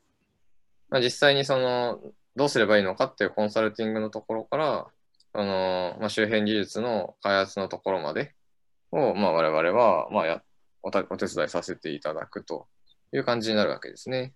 [0.90, 1.98] まあ、実際にその、
[2.36, 4.86] どうすればいいのかっていうコンサルティングのところから、
[5.32, 8.34] あのまあ、周辺技術の開発のところまで
[8.92, 10.42] を、まあ、我々は、まあ、や
[10.84, 12.66] おたお手伝いさせていただくと
[13.12, 14.34] いう感じになるわけですね。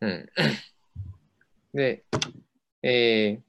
[0.00, 0.28] うん。
[1.74, 2.04] で、
[2.82, 3.48] えー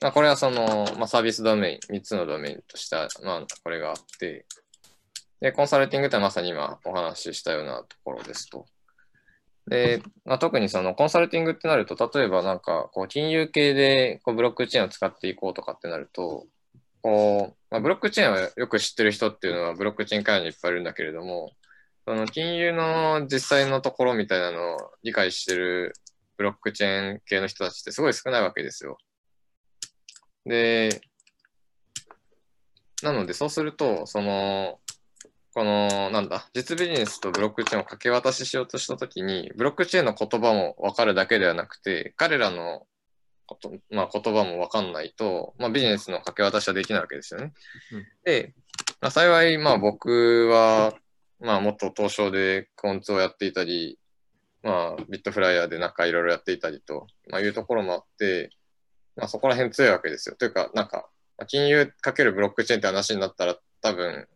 [0.00, 4.46] まあ、これはその、まあ、サービスドメイン、3つのドメインとしては、まあ、これがあって、
[5.40, 8.66] で、コンサルティングってまさに今お話ししたようなところですと。
[9.66, 16.46] で、まあ、特にそのコンサルティングってなると、例えばなんか、こう、金融系でこうブロックチェーンを使っていこうとかってなると、
[17.02, 21.50] こう、まあ、ブロックチェーンはよく知ってる人っていうのはブロックチェーン会にいっぱいいるんだけれども、
[22.06, 25.92] その金融の実際のところみたいなのを理解してる
[26.36, 28.96] ブロックチェーン系の人たちってすごい少ないわけですよ。
[30.46, 31.00] で、
[33.02, 34.78] なのでそうすると、その、
[35.52, 42.86] この、なんだ、実ビジネスとブロックチェーンを掛け渡ししようとしたときに、ブロックチェーンの言葉も分かるだけではなくて、彼らの
[43.46, 47.52] こと、まあ、言葉も分かんないと、まあ、ビジネスの掛け渡しはできないわけですよね。
[47.92, 48.54] うんで、
[49.00, 50.94] まあ、幸い、まあ、僕は、
[51.40, 53.98] まあ、もっと東証でコンツをやっていたり、
[54.62, 58.50] まあ、ビットフライヤーでなんかいろいろやっていたりと、まあ、いうところもあって、
[59.16, 60.36] まあ、そこら辺強いわけですよ。
[60.36, 64.26] というか、なんか、まあ金融かけるブロックチェーンって話になったら、多分、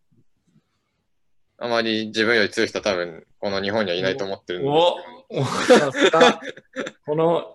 [1.61, 4.73] あまり自分より強い人は多分、この日本にはいないと思ってるんです
[5.31, 6.41] おおさすが
[7.05, 7.53] この、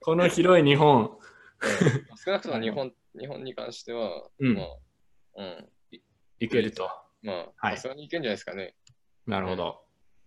[0.00, 1.18] この広い日本。
[2.24, 4.66] 少なくとも日本、日本に関しては、うんまあ、
[5.36, 5.68] うん、
[6.38, 6.88] いけると。
[7.22, 8.76] まあ、はいさすがにいけんじゃないですかね。
[9.26, 9.82] なるほど。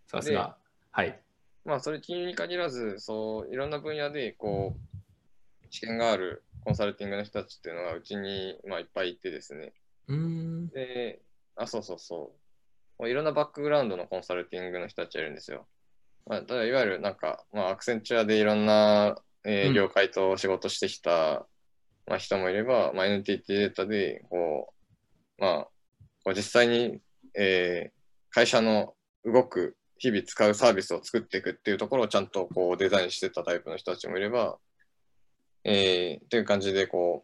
[0.07, 0.57] さすが。
[0.91, 1.22] はい。
[1.64, 4.75] まあ、それ金融に限らず、そう、いろんな分野で、こ
[5.64, 9.73] う、知見があるコンサルティングの人たちっていうのがうちに、まあ、いっぱいいてですね。
[10.07, 10.67] うーん。
[10.69, 11.22] で、
[11.60, 12.34] あ、そうそうそ
[13.00, 13.02] う。
[13.02, 15.68] もういろんなバックグラウンドのコンサルティングの人たちがいるんですよ。
[16.26, 19.16] まあ、ただいわゆるなんか、まあ、アクセンチュアでいろんな、
[19.46, 21.46] えーうん業界と仕事してきた、
[22.06, 24.74] まあ、人もいれば、まあ、NTT データで、こ
[25.38, 25.68] う、まあ、
[26.24, 27.00] こう実際に、
[27.38, 28.00] えー
[28.32, 28.94] 会社の
[29.26, 34.58] 動く、日々使うサービスを作っていくっていうところをちゃんとこうデザインしてたタイプの人たちもいれば、
[35.64, 37.22] えー、っていう感じで、こ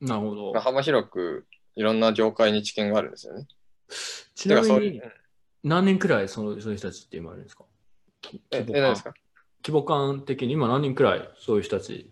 [0.00, 0.52] なるほど。
[0.58, 3.46] 幅広くいろんな業界に知見があるんですよね。
[4.34, 5.02] ちなみに、
[5.62, 7.64] 何年くらいそのそういう人たちって今いるんですか？
[8.50, 8.82] え、え、規模感。
[8.82, 9.14] 何ですか？
[9.62, 12.10] 規模感的に今何人くらいそういう人たち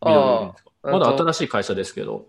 [0.00, 2.28] まだ新しい会社ですけど。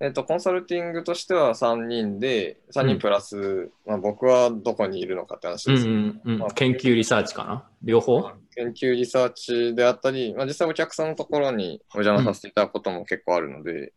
[0.00, 5.88] えっと、コンサルティングとしては3人で、3人プラス、まあ、僕はどこにいるのかって話うんです。
[5.88, 7.64] うんうんまあ研究リサーチかな？
[7.82, 8.28] 両方？
[8.56, 13.92] 研究リサーチであったり、まあ、実際お客さんのところにお邪魔させていただくことも結構あるので、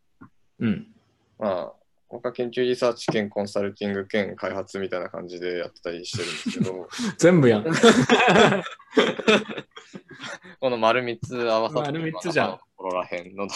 [0.60, 0.88] うん。
[1.40, 1.74] まあ、
[2.10, 6.88] 僕は研究リサーチ兼コンサルティング兼開発みたいな感じでやってたりしてるんですけど、
[7.20, 7.66] 全部やん。
[10.60, 13.54] この丸3つ合わさって丸三つじゃんころらへんのと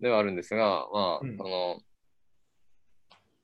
[0.00, 1.38] ではあるんですが、 まあ、うん。
[1.38, 1.80] その、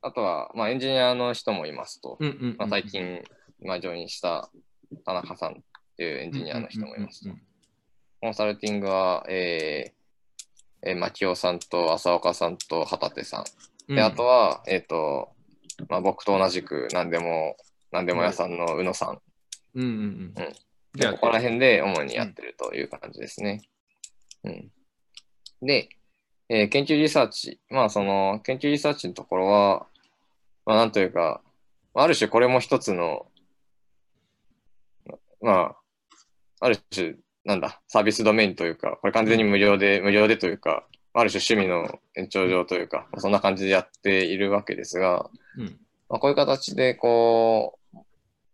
[0.03, 2.19] あとは、まあ、エンジニアの人もいますと、
[2.59, 3.23] まあ、最近、
[3.61, 4.51] まあ、ジョインした
[5.05, 5.57] 田中さんっ
[5.97, 7.35] ていうエンジニアの人もいますと。
[8.21, 10.00] コンサルティングは、えー、
[10.83, 13.45] えー、牧尾さんと浅岡さんと畑手さん。
[13.89, 15.31] うんで、あとは、えっ、と、
[15.89, 17.57] まあ、僕と同じく何でも、
[17.91, 19.21] 何でも屋さんの宇野さん。
[19.75, 20.53] うんうんうん。
[20.95, 23.63] で、ここら辺で主にやってるという感じですね。
[24.45, 24.71] うん。
[25.63, 25.89] で、
[26.49, 27.61] えー研究リサーチ。
[27.69, 29.87] まあ、その、研究リサーチのところは、
[30.67, 31.43] まあ、なんというか、
[31.95, 33.27] ある種これも一つの、
[35.41, 35.77] まあ、
[36.61, 45.81] ある種、なんだ、サービスドメインというか、これ完全に無料で、無料でというか、ある種趣味の延長上というか、そんな感じでやっているわけですが、うん。
[46.09, 47.97] まあ、こういう形で、こう、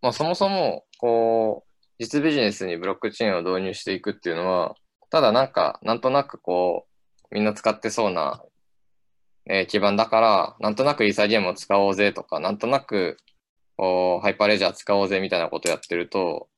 [0.01, 4.77] まあ、そもそも、こう、実ビジネスにブロックチェーンを導入していくっていうのは、
[5.11, 6.87] ただなんか、なんとなくこ
[7.31, 8.43] う、みんな使ってそうな、
[9.49, 13.17] えー基盤だから、なんとなくイーサリアムを使おうぜとか、なんとなく、
[13.77, 16.49] こう、ハイパーレジャー使おうぜみたいなことやってると、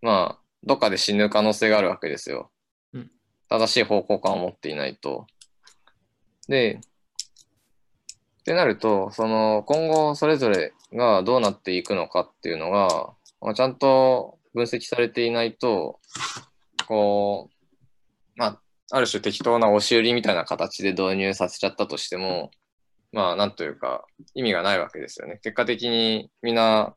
[0.00, 2.50] まあ、どっかで死ぬ可能性があるわけですよ。
[2.92, 3.10] うん
[3.48, 5.26] 正しい方向感を持っていないと。
[6.48, 6.80] で、
[8.40, 16.00] ってなると、その今後それぞれがどうなっていくのかっていうのが、まあ、ちゃんと分析されていないと、
[16.88, 17.54] こう、
[18.36, 18.60] まあ、
[18.90, 22.50] ある種適当な押し売りみたいな形で導入させちゃったとしても、
[23.12, 25.38] まあ、なんというか、意味がないわけですよね。
[25.42, 26.94] 結果的にみんな、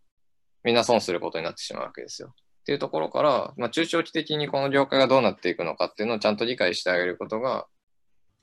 [0.63, 2.33] みんな損することになってしまうわけですよ。
[2.65, 7.67] っていうところから、まあ、中長期的にこの業界がどうなっていくのかっていうのをちゃんと理解してあげることが、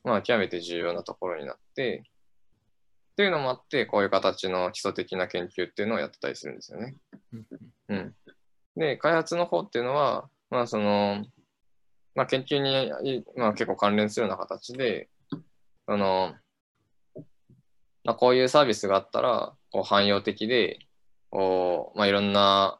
[0.04, 6.94] まあ、極めて重要なところになって、っていうのもあって、こういう形の基礎的な研究っていうのをやってたりするんですよね。
[7.32, 7.46] うん
[7.88, 8.14] うん。
[8.76, 11.24] で、開発の方っていうのは、まあ、その、
[12.14, 15.08] まあ、研究に、まあ、結構関連するような形で、
[15.88, 16.36] その、
[18.04, 20.78] まあ、こういうサービスがあったら、こう汎用的で、
[21.30, 22.78] こう、まあ、いろんな、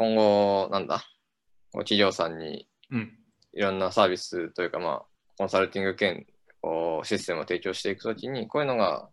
[0.00, 1.04] 今後、なんだ、
[1.72, 3.12] 企業さんにうん。
[3.52, 5.02] いろんなサービスというか、まあ、
[5.36, 6.24] コンサルティング兼
[6.62, 9.10] こうシステムを提供していくときに、こういうのが、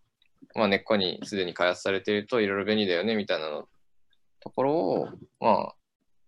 [0.56, 3.68] まあ、根っこにすでに開発されているといろいろ便利だよねみたいなの
[4.40, 5.08] ところを、
[5.42, 5.76] まあ、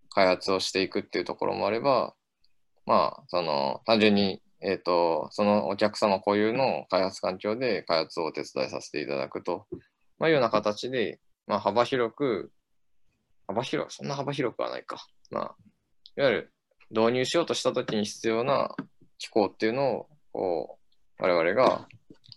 [0.10, 2.14] 開発をしていくっていうところもあれば、
[2.86, 9.68] まあ、その、単純に、えっ、と、そのお客様固有の開発環境で開発をお手伝いさせていただくと、
[10.20, 12.52] まあ、いうような形で、まあ、幅広く、
[13.50, 15.08] 幅広く、そんな幅広くはないか。
[15.32, 15.56] まあ、
[16.18, 16.54] いわゆる
[16.92, 18.76] 導入しようとしたときに必要な
[19.18, 20.78] 機構っていうのを、こ
[21.20, 21.88] う、我々が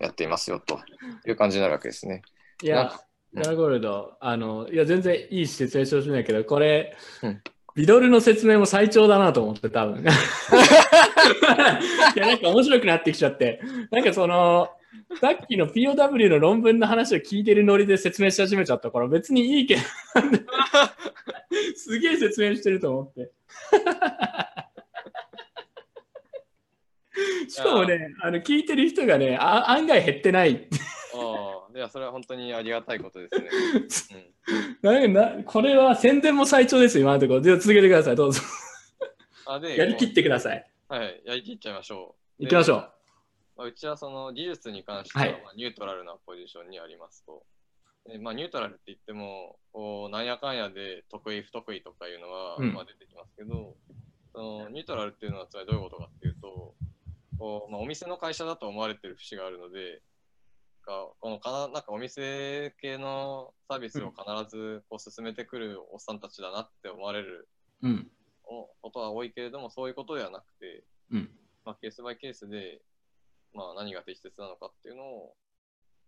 [0.01, 0.81] やっていますよと
[1.27, 2.23] いう感じになるわけですね。
[2.63, 2.99] いや
[3.35, 7.43] ラゴールド、あの、いや、全然いい説明してほしいんだけど、これ、うん
[7.75, 10.05] ビドルの説明も最長だなと思って、多分。
[10.05, 10.05] い
[12.19, 14.69] や、なんか面白くなってきちゃって、なんかその、
[15.21, 19.81] さっきの POW の論文の話を聞いてるノリで説明し始めちゃったから、別にいいけど、
[21.77, 23.31] すげえ説明してると思って。
[27.49, 30.69] しかもね、あの聞いてる人がね、あ案外減ってない。
[31.15, 31.19] あ
[31.69, 33.29] あ、いや、それは本当にありがたいことで
[33.89, 34.31] すね。
[34.83, 37.41] なんかなこれは宣伝も最長ですよ、今のところ。
[37.41, 38.41] では続けてください、どうぞ。
[39.47, 40.67] うん、あでやりきってください。
[40.89, 42.43] はい、やりきっちゃいましょう。
[42.45, 43.02] 行きましょう。
[43.57, 47.45] まあ、うちはその技術に関しては、はいまあニュートラルなポジションにありますと。
[48.07, 53.77] でまあ、ニュートラルって言っても、こうなんやかんやで得意、不得意とかいうのは、うんまあ、出てきますけど、
[54.33, 56.75] そのニュートラルっていうのはつまりどういうことかっていうと、
[57.39, 60.03] こうまあ、お店の会社だと思われてる節があるので、
[60.85, 67.49] かこのかななんかお店系のサービスを必ずこう進めてくるおっさんたちだなって思われる
[67.83, 68.11] うん。
[68.43, 71.31] ことは多いけれども、そういうことではなくて、うん。
[71.65, 72.81] まあ、ケースバイケースで、
[73.55, 75.35] まあ、何が適切なのかっていうのを、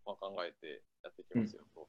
[0.07, 1.87] まあ、考えてやっていきますよと。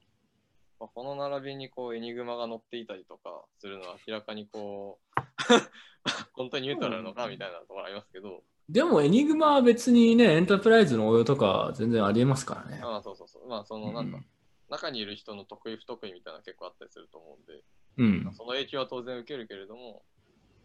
[0.79, 5.21] まあ、この並びにこうエニグマが載っていたりとかするのは明らかにこう
[6.33, 12.81] 本当にニュートラルなのかみたいなところありますけど、でも、エニグマは別にね、エンタープライズの応用とか全然ありえますからね。
[12.83, 14.25] ああそうそうそうまあそのなんだ、うん
[14.67, 17.63] 中にいる人の得意不得意みたいなの結構あったりすると思うんで、
[17.97, 18.33] うん。
[18.33, 20.03] その影響は当然受けるけれども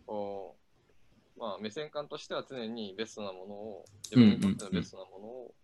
[0.07, 0.70] こう
[1.41, 5.55] まあ、目線感としては常にベストなものを、自分にとってのベストなものを。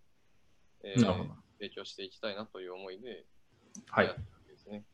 [1.59, 3.25] 提供していきたいなという思いで、
[3.89, 4.15] はいで
[4.57, 4.85] すね。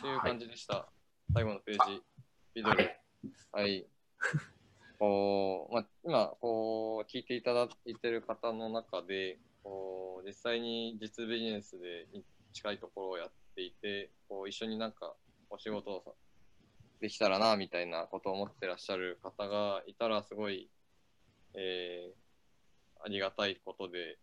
[0.00, 0.88] という感じでした。
[1.32, 2.02] 最後のページ、
[2.54, 2.72] ビデオ。
[2.72, 3.86] ははいい。
[4.98, 12.06] こうまあ、今こう聞いていただいている方の中でこう実際に実ビジネスで
[12.54, 15.14] 近いところをやっていてこう一緒になんか
[15.50, 16.16] お仕事を
[17.00, 20.70] できたらなみたいなことを思ってらっしゃる方がいたらすごい、
[21.54, 22.26] えー
[23.04, 24.18] ありがたいことで、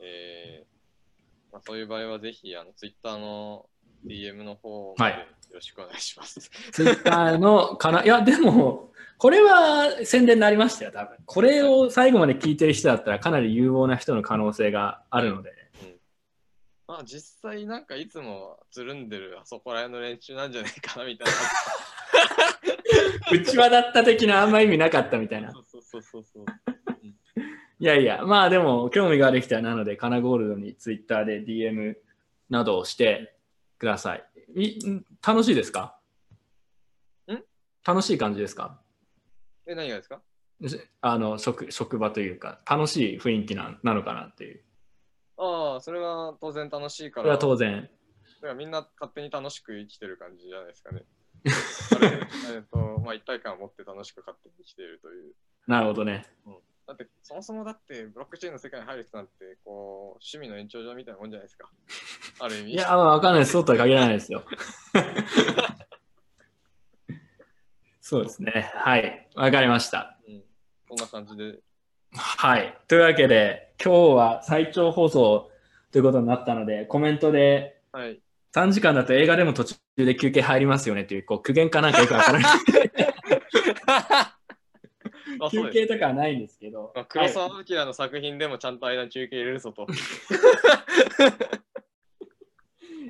[0.00, 3.66] えーまあ、そういう場合はぜひあの Twitter の
[4.04, 5.16] DM の方まよ
[5.54, 6.50] ろしくお願いします。
[6.72, 11.16] ツイッターのかな、いや、でも、これは宣伝になりましたよ、多分。
[11.24, 15.54] これを最後まで聞いてる人だったら、かなり有望な人の可能性があるので。
[16.88, 21.32] まあ実際なんかいつもつるんでるあそこら辺の練習なんじゃないかなみたいな。
[23.30, 25.52] 内輪だった的なあんま意味なかったみたいな。
[25.52, 26.46] そうそうそうそう。
[27.80, 31.96] いやいや、まあでも、興味がある人はなので、カナゴールドにツイッターで DM
[32.50, 33.36] などをして
[33.78, 34.26] ください。
[34.56, 35.96] いん楽しいですか？
[37.30, 37.44] ん？
[37.86, 38.80] 楽しい感じですか？
[39.66, 40.22] え、何がですか？
[41.02, 44.64] あの職職場というか、楽しい雰囲気ななのかなっていう。
[45.38, 47.22] ああ、それは当然楽しいから。
[47.22, 47.82] これは当然。
[47.82, 47.88] だ
[48.42, 51.04] からみんな勝手に楽しく生きてる感じじゃないですかね。
[51.96, 55.34] あれえっと、まあ一体感を持って楽しく勝手に生きているという。
[55.66, 56.26] なるほどね。
[56.86, 61.70] だってそもそもだってブロックチェーンの世界に入る人なんてこう趣味の延長上みたいなもんじゃないですか。
[62.40, 62.72] ある意味。
[62.72, 63.52] いや、まあわかんないです。
[63.52, 64.42] そうとは限らないですよ。
[68.00, 68.72] そうですね。
[68.74, 69.28] はい。
[69.34, 70.18] わかりました。
[70.26, 70.42] うん、
[70.88, 71.60] そんな感じで。
[72.12, 72.76] はい。
[72.88, 75.50] というわけで、今日は最長放送
[75.92, 78.20] ということになったので、コメントではい。
[78.54, 82.52] 3時間だと映画でも途中で休憩入りますよねという、こう苦言かなんかよくわからない。
[85.50, 86.92] 休憩とかはないんですけど。
[86.94, 89.86] まあ、黒澤明の作品でもちゃんと間に中継入れるぞと。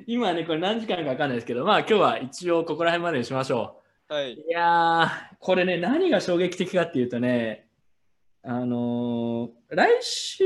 [0.05, 4.33] 今ね、これ何時間かわかんないですけど、まあ今日は一応ここら辺までにしましょはい。
[4.33, 4.35] う。
[4.35, 7.68] いやー、これね、何が衝撃的かっていうとね、
[8.43, 10.43] あのー来週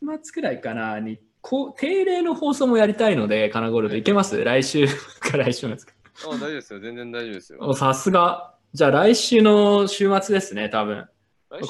[0.00, 4.42] 末くらいかなに、こう定例の放送もやりたいので、カナゴールドいけます？
[4.42, 4.86] 来週
[5.20, 5.92] か来週末か？
[6.24, 6.80] あ大丈夫ですよ。
[6.80, 7.58] 全然大丈夫ですよ。
[7.62, 8.54] おさすが。
[8.72, 11.06] じゃあ来週の週末ですね、多分。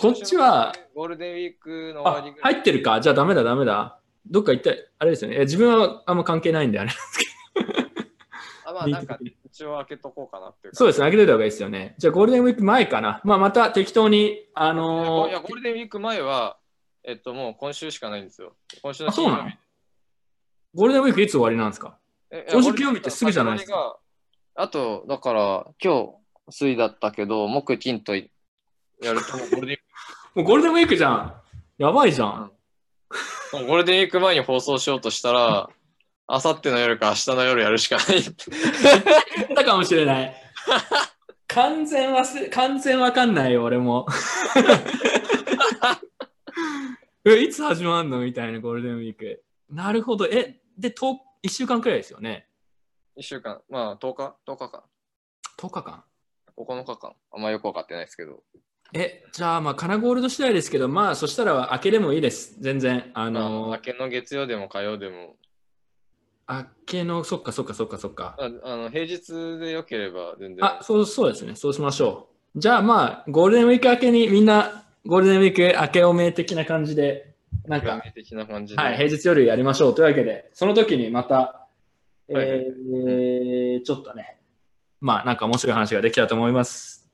[0.01, 2.35] こっちはゴールデンウィークの終わあり。
[2.41, 3.01] 入ってるか。
[3.01, 4.01] じゃあダメだ、ダメだ。
[4.27, 5.37] どっか行ったあれですよね。
[5.37, 6.91] え自分はあんま関係ないんで、あれ。
[6.91, 6.95] あ
[8.79, 10.75] まあなんか一応開けとこうかなっていう。
[10.75, 11.95] そうですね、開けといた方がいいですよね。
[11.99, 13.21] じゃあゴールデンウィーク前かな。
[13.25, 16.59] まあまた適当に、あのーいや、ゴールデンウィーク前は、
[17.05, 18.55] えっと、もう今週しかないんですよ。
[18.83, 19.51] 今週のあそうなの？
[20.75, 21.97] ゴールデンウィークいつ終わりなんですか？
[22.31, 23.99] え今週金曜日ってすぐじゃないですか。
[24.55, 26.15] あと、だから、今日、
[26.51, 28.31] 水だったけど、木、金とやる
[29.01, 29.79] と、もうゴールデン
[30.35, 31.35] もうゴールデンウィークじゃん。
[31.79, 32.53] やばいじゃん。
[33.53, 35.71] ゴールデンウィーク前に放送しようとしたら、
[36.31, 38.23] あさっての夜か明日の夜やるしかない。
[39.55, 40.35] たかもしれない。
[41.49, 44.05] 完全忘れ、完全わかんないよ、俺も。
[47.25, 48.21] え、いつ始まるの？
[48.21, 49.43] みたいなゴールデンウィーク。
[49.71, 50.27] なるほど。
[50.27, 52.47] え、で、と1週間くらいですよね
[53.17, 54.83] ？1週間、まあ10日 ?10 日間。
[55.59, 56.05] 10日間。
[56.59, 57.15] 9日間。
[57.33, 58.43] あんまよくわかってないですけど。
[58.93, 62.57] え、じゃあ、まあ、カナゴールド次第ですけど、まあ、そしたら明けでもいいです。
[62.59, 63.11] 全然。
[63.15, 65.37] ああのの、明けの月曜でも火曜でも、
[66.49, 68.37] 明けの、そっかそっかそっかそっか。
[68.39, 70.65] ああの平日でよければ全然。
[70.65, 71.55] あ、そう、そうですね。
[71.55, 72.61] そうしましょう。
[72.61, 77.35] じゃあ、まあ、ゴールデンウィーク明けにみんな、ゴールデンウィーク明けおめ的な感じで、
[77.67, 78.83] なんか、的な感じで。
[78.83, 79.95] はい、平日夜やりましょう。
[79.95, 81.69] というわけで、その時にまた、
[82.29, 84.39] えはいはいーちょっとね、
[85.01, 87.09] まあ、なんか面白い話ができたと思います。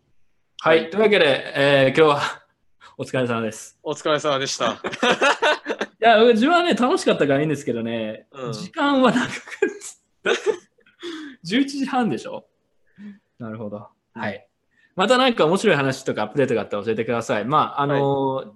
[0.60, 2.44] はい、というわけで、えー今日は
[2.96, 3.78] お疲れ様です。
[3.82, 4.80] お疲れ様でした。
[6.04, 10.30] いや、自分はね、楽しかったからいいんですけどね、うん時間は長くて
[11.46, 12.46] 11時半でしょ？
[13.38, 13.88] なるほど。
[14.14, 14.48] はい。
[14.96, 17.44] またなんか面白い話とかアップデートがあったら教えてください。
[17.44, 18.52] まあ、あのー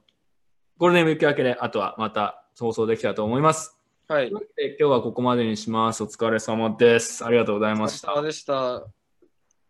[0.79, 3.77] ゴールデンウィーク明けで、あとはまた放送できたらと思います。
[4.07, 4.41] はい今
[4.79, 6.03] 日はここまでにします。
[6.05, 7.25] お疲れ様です。
[7.25, 8.13] ありがとうございました。
[8.15, 8.87] お疲れ様でした。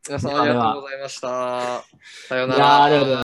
[0.07, 1.83] 皆さんありがとうございました。
[2.29, 3.27] さようないやーありがとうございらます。